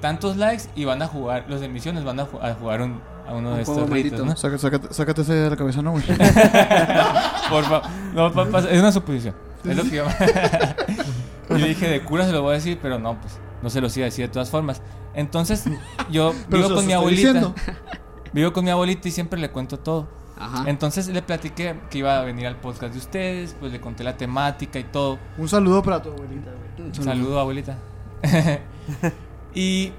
tantos 0.00 0.36
likes 0.36 0.64
y 0.74 0.84
van 0.84 1.00
a 1.00 1.06
jugar, 1.06 1.44
los 1.48 1.60
de 1.60 1.68
misiones 1.68 2.04
van 2.04 2.20
a, 2.20 2.26
ju- 2.26 2.42
a 2.42 2.54
jugar 2.54 2.82
un- 2.82 3.00
a 3.26 3.32
uno 3.34 3.50
Un 3.50 3.56
de 3.56 3.62
estos 3.62 3.88
ritos. 3.88 4.24
¿no? 4.24 4.36
Sácate, 4.36 4.58
sácate, 4.60 4.94
sácate 4.94 5.22
ese 5.22 5.32
de 5.32 5.50
la 5.50 5.56
cabeza, 5.56 5.80
no, 5.82 5.92
güey. 5.92 6.04
Por 7.50 7.64
favor, 7.64 7.82
no, 8.14 8.32
pa- 8.32 8.46
pa- 8.46 8.60
es 8.70 8.78
una 8.80 8.92
suposición. 8.92 9.34
Es 9.64 9.76
lo 9.76 9.82
que 9.84 9.90
yo... 9.96 10.04
yo 11.50 11.56
dije, 11.56 11.88
de 11.88 12.02
cura 12.04 12.24
se 12.26 12.32
lo 12.32 12.42
voy 12.42 12.52
a 12.52 12.54
decir, 12.54 12.78
pero 12.80 12.98
no, 12.98 13.18
pues 13.20 13.38
no 13.66 13.70
se 13.70 13.80
los 13.80 13.96
iba 13.96 14.04
a 14.04 14.10
decir 14.10 14.26
de 14.28 14.32
todas 14.32 14.48
formas. 14.48 14.80
Entonces, 15.12 15.64
yo 16.08 16.32
vivo 16.48 16.72
con 16.72 16.86
mi 16.86 16.92
abuelita. 16.92 17.32
diciendo. 17.32 17.54
Vivo 18.32 18.52
con 18.52 18.64
mi 18.64 18.70
abuelita 18.70 19.08
y 19.08 19.10
siempre 19.10 19.40
le 19.40 19.50
cuento 19.50 19.78
todo. 19.80 20.06
Ajá. 20.38 20.64
Entonces 20.70 21.08
le 21.08 21.20
platiqué 21.22 21.80
que 21.90 21.98
iba 21.98 22.16
a 22.20 22.22
venir 22.22 22.46
al 22.46 22.56
podcast 22.60 22.92
de 22.92 22.98
ustedes, 23.00 23.56
pues 23.58 23.72
le 23.72 23.80
conté 23.80 24.04
la 24.04 24.16
temática 24.16 24.78
y 24.78 24.84
todo. 24.84 25.18
Un 25.36 25.48
saludo 25.48 25.82
para 25.82 26.00
tu 26.00 26.10
abuelita, 26.12 26.50
güey. 26.76 26.88
Un 26.88 26.94
Saludo, 26.94 27.40
abuelita. 27.40 27.76
y 29.54 29.92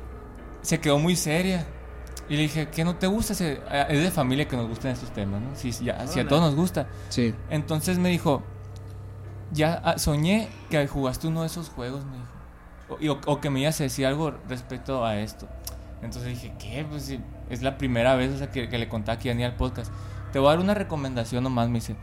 se 0.61 0.80
quedó 0.80 0.97
muy 0.99 1.15
seria. 1.18 1.65
Y 2.30 2.36
le 2.36 2.43
dije, 2.43 2.70
¿qué 2.70 2.84
no 2.86 2.95
te 2.95 3.07
gusta? 3.07 3.34
Se- 3.34 3.61
Es 3.89 4.01
de 4.03 4.11
familia 4.11 4.47
que 4.47 4.55
nos 4.55 4.68
gustan 4.70 4.91
estos 4.91 5.11
temas, 5.11 5.41
¿no? 5.41 5.49
Si, 5.55 5.72
ya- 5.72 6.05
si 6.07 6.20
a 6.22 6.28
todos 6.28 6.41
nos 6.41 6.55
gusta. 6.55 6.88
Sí. 7.09 7.34
Entonces 7.49 7.97
me 7.97 8.09
dijo, 8.09 8.43
ya 9.51 9.82
ah, 9.84 9.97
soñé 9.97 10.49
que 10.70 10.88
jugaste 10.88 11.28
uno 11.28 11.41
de 11.41 11.47
esos 11.47 11.70
juegos, 11.70 12.05
me 12.05 12.18
dijo. 12.18 12.27
O, 12.90 12.96
o- 12.96 13.20
o 13.26 13.42
que 13.42 13.50
me 13.50 13.60
ibas 13.62 13.80
a 13.80 13.84
decir 13.84 14.06
algo 14.06 14.32
respecto 14.48 15.06
a 15.06 15.18
esto. 15.20 15.48
Entonces 16.02 16.30
dije, 16.30 16.54
¿qué? 16.60 16.86
Pues 16.90 17.14
es 17.50 17.62
la 17.62 17.78
primera 17.78 18.16
vez 18.16 18.42
que, 18.50 18.68
le 18.68 18.88
contaba 18.88 19.18
aquí 19.18 19.30
a 19.30 19.46
al 19.46 19.56
podcast. 19.56 19.92
Te 20.32 20.40
voy 20.40 20.48
a 20.48 20.52
dar 20.52 20.60
una 20.60 20.74
recomendación 20.74 21.44
nomás, 21.44 21.70
me 21.70 21.76
dice. 21.76 21.96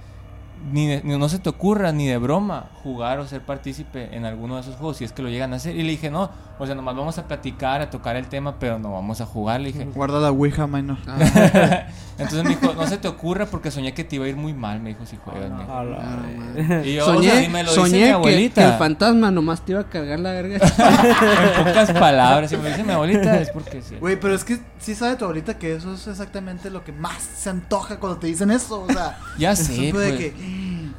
Ni, 0.73 0.87
de- 0.87 1.03
ni- 1.05 1.19
no 1.19 1.29
se 1.29 1.39
te 1.39 1.49
ocurra 1.51 1.93
ni 1.93 2.07
de 2.07 2.17
broma 2.19 2.67
jugar 2.83 3.19
o 3.19 3.27
ser 3.27 3.43
partícipe 3.43 4.17
en 4.17 4.25
alguno 4.25 4.55
de 4.55 4.63
esos 4.63 4.77
juegos 4.77 4.97
si 4.97 5.05
es 5.05 5.13
que 5.13 5.21
lo 5.23 5.29
llegan 5.29 5.53
a 5.53 5.57
hacer. 5.57 5.77
Y 5.77 5.83
le 5.83 5.91
dije, 5.91 6.11
no, 6.11 6.31
o 6.59 6.65
sea, 6.67 6.75
nomás 6.75 6.97
vamos 6.97 7.19
a 7.19 7.27
platicar, 7.29 7.83
a 7.83 7.91
tocar 7.91 8.17
el 8.17 8.27
tema, 8.29 8.55
pero 8.59 8.79
no 8.79 8.93
vamos 8.93 9.21
a 9.21 9.27
jugar. 9.27 9.61
Le 9.61 9.73
dije, 9.73 9.85
Guarda 9.95 10.21
la 10.21 10.31
ouija, 10.31 10.67
minor. 10.67 10.97
Ah, 11.07 11.19
entonces 12.19 12.45
me 12.45 12.51
dijo, 12.51 12.73
no 12.75 12.87
se 12.87 12.97
te 12.97 13.09
ocurra 13.09 13.45
porque 13.47 13.71
soñé 13.71 13.93
que 13.93 14.05
te 14.05 14.17
iba 14.17 14.25
a 14.25 14.29
ir 14.29 14.37
muy 14.37 14.55
mal, 14.55 14.81
me 14.81 14.91
dijo, 14.91 15.05
si 15.05 15.17
juegas. 15.17 15.51
ah, 15.69 15.85
madre. 15.85 16.89
Y 16.89 16.95
yo, 16.95 17.05
soñé 17.05 17.31
o 17.33 17.35
sea, 17.41 17.49
me 17.51 17.63
lo 17.63 17.71
dice 17.71 17.83
mi 17.83 17.91
soñé 17.91 18.05
que, 18.07 18.11
abuelita. 18.13 18.63
que 18.63 18.69
el 18.73 18.79
fantasma 18.79 19.31
nomás 19.31 19.61
te 19.65 19.73
iba 19.73 19.81
a 19.83 19.85
cargar 19.91 20.21
la 20.21 20.31
verga. 20.33 20.57
en 21.59 21.65
pocas 21.65 21.91
palabras, 21.93 22.49
si 22.51 22.57
me 22.57 22.63
lo 22.65 22.69
dice 22.71 22.85
mi 22.85 22.93
abuelita 22.93 23.39
es 23.41 23.51
porque 23.51 23.83
sí. 23.83 23.97
Güey, 23.97 24.19
pero 24.19 24.35
es 24.35 24.45
que 24.45 24.59
sí 24.79 24.95
sabe 24.95 25.17
tu 25.17 25.25
abuelita 25.25 25.59
que 25.59 25.75
eso 25.75 25.93
es 25.95 26.07
exactamente 26.07 26.71
lo 26.71 26.85
que 26.85 26.93
más 26.93 27.21
se 27.23 27.51
antoja 27.51 27.99
cuando 27.99 28.19
te 28.19 28.27
dicen 28.29 28.51
eso. 28.51 28.83
O 28.83 28.93
sea, 28.93 29.19
Ya 29.39 29.53
es 29.53 29.59
sé, 29.59 29.73
de 29.73 29.93
pues. 29.93 30.15
que. 30.19 30.54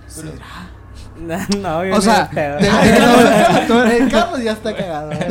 "Mm, 0.08 0.10
¿Será? 0.10 0.70
no, 1.62 1.86
yo 1.86 1.96
o 1.96 2.02
sea, 2.02 2.30
El 2.34 4.10
Carlos 4.12 4.44
ya 4.44 4.52
está 4.52 4.76
cagado. 4.76 5.12
¿eh? 5.14 5.28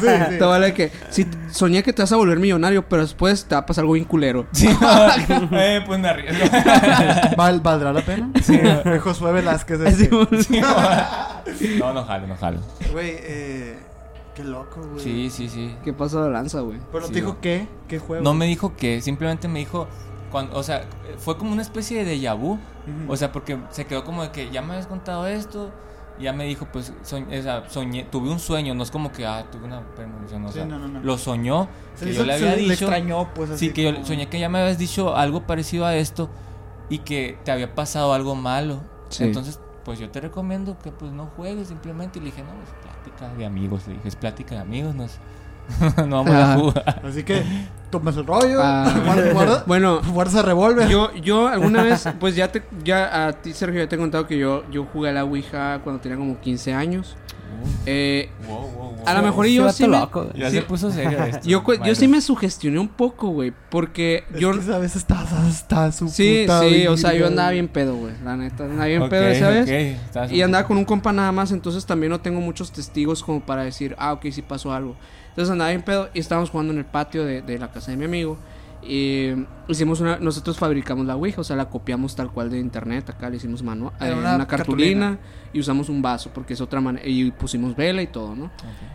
Sí, 0.00 0.06
sí. 0.30 0.38
te 0.38 0.44
vale 0.44 0.72
que 0.72 0.90
si 1.10 1.26
soñé 1.50 1.82
que 1.82 1.92
te 1.92 2.00
vas 2.02 2.10
a 2.12 2.16
volver 2.16 2.38
millonario, 2.38 2.88
pero 2.88 3.02
después 3.02 3.44
te 3.44 3.54
va 3.54 3.60
a 3.60 3.66
pasar 3.66 3.82
algo 3.82 3.92
bien 3.92 4.06
culero. 4.06 4.46
Sí, 4.52 4.68
eh, 5.52 5.82
pues 5.86 6.00
me 6.00 6.08
arriesgo. 6.08 6.44
¿Val- 7.36 7.60
¿Valdrá 7.60 7.92
la 7.92 8.00
pena? 8.00 8.30
Sí. 8.42 8.58
Josué 9.02 9.32
Velázquez. 9.32 9.80
ese. 9.80 10.08
no, 11.78 11.92
no 11.92 12.04
jalo, 12.04 12.26
no 12.26 12.36
jalo. 12.36 12.60
Güey, 12.92 13.10
eh. 13.20 13.78
Qué 14.34 14.44
loco, 14.44 14.80
güey. 14.92 15.02
Sí, 15.02 15.30
sí, 15.30 15.48
sí. 15.48 15.74
¿Qué 15.84 15.92
pasó 15.92 16.22
de 16.24 16.30
lanza, 16.30 16.60
güey? 16.60 16.78
Pero 16.92 17.06
Sí, 17.06 17.12
te 17.12 17.18
dijo 17.18 17.30
güey. 17.32 17.40
qué? 17.40 17.68
¿Qué 17.88 17.98
juego? 17.98 18.22
No 18.22 18.34
me 18.34 18.46
dijo 18.46 18.76
que, 18.76 19.02
simplemente 19.02 19.48
me 19.48 19.58
dijo, 19.58 19.88
cuando, 20.30 20.56
o 20.58 20.62
sea, 20.62 20.84
fue 21.18 21.36
como 21.38 21.52
una 21.52 21.62
especie 21.62 22.04
de 22.04 22.16
déjà 22.16 22.34
vu. 22.38 22.58
O 23.08 23.16
sea, 23.16 23.32
porque 23.32 23.58
se 23.70 23.84
quedó 23.86 24.04
como 24.04 24.22
de 24.22 24.30
que 24.30 24.50
ya 24.50 24.62
me 24.62 24.72
habías 24.72 24.86
contado 24.86 25.26
esto. 25.26 25.70
Ya 26.18 26.32
me 26.32 26.44
dijo, 26.46 26.66
pues, 26.72 26.92
soñ- 27.04 27.28
o 27.38 27.42
sea, 27.42 27.68
soñé, 27.70 28.02
tuve 28.04 28.28
un 28.30 28.40
sueño, 28.40 28.74
no 28.74 28.82
es 28.82 28.90
como 28.90 29.12
que, 29.12 29.24
ah, 29.24 29.44
tuve 29.52 29.66
una 29.66 29.82
premonición, 29.94 30.44
o 30.46 30.48
Sí, 30.48 30.54
sea, 30.54 30.64
no, 30.64 30.76
no, 30.78 30.88
no. 30.88 31.00
lo 31.00 31.16
soñó, 31.16 31.68
Se 31.94 32.06
que 32.06 32.10
hizo- 32.10 32.20
yo 32.22 32.26
le 32.26 32.38
se 32.38 32.44
había 32.44 32.56
dicho. 32.56 32.72
extrañó, 32.72 33.28
pues 33.34 33.50
así. 33.50 33.66
Sí, 33.68 33.72
que 33.72 33.84
yo 33.84 33.92
como- 33.94 34.04
soñé 34.04 34.28
que 34.28 34.40
ya 34.40 34.48
me 34.48 34.58
habías 34.58 34.78
dicho 34.78 35.14
algo 35.14 35.46
parecido 35.46 35.86
a 35.86 35.94
esto 35.94 36.28
y 36.88 36.98
que 37.00 37.38
te 37.44 37.52
había 37.52 37.72
pasado 37.76 38.12
algo 38.14 38.34
malo. 38.34 38.80
Sí. 39.10 39.22
Entonces, 39.24 39.60
pues 39.84 40.00
yo 40.00 40.10
te 40.10 40.20
recomiendo 40.20 40.76
que 40.80 40.90
pues 40.90 41.12
no 41.12 41.26
juegues 41.36 41.68
simplemente. 41.68 42.18
Y 42.18 42.22
le 42.22 42.26
dije, 42.30 42.42
no, 42.42 42.50
es 42.64 42.70
plática 42.82 43.32
de 43.36 43.46
amigos. 43.46 43.86
Le 43.86 43.94
dije, 43.94 44.08
es 44.08 44.16
plática 44.16 44.56
de 44.56 44.60
amigos, 44.62 44.94
no 44.96 45.04
es... 45.04 45.18
no 46.06 46.24
vamos 46.24 46.34
a 46.34 46.54
jugar. 46.56 47.00
Así 47.04 47.22
que 47.22 47.42
tomas 47.90 48.16
el 48.16 48.26
rollo. 48.26 48.60
Ah. 48.62 49.00
guarda, 49.04 49.32
guarda, 49.32 49.64
Bueno, 49.66 50.00
el 50.00 50.42
revólver. 50.44 50.88
yo, 50.88 51.14
yo 51.14 51.48
alguna 51.48 51.82
vez, 51.82 52.08
pues 52.18 52.36
ya 52.36 52.50
te, 52.50 52.62
ya 52.84 53.28
a 53.28 53.32
ti, 53.32 53.52
Sergio, 53.52 53.80
ya 53.80 53.88
te 53.88 53.96
he 53.96 53.98
contado 53.98 54.26
que 54.26 54.38
yo, 54.38 54.64
yo 54.70 54.84
jugué 54.92 55.10
a 55.10 55.12
la 55.12 55.24
Ouija 55.24 55.80
cuando 55.82 56.00
tenía 56.00 56.16
como 56.18 56.38
15 56.40 56.74
años. 56.74 57.16
Eh, 57.86 58.28
Wow, 58.46 58.60
wow, 58.60 58.70
wow. 58.70 58.94
a 59.06 59.14
lo 59.14 59.22
mejor 59.22 59.46
yo 59.46 59.62
vato 59.64 59.76
sí 59.76 59.86
me, 59.88 59.98
loco. 59.98 60.30
Ya 60.34 60.50
sí. 60.50 60.56
se 60.56 60.62
puso 60.62 60.90
serio 60.90 61.22
esto. 61.24 61.48
yo, 61.48 61.62
yo 61.84 61.94
sí 61.94 62.08
me 62.08 62.20
sugestioné 62.20 62.78
un 62.78 62.88
poco, 62.88 63.28
güey, 63.28 63.52
porque 63.70 64.24
Es 64.34 64.40
yo... 64.40 64.52
que 64.52 64.58
esa 64.60 64.78
vez 64.78 64.96
estás 64.96 65.32
hasta 65.32 65.90
su 65.92 66.08
Sí, 66.08 66.42
puta 66.42 66.60
sí, 66.60 66.86
o 66.86 66.96
sea, 66.96 67.14
yo 67.14 67.26
andaba 67.26 67.50
bien 67.50 67.68
pedo, 67.68 67.96
güey, 67.96 68.14
la 68.24 68.36
neta, 68.36 68.64
andaba 68.64 68.86
bien 68.86 69.08
pedo 69.08 69.26
esa 69.28 69.50
vez. 69.50 69.96
Y 70.30 70.42
andaba 70.42 70.66
con 70.66 70.76
un 70.76 70.84
compa 70.84 71.12
nada 71.12 71.32
más, 71.32 71.52
entonces 71.52 71.84
también 71.86 72.10
no 72.10 72.20
tengo 72.20 72.40
muchos 72.40 72.70
testigos 72.72 73.22
como 73.22 73.40
para 73.40 73.64
decir, 73.64 73.94
ah, 73.98 74.12
ok, 74.12 74.26
sí 74.30 74.42
pasó 74.42 74.72
algo. 74.72 74.96
Entonces 75.30 75.52
andaba 75.52 75.70
bien 75.70 75.82
pedo 75.82 76.08
y 76.14 76.18
estábamos 76.20 76.50
jugando 76.50 76.72
en 76.72 76.78
el 76.80 76.84
patio 76.84 77.24
de, 77.24 77.42
de 77.42 77.58
la 77.58 77.70
casa 77.70 77.90
de 77.92 77.96
mi 77.96 78.04
amigo. 78.06 78.36
Y 78.82 79.32
hicimos 79.66 80.00
una, 80.00 80.18
nosotros 80.18 80.56
fabricamos 80.58 81.04
la 81.06 81.16
Ouija, 81.16 81.40
o 81.40 81.44
sea, 81.44 81.56
la 81.56 81.68
copiamos 81.68 82.14
tal 82.16 82.30
cual 82.30 82.48
de 82.50 82.58
internet, 82.58 83.10
acá 83.10 83.28
le 83.28 83.36
hicimos 83.36 83.62
manual, 83.62 83.92
eh, 84.00 84.12
una 84.16 84.36
una, 84.36 84.46
cartulina, 84.46 85.18
y 85.52 85.60
usamos 85.60 85.88
un 85.88 86.00
vaso 86.00 86.30
porque 86.32 86.54
es 86.54 86.60
otra 86.60 86.80
manera, 86.80 87.06
y 87.06 87.30
pusimos 87.32 87.76
vela 87.76 88.00
y 88.00 88.06
todo, 88.06 88.34
¿no? 88.34 88.50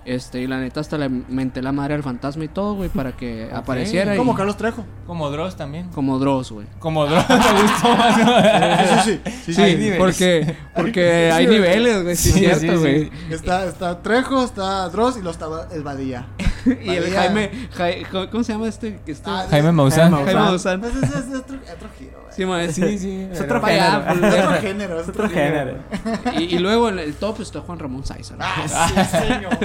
Este, 0.05 0.41
y 0.41 0.47
la 0.47 0.59
neta 0.59 0.79
hasta 0.79 0.97
le 0.97 1.09
menté 1.09 1.61
la 1.61 1.71
madre 1.73 1.93
al 1.95 2.01
fantasma 2.03 2.45
y 2.45 2.47
todo, 2.47 2.75
güey, 2.75 2.89
para 2.89 3.11
que 3.11 3.45
Ok. 3.51 3.53
apareciera. 3.57 4.15
y- 4.15 4.17
Como 4.17 4.33
Carlos 4.35 4.57
Trejo. 4.57 4.85
Como 5.05 5.29
Dross 5.29 5.55
también. 5.57 5.89
como 5.89 6.17
Dross, 6.17 6.51
güey. 6.51 6.65
Como 6.79 7.05
Dross 7.05 7.25
me 7.29 7.61
gustó 7.61 7.95
más. 7.95 8.17
¿no? 8.17 8.33
Sí, 9.03 9.11
sí, 9.13 9.21
sí. 9.25 9.31
sí, 9.45 9.53
Sí, 9.53 9.61
Hay 9.61 9.75
niveles. 9.75 9.97
porque, 9.99 10.55
porque 10.75 11.31
hay 11.31 11.45
niveles, 11.45 12.03
güey, 12.03 12.15
sí, 12.15 12.31
Sí, 12.31 12.45
es 12.45 12.53
sí, 12.55 12.59
cierto, 12.61 12.77
sí. 12.81 12.87
güey. 12.87 13.11
Está, 13.29 13.65
está 13.65 14.01
Trejo, 14.01 14.43
está 14.43 14.87
Dross 14.89 15.17
y 15.17 15.21
lo 15.21 15.29
estaba 15.29 15.67
el 15.73 15.83
Badilla. 15.83 16.27
Y 16.65 16.89
el 16.91 17.01
Badía. 17.03 17.19
Jaime, 17.19 17.51
Jai- 17.75 18.29
¿cómo 18.31 18.41
se 18.45 18.53
llama 18.53 18.69
este? 18.69 19.01
Que 19.05 19.11
este 19.11 19.29
Ah, 19.29 19.45
Jaime 19.49 19.72
Maussan. 19.73 20.11
Jaime 20.13 20.33
Maussan. 20.35 20.79
Pues 20.81 20.95
es 20.95 21.03
otro, 21.35 21.57
otro 21.57 21.89
giro, 21.97 22.21
güey. 22.21 22.33
Sí, 22.35 22.45
ma, 22.45 22.67
Sí, 22.67 22.97
sí. 22.97 23.27
Es 23.31 23.39
pero- 23.39 23.57
otro 23.57 23.67
género. 23.67 24.27
Es 24.27 24.45
otro 24.45 24.61
género, 24.61 24.99
es 25.01 25.09
otro 25.09 25.29
género. 25.29 25.75
Y, 26.37 26.43
y 26.55 26.59
luego 26.59 26.89
en 26.89 26.99
el 26.99 27.13
top 27.15 27.41
está 27.41 27.61
Juan 27.61 27.79
Ramón 27.79 28.05
Saiza. 28.05 28.35
¿no? 28.35 28.43
Ah, 28.45 28.87
sí, 29.11 29.17
señor. 29.17 29.57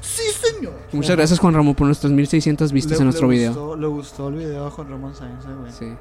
Sí, 0.00 0.22
señor. 0.54 0.74
Muchas 0.92 1.16
gracias 1.16 1.38
Juan 1.38 1.54
Ramón 1.54 1.74
por 1.74 1.86
nuestras 1.86 2.12
1600 2.12 2.72
vistas 2.72 2.92
Le- 2.92 2.98
en 2.98 3.04
nuestro 3.04 3.28
le 3.28 3.36
video. 3.36 3.52
Gustó, 3.54 3.76
le 3.76 3.86
gustó 3.86 4.28
el 4.28 4.34
video 4.34 4.66
a 4.66 4.70
Juan 4.70 4.88
Ramón 4.90 5.14
Sáenz, 5.14 5.44
eh, 5.44 5.48
güey. 5.58 5.72
Sí, 5.72 5.92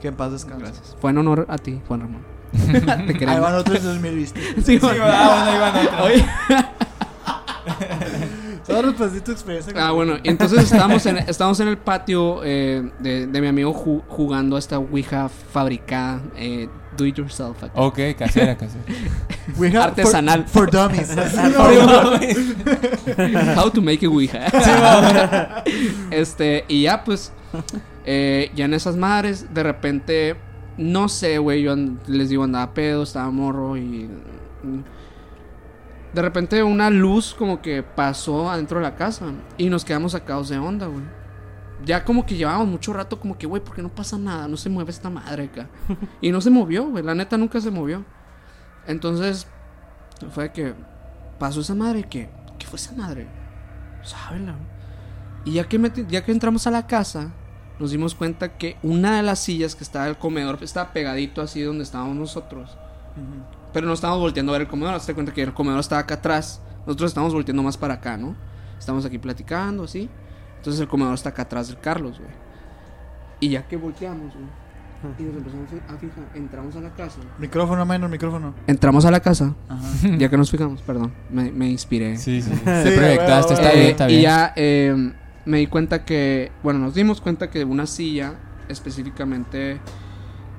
Que 0.00 0.08
en 0.08 0.14
paz 0.14 0.32
descanse. 0.32 0.62
gracias. 0.64 0.96
Fue 1.00 1.10
en 1.10 1.18
honor 1.18 1.46
a 1.48 1.58
ti, 1.58 1.80
Juan 1.88 2.00
Ramón. 2.00 2.32
Te 2.52 3.26
Ahí 3.28 3.40
van 3.40 3.54
otros 3.54 3.82
2000 3.82 4.14
vistas. 4.14 4.42
Sí, 4.64 4.78
Sí, 4.78 4.80
ah, 4.82 4.86
bueno, 4.86 5.04
ahí 5.06 5.58
van 5.58 5.86
otra. 5.86 6.02
Oye, 6.04 6.26
De 8.66 9.20
tu 9.20 9.32
experiencia. 9.32 9.72
ah, 9.76 9.90
bueno, 9.92 10.14
entonces 10.24 10.64
estábamos 10.72 11.04
en, 11.06 11.18
estábamos 11.18 11.58
en 11.60 11.68
el 11.68 11.78
patio 11.78 12.40
eh, 12.44 12.90
de, 13.00 13.26
de 13.26 13.40
mi 13.40 13.48
amigo 13.48 13.72
ju- 13.74 14.02
jugando 14.08 14.56
a 14.56 14.58
esta 14.58 14.78
Ouija 14.78 15.28
fabricada, 15.28 16.20
eh, 16.36 16.68
do 16.96 17.04
it 17.06 17.16
yourself. 17.16 17.62
acá. 17.64 17.72
Ok, 17.74 17.98
casera, 18.18 18.56
casera. 18.56 18.84
We 19.58 19.68
have 19.70 19.90
Artesanal. 19.90 20.44
For, 20.46 20.70
for 20.70 20.70
dummies. 20.70 21.10
How 23.56 23.70
to 23.70 23.80
make 23.82 24.04
a 24.04 24.08
Ouija. 24.08 24.46
este, 26.10 26.64
y 26.68 26.82
ya 26.82 27.02
pues, 27.04 27.32
eh, 28.04 28.50
ya 28.54 28.64
en 28.66 28.74
esas 28.74 28.96
madres, 28.96 29.46
de 29.52 29.62
repente, 29.62 30.36
no 30.76 31.08
sé, 31.08 31.38
güey, 31.38 31.62
yo 31.62 31.74
les 32.06 32.28
digo, 32.28 32.44
andaba 32.44 32.72
pedo, 32.74 33.02
estaba 33.02 33.30
morro 33.30 33.76
y... 33.76 34.08
De 36.14 36.20
repente 36.22 36.62
una 36.62 36.90
luz 36.90 37.34
como 37.34 37.62
que 37.62 37.82
pasó 37.82 38.50
adentro 38.50 38.78
de 38.78 38.84
la 38.84 38.96
casa 38.96 39.26
y 39.56 39.70
nos 39.70 39.84
quedamos 39.84 40.12
sacados 40.12 40.48
de 40.50 40.58
onda, 40.58 40.86
güey. 40.86 41.04
Ya 41.84 42.04
como 42.04 42.24
que 42.26 42.36
llevábamos 42.36 42.68
mucho 42.68 42.92
rato 42.92 43.18
como 43.18 43.36
que, 43.38 43.46
güey, 43.46 43.62
¿por 43.64 43.74
qué 43.74 43.82
no 43.82 43.88
pasa 43.88 44.16
nada? 44.18 44.46
No 44.46 44.56
se 44.56 44.68
mueve 44.68 44.90
esta 44.90 45.10
madre 45.10 45.44
acá. 45.44 45.68
Y 46.20 46.30
no 46.30 46.40
se 46.40 46.50
movió, 46.50 46.84
güey, 46.88 47.02
la 47.02 47.14
neta 47.14 47.36
nunca 47.36 47.60
se 47.60 47.70
movió. 47.70 48.04
Entonces, 48.86 49.46
fue 50.32 50.52
que 50.52 50.74
pasó 51.38 51.60
esa 51.60 51.74
madre 51.74 52.04
que 52.04 52.28
¿qué 52.58 52.66
fue 52.66 52.78
esa 52.78 52.92
madre? 52.92 53.26
Sábela. 54.02 54.54
Y 55.44 55.52
ya 55.54 55.64
que, 55.68 55.80
meti- 55.80 56.06
ya 56.06 56.24
que 56.24 56.30
entramos 56.30 56.66
a 56.66 56.70
la 56.70 56.86
casa, 56.86 57.32
nos 57.80 57.90
dimos 57.90 58.14
cuenta 58.14 58.56
que 58.58 58.76
una 58.82 59.16
de 59.16 59.22
las 59.24 59.40
sillas 59.40 59.74
que 59.74 59.82
estaba 59.82 60.06
el 60.06 60.16
comedor 60.18 60.58
estaba 60.62 60.92
pegadito 60.92 61.40
así 61.42 61.62
donde 61.62 61.82
estábamos 61.84 62.14
nosotros. 62.16 62.76
Pero 63.72 63.86
no 63.86 63.92
estábamos 63.94 64.20
volteando 64.20 64.52
a 64.52 64.54
ver 64.54 64.62
el 64.62 64.68
comedor. 64.68 64.94
Hazte 64.94 65.14
cuenta 65.14 65.32
que 65.32 65.42
el 65.42 65.52
comedor 65.54 65.80
estaba 65.80 66.00
acá 66.02 66.14
atrás. 66.14 66.60
Nosotros 66.86 67.10
estamos 67.10 67.32
volteando 67.32 67.62
más 67.62 67.76
para 67.76 67.94
acá, 67.94 68.16
¿no? 68.16 68.34
Estamos 68.78 69.04
aquí 69.04 69.18
platicando, 69.18 69.84
así. 69.84 70.08
Entonces 70.58 70.80
el 70.80 70.88
comedor 70.88 71.14
está 71.14 71.30
acá 71.30 71.42
atrás 71.42 71.68
del 71.68 71.78
Carlos, 71.78 72.18
güey. 72.18 72.30
Y 73.40 73.50
ya 73.50 73.66
que 73.66 73.76
volteamos, 73.76 74.32
güey. 74.34 74.62
Y 75.18 75.22
nos 75.24 75.36
empezamos 75.36 75.68
a 75.88 75.96
fijar. 75.96 76.24
Entramos 76.34 76.76
a 76.76 76.80
la 76.80 76.90
casa. 76.94 77.18
Micrófono, 77.38 77.84
menos 77.84 78.08
micrófono. 78.08 78.54
Entramos 78.68 79.04
a 79.04 79.10
la 79.10 79.20
casa. 79.20 79.54
Ajá. 79.68 79.82
Ya 80.18 80.28
que 80.28 80.36
nos 80.36 80.50
fijamos, 80.50 80.80
perdón. 80.82 81.12
Me, 81.30 81.50
me 81.50 81.68
inspiré. 81.68 82.16
Sí, 82.18 82.40
sí. 82.40 82.50
Sí, 82.52 82.60
Te 82.64 82.92
proyectaste, 82.92 83.54
güey, 83.54 83.66
está 83.66 83.72
Eh, 83.72 83.74
bien, 83.78 83.90
está 83.90 84.06
bien. 84.06 84.20
Y 84.20 84.22
ya 84.22 84.52
eh, 84.54 85.12
me 85.44 85.58
di 85.58 85.66
cuenta 85.66 86.04
que, 86.04 86.52
bueno, 86.62 86.78
nos 86.78 86.94
dimos 86.94 87.20
cuenta 87.20 87.50
que 87.50 87.64
una 87.64 87.86
silla 87.86 88.34
específicamente 88.68 89.80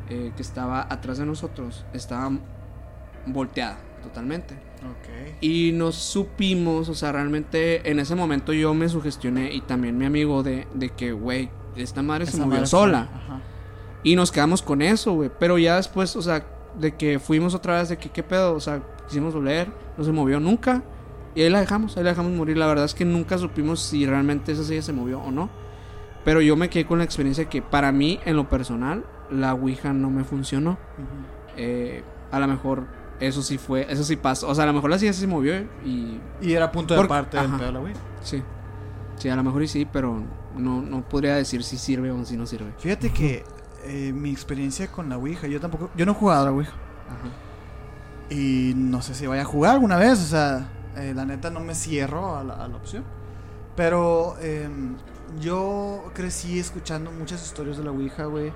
eh, 0.10 0.34
que 0.36 0.42
estaba 0.42 0.88
atrás 0.90 1.18
de 1.20 1.26
nosotros 1.26 1.86
estaba 1.94 2.32
volteada 3.26 3.78
totalmente. 4.02 4.56
Ok. 4.56 5.38
Y 5.42 5.72
nos 5.74 5.96
supimos, 5.96 6.90
o 6.90 6.96
sea, 6.96 7.12
realmente 7.14 7.90
en 7.90 8.00
ese 8.00 8.16
momento 8.16 8.54
yo 8.54 8.74
me 8.74 8.90
sugestioné 8.90 9.54
y 9.54 9.62
también 9.62 9.98
mi 9.98 10.06
amigo 10.06 10.44
de, 10.44 10.68
de 10.74 10.90
que, 10.90 11.14
güey, 11.14 11.50
esta 11.76 12.02
madre 12.02 12.26
se 12.26 12.38
movió 12.38 12.52
madre 12.52 12.68
sola. 12.68 13.10
Ajá. 13.14 13.42
Y 14.04 14.16
nos 14.16 14.32
quedamos 14.32 14.62
con 14.62 14.82
eso, 14.82 15.14
güey. 15.14 15.32
Pero 15.40 15.58
ya 15.58 15.78
después, 15.78 16.16
o 16.16 16.22
sea, 16.22 16.46
de 16.78 16.96
que 16.96 17.20
fuimos 17.20 17.56
otra 17.56 17.80
vez, 17.80 17.90
de 17.90 17.98
que 17.98 18.10
qué 18.10 18.22
pedo, 18.22 18.54
o 18.54 18.60
sea, 18.60 18.82
quisimos 19.08 19.34
volver, 19.34 19.70
no 19.98 20.04
se 20.04 20.12
movió 20.12 20.40
nunca. 20.40 20.84
Y 21.36 21.42
ahí 21.42 21.50
la 21.50 21.62
dejamos, 21.62 21.98
ahí 21.98 22.04
la 22.04 22.12
dejamos 22.12 22.34
morir. 22.34 22.58
La 22.58 22.68
verdad 22.68 22.86
es 22.86 22.94
que 22.94 23.06
nunca 23.06 23.38
supimos 23.38 23.82
si 23.82 24.06
realmente 24.06 24.52
esa 24.52 24.64
silla 24.64 24.82
se 24.82 24.94
movió 24.94 25.20
o 25.22 25.32
no. 25.32 25.50
Pero 26.26 26.42
yo 26.42 26.56
me 26.56 26.70
quedé 26.70 26.86
con 26.86 27.00
la 27.00 27.06
experiencia 27.06 27.46
que 27.46 27.62
para 27.62 27.92
mí, 27.92 28.20
en 28.26 28.36
lo 28.36 28.50
personal, 28.50 29.06
la 29.32 29.54
Ouija 29.54 29.94
no 29.94 30.10
me 30.10 30.24
funcionó. 30.24 30.72
Ujú. 30.72 31.58
Eh, 31.58 32.04
a 32.32 32.40
lo 32.40 32.48
mejor 32.48 32.88
eso 33.28 33.42
sí 33.42 33.58
fue, 33.58 33.86
eso 33.92 34.04
sí 34.04 34.16
pasó. 34.16 34.48
O 34.50 34.56
sea, 34.56 34.64
a 34.64 34.68
lo 34.68 34.74
mejor 34.74 34.90
la 34.90 34.98
silla 35.00 35.14
sí 35.14 35.22
se 35.22 35.28
movió 35.28 35.56
y 35.86 36.20
Y 36.42 36.54
era 36.54 36.72
punto 36.72 36.94
de 36.94 37.00
Por- 37.00 37.08
parte 37.08 37.38
del 37.38 37.50
pedo 37.52 37.66
de 37.68 37.72
la 37.72 37.80
Wii. 37.80 37.94
sí. 38.22 38.42
Sí, 39.18 39.30
a 39.30 39.36
lo 39.36 39.44
mejor 39.44 39.62
y 39.64 39.68
sí, 39.68 39.88
pero 39.90 40.22
no, 40.58 40.82
no 40.82 41.02
podría 41.08 41.36
decir 41.36 41.64
si 41.64 41.78
sirve 41.78 42.12
o 42.12 42.26
si 42.26 42.36
no 42.36 42.46
sirve. 42.48 42.74
Fíjate 42.80 43.12
que 43.14 43.44
eh, 43.86 44.12
mi 44.14 44.32
experiencia 44.32 44.88
con 44.92 45.08
la 45.08 45.18
Ouija, 45.18 45.48
yo 45.48 45.60
tampoco, 45.62 45.90
yo 45.96 46.06
no 46.06 46.14
he 46.14 46.16
jugado 46.16 46.42
a 46.42 46.46
la 46.46 46.52
Ouija. 46.52 46.72
Ajá. 46.72 47.30
Y 48.30 48.74
no 48.76 49.02
sé 49.02 49.14
si 49.14 49.28
vaya 49.28 49.44
a 49.44 49.46
jugar 49.46 49.74
alguna 49.74 49.98
vez, 49.98 50.20
o 50.20 50.26
sea, 50.26 50.68
eh, 50.98 51.14
la 51.16 51.26
neta 51.26 51.50
no 51.52 51.60
me 51.60 51.76
cierro 51.76 52.36
a 52.38 52.44
la, 52.44 52.56
a 52.56 52.68
la 52.68 52.76
opción. 52.76 53.04
Pero 53.76 54.36
em, 54.42 54.96
yo 55.40 56.06
crecí 56.14 56.60
escuchando 56.60 57.12
muchas 57.12 57.46
historias 57.46 57.78
de 57.78 57.84
la 57.84 57.92
Ouija, 57.92 58.26
güey. 58.26 58.52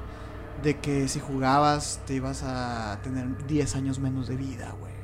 De 0.64 0.78
que 0.80 1.08
si 1.08 1.20
jugabas 1.20 2.00
te 2.06 2.16
ibas 2.16 2.44
a 2.44 3.00
tener 3.04 3.46
10 3.48 3.76
años 3.76 4.00
menos 4.00 4.28
de 4.28 4.36
vida, 4.36 4.74
güey. 4.80 4.98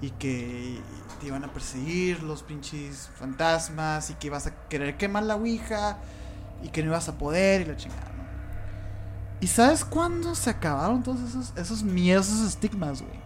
Y 0.00 0.10
que 0.12 0.80
te 1.20 1.26
iban 1.26 1.44
a 1.44 1.52
perseguir 1.52 2.22
los 2.22 2.42
pinches 2.42 3.10
fantasmas 3.14 4.08
y 4.08 4.14
que 4.14 4.28
ibas 4.28 4.46
a 4.46 4.54
querer 4.68 4.96
quemar 4.96 5.24
la 5.24 5.36
Ouija 5.36 5.98
y 6.62 6.68
que 6.68 6.82
no 6.82 6.88
ibas 6.88 7.10
a 7.10 7.18
poder 7.18 7.60
y 7.60 7.64
la 7.66 7.76
chingada, 7.76 8.10
¿no? 8.16 8.24
¿Y 9.40 9.46
sabes 9.48 9.84
cuándo 9.84 10.34
se 10.34 10.48
acabaron 10.48 11.02
todos 11.02 11.20
esos, 11.20 11.52
esos 11.56 11.82
miedos, 11.82 12.28
esos 12.28 12.48
estigmas, 12.48 13.02
güey? 13.02 13.20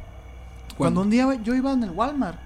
Cuando 0.77 1.03
un 1.03 1.11
día 1.11 1.33
yo 1.43 1.55
iba 1.55 1.73
en 1.73 1.85
el 1.85 1.91
Walmart 1.91 2.39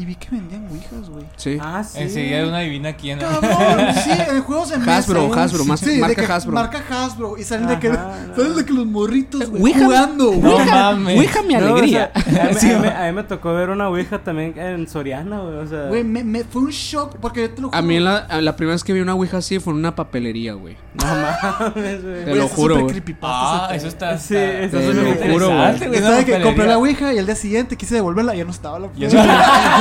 y 0.00 0.04
vi 0.04 0.14
que 0.14 0.28
vendían 0.30 0.66
Ouijas, 0.70 1.08
güey. 1.10 1.24
Sí. 1.36 1.58
Ah, 1.60 1.82
sí. 1.84 1.98
Enseguida 2.00 2.38
era 2.38 2.48
una 2.48 2.60
divina 2.60 2.92
quién. 2.94 3.18
Cabrón, 3.18 3.94
sí, 4.04 4.10
en 4.10 4.42
juegos 4.42 4.70
de 4.70 4.78
mesa. 4.78 4.96
Hasbro, 4.98 5.26
güey. 5.26 5.40
Hasbro, 5.40 5.64
más- 5.64 5.80
Sí, 5.80 5.98
marca 5.98 6.26
que- 6.26 6.32
Hasbro. 6.32 6.52
Marca 6.54 6.82
Hasbro. 6.90 7.36
Y 7.38 7.44
salen 7.44 7.66
de 7.68 7.78
que, 7.78 7.88
salen 7.92 8.54
de 8.56 8.64
que 8.64 8.72
los 8.72 8.86
morritos, 8.86 9.48
güey, 9.50 9.62
Ouija- 9.62 9.84
jugando, 9.84 10.30
güey. 10.32 10.40
No 10.58 10.58
mames. 10.64 11.18
Ouija 11.18 11.42
mi 11.42 11.54
No, 11.54 11.60
o 11.60 11.76
alegría. 11.76 12.12
sea, 12.14 12.42
a, 12.44 12.48
mí, 12.48 12.54
Sí, 12.60 12.70
a 12.72 12.78
mí- 12.78 12.86
va. 12.88 13.04
a 13.04 13.06
mí 13.06 13.12
me 13.12 13.24
tocó 13.24 13.52
ver 13.52 13.70
una 13.70 13.88
ouija 13.88 14.18
también 14.18 14.54
en 14.58 14.86
Soriana, 14.88 15.40
güey. 15.40 15.56
O 15.56 15.66
sea, 15.66 15.86
Güey, 15.88 16.04
me, 16.04 16.22
me- 16.24 16.44
fue 16.44 16.62
un 16.62 16.70
shock 16.70 17.16
porque 17.20 17.42
yo 17.42 17.50
te 17.50 17.60
lo 17.62 17.68
juro. 17.68 17.78
A 17.78 17.82
mí 17.82 17.98
la, 17.98 18.16
a 18.18 18.40
la 18.40 18.56
primera 18.56 18.74
vez 18.74 18.84
que 18.84 18.92
vi 18.92 19.00
una 19.00 19.14
Ouija 19.14 19.38
así 19.38 19.58
fue 19.58 19.72
en 19.72 19.78
una 19.80 19.94
papelería, 19.94 20.52
güey. 20.54 20.76
no 20.94 21.04
mames, 21.04 22.02
güey. 22.04 22.24
Te 22.24 22.34
lo 22.34 22.48
juro, 22.48 22.86
Ah, 23.22 23.70
eso 23.74 23.88
está. 23.88 24.18
Sí, 24.18 24.34
eso 24.36 24.76
Te 24.78 24.88
es 24.88 24.94
lo 24.94 25.02
juro, 25.02 25.48
güey. 25.48 25.68
interesante, 25.70 25.88
güey. 25.88 26.00
¿Sabes 26.00 26.24
una 26.24 26.38
que 26.38 26.42
compré 26.42 26.66
la 26.66 26.78
Ouija 26.78 27.12
y 27.12 27.18
el 27.18 27.26
día 27.26 27.34
siguiente 27.36 27.76
quise 27.76 27.94
devolverla 27.96 28.34
y 28.34 28.38
ya 28.38 28.44
no 28.44 28.50
estaba 28.50 28.78
la 28.78 28.88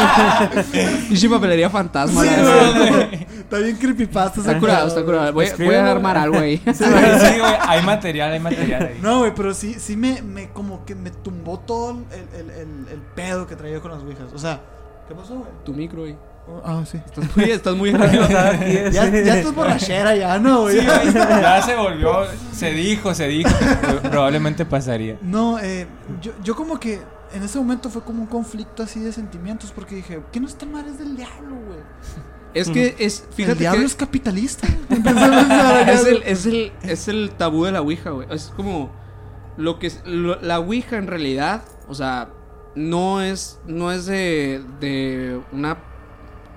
Pinche 1.07 1.29
papelería 1.29 1.69
fantasma. 1.69 2.21
Sí, 2.23 2.29
güey. 2.29 3.27
Está 3.39 3.57
bien 3.59 3.77
creepypasta 3.77 4.41
Está 4.41 4.59
curado, 4.59 4.87
está 4.87 5.03
curado. 5.03 5.33
Voy, 5.33 5.47
voy 5.57 5.75
a 5.75 5.91
armar 5.91 6.17
algo 6.17 6.39
ahí. 6.39 6.57
Sí, 6.73 6.83
güey, 6.83 7.19
sí, 7.19 7.39
güey, 7.39 7.53
hay 7.59 7.81
material, 7.83 8.33
hay 8.33 8.39
material 8.39 8.83
ahí. 8.83 8.99
No, 9.01 9.19
güey, 9.19 9.33
pero 9.35 9.53
sí, 9.53 9.75
sí 9.79 9.95
me, 9.95 10.21
me 10.21 10.49
como 10.49 10.85
que 10.85 10.95
me 10.95 11.11
tumbó 11.11 11.59
todo 11.59 11.91
el, 11.91 12.39
el, 12.39 12.49
el, 12.51 12.67
el 12.91 12.99
pedo 13.15 13.47
que 13.47 13.55
traía 13.55 13.79
con 13.79 13.91
las 13.91 14.01
Ouijas. 14.01 14.33
O 14.33 14.37
sea, 14.39 14.59
¿qué 15.07 15.15
pasó, 15.15 15.35
güey? 15.35 15.49
Tu 15.63 15.73
micro, 15.73 16.01
güey. 16.01 16.15
Oh, 16.49 16.61
Ah, 16.63 16.83
sí. 16.89 16.97
Estás 17.05 17.35
muy, 17.35 17.45
estás 17.51 17.75
muy. 17.75 17.91
Ya, 18.91 18.91
ya 18.91 19.37
estás 19.37 19.53
borrachera, 19.53 20.15
ya, 20.15 20.39
¿no, 20.39 20.61
güey? 20.61 20.79
Sí, 20.79 20.85
güey, 20.85 21.13
ya 21.13 21.61
se 21.61 21.75
volvió, 21.75 22.25
se 22.53 22.71
dijo, 22.71 23.13
se 23.13 23.27
dijo, 23.27 23.49
que 24.01 24.09
probablemente 24.09 24.65
pasaría. 24.65 25.17
No, 25.21 25.59
eh, 25.59 25.87
yo, 26.21 26.31
yo 26.43 26.55
como 26.55 26.79
que 26.79 27.01
en 27.33 27.43
ese 27.43 27.57
momento 27.57 27.89
fue 27.89 28.01
como 28.03 28.21
un 28.21 28.27
conflicto 28.27 28.83
así 28.83 28.99
de 28.99 29.11
sentimientos 29.11 29.71
porque 29.71 29.95
dije, 29.95 30.21
¿qué 30.31 30.39
no 30.39 30.47
está 30.47 30.65
mal? 30.65 30.85
Es 30.87 30.97
del 30.99 31.15
diablo, 31.15 31.55
güey. 31.67 31.79
Es 32.53 32.69
que 32.69 32.95
es, 32.99 33.25
el 33.27 33.33
fíjate 33.33 33.59
diablo 33.59 33.81
que 33.81 33.85
es 33.85 33.95
capitalista. 33.95 34.67
Es 35.87 36.05
el, 36.05 36.23
es 36.23 36.45
el, 36.45 36.71
es 36.83 37.07
el 37.07 37.31
tabú 37.37 37.65
de 37.65 37.71
la 37.71 37.81
Ouija, 37.81 38.11
güey. 38.11 38.27
Es 38.31 38.51
como 38.55 38.91
lo 39.57 39.79
que 39.79 39.87
es, 39.87 40.01
lo- 40.05 40.39
la 40.41 40.59
Ouija 40.59 40.97
en 40.97 41.07
realidad, 41.07 41.63
o 41.87 41.93
sea, 41.95 42.29
no 42.75 43.21
es, 43.21 43.59
no 43.67 43.91
es 43.91 44.05
de, 44.05 44.63
de 44.79 45.41
una 45.51 45.77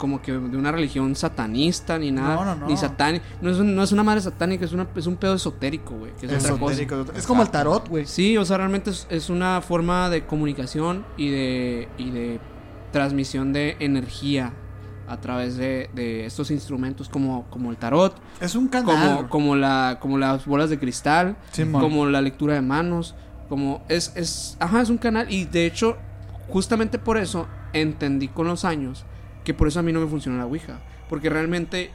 como 0.01 0.21
que 0.23 0.33
de 0.33 0.57
una 0.57 0.73
religión 0.73 1.15
satanista 1.15 1.99
ni 1.99 2.11
nada, 2.11 2.35
No, 2.35 2.45
no, 2.47 2.55
no. 2.57 2.67
ni 2.67 2.77
satánica, 2.77 3.25
no 3.41 3.51
es, 3.51 3.59
un- 3.59 3.75
no 3.77 3.83
es 3.85 3.93
una 3.93 4.03
madre 4.03 4.21
satánica, 4.23 4.65
es 4.65 4.73
una 4.73 4.89
es 4.97 5.07
un 5.07 5.17
pedo 5.17 5.35
esotérico, 5.35 5.95
güey, 5.97 6.13
que 6.17 6.27
es 6.27 6.33
otra 6.33 6.57
cosa. 6.59 6.73
Esotérico. 6.83 7.13
Es 7.17 7.27
como 7.27 7.43
el 7.43 7.51
tarot, 7.51 7.89
güey. 7.89 8.07
Sí, 8.07 8.37
o 8.39 8.45
sea, 8.45 8.57
realmente 8.57 8.91
es, 8.91 9.07
es 9.11 9.31
una 9.31 9.61
forma 9.61 10.09
de 10.11 10.25
comunicación 10.27 11.05
y 11.17 11.29
de, 11.29 11.89
y 11.99 12.11
de 12.11 12.41
transmisión 12.93 13.53
de 13.53 13.77
energía 13.79 14.53
a 15.07 15.21
través 15.21 15.57
de, 15.57 15.91
de 15.95 16.25
estos 16.27 16.51
instrumentos 16.51 17.09
como, 17.09 17.45
como 17.51 17.71
el 17.71 17.77
tarot, 17.77 18.15
Es 18.41 18.55
un 18.55 18.69
como, 18.69 18.87
canal. 18.87 19.29
como, 19.29 19.57
la, 19.57 19.99
como 20.01 20.19
las 20.19 20.47
bolas 20.47 20.71
de 20.71 20.79
cristal, 20.79 21.37
Simón. 21.53 21.83
como 21.83 22.07
la 22.07 22.21
lectura 22.21 22.55
de 22.55 22.63
manos, 22.63 23.15
como 23.49 23.83
es, 23.89 24.13
es, 24.17 24.57
ajá, 24.61 24.81
es 24.81 24.89
un 24.89 24.99
canal 24.99 25.31
y 25.31 25.45
de 25.45 25.67
hecho, 25.67 25.97
justamente 26.49 26.99
por 26.99 27.17
eso 27.19 27.47
entendí 27.73 28.29
con 28.29 28.47
los 28.47 28.65
años 28.65 29.05
que 29.45 29.55
por 29.55 29.69
eso 29.69 29.81
a 29.81 29.83
mí 29.83 29.93
no 29.93 30.01
me 30.01 30.07
funcionó 30.07 30.39
la 30.39 30.47
Ouija, 30.47 30.79
porque 31.09 31.29
realmente 31.31 31.91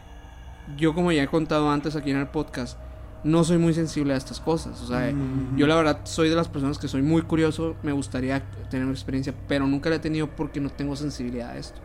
yo 0.77 0.93
como 0.93 1.11
ya 1.11 1.23
he 1.23 1.27
contado 1.27 1.69
antes 1.69 1.95
aquí 1.95 2.11
en 2.11 2.17
el 2.17 2.27
podcast, 2.27 2.77
no 3.23 3.43
soy 3.43 3.57
muy 3.57 3.73
sensible 3.73 4.13
a 4.13 4.17
estas 4.17 4.39
cosas, 4.39 4.81
o 4.81 4.87
sea, 4.87 5.11
Mm. 5.11 5.57
yo 5.57 5.65
la 5.67 5.75
verdad 5.75 5.99
soy 6.03 6.29
de 6.29 6.35
las 6.35 6.47
personas 6.47 6.77
que 6.77 6.87
soy 6.87 7.01
muy 7.01 7.23
curioso, 7.23 7.75
me 7.81 7.91
gustaría 7.91 8.43
tener 8.69 8.85
una 8.85 8.93
experiencia, 8.93 9.33
pero 9.47 9.65
nunca 9.67 9.89
la 9.89 9.95
he 9.95 9.99
tenido 9.99 10.27
porque 10.27 10.59
no 10.59 10.69
tengo 10.69 10.95
sensibilidad 10.95 11.49
a 11.51 11.57
esto. 11.57 11.81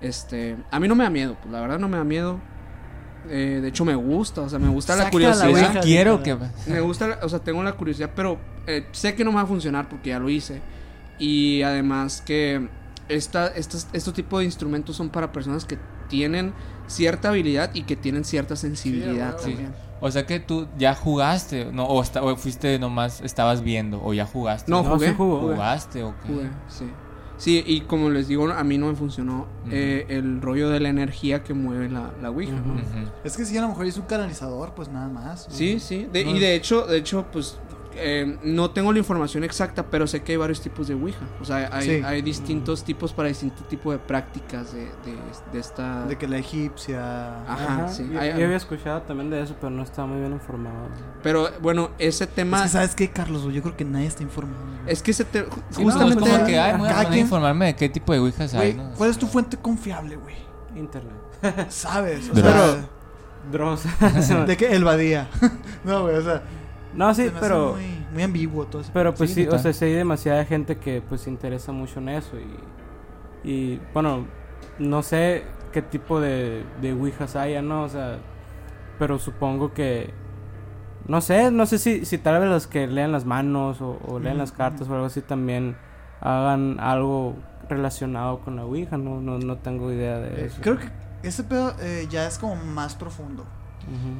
Este, 0.00 0.56
a 0.70 0.80
mí 0.80 0.88
no 0.88 0.94
me 0.94 1.04
da 1.04 1.10
miedo, 1.10 1.36
pues 1.40 1.52
la 1.52 1.60
verdad 1.60 1.78
no 1.78 1.88
me 1.88 1.96
da 1.96 2.04
miedo. 2.04 2.40
Eh, 3.28 3.60
de 3.62 3.68
hecho 3.68 3.84
me 3.84 3.94
gusta, 3.94 4.40
o 4.42 4.48
sea, 4.48 4.58
me 4.58 4.68
gusta 4.68 4.94
la 4.96 5.04
Saca 5.04 5.06
la 5.06 5.10
curiosidad. 5.12 5.70
Eso 5.70 5.80
quiero 5.80 6.22
que... 6.24 6.36
Me 6.66 6.80
gusta, 6.80 7.20
o 7.22 7.28
sea, 7.28 7.38
tengo 7.38 7.62
la 7.62 7.72
curiosidad, 7.74 8.10
pero 8.16 8.36
eh, 8.66 8.86
sé 8.90 9.14
que 9.14 9.24
no 9.24 9.30
me 9.30 9.36
va 9.36 9.42
a 9.42 9.46
funcionar 9.46 9.88
porque 9.88 10.10
ya 10.10 10.18
lo 10.18 10.28
hice. 10.28 10.60
Y 11.20 11.62
además 11.62 12.20
que 12.20 12.68
esta, 13.14 13.48
estos, 13.48 13.86
estos 13.92 14.14
tipos 14.14 14.40
de 14.40 14.46
instrumentos 14.46 14.96
son 14.96 15.08
para 15.10 15.32
personas 15.32 15.64
que 15.64 15.78
tienen 16.08 16.52
cierta 16.86 17.28
habilidad 17.30 17.70
y 17.74 17.82
que 17.84 17.96
tienen 17.96 18.24
cierta 18.24 18.56
sensibilidad 18.56 19.36
Sí, 19.38 19.50
también. 19.50 19.74
O 20.00 20.10
sea 20.10 20.26
que 20.26 20.40
tú 20.40 20.66
ya 20.78 20.94
jugaste, 20.96 21.66
no, 21.72 21.86
o, 21.86 22.02
fuiste 22.36 22.78
nomás, 22.78 23.20
estabas 23.20 23.62
viendo, 23.62 24.02
o 24.02 24.12
ya 24.12 24.26
jugaste. 24.26 24.70
No, 24.70 24.82
No, 24.82 24.90
jugué. 24.94 25.08
sí 25.10 25.14
jugó. 25.16 25.40
¿Jugaste 25.40 26.02
o 26.02 26.14
qué? 26.22 26.28
Jugué, 26.32 26.50
sí. 26.68 26.84
Sí, 27.38 27.62
y 27.66 27.80
como 27.82 28.08
les 28.10 28.28
digo, 28.28 28.52
a 28.52 28.62
mí 28.62 28.78
no 28.78 28.86
me 28.86 28.94
funcionó 28.94 29.46
eh, 29.70 30.06
el 30.10 30.40
rollo 30.40 30.70
de 30.70 30.78
la 30.78 30.90
energía 30.90 31.42
que 31.42 31.54
mueve 31.54 31.88
la, 31.88 32.12
la 32.20 32.30
Ouija. 32.30 32.52
¿no? 32.52 32.76
Es 33.24 33.36
que 33.36 33.44
si 33.44 33.56
a 33.58 33.62
lo 33.62 33.68
mejor 33.68 33.86
es 33.86 33.96
un 33.96 34.04
canalizador, 34.04 34.74
pues 34.74 34.88
nada 34.88 35.08
más. 35.08 35.48
Sí, 35.50 35.80
sí. 35.80 36.06
De- 36.12 36.24
No. 36.24 36.36
Y 36.36 36.38
de 36.40 36.54
hecho, 36.54 36.86
de 36.86 36.98
hecho, 36.98 37.26
pues 37.32 37.58
eh, 37.96 38.38
no 38.44 38.70
tengo 38.70 38.92
la 38.92 38.98
información 38.98 39.44
exacta, 39.44 39.86
pero 39.90 40.06
sé 40.06 40.22
que 40.22 40.32
hay 40.32 40.38
varios 40.38 40.60
tipos 40.60 40.88
de 40.88 40.94
Ouija. 40.94 41.20
O 41.40 41.44
sea, 41.44 41.68
hay, 41.72 41.84
Sí. 41.98 42.02
hay 42.04 42.22
distintos 42.22 42.84
tipos 42.84 43.12
para 43.12 43.28
distintos 43.28 43.66
tipos 43.68 43.92
de 43.94 43.98
prácticas 43.98 44.72
de, 44.72 44.84
de, 44.84 45.16
de 45.52 45.58
esta... 45.58 46.04
De 46.06 46.16
que 46.18 46.26
la 46.28 46.38
egipcia. 46.38 47.42
Ajá, 47.46 47.88
sí. 47.88 48.08
Yo, 48.12 48.20
Hay- 48.20 48.30
yo 48.38 48.44
había 48.44 48.56
escuchado 48.56 49.02
también 49.02 49.30
de 49.30 49.40
eso, 49.42 49.54
pero 49.60 49.70
no 49.70 49.82
estaba 49.82 50.08
muy 50.08 50.20
bien 50.20 50.32
informado. 50.32 50.88
Pero 51.22 51.48
bueno, 51.60 51.90
ese 51.98 52.24
Es 52.24 52.30
tema... 52.30 52.62
que, 52.62 52.68
¿sabes 52.68 52.94
qué, 52.94 53.10
Carlos? 53.10 53.42
Yo 53.52 53.62
creo 53.62 53.76
que 53.76 53.84
nadie 53.84 54.06
está 54.06 54.22
informado. 54.22 54.60
Es 54.86 55.02
que 55.02 55.10
ese 55.12 55.24
te- 55.24 55.44
Sí, 55.70 55.84
no, 55.84 55.90
justamente... 55.92 56.24
es 56.24 56.30
como 56.30 56.46
que, 56.46 56.58
ay, 56.58 56.72
me 56.72 56.78
voy 56.80 56.88
a 56.88 56.92
cada 56.92 57.08
quien- 57.08 57.20
informarme 57.20 57.66
de 57.66 57.76
qué 57.76 57.88
tipo 57.88 58.12
de 58.12 58.18
ouijas 58.20 58.54
hay, 58.54 58.74
¿no? 58.74 58.90
¿cuál 58.96 59.10
es 59.10 59.18
tu 59.18 59.26
fuente 59.26 59.56
confiable, 59.56 60.16
güey? 60.16 60.34
Internet. 60.74 61.12
¿Sabes? 61.68 62.28
O 62.30 62.34
De 62.34 62.42
sea, 62.42 62.52
Pero- 62.52 63.02
Dross. 63.50 63.82
De 64.46 64.56
que 64.56 64.72
el 64.72 64.84
Badía. 64.84 65.28
no, 65.84 66.02
güey, 66.02 66.14
o 66.16 66.22
sea. 66.22 66.42
No, 66.94 67.14
sí, 67.14 67.24
se 67.24 67.30
me 67.30 67.38
hace 67.38 67.40
pero... 67.48 67.72
Muy, 67.74 68.06
muy 68.12 68.22
ambiguo 68.22 68.66
todo 68.66 68.82
eso. 68.82 68.90
Pero 68.92 69.14
pues 69.14 69.30
Sí, 69.30 69.44
sí, 69.44 69.48
o 69.48 69.58
sea, 69.58 69.72
sí 69.72 69.84
hay 69.86 69.92
demasiada 69.94 70.44
gente 70.44 70.76
que 70.76 71.00
pues 71.02 71.22
se 71.22 71.30
interesa 71.30 71.72
mucho 71.72 72.00
en 72.00 72.08
eso 72.10 72.36
y, 73.44 73.48
y 73.50 73.80
bueno, 73.92 74.26
no 74.78 75.02
sé 75.02 75.44
qué 75.72 75.82
tipo 75.82 76.20
de, 76.20 76.64
de 76.80 76.92
ouijas 76.92 77.36
haya, 77.36 77.62
¿no? 77.62 77.84
O 77.84 77.88
sea, 77.88 78.18
pero 78.98 79.18
supongo 79.18 79.72
que, 79.72 80.12
no 81.08 81.20
sé, 81.20 81.50
no 81.50 81.66
sé 81.66 81.78
si, 81.78 82.04
si 82.04 82.18
tal 82.18 82.40
vez 82.40 82.48
los 82.50 82.66
que 82.66 82.86
lean 82.86 83.10
las 83.12 83.24
manos 83.24 83.80
o, 83.80 83.98
o 84.06 84.18
lean 84.18 84.38
las 84.38 84.52
cartas 84.52 84.88
o 84.88 84.94
algo 84.94 85.06
así 85.06 85.22
también 85.22 85.76
hagan 86.20 86.78
algo 86.78 87.34
relacionado 87.68 88.40
con 88.40 88.56
la 88.56 88.64
ouija, 88.64 88.98
no, 88.98 89.20
no, 89.20 89.38
no 89.38 89.56
tengo 89.58 89.90
idea 89.92 90.18
de 90.18 90.42
Eh, 90.42 90.46
eso. 90.46 90.58
creo 90.60 90.78
que 90.78 90.90
ese 91.22 91.42
pedo 91.44 91.74
eh, 91.80 92.06
ya 92.10 92.26
es 92.26 92.38
como 92.38 92.56
más 92.56 92.94
profundo. 92.94 93.44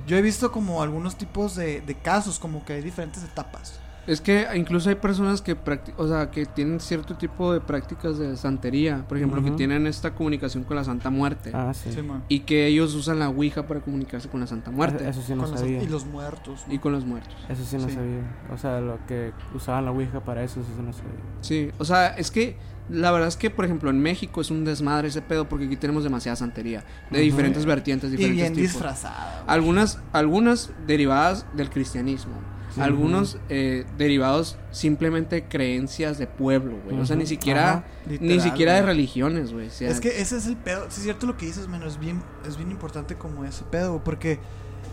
Yo 0.07 0.17
he 0.17 0.23
visto 0.23 0.51
como 0.53 0.83
algunos 0.83 1.17
tipos 1.17 1.55
de, 1.57 1.81
de 1.81 1.95
casos, 1.95 2.39
como 2.39 2.65
que 2.65 2.75
hay 2.75 2.83
diferentes 2.83 3.23
etapas. 3.25 3.79
Es 4.05 4.21
que 4.21 4.49
incluso 4.57 4.89
hay 4.89 4.97
personas 4.97 5.41
que 5.43 5.57
practi- 5.57 5.95
o 5.97 6.09
sea, 6.09 6.29
que 6.33 6.45
tienen 6.45 6.81
cierto 6.81 7.15
tipo 7.17 7.53
de 7.53 7.61
prácticas 7.61 8.19
de 8.19 8.37
santería, 8.37 9.05
por 9.07 9.17
ejemplo, 9.17 9.41
que 9.45 9.53
tienen 9.53 9.87
esta 9.87 10.13
comunicación 10.13 10.65
con 10.65 10.75
la 10.77 10.83
Santa 10.83 11.09
Muerte 11.09 11.53
Ah, 11.55 11.73
sí. 11.73 11.91
Y 12.29 12.41
que 12.41 12.67
ellos 12.67 12.95
usan 12.97 13.21
la 13.21 13.29
Ouija 13.29 13.69
para 13.69 13.79
comunicarse 13.79 14.29
con 14.29 14.41
la 14.41 14.49
Santa 14.49 14.73
Muerte 14.73 15.09
Eso 15.09 15.23
sí 15.23 15.37
no 15.37 15.43
Con 15.43 15.53
los- 15.53 15.61
sabía. 15.61 15.81
y 15.85 15.87
los 15.87 16.05
muertos. 16.05 16.65
¿no? 16.67 16.75
y 16.75 16.81
con 16.81 16.91
los 16.91 17.05
muertos. 17.07 17.37
Eso 17.49 17.65
sí 17.65 17.77
no 17.77 17.89
Sí. 17.89 17.95
sabía. 17.95 18.23
O 18.53 18.59
sea, 18.59 18.81
lo 18.81 18.99
que 19.07 19.33
usaban 19.55 19.85
la 19.85 19.93
ouija 19.93 20.19
para 20.19 20.43
eso, 20.43 20.59
eso 20.59 20.71
sí 20.77 20.83
no 20.83 20.93
sabía. 20.93 21.13
Sí, 21.41 21.71
o 21.79 21.85
sea, 21.85 22.09
es 22.09 22.33
que 22.33 22.57
la 22.89 23.11
verdad 23.11 23.29
es 23.29 23.37
que, 23.37 23.51
por 23.51 23.65
ejemplo, 23.65 23.91
en 23.91 24.01
México 24.01 24.41
es 24.41 24.51
un 24.51 24.65
desmadre 24.65 25.09
ese 25.09 25.23
pedo 25.23 25.49
porque 25.49 25.67
aquí 25.67 25.77
tenemos 25.77 26.05
demasiada 26.05 26.37
santería 26.37 26.85
de 27.11 27.21
diferentes 27.21 27.65
vertientes, 27.65 28.11
y 28.13 28.17
diferentes 28.17 28.37
bien 28.37 28.55
tipos. 28.55 28.73
disfrazada. 28.73 29.45
Algunas, 29.47 30.01
algunas 30.13 30.71
derivadas 30.87 31.47
del 31.55 31.71
cristianismo. 31.71 32.35
Sí. 32.75 32.81
Algunos 32.81 33.37
eh, 33.51 33.85
derivados 33.99 34.57
simplemente 34.71 35.37
de 35.37 35.45
creencias 35.45 36.17
de 36.17 36.27
pueblo, 36.27 36.79
güey. 36.85 36.99
O 36.99 37.05
sea, 37.05 37.17
ni 37.17 37.27
siquiera, 37.27 37.85
ni 38.07 38.41
siquiera 38.41 38.75
de 38.75 38.83
religiones, 38.83 39.53
güey. 39.53 39.67
O 39.67 39.71
sea, 39.71 39.91
Es 39.91 40.01
que 40.01 40.23
ese 40.23 40.39
es 40.39 40.47
el 40.47 40.57
pedo. 40.57 40.87
Sí, 40.89 40.97
es 40.97 41.03
cierto 41.03 41.27
lo 41.27 41.37
que 41.37 41.45
dices, 41.45 41.69
menos 41.69 41.95
es 41.95 42.01
bien, 42.01 42.23
es 42.49 42.57
bien 42.57 42.71
importante 42.71 43.15
como 43.17 43.45
ese 43.45 43.65
pedo, 43.65 44.03
porque 44.03 44.41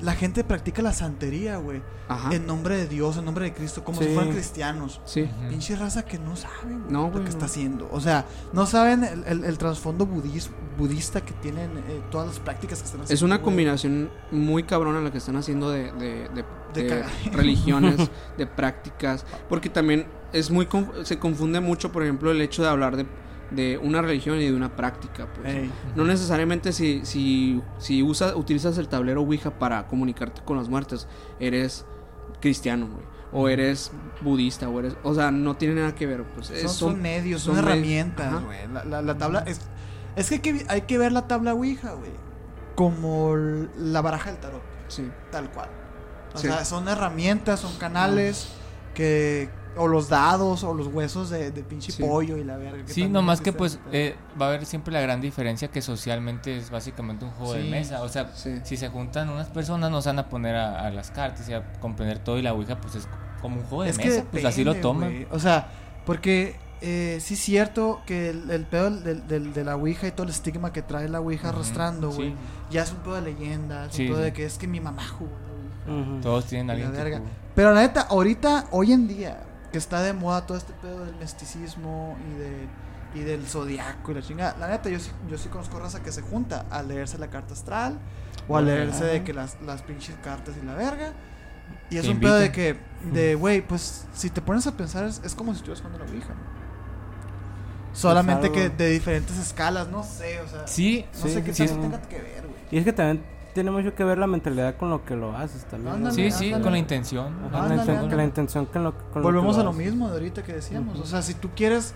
la 0.01 0.13
gente 0.15 0.43
practica 0.43 0.81
la 0.81 0.93
santería, 0.93 1.57
güey, 1.57 1.81
Ajá. 2.07 2.33
en 2.33 2.45
nombre 2.47 2.77
de 2.77 2.87
Dios, 2.87 3.17
en 3.17 3.25
nombre 3.25 3.45
de 3.45 3.53
Cristo, 3.53 3.83
como 3.83 3.99
Sí. 3.99 4.07
si 4.07 4.13
fueran 4.13 4.31
cristianos. 4.33 5.01
Sí. 5.05 5.29
Pinche 5.49 5.75
raza 5.75 6.03
que 6.05 6.17
no 6.19 6.35
sabe 6.35 6.73
güey, 6.73 6.77
No, 6.89 7.03
lo 7.03 7.11
güey, 7.11 7.13
que 7.23 7.29
no. 7.29 7.29
está 7.29 7.45
haciendo. 7.45 7.89
O 7.91 7.99
sea, 7.99 8.25
no 8.53 8.65
saben 8.65 9.03
el, 9.03 9.23
el- 9.25 9.43
el 9.45 9.57
trasfondo 9.57 10.07
budis- 10.07 10.49
budista 10.77 11.21
que 11.21 11.33
tienen 11.33 11.77
eh, 11.77 12.01
todas 12.09 12.27
las 12.27 12.39
prácticas 12.39 12.79
que 12.79 12.85
están 12.85 13.01
haciendo. 13.01 13.13
Es 13.13 13.21
una 13.21 13.35
güey. 13.37 13.45
combinación 13.45 14.09
muy 14.31 14.63
cabrona 14.63 15.01
la 15.01 15.11
que 15.11 15.17
están 15.17 15.35
haciendo 15.35 15.69
de, 15.71 15.91
de, 15.93 16.29
de- 16.29 16.45
De 16.73 16.83
de 16.83 16.87
cagar. 16.87 17.09
religiones, 17.33 18.09
de 18.37 18.45
prácticas, 18.47 19.25
porque 19.49 19.69
también 19.69 20.05
es 20.33 20.51
muy 20.51 20.67
se 21.03 21.17
confunde 21.19 21.59
mucho, 21.59 21.91
por 21.91 22.03
ejemplo, 22.03 22.29
el 22.31 22.41
hecho 22.41 22.61
de 22.61 22.69
hablar 22.69 22.95
de, 22.95 23.05
de 23.51 23.77
una 23.77 24.01
religión 24.01 24.39
y 24.39 24.45
de 24.45 24.53
una 24.53 24.75
práctica, 24.75 25.27
pues. 25.33 25.69
No 25.95 26.03
necesariamente 26.05 26.71
si, 26.71 27.01
si, 27.05 27.61
si 27.77 28.03
usas, 28.03 28.35
utilizas 28.35 28.77
el 28.77 28.87
tablero 28.87 29.21
Ouija 29.21 29.51
para 29.57 29.87
comunicarte 29.87 30.41
con 30.43 30.57
los 30.57 30.69
muertos, 30.69 31.07
eres 31.39 31.85
cristiano, 32.41 32.87
güey. 32.87 33.05
O 33.31 33.47
eres 33.47 33.91
budista, 34.21 34.67
o 34.69 34.79
eres... 34.79 34.95
O 35.03 35.13
sea, 35.13 35.29
no 35.29 35.55
tiene 35.55 35.75
nada 35.75 35.93
que 35.93 36.07
ver, 36.07 36.23
pues. 36.23 36.47
Son, 36.71 36.99
medios, 37.01 37.41
son, 37.43 37.57
herramientas, 37.59 38.43
güey. 38.43 38.67
La, 38.73 38.83
la- 38.85 39.01
la 39.03 39.17
tabla 39.17 39.43
es. 39.45 39.61
Es 40.15 40.29
que 40.29 40.35
hay, 40.35 40.41
que 40.41 40.65
hay 40.67 40.81
que 40.81 40.97
ver 40.97 41.11
la 41.11 41.27
tabla 41.27 41.53
Ouija, 41.53 41.93
güey. 41.93 42.11
Como 42.75 43.35
la 43.35 44.01
baraja 44.01 44.31
del 44.31 44.39
tarot, 44.39 44.61
sí. 44.87 45.09
tal 45.31 45.51
cual. 45.51 45.69
O 46.33 46.37
Sí. 46.37 46.47
sea, 46.47 46.63
son 46.65 46.87
herramientas, 46.87 47.59
son 47.59 47.75
canales 47.77 48.49
que. 48.95 49.49
O 49.77 49.87
los 49.87 50.09
dados, 50.09 50.63
o 50.63 50.73
los 50.73 50.87
huesos 50.87 51.29
de, 51.29 51.51
de 51.51 51.63
pinche 51.63 51.91
Sí. 51.91 52.03
pollo 52.03 52.37
y 52.37 52.43
la 52.43 52.57
verga. 52.57 52.79
Sí, 52.85 53.01
también 53.01 53.11
nomás 53.13 53.39
que 53.39 53.53
pues 53.53 53.79
eh, 53.91 54.15
va 54.39 54.47
a 54.47 54.49
haber 54.49 54.65
siempre 54.65 54.91
la 54.93 54.99
gran 54.99 55.21
diferencia 55.21 55.69
que 55.69 55.81
socialmente 55.81 56.57
es 56.57 56.69
básicamente 56.69 57.23
un 57.25 57.31
juego 57.31 57.53
Sí. 57.53 57.59
de 57.61 57.69
mesa. 57.69 58.01
O 58.01 58.09
sea, 58.09 58.31
Sí. 58.35 58.59
si 58.63 58.77
se 58.77 58.89
juntan 58.89 59.29
unas 59.29 59.47
personas 59.47 59.89
no 59.91 60.01
se 60.01 60.09
van 60.09 60.19
a 60.19 60.27
poner 60.27 60.55
a, 60.55 60.85
a 60.85 60.89
las 60.89 61.11
cartas 61.11 61.47
y 61.47 61.53
a 61.53 61.71
comprender 61.79 62.19
todo 62.19 62.37
y 62.37 62.41
la 62.41 62.53
Ouija 62.53 62.81
pues 62.81 62.95
es 62.95 63.07
como 63.41 63.57
un 63.57 63.63
juego 63.63 63.83
de 63.83 63.91
Es 63.91 63.97
mesa, 63.97 64.21
que 64.21 64.27
pues 64.31 64.45
así 64.45 64.63
lo 64.63 64.75
toman. 64.75 65.27
O 65.31 65.39
sea, 65.39 65.67
porque 66.05 66.55
eh, 66.81 67.19
sí 67.21 67.35
es 67.35 67.39
cierto 67.39 68.01
que 68.05 68.29
el, 68.31 68.49
el 68.49 68.65
pedo 68.65 68.89
del, 68.89 69.27
del- 69.27 69.53
de 69.53 69.63
la 69.63 69.75
Ouija 69.75 70.07
y 70.07 70.11
todo 70.11 70.23
el 70.23 70.29
estigma 70.31 70.73
que 70.73 70.81
trae 70.81 71.07
la 71.09 71.19
Ouija 71.21 71.49
arrastrando, 71.49 72.09
güey, 72.11 72.29
sí. 72.31 72.35
ya 72.71 72.83
es 72.83 72.91
un 72.91 72.97
pedo 72.99 73.15
de 73.15 73.21
leyenda, 73.21 73.85
es 73.85 73.93
Sí, 73.93 74.03
un 74.03 74.07
pedo 74.09 74.17
sí. 74.19 74.23
de 74.23 74.33
que 74.33 74.45
es 74.45 74.57
que 74.57 74.67
mi 74.67 74.79
mamá 74.79 75.07
jugó. 75.07 75.31
Ouija. 75.87 76.01
Ujú. 76.11 76.21
Todos 76.21 76.45
tienen 76.45 76.67
la 76.67 76.73
alguien 76.73 76.91
que. 76.91 77.21
Pero 77.55 77.73
la 77.73 77.81
neta, 77.81 78.01
ahorita, 78.09 78.67
hoy 78.71 78.93
en 78.93 79.07
día, 79.07 79.37
que 79.71 79.77
está 79.77 80.01
de 80.01 80.13
moda 80.13 80.45
todo 80.45 80.57
este 80.57 80.73
pedo 80.73 81.05
del 81.05 81.15
misticismo 81.15 82.17
y 82.31 82.39
de 82.39 82.67
y 83.15 83.21
del 83.21 83.47
zodiaco 83.47 84.11
y 84.11 84.15
la 84.15 84.21
chingada. 84.21 84.55
La 84.59 84.67
neta, 84.67 84.87
yo 84.89 84.99
sí, 84.99 85.09
yo 85.27 85.37
sí 85.37 85.49
conozco 85.49 85.79
raza 85.79 86.03
que 86.03 86.11
se 86.11 86.21
junta 86.21 86.65
a 86.69 86.83
leerse 86.83 87.17
la 87.17 87.27
carta 87.29 87.53
astral 87.53 87.97
o 88.47 88.55
a 88.55 88.61
leerse 88.61 89.03
de 89.03 89.23
que 89.23 89.33
las, 89.33 89.59
las 89.61 89.81
pinches 89.81 90.15
cartas 90.23 90.55
y 90.61 90.65
la 90.65 90.75
verga. 90.75 91.13
Y 91.89 91.97
es 91.97 92.07
un 92.07 92.19
pedo 92.19 92.35
de 92.35 92.51
que, 92.51 92.77
de 93.11 93.33
güey, 93.35 93.61
pues 93.61 94.05
si 94.13 94.29
te 94.29 94.41
pones 94.41 94.67
a 94.67 94.77
pensar, 94.77 95.05
es, 95.05 95.21
es 95.23 95.33
como 95.33 95.53
si 95.53 95.57
estuvieras 95.57 95.81
jugando 95.81 96.03
a 96.03 96.07
la 96.07 96.13
Ouija. 96.13 96.33
¿no? 96.35 96.59
Solamente 97.93 98.51
que 98.51 98.69
de 98.69 98.89
diferentes 98.91 99.37
escalas, 99.37 99.87
no 99.87 100.03
sé, 100.03 100.39
o 100.41 100.47
sea, 100.47 100.67
Sí, 100.67 101.05
no 101.13 101.19
sí, 101.19 101.33
sé 101.33 101.43
qué 101.43 101.53
sí. 101.53 101.65
tanto 101.65 101.81
tenga 101.81 102.01
que 102.03 102.21
ver, 102.21 102.47
güey. 102.47 102.59
Y 102.71 102.77
es 102.77 102.85
que 102.85 102.93
también 102.93 103.25
tiene 103.59 103.71
mucho 103.71 103.93
que 103.93 104.03
ver 104.03 104.17
la 104.17 104.27
mentalidad 104.27 104.75
con 104.77 104.89
lo 104.89 105.03
que 105.03 105.15
lo 105.15 105.35
haces 105.35 105.65
también. 105.65 106.11
sí, 106.11 106.31
sí, 106.31 106.45
ándale. 106.45 106.63
con 106.63 106.71
la 106.73 106.77
intención. 106.79 107.27
Ajá, 107.47 107.51
la, 107.51 107.59
Ándale, 107.63 107.81
inten- 107.81 107.89
ándale. 107.89 108.09
que 108.09 108.15
la 108.15 108.23
intención 108.23 108.65
con 108.67 108.83
lo, 108.83 108.93
con 109.11 109.21
Volvemos 109.23 109.55
que 109.55 109.61
a 109.61 109.63
lo 109.65 109.69
haces. 109.71 109.85
mismo 109.85 110.07
de 110.07 110.13
ahorita 110.13 110.43
que 110.43 110.53
decíamos. 110.53 110.99
O 110.99 111.05
sea, 111.05 111.21
si 111.21 111.33
tú 111.33 111.49
quieres 111.55 111.93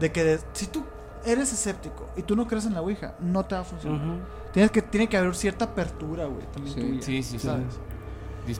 de 0.00 0.12
que 0.12 0.24
de- 0.24 0.40
si 0.52 0.66
tú 0.66 0.84
eres 1.24 1.52
escéptico 1.52 2.06
y 2.16 2.22
tú 2.22 2.36
no 2.36 2.46
crees 2.46 2.66
en 2.66 2.74
la 2.74 2.82
Ouija, 2.82 3.14
no 3.20 3.44
te 3.44 3.54
va 3.54 3.62
a 3.62 3.64
funcionar. 3.64 4.00
Tienes 4.52 4.70
que 4.70 4.80
tiene 4.82 5.08
que 5.08 5.16
haber 5.16 5.34
cierta 5.34 5.64
apertura, 5.66 6.26
güey, 6.26 6.46
también 6.52 6.74
Sí. 6.74 6.80
tuya, 6.80 7.02
Sí, 7.02 7.22
sí, 7.22 7.38
sí. 7.38 7.46
¿sabes? 7.46 7.64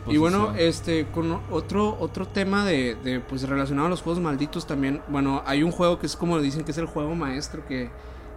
Y 0.09 0.17
bueno, 0.17 0.53
este, 0.57 1.07
con 1.07 1.39
otro, 1.53 1.97
otro 2.01 2.27
tema 2.27 2.65
de, 2.65 2.97
de, 3.05 3.21
pues 3.21 3.49
relacionado 3.49 3.87
a 3.87 3.91
los 3.91 4.03
juegos 4.03 4.21
malditos 4.21 4.67
también, 4.67 5.01
bueno, 5.09 5.43
hay 5.47 5.63
un 5.63 5.71
juego 5.71 6.01
que 6.01 6.07
es 6.07 6.17
como 6.17 6.41
dicen 6.41 6.65
que 6.65 6.73
es 6.73 6.79
el 6.79 6.87
juego 6.87 7.15
maestro, 7.15 7.65
que, 7.69 7.91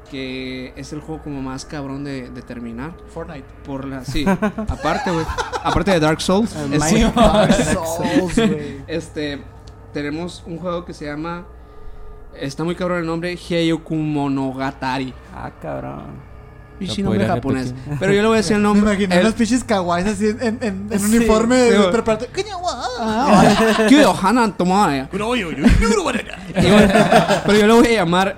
que 0.09 0.73
es 0.75 0.93
el 0.93 1.01
juego 1.01 1.21
como 1.23 1.41
más 1.41 1.65
cabrón 1.65 2.03
de, 2.03 2.29
de 2.29 2.41
terminar. 2.41 2.93
Fortnite. 3.13 3.45
Por 3.65 3.85
la, 3.85 4.03
sí, 4.03 4.25
aparte, 4.67 5.11
güey, 5.11 5.25
aparte 5.63 5.91
de 5.91 5.99
Dark 5.99 6.21
Souls, 6.21 6.55
este. 6.55 7.03
Dark 7.15 7.53
Souls, 7.53 8.35
güey. 8.35 8.81
este, 8.87 9.41
tenemos 9.93 10.43
un 10.45 10.57
juego 10.57 10.85
que 10.85 10.93
se 10.93 11.05
llama, 11.05 11.45
está 12.35 12.63
muy 12.63 12.75
cabrón 12.75 12.99
el 12.99 13.05
nombre, 13.05 13.33
Heyoku 13.33 13.95
Monogatari. 13.95 15.13
Ah, 15.33 15.51
cabrón. 15.61 16.28
Pichi 16.79 17.03
nombre 17.03 17.25
japonés. 17.27 17.67
repetir. 17.69 17.97
Pero 17.99 18.13
yo 18.13 18.21
le 18.21 18.27
voy 18.27 18.35
a 18.35 18.37
decir 18.37 18.55
el 18.55 18.61
Me 18.63 18.67
nombre. 18.69 18.93
imaginé 18.93 19.17
el- 19.17 19.23
las 19.23 19.33
pinches 19.33 19.63
kawaiis 19.63 20.07
así 20.07 20.27
en, 20.27 20.37
en, 20.41 20.57
en- 20.61 20.87
en 20.91 20.99
Sí, 20.99 21.17
uniforme 21.17 21.55
sí, 21.65 21.69
de 21.71 21.77
güey. 21.77 21.91
preparatoria. 21.91 22.33
¡Coño, 22.33 22.55
Ah, 23.01 23.85
Kyo 23.87 24.13
Hanan 24.21 24.55
Tomoe. 24.57 25.07
Y 25.11 25.17
bueno, 26.69 26.93
pero 27.45 27.57
yo 27.59 27.67
lo 27.67 27.75
voy 27.77 27.87
a 27.87 27.91
llamar 27.91 28.35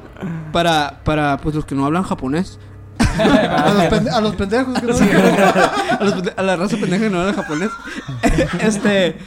para, 0.51 0.99
para 1.03 1.37
pues 1.37 1.55
los 1.55 1.65
que 1.65 1.75
no 1.75 1.85
hablan 1.85 2.03
japonés. 2.03 2.59
a, 2.99 3.73
los 3.73 3.83
pende- 3.85 4.09
a 4.11 4.21
los 4.21 4.35
pendejos 4.35 4.79
que 4.79 4.85
no 4.87 4.93
a, 5.99 6.03
los 6.03 6.15
pende- 6.15 6.33
a 6.37 6.41
la 6.43 6.55
raza 6.55 6.77
pendeja 6.77 7.03
que 7.05 7.09
no 7.09 7.19
habla 7.21 7.33
japonés. 7.33 7.69
este 8.61 9.17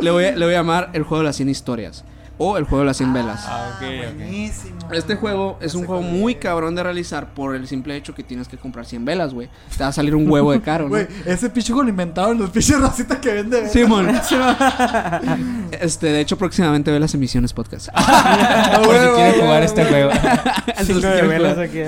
le 0.00 0.10
voy, 0.10 0.24
a, 0.24 0.32
le 0.36 0.44
voy 0.46 0.54
a 0.54 0.58
llamar 0.58 0.90
el 0.94 1.02
juego 1.02 1.18
de 1.22 1.26
las 1.26 1.36
100 1.36 1.48
historias. 1.50 2.04
O 2.42 2.56
el 2.56 2.64
juego 2.64 2.78
de 2.80 2.86
las 2.86 2.96
100 2.96 3.12
velas. 3.12 3.44
Ah, 3.46 3.72
ok, 3.76 3.82
ok. 3.82 4.16
Buenísimo. 4.16 4.78
Este 4.92 5.14
juego 5.14 5.58
es 5.60 5.74
un 5.74 5.84
juego 5.84 6.00
muy 6.00 6.36
cabrón 6.36 6.74
de 6.74 6.82
realizar 6.82 7.34
por 7.34 7.54
el 7.54 7.68
simple 7.68 7.94
hecho 7.96 8.14
que 8.14 8.22
tienes 8.22 8.48
que 8.48 8.56
comprar 8.56 8.86
100 8.86 9.04
velas, 9.04 9.34
güey. 9.34 9.50
Te 9.76 9.82
va 9.84 9.90
a 9.90 9.92
salir 9.92 10.14
un 10.14 10.28
huevo 10.28 10.50
de 10.50 10.62
caro, 10.62 10.84
¿no? 10.84 10.88
Güey, 10.90 11.06
ese 11.26 11.50
pinche 11.50 11.70
juego 11.72 11.82
lo 11.84 11.90
inventaron 11.90 12.38
los 12.38 12.48
pinches 12.48 12.80
racitas 12.80 13.18
que 13.18 13.34
venden. 13.34 13.68
Simón. 13.68 14.08
este, 15.80 16.06
de 16.06 16.20
hecho, 16.20 16.38
próximamente 16.38 16.90
ve 16.90 16.98
las 16.98 17.12
emisiones 17.12 17.52
podcast. 17.52 17.88
Por 18.84 18.96
si 18.96 19.08
quieren 19.16 19.40
jugar 19.42 19.62
este 19.62 19.84
juego. 19.84 20.10
Entonces, 20.66 20.86
Cinco 20.86 21.00
de 21.08 21.22
velas 21.22 21.58
aquí. 21.58 21.80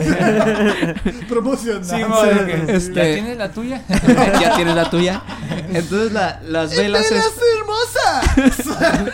Promocionando. 1.30 1.86
Sí, 1.86 2.02
Este- 2.68 2.94
¿Ya 2.94 3.14
tienes 3.14 3.38
la 3.38 3.50
tuya? 3.50 3.82
ya 4.40 4.54
tienes 4.54 4.74
la 4.76 4.90
tuya. 4.90 5.22
Entonces, 5.72 6.12
la- 6.12 6.40
las 6.46 6.76
velas 6.76 7.10
es. 7.10 7.24
¡Velas 7.72 8.36
hermosas! 8.36 8.66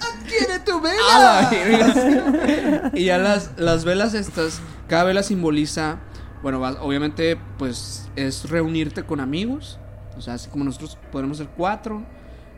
¡Adquiere 0.00 0.58
tu 0.64 0.80
vela! 0.80 2.90
Y 2.94 3.04
ya 3.04 3.18
las, 3.18 3.52
las 3.56 3.84
velas 3.84 4.14
estas, 4.14 4.60
cada 4.88 5.04
vela 5.04 5.22
simboliza, 5.22 5.98
bueno, 6.42 6.60
obviamente 6.80 7.38
pues 7.58 8.08
es 8.16 8.48
reunirte 8.48 9.04
con 9.04 9.20
amigos, 9.20 9.78
o 10.16 10.20
sea, 10.20 10.34
así 10.34 10.48
como 10.50 10.64
nosotros 10.64 10.98
podemos 11.10 11.38
ser 11.38 11.48
cuatro 11.56 12.02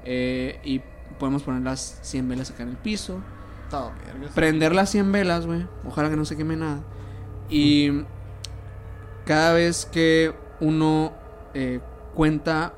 eh, 0.04 0.60
y 0.64 0.80
podemos 1.18 1.42
poner 1.42 1.62
las 1.62 1.98
100 2.02 2.28
velas 2.28 2.50
acá 2.50 2.64
en 2.64 2.70
el 2.70 2.76
piso, 2.76 3.20
Todo, 3.70 3.92
prender 4.34 4.74
las 4.74 4.90
100 4.90 5.12
velas, 5.12 5.46
güey, 5.46 5.66
ojalá 5.86 6.10
que 6.10 6.16
no 6.16 6.24
se 6.24 6.36
queme 6.36 6.56
nada. 6.56 6.80
Y 7.48 8.04
cada 9.24 9.52
vez 9.52 9.86
que 9.86 10.34
uno 10.60 11.12
eh, 11.54 11.80
cuenta 12.14 12.74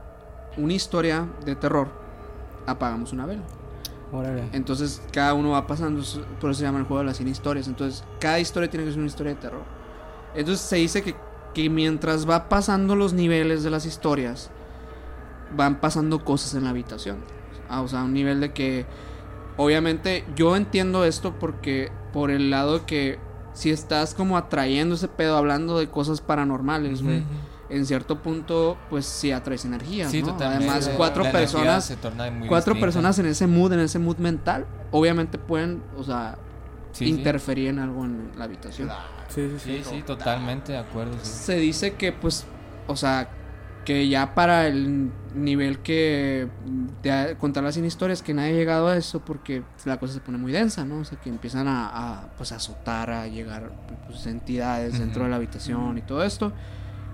una 0.56 0.72
historia 0.72 1.28
de 1.44 1.56
terror, 1.56 2.03
apagamos 2.66 3.12
una 3.12 3.26
vela. 3.26 3.42
Órale. 4.12 4.48
Entonces 4.52 5.02
cada 5.12 5.34
uno 5.34 5.50
va 5.50 5.66
pasando, 5.66 6.02
por 6.40 6.50
eso 6.50 6.60
se 6.60 6.64
llama 6.64 6.78
el 6.78 6.84
juego 6.84 7.00
de 7.00 7.06
las 7.06 7.16
100 7.16 7.28
historias. 7.28 7.68
Entonces 7.68 8.04
cada 8.20 8.38
historia 8.38 8.70
tiene 8.70 8.84
que 8.84 8.92
ser 8.92 9.00
una 9.00 9.08
historia 9.08 9.34
de 9.34 9.40
terror. 9.40 9.62
Entonces 10.34 10.64
se 10.64 10.76
dice 10.76 11.02
que, 11.02 11.14
que 11.52 11.68
mientras 11.68 12.28
va 12.28 12.48
pasando 12.48 12.96
los 12.96 13.12
niveles 13.12 13.62
de 13.62 13.70
las 13.70 13.86
historias, 13.86 14.50
van 15.56 15.80
pasando 15.80 16.24
cosas 16.24 16.54
en 16.54 16.64
la 16.64 16.70
habitación. 16.70 17.18
Ah, 17.68 17.82
o 17.82 17.88
sea, 17.88 18.02
un 18.02 18.12
nivel 18.12 18.40
de 18.40 18.52
que, 18.52 18.86
obviamente, 19.56 20.24
yo 20.36 20.56
entiendo 20.56 21.04
esto 21.04 21.34
porque 21.38 21.90
por 22.12 22.30
el 22.30 22.50
lado 22.50 22.86
que 22.86 23.18
si 23.52 23.70
estás 23.70 24.14
como 24.14 24.36
atrayendo 24.36 24.96
ese 24.96 25.08
pedo 25.08 25.36
hablando 25.36 25.78
de 25.78 25.88
cosas 25.88 26.20
paranormales, 26.20 27.02
güey. 27.02 27.18
Ujú. 27.18 27.26
En 27.70 27.86
cierto 27.86 28.20
punto, 28.22 28.76
pues 28.90 29.06
sí 29.06 29.32
atraes 29.32 29.64
energías, 29.64 30.10
Sí, 30.10 30.20
¿no? 30.22 30.32
totalmente. 30.32 30.68
Además, 30.68 30.90
cuatro 30.96 31.22
energía 31.22 31.40
personas 31.40 31.84
se 31.86 31.96
torna 31.96 32.30
muy 32.30 32.46
cuatro 32.46 32.74
distinta. 32.74 32.86
personas 32.86 33.18
en 33.18 33.26
ese 33.26 33.46
mood, 33.46 33.72
en 33.72 33.80
ese 33.80 33.98
mood 33.98 34.18
mental, 34.18 34.66
obviamente 34.90 35.38
pueden, 35.38 35.82
o 35.96 36.04
sea, 36.04 36.36
Sí, 36.92 37.06
sí. 37.06 37.10
interferir 37.10 37.68
en 37.70 37.78
algo 37.80 38.04
en 38.04 38.30
la 38.36 38.44
habitación. 38.44 38.88
Sí, 39.28 39.48
sí, 39.50 39.56
sí. 39.58 39.82
Sí, 39.82 39.90
sí, 39.96 40.02
totalmente 40.02 40.72
de 40.72 40.78
acuerdo. 40.78 41.14
sí. 41.22 41.30
Se 41.32 41.56
dice 41.56 41.94
que, 41.94 42.12
pues, 42.12 42.44
o 42.86 42.94
sea, 42.96 43.28
que 43.84 44.08
ya 44.08 44.34
para 44.34 44.66
el 44.68 45.10
nivel 45.34 45.80
que 45.80 46.48
de 47.02 47.36
contar 47.38 47.64
las 47.64 47.74
100 47.74 47.84
historias, 47.86 48.22
que 48.22 48.32
nadie 48.32 48.52
ha 48.52 48.54
llegado 48.54 48.88
a 48.88 48.96
eso 48.96 49.20
porque 49.20 49.62
la 49.84 49.98
cosa 49.98 50.14
se 50.14 50.20
pone 50.20 50.38
muy 50.38 50.52
densa, 50.52 50.84
¿no? 50.84 50.98
O 51.00 51.04
sea, 51.04 51.18
que 51.20 51.28
empiezan 51.30 51.66
a, 51.68 51.88
a, 52.22 52.26
pues, 52.36 52.52
a 52.52 52.56
azotar, 52.56 53.10
a 53.10 53.26
llegar 53.26 53.72
pues, 54.06 54.26
entidades 54.26 54.98
dentro 54.98 55.24
de 55.24 55.30
la 55.30 55.36
habitación 55.36 55.98
y 55.98 56.02
todo 56.02 56.22
esto. 56.24 56.52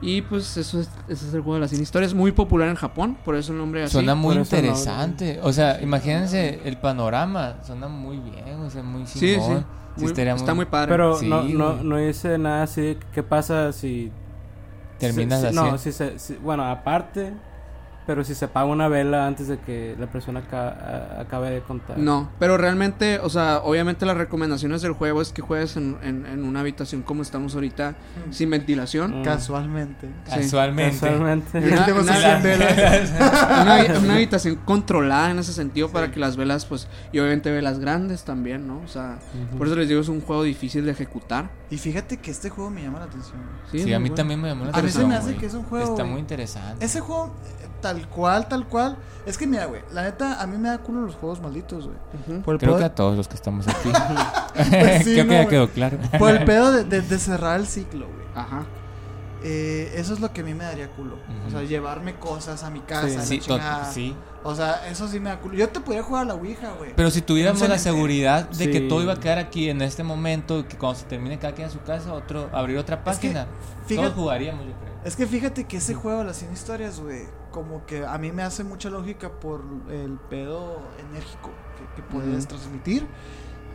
Y 0.02 0.22
pues 0.22 0.56
eso 0.56 0.80
es, 0.80 0.88
ese 1.08 1.26
es 1.28 1.34
el 1.34 1.40
juego 1.42 1.54
de 1.54 1.60
las 1.60 1.70
100 1.70 1.82
historias, 1.82 2.14
muy 2.14 2.32
popular 2.32 2.68
en 2.68 2.74
Japón, 2.74 3.18
por 3.24 3.36
eso 3.36 3.52
el 3.52 3.58
nombre 3.58 3.82
así. 3.82 3.92
Suena 3.92 4.14
muy 4.14 4.30
eso 4.36 4.38
no- 4.38 4.58
interesante. 4.58 5.40
O 5.42 5.52
sea, 5.52 5.80
imagínense 5.82 6.60
el 6.64 6.78
panorama. 6.78 7.56
Suena 7.62 7.86
muy 7.88 8.18
bien, 8.18 8.60
o 8.60 8.70
sea, 8.70 8.82
muy 8.82 9.06
Sí, 9.06 9.18
sí. 9.18 9.36
Sí, 9.96 10.04
Muy- 10.04 10.12
está 10.12 10.54
muy 10.54 10.64
padre. 10.66 10.88
Pero 10.92 11.16
Sí, 11.16 11.28
no, 11.28 11.42
no, 11.42 11.82
no 11.82 11.96
dice 11.98 12.38
nada 12.38 12.62
así. 12.62 12.80
de 12.80 12.98
¿Qué 13.12 13.22
pasa 13.22 13.72
si. 13.72 14.10
Terminas 14.98 15.40
si- 15.40 15.46
así. 15.48 15.56
No, 15.56 15.76
si 15.78 15.92
se. 15.92 16.18
si- 16.18 16.34
bueno, 16.36 16.64
aparte. 16.64 17.34
Pero 18.10 18.24
si 18.24 18.34
se 18.34 18.46
apaga 18.46 18.66
una 18.66 18.88
vela 18.88 19.24
antes 19.28 19.46
de 19.46 19.58
que 19.60 19.94
la 19.96 20.08
persona 20.08 20.42
a- 20.50 21.20
acabe 21.20 21.48
de 21.50 21.60
contar. 21.60 21.96
No, 21.96 22.28
pero 22.40 22.56
realmente, 22.56 23.20
o 23.22 23.30
sea, 23.30 23.58
obviamente 23.62 24.04
las 24.04 24.16
recomendaciones 24.16 24.82
del 24.82 24.94
juego 24.94 25.22
es 25.22 25.30
que 25.32 25.42
juegues 25.42 25.76
en, 25.76 25.96
en- 26.02 26.26
en 26.26 26.44
una 26.44 26.58
habitación 26.58 27.02
como 27.02 27.22
estamos 27.22 27.54
ahorita, 27.54 27.94
sin 28.32 28.50
ventilación. 28.50 29.20
Mm. 29.20 29.22
Casualmente. 29.22 30.08
Casualmente. 30.28 30.98
Casualmente. 30.98 31.58
Una- 31.60 32.00
una- 32.00 32.16
100 32.16 32.42
velas. 32.42 33.10
Una, 33.62 33.98
una 34.00 34.14
habitación 34.14 34.56
controlada 34.56 35.30
en 35.30 35.38
ese 35.38 35.52
sentido 35.52 35.90
para 35.90 36.10
que 36.10 36.18
las 36.18 36.36
velas, 36.36 36.66
pues, 36.66 36.88
y 37.12 37.20
obviamente 37.20 37.52
velas 37.52 37.78
grandes 37.78 38.24
también, 38.24 38.66
¿no? 38.66 38.80
O 38.84 38.88
sea, 38.88 39.18
por 39.56 39.68
eso 39.68 39.76
les 39.76 39.88
digo, 39.88 40.00
es 40.00 40.08
un 40.08 40.20
juego 40.20 40.42
difícil 40.42 40.84
de 40.84 40.90
ejecutar. 40.90 41.48
Y 41.70 41.76
fíjate 41.78 42.16
que 42.16 42.32
este 42.32 42.50
juego 42.50 42.70
me 42.70 42.82
llama 42.82 42.98
la 42.98 43.04
atención. 43.04 43.36
Sí, 43.70 43.78
Sí, 43.84 43.92
a 43.92 43.98
mí 44.00 44.08
bueno. 44.08 44.14
también 44.16 44.40
me 44.40 44.48
llamó 44.48 44.64
la 44.64 44.70
A 44.70 44.82
mí 44.82 44.88
se 44.90 44.98
atención. 44.98 45.08
me 45.08 45.14
hace 45.14 45.36
que 45.36 45.46
es 45.46 45.54
un 45.54 45.62
juego, 45.62 45.90
Está 45.92 46.02
muy 46.04 46.18
interesante. 46.18 46.84
Ese 46.84 46.98
juego, 47.00 47.26
eh, 47.60 47.68
tal 48.00 48.08
cual, 48.08 48.48
tal 48.48 48.66
cual. 48.66 48.96
Es 49.26 49.36
que 49.38 49.46
mira, 49.46 49.66
güey, 49.66 49.82
la 49.92 50.02
neta, 50.02 50.40
a 50.40 50.46
mí 50.46 50.56
me 50.58 50.68
da 50.68 50.78
culo 50.78 51.02
los 51.02 51.14
juegos 51.14 51.40
malditos, 51.40 51.86
güey. 51.86 52.40
Por 52.42 52.54
el 52.54 52.60
Creo 52.60 52.78
que 52.78 52.84
a 52.84 52.94
todos 52.94 53.16
los 53.16 53.28
que 53.28 53.34
estamos 53.34 53.66
aquí. 53.68 53.90
Pues 54.54 55.04
sí, 55.04 55.12
Creo 55.14 55.24
no, 55.24 55.30
que 55.30 55.36
ya 55.42 55.48
quedó 55.48 55.68
claro. 55.68 55.98
por 56.18 56.30
el 56.30 56.44
pedo 56.44 56.72
de, 56.72 56.84
de- 56.84 57.00
de 57.02 57.18
cerrar 57.18 57.58
el 57.60 57.66
ciclo, 57.66 58.06
güey. 58.06 58.26
Ajá. 58.34 58.64
Eh, 59.42 59.92
eso 59.96 60.12
es 60.12 60.20
lo 60.20 60.32
que 60.34 60.42
a 60.42 60.44
mí 60.44 60.52
me 60.52 60.64
daría 60.64 60.88
culo. 60.90 61.16
O 61.46 61.50
sea, 61.50 61.62
llevarme 61.62 62.14
cosas 62.16 62.62
a 62.62 62.70
mi 62.70 62.80
casa. 62.80 63.22
Sí. 63.22 63.40
Sí. 63.92 64.14
O 64.42 64.54
sea, 64.54 64.86
eso 64.88 65.08
sí 65.08 65.18
me 65.20 65.30
da 65.30 65.38
culo. 65.38 65.54
Yo 65.54 65.68
te 65.70 65.80
podría 65.80 66.02
jugar 66.02 66.24
a 66.24 66.26
la 66.26 66.34
Ouija, 66.34 66.72
güey. 66.78 66.92
Pero 66.94 67.10
si 67.10 67.22
tuviéramos 67.22 67.66
la 67.66 67.78
seguridad 67.78 68.48
de 68.50 68.70
que 68.70 68.80
todo 68.80 69.02
iba 69.02 69.14
a 69.14 69.20
quedar 69.20 69.38
aquí 69.38 69.70
en 69.70 69.80
este 69.82 70.02
momento, 70.02 70.66
que 70.68 70.76
cuando 70.76 70.98
se 70.98 71.06
termine 71.06 71.38
cada 71.38 71.54
quien 71.54 71.68
a 71.68 71.70
su 71.70 71.80
casa, 71.80 72.12
otro 72.12 72.50
abrir 72.52 72.76
otra 72.76 72.98
que, 72.98 73.04
página, 73.04 73.46
fíjate- 73.86 73.96
todos 74.08 74.12
jugaríamos, 74.14 74.66
yo 74.66 74.72
creo. 74.72 74.89
Es 75.04 75.16
que 75.16 75.26
fíjate 75.26 75.64
que 75.64 75.78
ese 75.78 75.94
juego, 75.94 76.22
las 76.24 76.36
100 76.38 76.52
historias, 76.52 77.00
güey, 77.00 77.22
como 77.50 77.86
que 77.86 78.04
a 78.04 78.18
mí 78.18 78.32
me 78.32 78.42
hace 78.42 78.64
mucha 78.64 78.90
lógica 78.90 79.30
por 79.40 79.64
el 79.88 80.18
pedo 80.28 80.82
enérgico 80.98 81.50
que, 81.76 82.02
que 82.02 82.08
puedes 82.08 82.46
transmitir. 82.46 83.06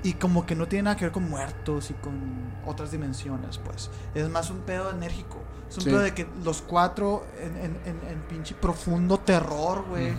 Y 0.04 0.14
como 0.14 0.46
que 0.46 0.54
no 0.54 0.68
tiene 0.68 0.84
nada 0.84 0.96
que 0.98 1.06
ver 1.06 1.12
con 1.12 1.28
muertos 1.28 1.90
y 1.90 1.96
con 1.96 2.54
otras 2.64 2.92
dimensiones, 2.92 3.58
pues. 3.58 3.90
Es 4.14 4.30
más 4.30 4.52
un 4.52 4.60
pedo 4.60 4.92
enérgico. 4.92 5.40
Es 5.76 5.80
un 5.80 5.84
Sí. 5.84 5.90
pedo 5.90 6.00
de 6.00 6.14
que 6.14 6.26
los 6.44 6.62
cuatro 6.62 7.26
en, 7.42 7.50
en, 7.58 7.66
en, 7.86 8.10
en 8.10 8.22
pinche 8.30 8.56
profundo 8.56 9.18
terror, 9.20 9.84
güey. 9.90 10.14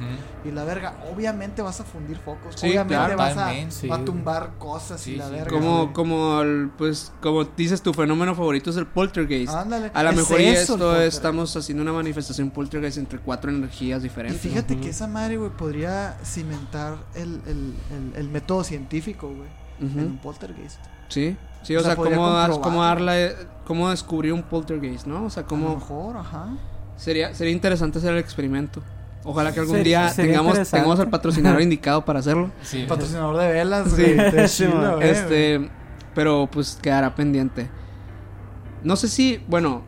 Y 0.44 0.50
la 0.50 0.64
verga, 0.64 0.96
obviamente 1.10 1.62
vas 1.62 1.80
a 1.80 1.84
fundir 1.84 2.18
focos. 2.18 2.54
Sí, 2.56 2.66
obviamente 2.68 2.94
claro, 2.94 3.16
vas 3.16 3.32
a, 3.32 3.34
totalmente. 3.34 3.74
Sí. 3.74 3.88
va 3.88 3.96
a 3.96 4.04
tumbar 4.04 4.50
cosas 4.58 5.00
Sí, 5.00 5.12
y 5.12 5.16
la 5.16 5.26
sí. 5.26 5.32
verga. 5.32 5.50
Como, 5.50 5.92
como, 5.94 6.40
el, 6.42 6.70
pues, 6.76 7.12
como 7.22 7.44
dices, 7.44 7.80
tu 7.80 7.94
fenómeno 7.94 8.34
favorito 8.34 8.68
es 8.70 8.76
el 8.76 8.86
poltergeist. 8.86 9.54
Ándale. 9.54 9.90
A 9.94 10.02
lo 10.02 10.10
Es 10.10 10.16
mejor 10.16 10.40
y 10.40 10.44
esto 10.46 11.00
estamos 11.00 11.56
haciendo 11.56 11.82
una 11.82 11.92
manifestación 11.94 12.50
poltergeist 12.50 12.98
entre 12.98 13.18
cuatro 13.18 13.50
energías 13.50 14.00
Y 14.00 14.02
diferentes. 14.04 14.40
fíjate 14.42 14.74
Ujú. 14.74 14.82
que 14.82 14.90
esa 14.90 15.06
madre, 15.06 15.38
güey, 15.38 15.50
podría 15.50 16.18
cimentar 16.22 16.98
el, 17.14 17.40
el, 17.46 17.74
el, 17.90 18.12
el 18.16 18.28
método 18.28 18.62
científico, 18.62 19.28
güey, 19.28 19.48
en 19.80 19.98
un 20.06 20.18
poltergeist. 20.18 20.78
Sí, 21.08 21.36
sí, 21.66 21.76
o, 21.76 21.80
O 21.80 21.82
sea, 21.82 21.96
cómo, 21.96 22.30
dar- 22.30 22.60
cómo 22.60 22.82
darle, 22.82 23.34
cómo 23.66 23.90
descubrir 23.90 24.32
un 24.32 24.42
poltergeist, 24.42 25.06
¿no? 25.06 25.24
O 25.24 25.30
sea, 25.30 25.40
A 25.42 25.44
lo 25.44 25.48
cómo 25.48 25.74
mejor, 25.74 26.16
ajá. 26.16 26.48
sería, 26.96 27.34
sería 27.34 27.52
interesante 27.52 27.98
hacer 27.98 28.12
el 28.12 28.18
experimento. 28.18 28.82
Ojalá 29.24 29.52
que 29.52 29.58
algún 29.60 29.76
Sería- 29.78 30.02
día 30.02 30.08
sería 30.10 30.38
tengamos, 30.38 30.70
tengamos 30.70 31.00
al 31.00 31.10
patrocinador 31.10 31.60
indicado 31.60 32.04
para 32.04 32.20
hacerlo. 32.20 32.50
Sí. 32.62 32.84
Patrocinador 32.88 33.36
de 33.38 33.48
velas, 33.52 33.90
Sí. 33.90 34.66
güey. 34.66 35.02
Este, 35.10 35.68
pero 36.14 36.48
pues 36.50 36.78
quedará 36.80 37.14
pendiente. 37.14 37.68
No 38.84 38.94
sé 38.94 39.08
si, 39.08 39.42
bueno, 39.48 39.82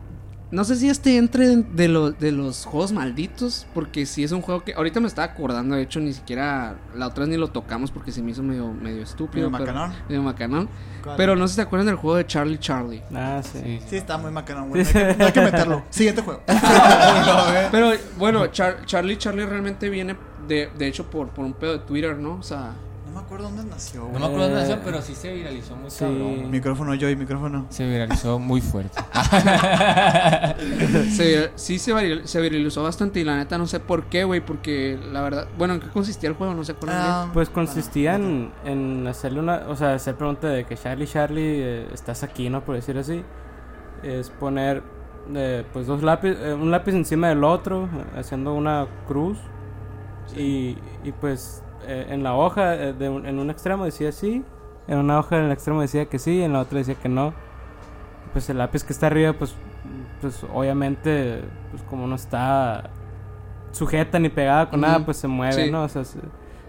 no 0.51 0.63
sé 0.63 0.75
si 0.77 0.89
este 0.89 1.17
entre 1.17 1.57
de, 1.57 1.87
lo- 1.87 2.11
de 2.11 2.31
los 2.31 2.65
juegos 2.65 2.91
malditos, 2.91 3.67
porque 3.73 4.05
si 4.05 4.23
es 4.23 4.31
un 4.31 4.41
juego 4.41 4.63
que 4.63 4.73
ahorita 4.73 4.99
me 4.99 5.07
estaba 5.07 5.31
acordando, 5.31 5.75
de 5.75 5.83
hecho 5.83 5.99
ni 5.99 6.11
siquiera 6.13 6.75
la 6.95 7.07
otra 7.07 7.21
vez 7.25 7.29
ni 7.29 7.37
lo 7.37 7.49
tocamos 7.49 7.91
porque 7.91 8.11
se 8.11 8.21
me 8.23 8.31
hizo 8.31 8.41
medio 8.41 8.71
medio 8.73 9.03
estúpido, 9.03 9.49
Medio 9.49 9.65
pero- 9.65 9.77
macanón. 9.79 10.03
medio 10.09 10.23
macanón. 10.23 10.69
¿Cuál? 11.03 11.17
Pero 11.17 11.35
no 11.35 11.47
sé 11.47 11.51
si 11.53 11.55
te 11.57 11.61
acuerdan 11.61 11.85
del 11.87 11.95
juego 11.95 12.17
de 12.17 12.25
Charlie 12.25 12.57
Charlie. 12.57 13.01
Ah, 13.13 13.41
sí. 13.43 13.59
Sí. 13.63 13.79
Sí, 13.89 13.95
está 13.97 14.17
muy 14.17 14.31
macanón, 14.31 14.69
güey. 14.69 14.83
No, 14.83 14.87
hay 14.89 14.93
que- 14.93 15.15
no 15.17 15.25
hay 15.25 15.31
que 15.31 15.41
meterlo. 15.41 15.83
Siguiente 15.91 16.21
juego. 16.23 16.41
Pero 17.71 17.91
bueno, 18.17 18.45
Char- 18.47 18.85
Charlie 18.85 19.17
Charlie 19.17 19.45
realmente 19.45 19.89
viene 19.89 20.15
de, 20.47 20.69
de 20.77 20.87
hecho 20.87 21.09
por, 21.09 21.29
por 21.29 21.45
un 21.45 21.53
pedo 21.53 21.73
de 21.73 21.79
Twitter, 21.79 22.17
¿no? 22.17 22.33
O 22.35 22.43
sea, 22.43 22.73
No 23.09 23.15
me 23.15 23.25
acuerdo 23.25 23.45
dónde 23.49 23.63
nació, 23.65 24.01
No 24.01 24.07
güey. 24.09 24.19
me 24.19 24.25
acuerdo 24.25 24.43
dónde 24.49 24.59
Eh, 24.59 24.67
nació, 24.69 24.81
pero 24.85 25.01
sí 25.01 25.15
se 25.15 25.33
viralizó 25.33 25.75
muy 25.75 25.89
sí. 25.89 25.99
cabrón. 25.99 26.51
Micrófono, 26.51 26.93
yo 26.93 27.09
y 27.09 27.15
micrófono. 27.15 27.65
Se 27.69 27.87
viralizó 27.87 28.37
muy 28.37 28.61
fuerte. 28.61 28.99
se, 31.11 31.51
sí 31.55 31.79
se, 31.79 31.93
viril- 31.93 32.25
se 32.25 32.41
viralizó 32.41 32.83
bastante 32.83 33.19
y 33.19 33.23
la 33.23 33.35
neta 33.37 33.57
no 33.57 33.67
sé 33.67 33.79
por 33.79 34.05
qué, 34.05 34.23
güey, 34.23 34.41
porque 34.41 34.99
la 35.11 35.21
verdad, 35.21 35.47
bueno, 35.57 35.73
¿en 35.75 35.79
qué 35.79 35.87
consistía 35.87 36.29
el 36.29 36.35
juego? 36.35 36.53
No 36.53 36.63
se 36.63 36.73
acuerdan 36.73 36.97
Ah, 37.01 37.29
Pues 37.33 37.49
consistía 37.49 38.15
en, 38.15 38.51
en 38.65 39.07
hacerle 39.07 39.39
una, 39.39 39.63
o 39.67 39.75
sea, 39.75 39.93
hacer 39.95 40.15
pregunta 40.15 40.47
de 40.47 40.65
que 40.65 40.75
Charlie, 40.77 41.07
Charlie, 41.07 41.61
eh, 41.63 41.87
estás 41.93 42.23
aquí, 42.23 42.49
¿no? 42.49 42.63
Por 42.63 42.75
decir 42.75 42.97
así. 42.97 43.23
Es 44.03 44.29
poner, 44.29 44.81
eh, 45.33 45.65
pues, 45.73 45.87
dos 45.87 46.03
lápices, 46.03 46.53
un 46.53 46.71
lápiz 46.71 46.93
encima 46.93 47.29
del 47.29 47.43
otro, 47.43 47.85
eh, 47.85 48.19
haciendo 48.19 48.53
una 48.53 48.87
cruz. 49.07 49.37
Y, 50.37 50.77
y 51.03 51.11
pues, 51.19 51.63
eh, 51.87 52.07
en 52.09 52.23
la 52.23 52.33
hoja, 52.35 52.75
eh, 52.75 52.93
de 52.93 53.09
un- 53.09 53.25
en 53.25 53.39
un 53.39 53.49
extremo 53.49 53.85
decía 53.85 54.11
sí, 54.11 54.43
en 54.87 54.97
una 54.97 55.19
hoja 55.19 55.37
en 55.37 55.45
el 55.45 55.51
extremo 55.51 55.81
decía 55.81 56.05
que 56.07 56.19
sí, 56.19 56.41
en 56.41 56.53
la 56.53 56.59
otra 56.61 56.79
decía 56.79 56.95
que 56.95 57.09
no. 57.09 57.33
Pues 58.33 58.49
el 58.49 58.57
lápiz 58.59 58.83
que 58.83 58.93
está 58.93 59.07
arriba, 59.07 59.33
pues, 59.33 59.55
pues 60.21 60.43
obviamente, 60.53 61.41
pues 61.71 61.81
como 61.83 62.05
no 62.07 62.15
está 62.15 62.89
sujeta 63.71 64.19
ni 64.19 64.29
pegada 64.29 64.69
con 64.69 64.79
Ujú. 64.79 64.87
nada, 64.91 65.05
pues 65.05 65.17
se 65.17 65.27
mueve, 65.27 65.65
Sí. 65.65 65.71
¿no? 65.71 65.83
O 65.83 65.89
sea, 65.89 66.03
se- 66.03 66.19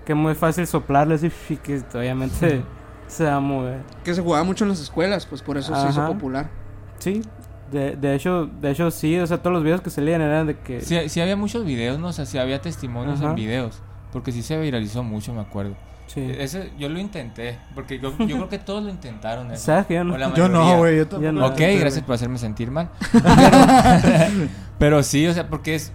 que 0.05 0.13
es 0.13 0.19
muy 0.19 0.35
fácil 0.35 0.67
soplarle 0.67 1.15
así 1.15 1.31
y 1.51 1.57
que 1.57 1.83
obviamente 1.95 2.63
se 3.07 3.25
va 3.25 3.35
a 3.37 3.41
mover. 3.41 3.81
Que 4.05 4.15
se 4.15 4.23
jugaba 4.23 4.45
mucho 4.45 4.65
en 4.65 4.71
las 4.71 4.81
escuelas, 4.81 5.27
pues 5.27 5.43
por 5.43 5.57
eso 5.59 5.75
se 5.75 5.89
hizo 5.89 6.01
Ajá. 6.03 6.13
popular. 6.13 6.49
Sí, 6.99 7.23
de, 7.71 7.97
de 7.97 8.15
hecho, 8.15 8.47
de 8.47 8.71
hecho 8.71 8.91
sí, 8.91 9.19
o 9.19 9.27
sea, 9.27 9.39
todos 9.39 9.53
los 9.55 9.63
videos 9.63 9.81
que 9.81 9.91
salían 9.91 10.21
eran 10.21 10.47
de 10.47 10.59
que 10.59 10.81
Sí, 10.81 11.09
sí 11.09 11.21
había 11.21 11.37
muchos 11.37 11.65
videos, 11.65 11.99
¿no? 11.99 12.09
O 12.09 12.13
sea, 12.13 12.27
sí 12.27 12.39
había 12.39 12.61
testimonios 12.61 13.21
Ajá. 13.21 13.31
en 13.31 13.35
videos. 13.37 13.81
Porque 14.13 14.33
sí 14.33 14.43
se 14.43 14.59
viralizó 14.59 15.03
mucho, 15.03 15.33
me 15.33 15.41
acuerdo. 15.41 15.75
sí. 16.07 16.21
Ese, 16.39 16.73
yo 16.79 16.89
lo 16.89 16.99
intenté. 16.99 17.59
Porque 17.75 17.99
yo, 17.99 18.17
yo 18.19 18.37
creo 18.37 18.49
que 18.49 18.59
todos 18.59 18.83
lo 18.83 18.91
intentaron. 18.91 19.51
eso. 19.53 19.67
¿Sabes 19.67 19.87
que 19.87 19.95
yo 19.95 20.05
no? 20.05 20.35
Yo 20.35 20.49
no, 20.49 20.79
güey. 20.79 20.97
Yo 20.97 21.07
tampoco. 21.07 21.33
no. 21.33 21.47
Ok, 21.47 21.53
intenté, 21.53 21.79
gracias 21.79 22.05
por 22.05 22.15
hacerme 22.15 22.39
sentir 22.39 22.71
mal. 22.71 22.91
Pero, 23.13 23.25
pero 24.79 25.03
sí, 25.03 25.27
o 25.27 25.33
sea, 25.35 25.49
porque 25.49 25.75
es, 25.75 25.93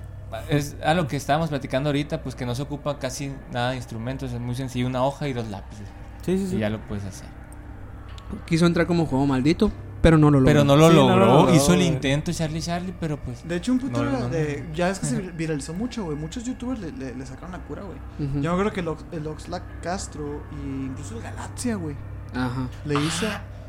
es 0.49 0.77
a 0.83 0.93
lo 0.93 1.07
que 1.07 1.17
estábamos 1.17 1.49
platicando 1.49 1.89
ahorita, 1.89 2.21
pues 2.23 2.35
que 2.35 2.45
no 2.45 2.55
se 2.55 2.61
ocupa 2.61 2.99
casi 2.99 3.33
nada 3.51 3.71
de 3.71 3.77
instrumentos, 3.77 4.31
es 4.31 4.39
muy 4.39 4.55
sencillo, 4.55 4.87
una 4.87 5.03
hoja 5.03 5.27
y 5.27 5.33
dos 5.33 5.47
lápices. 5.49 5.87
Sí, 6.25 6.37
sí, 6.37 6.47
sí. 6.47 6.55
Y 6.55 6.59
ya 6.59 6.69
lo 6.69 6.79
puedes 6.87 7.05
hacer. 7.05 7.27
Quiso 8.45 8.65
entrar 8.65 8.87
como 8.87 9.05
juego 9.05 9.27
maldito, 9.27 9.71
pero 10.05 10.19
no 10.19 10.29
lo 10.29 10.39
logró. 10.39 10.45
Pero 10.45 10.63
no 10.63 10.75
lo 10.75 10.89
Sí, 10.91 10.95
no 10.95 11.17
lo 11.17 11.25
logró. 11.25 11.55
Hizo 11.55 11.73
el 11.73 11.81
intento 11.81 12.31
Charlie 12.31 12.61
Charlie, 12.61 12.93
pero 12.99 13.17
pues. 13.17 13.47
De 13.47 13.55
hecho, 13.55 13.71
un 13.71 13.79
puto 13.79 14.03
No, 14.03 14.11
no, 14.11 14.19
no. 14.19 14.29
de. 14.29 14.63
Ya 14.75 14.89
es 14.91 14.99
que 14.99 15.07
se 15.07 15.19
viralizó 15.19 15.73
mucho, 15.73 16.03
güey. 16.03 16.15
Muchos 16.15 16.43
youtubers 16.43 16.79
le, 16.79 16.91
le- 16.91 17.15
le 17.15 17.25
sacaron 17.25 17.53
la 17.53 17.59
cura, 17.59 17.81
güey. 17.81 17.97
Ujú. 18.19 18.35
Yo 18.39 18.49
me 18.49 18.49
acuerdo 18.49 18.71
que 18.71 18.81
el, 18.81 18.87
Ox- 18.87 19.05
el 19.11 19.25
Oxlack 19.25 19.63
Castro 19.81 20.43
y 20.63 20.85
incluso 20.85 21.15
el 21.17 21.23
Galaxia, 21.23 21.75
güey. 21.75 21.95
Ajá. 22.35 22.67
Le 22.85 22.93
hizo. 22.95 23.25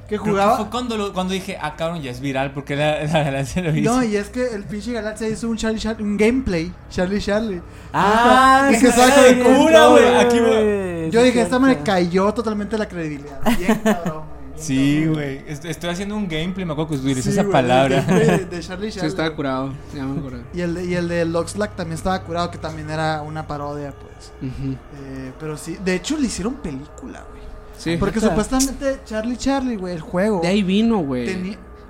Que 0.08 0.18
Creo 0.18 0.22
que 0.22 0.30
jugaba. 0.30 0.56
fue 0.58 0.70
cuando, 0.70 0.96
lo- 0.96 1.12
cuando 1.12 1.32
dije, 1.32 1.58
ah, 1.60 1.74
cabrón, 1.74 2.00
ya 2.00 2.12
es 2.12 2.20
viral, 2.20 2.52
porque 2.52 2.76
la, 2.76 3.02
la 3.06 3.24
galaxia 3.24 3.60
lo 3.62 3.74
hizo. 3.76 3.92
No, 3.92 4.04
y 4.04 4.14
es 4.14 4.28
que 4.28 4.54
el 4.54 4.62
pinche 4.62 4.92
Galaxia 4.92 5.28
hizo 5.28 5.48
un 5.48 5.56
Charlie 5.56 5.80
Charlie, 5.80 6.04
un 6.04 6.16
gameplay, 6.16 6.72
Charlie 6.90 7.20
Charlie. 7.20 7.60
Ah, 7.92 8.68
Y 8.72 8.78
que 8.78 8.86
sí, 8.86 8.92
saca 8.92 9.22
de 9.22 9.42
cura, 9.42 9.86
güey. 9.88 10.14
Aquí, 10.16 10.38
güey. 10.38 11.10
Yo 11.10 11.20
Sí, 11.20 11.26
dije, 11.26 11.42
esta 11.42 11.58
me 11.58 11.78
cayó 11.82 12.32
totalmente 12.32 12.78
la 12.78 12.86
credibilidad. 12.86 13.40
Bien 13.58 13.80
cabrón, 13.82 14.22
Sí, 14.56 15.06
güey. 15.06 15.42
Est- 15.46 15.64
Estoy 15.64 15.90
haciendo 15.90 16.16
un 16.16 16.26
gameplay, 16.28 16.64
me 16.64 16.72
acuerdo 16.72 16.90
que 16.90 16.96
utilicé 16.96 17.22
Sí, 17.32 17.38
esa 17.38 17.48
palabra. 17.48 18.00
De, 18.02 18.44
de 18.46 18.60
Charlie 18.66 18.90
Sí, 18.90 19.00
estaba 19.04 19.34
curado. 19.34 19.72
Ya 19.94 20.04
me 20.04 20.18
acordé. 20.18 20.42
Y 20.54 20.60
el, 20.62 20.74
de, 20.74 20.84
y 20.86 20.94
el 20.94 21.08
de 21.08 21.24
Loxlack 21.24 21.76
también 21.76 21.94
estaba 21.96 22.22
curado, 22.22 22.50
que 22.50 22.58
también 22.58 22.90
era 22.90 23.22
una 23.22 23.46
parodia, 23.46 23.92
pues. 23.92 24.32
Eh, 24.42 25.32
pero 25.38 25.56
sí, 25.56 25.76
de 25.84 25.94
hecho 25.96 26.16
le 26.18 26.26
hicieron 26.26 26.54
película, 26.54 27.24
güey. 27.30 27.42
Sí. 27.78 27.96
Porque 27.98 28.20
supuestamente 28.20 29.00
Charlie 29.04 29.36
Charlie, 29.36 29.76
güey, 29.76 29.94
el 29.94 30.00
juego. 30.00 30.40
De 30.40 30.48
ahí 30.48 30.62
vino, 30.62 30.98
güey. 30.98 31.26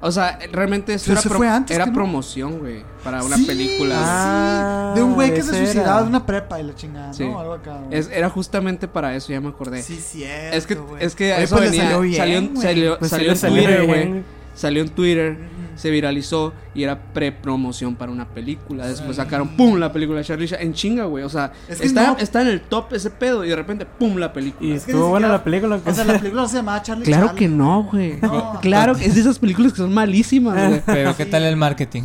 O 0.01 0.13
sea, 0.13 0.39
realmente 0.53 0.95
eso 0.95 1.13
era, 1.13 1.21
se 1.23 1.29
pro- 1.29 1.39
fue 1.39 1.49
antes, 1.49 1.75
era 1.75 1.85
¿que 1.87 1.91
no? 1.91 1.95
promoción, 1.97 2.59
güey. 2.59 2.85
Para 3.03 3.23
una 3.23 3.37
Sí, 3.37 3.45
película. 3.45 3.95
Ah, 3.99 4.91
sí, 4.95 4.99
de 5.01 5.05
un 5.05 5.15
güey 5.15 5.33
que 5.33 5.43
se 5.43 5.57
suicidaba 5.57 6.03
de 6.03 6.09
una 6.09 6.27
prepa 6.27 6.61
y 6.61 6.65
la 6.65 6.75
chingada, 6.75 7.13
Sí. 7.13 7.25
¿no? 7.25 7.41
Algo 7.41 7.55
acá. 7.55 7.79
Es- 7.91 8.11
era 8.13 8.29
justamente 8.29 8.89
para 8.89 9.15
eso, 9.15 9.33
ya 9.33 9.41
me 9.41 9.49
acordé. 9.49 9.83
Sí, 9.83 9.97
cierto. 9.97 10.57
es 10.57 10.67
que, 10.67 10.79
es 11.01 11.15
que 11.15 11.33
Oye, 11.33 11.43
eso 11.45 11.57
pues 11.57 11.71
venía. 11.71 11.85
salió 11.85 12.01
bien, 12.01 12.19
salió, 12.57 12.61
salió, 12.63 12.99
Pues 12.99 13.11
salió 13.11 13.27
le 13.27 13.33
en 13.33 13.39
salió 13.39 13.63
Twitter, 13.65 13.87
güey. 13.87 14.23
Salió 14.57 14.83
en 14.83 14.89
Twitter. 14.89 15.37
Se 15.77 15.91
viralizó 15.91 16.55
y 16.75 16.85
era 16.85 16.99
pre-promoción 17.13 17.97
para 17.97 18.11
una 18.11 18.27
película. 18.27 18.87
Después 18.87 19.17
sacaron, 19.17 19.49
¡pum! 19.59 19.77
La 19.79 19.93
película 19.93 20.21
de 20.21 20.25
Charlie 20.25 20.49
Cha- 20.49 20.57
en 20.59 20.73
chinga, 20.73 21.05
güey. 21.05 21.23
O 21.23 21.29
sea, 21.29 21.53
Es 21.69 21.81
que 21.81 21.87
está, 21.87 22.07
no- 22.13 22.17
está 22.19 22.41
en 22.41 22.49
el 22.49 22.63
top 22.63 22.95
ese 22.95 23.11
pedo 23.11 23.45
y 23.45 23.51
de 23.51 23.57
repente, 23.57 23.85
¡pum! 23.85 24.17
La 24.17 24.33
película. 24.33 24.67
Y 24.67 24.73
Es 24.73 24.85
que 24.87 24.93
estuvo 24.93 25.09
buena 25.11 25.29
la 25.29 25.45
película. 25.45 25.79
O 25.85 25.93
sea, 25.93 26.05
la 26.05 26.15
película 26.19 26.41
no 26.43 26.49
se 26.49 26.57
llamaba 26.57 26.81
Charlie 26.83 27.05
Claro 27.05 27.27
Charlie. 27.27 27.39
que 27.41 27.49
no, 27.49 27.83
güey. 27.93 28.19
No. 28.23 28.59
Claro, 28.63 28.93
es 28.93 29.15
de 29.17 29.21
esas 29.21 29.39
películas 29.39 29.73
que 29.73 29.79
son 29.79 29.93
malísimas, 29.93 30.67
güey. 30.69 30.83
Pero, 30.87 31.15
¿qué 31.15 31.27
tal 31.27 31.45
el 31.45 31.57
marketing? 31.57 32.05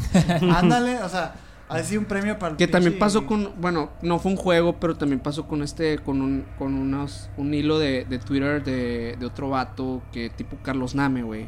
Ándale, 0.53 1.01
o 1.03 1.07
sea, 1.07 1.33
así 1.71 1.97
un 1.97 2.05
premio 2.05 2.37
para 2.37 2.51
el 2.51 2.57
Que 2.57 2.67
también 2.67 2.99
pasó 2.99 3.25
con, 3.25 3.51
bueno, 3.59 3.89
no 4.01 4.19
fue 4.19 4.31
un 4.31 4.37
juego, 4.37 4.79
pero 4.79 4.95
también 4.95 5.19
pasó 5.19 5.47
con 5.47 5.63
este, 5.63 5.97
con 5.99 6.21
un, 6.21 6.45
con 6.57 6.73
unos, 6.73 7.29
un 7.37 7.53
hilo 7.53 7.79
de, 7.79 8.05
de 8.05 8.19
Twitter 8.19 8.63
de, 8.63 9.15
de 9.19 9.25
otro 9.25 9.49
vato 9.49 10.01
que 10.11 10.29
tipo 10.29 10.57
Carlos 10.61 10.93
Name, 10.95 11.23
güey. 11.23 11.47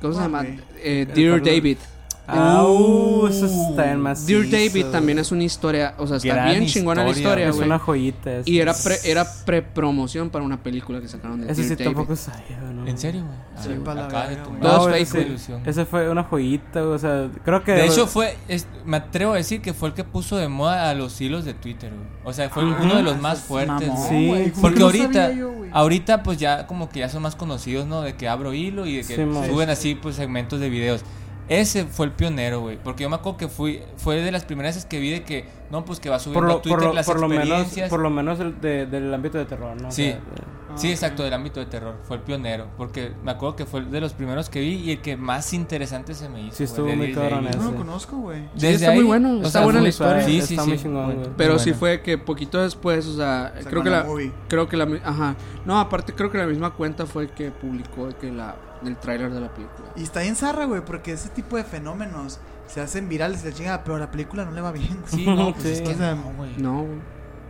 ¿Cómo 0.00 0.14
se 0.14 0.20
llama? 0.20 0.44
Eh, 0.76 1.06
Dear 1.14 1.38
Carlos- 1.40 1.46
David. 1.54 1.78
Ah, 2.30 2.62
uh, 2.64 3.26
eso 3.26 3.46
está 3.46 3.90
en 3.90 4.00
más. 4.00 4.26
Dear 4.26 4.48
David 4.50 4.86
también 4.92 5.18
es 5.18 5.32
una 5.32 5.44
historia, 5.44 5.94
o 5.98 6.06
sea, 6.06 6.18
está 6.18 6.28
Gran 6.34 6.50
bien 6.50 6.66
chingona 6.66 7.02
la 7.02 7.10
historia, 7.10 7.28
historia, 7.30 7.48
Es 7.48 7.56
güey. 7.56 7.66
una 7.68 7.78
joyita. 7.78 8.32
esa. 8.36 8.50
Y 8.50 8.58
era 8.60 8.74
pre, 8.74 8.96
era 9.04 9.26
pre-promoción 9.46 10.30
para 10.30 10.44
una 10.44 10.62
película 10.62 11.00
que 11.00 11.08
sacaron 11.08 11.40
de 11.40 11.50
Ese 11.50 11.62
Dear 11.62 11.68
sí 11.78 11.84
David. 11.84 11.96
tampoco 11.96 12.16
sabía, 12.16 12.58
¿no? 12.72 12.86
¿En 12.86 12.98
serio, 12.98 13.22
güey? 13.24 13.36
Sí, 13.62 13.70
Ah, 13.80 13.84
pa' 13.84 13.94
la 13.94 14.04
acaba 14.06 14.22
de 14.24 14.28
verga, 14.36 14.42
tumbar 14.44 14.60
güey. 14.60 14.72
Todo 14.78 14.88
No, 14.88 14.94
es 14.94 15.02
ese, 15.02 15.12
fake, 15.18 15.26
ilusión. 15.28 15.62
ese 15.66 15.84
fue 15.86 16.10
una 16.10 16.22
joyita, 16.24 16.84
o 16.86 16.98
sea, 16.98 17.28
creo 17.44 17.64
que... 17.64 17.72
De 17.72 17.86
hecho, 17.86 18.06
fue, 18.06 18.36
es- 18.48 18.66
me 18.84 18.98
atrevo 18.98 19.32
a 19.32 19.36
decir 19.36 19.60
que 19.62 19.72
fue 19.74 19.88
el 19.88 19.94
que 19.94 20.04
puso 20.04 20.36
de 20.36 20.48
moda 20.48 20.90
a 20.90 20.94
los 20.94 21.20
hilos 21.20 21.44
de 21.44 21.54
Twitter, 21.54 21.90
güey. 21.92 22.06
O 22.24 22.32
sea, 22.32 22.50
fue 22.50 22.62
Ajá. 22.62 22.82
uno 22.82 22.94
de 22.96 23.02
los 23.02 23.20
más 23.20 23.48
Mamón, 23.50 23.66
fuertes. 23.66 23.88
güey. 23.88 24.08
Sí, 24.08 24.26
güey, 24.28 24.50
¿cómo 24.50 24.62
Porque 24.62 24.78
no 24.80 24.84
ahorita, 24.86 25.32
yo, 25.32 25.50
güey? 25.52 25.70
ahorita 25.72 26.22
pues 26.22 26.38
ya 26.38 26.66
como 26.66 26.88
que 26.90 27.00
ya 27.00 27.08
son 27.08 27.22
más 27.22 27.34
conocidos, 27.36 27.86
¿no? 27.86 28.02
De 28.02 28.14
que 28.16 28.28
abro 28.28 28.52
hilo 28.52 28.84
y 28.86 28.96
de 28.96 29.02
que 29.04 29.16
Sí, 29.16 29.22
suben 29.50 29.70
así 29.70 29.94
pues 29.94 30.16
segmentos 30.16 30.60
de 30.60 30.68
videos. 30.68 31.00
Ese 31.48 31.84
fue 31.86 32.06
el 32.06 32.12
pionero, 32.12 32.60
güey. 32.60 32.78
Porque 32.82 33.02
yo 33.04 33.08
me 33.10 33.16
acuerdo 33.16 33.38
que 33.38 33.48
fui, 33.48 33.80
fue 33.96 34.16
de 34.20 34.30
las 34.32 34.44
primeras 34.44 34.74
veces 34.74 34.88
que 34.88 34.98
vi 35.00 35.10
de 35.10 35.22
que, 35.24 35.46
no, 35.70 35.84
pues 35.84 35.98
que 36.00 36.10
va 36.10 36.18
subiendo 36.18 36.40
por 36.40 36.50
a 36.50 36.54
lo, 36.54 36.60
Twitter 36.60 36.78
por 36.78 36.86
lo, 36.88 36.92
las 36.94 37.06
por 37.06 37.20
lo 37.20 37.28
menos, 37.28 37.44
experiencias. 37.44 37.88
por 37.90 38.00
lo 38.00 38.10
menos 38.10 38.38
el 38.40 38.60
de- 38.60 38.86
del 38.86 39.12
ámbito 39.14 39.38
de 39.38 39.44
terror, 39.46 39.80
¿no? 39.80 39.88
O 39.88 39.90
Sí. 39.90 40.04
sea, 40.04 40.14
de- 40.16 40.58
Sí, 40.76 40.88
Ah, 40.88 40.92
exacto, 40.92 41.24
del 41.24 41.32
ámbito 41.32 41.58
de 41.60 41.66
terror. 41.66 41.96
Fue 42.06 42.18
el 42.18 42.22
pionero. 42.22 42.66
Porque 42.76 43.10
me 43.24 43.30
acuerdo 43.32 43.56
que 43.56 43.64
fue 43.64 43.80
de 43.80 44.00
los 44.02 44.12
primeros 44.12 44.50
que 44.50 44.60
vi 44.60 44.74
y 44.74 44.90
el 44.92 45.00
que 45.00 45.16
más 45.16 45.52
interesante 45.54 46.12
se 46.14 46.28
me 46.28 46.42
hizo. 46.42 46.56
Sí, 46.58 46.64
estuvo 46.64 46.94
muy 46.94 47.12
cabrón 47.14 47.48
no 47.56 47.70
lo 47.70 47.74
conozco, 47.74 48.18
güey. 48.18 48.42
Sí, 48.54 48.66
está 48.66 48.92
muy 48.92 49.02
bueno, 49.04 49.42
está 49.42 49.64
buena 49.64 49.80
la 49.80 49.88
historia. 49.88 50.22
Sí, 50.22 50.42
sí, 50.42 50.54
está 50.54 50.64
sí, 50.64 50.68
muy 50.68 50.78
chingón. 50.78 51.32
Pero 51.38 51.54
Muy 51.54 51.62
sí 51.62 51.72
fue 51.72 52.02
que 52.02 52.18
poquito 52.18 52.62
después, 52.62 53.06
o 53.06 53.16
sea, 53.16 53.54
creo 53.64 53.82
que 53.82 53.88
la 53.90 54.04
movie. 54.04 54.30
creo 54.46 54.68
que 54.68 54.76
la, 54.76 54.86
ajá, 55.04 55.34
no, 55.64 55.80
aparte 55.80 56.12
creo 56.12 56.30
que 56.30 56.36
la 56.38 56.46
misma 56.46 56.70
cuenta 56.74 57.06
fue 57.06 57.24
el 57.24 57.30
que 57.30 57.50
publicó 57.50 58.10
que 58.20 58.30
la, 58.30 58.54
el 58.84 58.96
tráiler 58.96 59.32
de 59.32 59.40
la 59.40 59.48
película. 59.48 59.88
Y 59.96 60.02
está 60.02 60.20
bien 60.20 60.36
zarra, 60.36 60.64
güey, 60.66 60.84
porque 60.84 61.12
ese 61.12 61.28
tipo 61.30 61.56
de 61.56 61.64
fenómenos 61.64 62.38
se 62.66 62.80
hacen 62.80 63.08
virales 63.08 63.42
y 63.44 63.48
la 63.48 63.54
chingada, 63.54 63.84
pero 63.84 63.96
a 63.96 63.98
la 64.00 64.10
película 64.10 64.44
no 64.44 64.52
le 64.52 64.60
va 64.60 64.72
bien. 64.72 64.88
güey. 65.10 65.24
Sí, 65.24 65.26
no, 65.30 65.52
pues 65.52 65.62
Sí. 65.64 65.70
es 65.72 65.80
que 65.82 65.94
O 65.94 65.96
sea, 65.98 66.14
no, 66.14 66.32
güey. 66.36 66.54
No, 66.58 66.82
güey. 66.82 66.98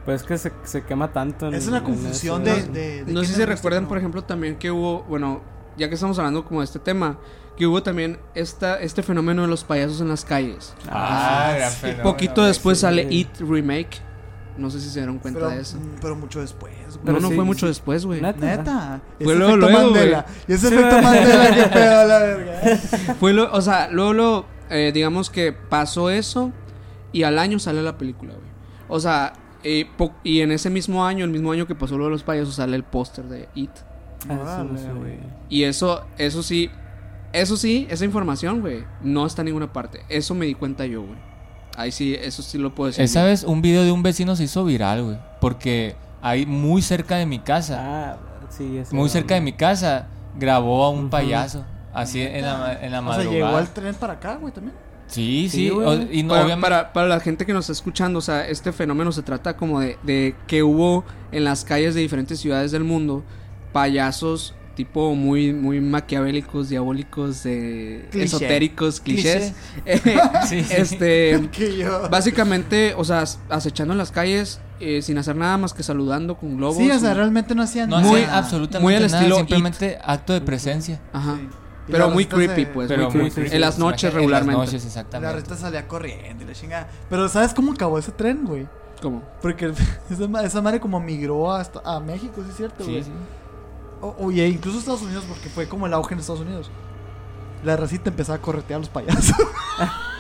Pues 0.05 0.23
es 0.23 0.27
que 0.27 0.39
se, 0.39 0.53
se 0.65 0.85
quema 0.85 1.13
tanto. 1.13 1.49
en- 1.49 1.55
Es 1.55 1.67
una 1.69 1.85
confusión 1.85 2.43
de, 2.45 2.63
de, 2.65 3.05
de 3.05 3.13
no 3.13 3.21
sé 3.21 3.27
si 3.27 3.35
se 3.35 3.43
este 3.43 3.55
recuerdan, 3.55 3.83
no. 3.83 3.89
por 3.89 3.99
ejemplo, 3.99 4.25
también 4.25 4.57
que 4.57 4.71
hubo, 4.71 5.03
bueno, 5.03 5.43
ya 5.77 5.89
que 5.89 5.95
estamos 5.97 6.19
hablando 6.19 6.45
como 6.45 6.61
de 6.61 6.65
este 6.65 6.79
tema, 6.79 7.19
que 7.57 7.67
hubo 7.67 7.83
también 7.83 8.19
esta, 8.35 8.81
este 8.81 9.03
fenómeno 9.03 9.43
de 9.43 9.49
los 9.49 9.65
payasos 9.65 10.01
en 10.01 10.09
las 10.09 10.25
calles. 10.25 10.73
Ah, 10.89 11.53
gran 11.57 11.71
sí. 11.73 11.77
fenómeno, 11.81 12.05
Poquito 12.11 12.45
después 12.45 12.79
sí. 12.79 12.83
sale 12.83 13.07
It 13.11 13.29
Remake. 13.41 14.01
No 14.59 14.71
sé 14.71 14.81
si 14.81 14.91
se 14.91 14.99
dieron 15.01 15.19
cuenta 15.19 15.41
pero, 15.41 15.51
de 15.53 15.61
eso. 15.61 15.79
mm, 15.79 16.01
Pero 16.01 16.17
mucho 16.17 16.41
después, 16.41 16.73
güey. 16.75 17.01
Pero 17.05 17.17
no, 17.19 17.23
no 17.23 17.29
sí, 17.29 17.35
fue 17.37 17.45
mucho 17.45 17.61
sí. 17.61 17.67
después, 17.69 18.05
güey. 18.05 18.21
Neta. 18.21 18.45
Neta. 18.45 19.01
Fue 19.21 19.35
luego, 19.37 19.53
efecto 19.55 19.69
luego, 19.71 19.85
Mandela. 19.85 20.27
Y 20.49 20.53
ese 20.53 20.69
Sí, 20.69 20.75
efecto. 20.75 21.03
Mandela, 21.03 21.55
qué 21.55 21.63
pedo, 21.63 22.07
la 22.07 22.19
verga. 22.19 22.61
Fue 23.21 23.33
lo, 23.33 23.53
o 23.53 23.61
sea, 23.63 23.89
luego, 23.91 24.13
luego, 24.13 24.47
eh, 24.69 24.91
digamos 24.93 25.31
que 25.31 25.53
pasó 25.53 26.11
eso 26.11 26.53
y 27.13 27.23
al 27.23 27.39
año 27.39 27.59
sale 27.59 27.83
la 27.83 27.97
película, 27.97 28.35
güey. 28.35 28.49
O 28.89 29.01
sea, 29.01 29.33
eh, 29.65 29.87
y 30.25 30.41
en 30.41 30.53
ese 30.53 30.71
mismo 30.71 31.05
año, 31.07 31.25
el 31.25 31.31
mismo 31.31 31.53
año 31.53 31.67
que 31.67 31.75
pasó 31.75 31.97
lo 31.97 32.05
de 32.05 32.11
los 32.11 32.23
payasos, 32.23 32.57
sale 32.57 32.77
el 32.77 32.85
póster 32.85 33.27
de 33.27 33.49
It. 33.55 33.71
Ah, 34.29 34.65
eso 34.75 34.95
güey. 34.97 35.19
Y 35.49 35.63
eso, 35.65 36.05
eso 36.19 36.43
sí, 36.43 36.71
eso 37.33 37.57
sí, 37.57 37.87
esa 37.91 38.05
información, 38.05 38.61
güey, 38.61 38.85
no 39.03 39.25
está 39.27 39.43
en 39.43 39.47
ninguna 39.47 39.73
parte. 39.73 40.01
Eso 40.09 40.35
me 40.35 40.47
di 40.47 40.55
cuenta 40.55 40.87
yo, 40.87 41.03
güey. 41.03 41.28
Ahí 41.79 41.93
sí, 41.93 42.17
eso 42.21 42.43
sí 42.43 42.59
lo 42.59 42.75
puedo 42.75 42.89
decir. 42.89 43.05
Esa 43.05 43.23
vez 43.23 43.45
un 43.45 43.63
video 43.63 43.85
de 43.85 43.93
un 43.93 44.03
vecino 44.03 44.35
se 44.35 44.45
hizo 44.45 44.65
viral, 44.65 45.05
güey. 45.05 45.19
Porque 45.41 45.95
ahí 46.21 46.45
muy 46.45 46.83
cerca 46.83 47.17
de 47.17 47.25
mi 47.25 47.39
casa, 47.39 47.77
Ah, 47.81 48.17
sí, 48.51 48.79
ese 48.79 48.93
muy 48.95 49.05
era, 49.05 49.13
cerca 49.13 49.35
de 49.35 49.41
mi 49.41 49.53
casa, 49.53 50.09
grabó 50.37 50.85
a 50.85 50.91
un 50.91 51.09
payaso. 51.09 51.65
Así 51.95 52.21
en 52.21 52.43
la, 52.43 52.79
en 52.83 52.91
la 52.93 53.01
O 53.01 53.15
sea, 53.15 53.19
llegó 53.23 53.31
madrugada. 53.33 53.59
al 53.59 53.69
tren 53.73 53.95
para 53.95 54.13
acá, 54.15 54.35
güey, 54.37 54.53
también. 54.53 54.75
Sí, 55.07 55.49
Sí, 55.49 55.69
sí. 55.69 55.71
o- 55.71 55.95
y 56.13 56.23
no, 56.25 56.31
para, 56.31 56.45
obviamente. 56.45 56.61
para, 56.69 56.93
para 56.93 57.07
la 57.09 57.21
gente 57.21 57.47
que 57.47 57.53
nos 57.53 57.65
está 57.65 57.73
escuchando, 57.73 58.19
o 58.19 58.23
sea, 58.23 58.47
este 58.47 58.73
fenómeno 58.73 59.11
se 59.13 59.23
trata 59.23 59.57
como 59.57 59.81
de, 59.81 59.97
de 60.03 60.35
que 60.49 60.63
hubo 60.65 61.05
en 61.33 61.45
las 61.45 61.65
calles 61.65 61.95
de 61.95 62.01
diferentes 62.03 62.41
ciudades 62.41 62.73
del 62.73 62.85
mundo 62.85 63.23
payasos 63.73 64.55
tipo 64.79 65.15
muy 65.17 65.53
muy 65.53 65.81
maquiavélicos, 65.81 66.69
diabólicos, 66.69 67.43
de 67.43 68.07
Cliché. 68.13 68.25
esotéricos, 68.27 69.01
clichés. 69.01 69.53
Sí, 70.49 70.63
sí. 70.63 70.67
este 70.71 71.49
básicamente, 72.11 72.95
o 72.97 73.05
sea, 73.05 73.25
acechando 73.51 73.93
en 73.93 73.99
las 73.99 74.13
calles 74.13 74.61
eh, 74.81 75.03
sin 75.03 75.19
hacer 75.19 75.35
nada 75.37 75.59
más 75.59 75.75
que 75.75 75.83
saludando 75.83 76.37
con 76.37 76.57
globos. 76.57 76.77
Sí, 76.77 76.91
o 76.91 76.99
sea, 76.99 77.13
realmente 77.13 77.55
no 77.55 77.63
hacían 77.63 77.91
No 77.91 77.99
nada. 78.01 78.09
Muy- 78.11 78.23
absolutamente 78.23 78.83
muy 78.85 78.95
al 78.95 79.03
nada, 79.03 79.19
estilo 79.19 79.37
simplemente 79.37 79.99
acto 80.03 80.33
de 80.33 80.41
presencia. 80.41 81.01
Ajá. 81.13 81.37
Sí. 81.37 81.49
Pero 81.89 82.07
la 82.09 82.15
muy 82.15 82.27
creepy, 82.27 82.63
se- 82.65 82.67
pues. 82.69 82.87
Pero 82.89 83.05
muy 83.05 83.13
creepy. 83.13 83.31
creepy. 83.33 83.55
En 83.57 83.61
las 83.61 83.79
noches 83.79 84.15
regularmente. 84.15 84.53
En 84.55 84.59
las 84.61 84.67
noches, 84.73 84.83
La 84.85 84.89
exactamente. 84.89 85.35
reta 85.37 85.57
salía 85.57 85.89
corriendo 85.89 86.45
y 86.45 86.47
la 86.47 86.53
chingada. 86.53 86.89
Pero 87.11 87.29
¿sabes 87.29 87.53
cómo 87.55 87.73
acabó 87.73 87.99
ese 87.99 88.13
tren, 88.13 88.45
güey? 88.45 88.67
¿Cómo? 89.03 89.23
Porque 89.43 89.73
esa, 90.11 90.29
ma- 90.29 90.43
esa 90.43 90.61
madre 90.63 90.79
como 90.81 91.01
migró 91.01 91.53
hasta 91.53 91.81
a 91.85 91.99
México, 91.99 92.35
¿sí 92.45 92.51
es 92.51 92.57
cierto, 92.57 92.85
güey? 92.85 93.03
Sí, 93.03 93.05
sí. 93.05 93.11
Oye, 94.01 94.47
incluso 94.49 94.79
Estados 94.79 95.03
Unidos, 95.03 95.25
porque 95.29 95.49
fue 95.49 95.69
como 95.69 95.87
el 95.87 95.95
auge 95.95 96.15
en 96.15 96.21
Estados 96.21 96.41
Unidos. 96.43 96.71
La 97.65 97.77
racita 97.77 98.11
empezaba 98.11 98.37
a 98.37 98.41
corretear 98.43 98.77
a 98.77 98.81
los 98.81 98.89
payasos. 98.89 99.35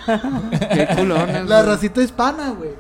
Qué 0.07 0.89
culones. 0.97 1.47
la 1.49 1.61
güey. 1.63 1.75
racita 1.75 2.03
hispana, 2.03 2.51
güey. 2.51 2.71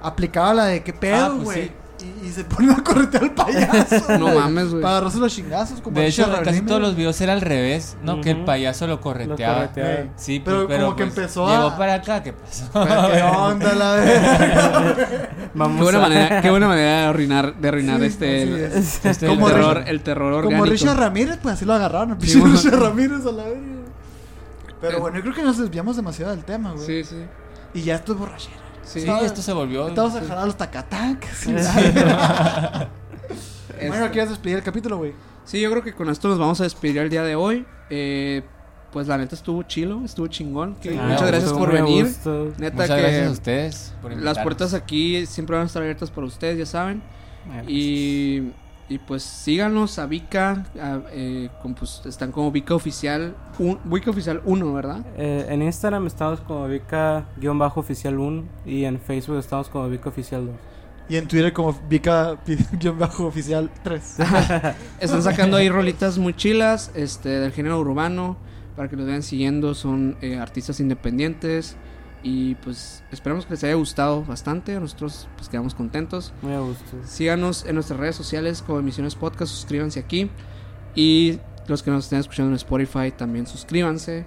Aplicaba 0.00 0.54
la 0.54 0.64
de 0.66 0.82
qué 0.82 0.92
Ah, 0.92 1.00
pedo, 1.00 1.32
pues 1.36 1.44
güey. 1.44 1.62
sí. 1.68 1.72
Y, 2.02 2.26
y 2.26 2.30
se 2.32 2.44
ponen 2.44 2.70
a 2.70 2.82
corretear 2.84 3.24
al 3.24 3.34
payaso. 3.34 4.18
No 4.18 4.34
mames, 4.34 4.70
güey. 4.70 4.82
Para 4.82 4.96
agarrarse 4.96 5.18
los 5.18 5.34
chingazos. 5.34 5.80
Como 5.80 5.98
De 5.98 6.06
hecho, 6.06 6.26
casi 6.44 6.62
todos 6.62 6.80
los 6.80 6.96
videos 6.96 7.20
era 7.20 7.32
al 7.32 7.40
revés, 7.40 7.96
¿no? 8.02 8.20
Que 8.20 8.30
el 8.32 8.44
payaso 8.44 8.86
lo 8.86 8.94
Lo 8.94 9.00
correteaba. 9.00 9.70
Sí, 10.16 10.40
pues, 10.40 10.54
Pero 10.56 10.68
pero, 10.68 10.84
como 10.86 10.96
que 10.96 11.04
pues, 11.06 11.18
empezó 11.18 11.48
llegó 11.48 11.68
a- 11.68 11.76
para 11.76 11.94
acá, 11.94 12.22
¿qué 12.22 12.32
pasó? 12.32 12.64
Pero 12.72 13.12
¿Qué 13.12 13.22
onda 13.22 13.74
la 13.74 13.94
verga? 13.96 15.28
Vamos 15.54 15.76
Qué 15.78 15.82
buena, 15.82 15.98
a- 15.98 16.02
manera, 16.02 16.40
qué 16.42 16.50
buena 16.50 16.68
manera 16.68 17.00
de 17.00 17.06
arruinar, 17.06 17.54
de 17.56 17.68
arruinar 17.68 18.00
Sí, 18.00 18.06
este, 18.06 18.42
así 18.42 18.50
el, 18.52 18.60
es. 18.60 19.04
Este, 19.04 19.26
el 19.26 19.38
terror, 19.38 19.76
Richard- 19.78 19.88
el 19.88 20.00
terror 20.02 20.32
orgánico. 20.32 20.60
Como 20.60 20.70
Richard 20.70 20.96
Ramírez, 20.98 21.38
pues 21.42 21.54
así 21.54 21.64
lo 21.64 21.74
agarraron. 21.74 22.20
Sí, 22.20 22.38
bueno. 22.40 22.54
Richard 22.56 22.78
Ramírez 22.80 23.26
a 23.26 23.32
la 23.32 23.44
verga. 23.44 23.60
Pero 24.80 25.00
bueno, 25.00 25.16
yo 25.18 25.22
creo 25.22 25.34
que 25.34 25.42
nos 25.42 25.58
desviamos 25.58 25.96
demasiado 25.96 26.30
del 26.30 26.44
tema, 26.44 26.72
güey. 26.72 26.86
Sí, 26.86 27.04
sí. 27.04 27.16
Y 27.74 27.82
ya 27.82 27.96
esto 27.96 28.12
es 28.14 28.18
borrachera. 28.18 28.56
Sí. 28.90 29.00
Sí, 29.02 29.10
esto 29.22 29.40
se 29.40 29.52
volvió. 29.52 29.86
Estamos 29.88 30.14
a 30.16 30.20
jalar 30.22 30.46
los 30.46 30.56
tacatacas. 30.56 31.46
y 31.46 31.52
la- 31.52 32.88
bueno, 33.88 34.10
¿quieres 34.10 34.30
despedir 34.30 34.56
el 34.56 34.62
capítulo, 34.64 34.96
güey? 34.98 35.12
Sí, 35.44 35.60
yo 35.60 35.70
creo 35.70 35.82
que 35.82 35.92
con 35.94 36.08
esto 36.08 36.28
nos 36.28 36.38
vamos 36.38 36.60
a 36.60 36.64
despedir 36.64 36.98
el 36.98 37.08
día 37.10 37.22
de 37.22 37.36
hoy. 37.36 37.64
Eh, 37.88 38.42
pues 38.92 39.06
la 39.06 39.16
neta 39.16 39.36
estuvo 39.36 39.62
chilo, 39.62 40.02
estuvo 40.04 40.26
chingón. 40.26 40.76
muchas 40.82 41.26
gracias 41.26 41.52
por 41.52 41.72
venir. 41.72 42.06
gusto. 42.06 42.52
Neta 42.58 42.74
Muchas 42.82 42.96
que 42.96 43.02
gracias 43.02 43.28
a 43.28 43.30
ustedes 43.30 43.94
por 44.02 44.16
las 44.16 44.38
puertas 44.40 44.74
aquí 44.74 45.24
siempre 45.26 45.54
van 45.54 45.64
a 45.64 45.66
estar 45.66 45.82
abiertas 45.82 46.10
para 46.10 46.26
ustedes, 46.26 46.58
ya 46.58 46.66
saben. 46.66 47.02
Y, 47.68 48.50
y 48.90 48.98
pues 48.98 49.22
síganos 49.22 49.98
a 50.00 50.06
Vika, 50.06 50.66
a, 50.78 51.00
eh, 51.12 51.48
con, 51.62 51.74
pues, 51.74 52.02
están 52.04 52.32
como 52.32 52.50
Vika 52.50 52.74
Oficial, 52.74 53.36
un, 53.60 53.78
Vika 53.84 54.10
Oficial 54.10 54.42
1, 54.44 54.74
¿verdad? 54.74 55.06
Eh, 55.16 55.46
en 55.48 55.62
Instagram 55.62 56.08
estamos 56.08 56.40
como 56.40 56.66
Vika-oficial 56.66 58.18
1 58.18 58.44
y 58.66 58.84
en 58.84 59.00
Facebook 59.00 59.38
estamos 59.38 59.68
como 59.68 59.88
Vika 59.88 60.08
oficial 60.08 60.44
2. 60.46 60.56
Y 61.08 61.16
en 61.16 61.28
Twitter 61.28 61.52
como 61.52 61.72
Vika-oficial 61.88 63.70
3. 63.84 64.16
Están 65.00 65.22
sacando 65.22 65.56
ahí 65.56 65.68
rolitas 65.68 66.18
muy 66.18 66.34
chilas 66.34 66.90
este, 66.94 67.28
del 67.28 67.52
género 67.52 67.78
urbano 67.78 68.36
para 68.74 68.88
que 68.88 68.96
los 68.96 69.06
vayan 69.06 69.22
siguiendo. 69.22 69.74
Son 69.74 70.16
eh, 70.20 70.36
artistas 70.36 70.80
independientes 70.80 71.76
y 72.22 72.54
pues 72.56 73.02
esperamos 73.10 73.46
que 73.46 73.52
les 73.52 73.64
haya 73.64 73.74
gustado 73.74 74.22
bastante. 74.24 74.78
Nosotros 74.78 75.28
pues 75.36 75.48
quedamos 75.48 75.74
contentos. 75.74 76.32
Muy 76.42 76.52
a 76.54 76.60
gusto. 76.60 76.84
Síganos 77.04 77.64
en 77.66 77.74
nuestras 77.76 77.98
redes 78.00 78.16
sociales 78.16 78.62
como 78.62 78.78
Emisiones 78.78 79.14
Podcast, 79.14 79.52
suscríbanse 79.52 80.00
aquí. 80.00 80.30
Y 80.94 81.38
los 81.68 81.82
que 81.82 81.90
nos 81.90 82.04
estén 82.04 82.18
escuchando 82.18 82.50
en 82.50 82.56
Spotify 82.56 83.12
también 83.16 83.46
suscríbanse. 83.46 84.26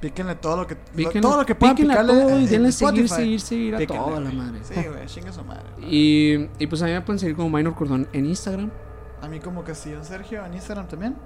Píquenle 0.00 0.34
todo 0.36 0.56
lo 0.58 0.66
que, 0.66 0.76
Píquenle- 0.76 1.20
todo 1.20 1.36
lo 1.38 1.46
que 1.46 1.54
puedan 1.54 1.76
picarle 1.76 2.12
todo 2.12 2.40
y 2.40 2.44
en 2.44 2.50
denle 2.50 2.72
seguir, 2.72 3.08
seguir, 3.08 3.40
seguir 3.40 3.74
a 3.74 3.78
Píquenle, 3.78 4.02
toda 4.04 4.20
la 4.20 4.30
madre. 4.30 4.58
Sí, 4.62 4.74
güey, 4.74 5.06
chinga 5.06 5.32
su 5.32 5.44
madre. 5.44 5.64
Y, 5.88 6.48
y 6.58 6.66
pues 6.66 6.82
a 6.82 6.86
mí 6.86 6.92
me 6.92 7.00
pueden 7.02 7.18
seguir 7.18 7.36
como 7.36 7.50
Minor 7.56 7.74
Cordón 7.74 8.08
en 8.12 8.26
Instagram. 8.26 8.70
A 9.20 9.28
mí 9.28 9.38
como 9.40 9.62
Castillo 9.64 10.02
Sergio 10.04 10.44
en 10.44 10.54
Instagram 10.54 10.88
también. 10.88 11.16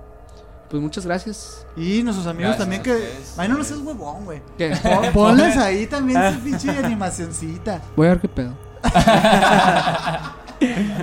Pues 0.70 0.82
muchas 0.82 1.06
gracias. 1.06 1.66
Y 1.76 2.02
nuestros 2.02 2.26
amigos 2.26 2.56
Gracias 2.56 2.58
también 2.58 2.82
que... 2.82 3.12
Ay, 3.36 3.48
no, 3.48 3.56
no 3.58 3.64
seas 3.64 3.80
huevón, 3.80 4.24
güey. 4.24 4.42
¿Qué? 4.58 4.74
Pon- 4.82 5.06
Ponles 5.12 5.56
ahí 5.56 5.86
también 5.86 6.20
su 6.34 6.40
pinche 6.44 6.70
animacioncita. 6.70 7.80
Voy 7.96 8.06
a 8.08 8.10
ver 8.10 8.20
qué 8.20 8.28
pedo. 8.28 8.52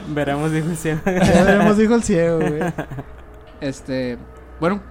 Veremos, 0.09 0.51
dijo 0.51 0.67
el 0.69 0.77
cielo. 0.77 1.01
Ya 1.05 1.43
veremos, 1.43 1.77
dijo 1.77 1.95
el 1.95 2.03
ciego, 2.03 2.37
güey. 2.39 2.61
Este, 3.61 4.17
bueno, 4.59 4.81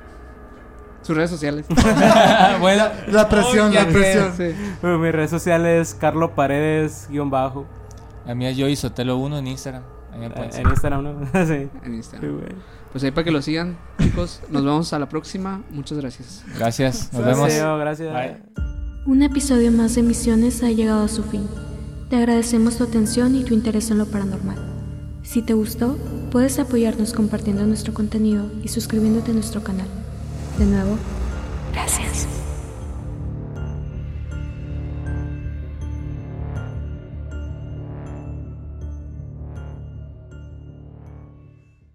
sus 1.03 1.17
redes 1.17 1.31
sociales. 1.31 1.67
bueno, 2.61 2.85
La 3.09 3.29
presión, 3.29 3.75
la 3.75 3.87
presión. 3.87 4.33
Sí. 4.37 4.55
Bueno, 4.81 4.99
Mi 4.99 5.11
red 5.11 5.29
social 5.29 5.67
es 5.67 5.95
Carlo 5.95 6.35
Paredes 6.35 7.07
guion 7.11 7.31
bajo. 7.31 7.67
a 8.27 8.35
mí 8.35 8.47
es 8.47 8.57
Joey 8.57 8.77
Sotelo 8.77 9.17
1 9.19 9.39
en 9.39 9.47
Instagram. 9.49 9.83
Pueden 10.13 10.55
En. 10.55 10.69
Instagram, 10.69 11.03
¿no? 11.05 11.27
sí. 11.47 11.69
En 11.83 11.85
Sí, 11.85 11.91
Instagram. 11.95 12.33
güey. 12.39 12.53
Pues 12.93 13.03
ahí 13.05 13.11
para 13.11 13.25
que 13.25 13.31
lo 13.31 13.41
sigan, 13.41 13.79
chicos. 13.99 14.41
Nos 14.51 14.65
vemos 14.65 14.93
a 14.93 14.99
la 14.99 15.09
próxima. 15.09 15.63
Muchas 15.71 15.99
gracias. 15.99 16.45
Gracias, 16.57 17.13
nos 17.13 17.25
vemos. 17.25 17.53
Gracias. 17.53 18.13
Bye. 18.13 18.37
Un 19.07 19.23
episodio 19.23 19.73
más 19.73 19.95
de 19.95 20.03
Misiones 20.03 20.63
ha 20.63 20.71
llegado 20.71 21.05
a 21.05 21.09
su 21.09 21.25
fin. 21.25 21.49
Te 22.11 22.17
agradecemos 22.17 22.77
tu 22.77 22.85
atención 22.85 23.35
y 23.35 23.45
tu 23.45 23.55
interés 23.55 23.91
en 23.91 23.99
lo 23.99 24.07
paranormal. 24.07 24.59
Si 25.23 25.41
te 25.41 25.55
gustó, 25.55 25.97
puedes 26.31 26.59
apoyarnos 26.59 27.15
compartiendo 27.15 27.65
nuestro 27.67 27.95
contenido 27.95 28.51
y 28.63 28.69
suscribiéndote 28.69 29.31
a 29.31 29.35
nuestro 29.35 29.63
canal. 29.63 29.87
De 30.59 30.67
nuevo, 30.67 30.99
gracias. 31.73 32.42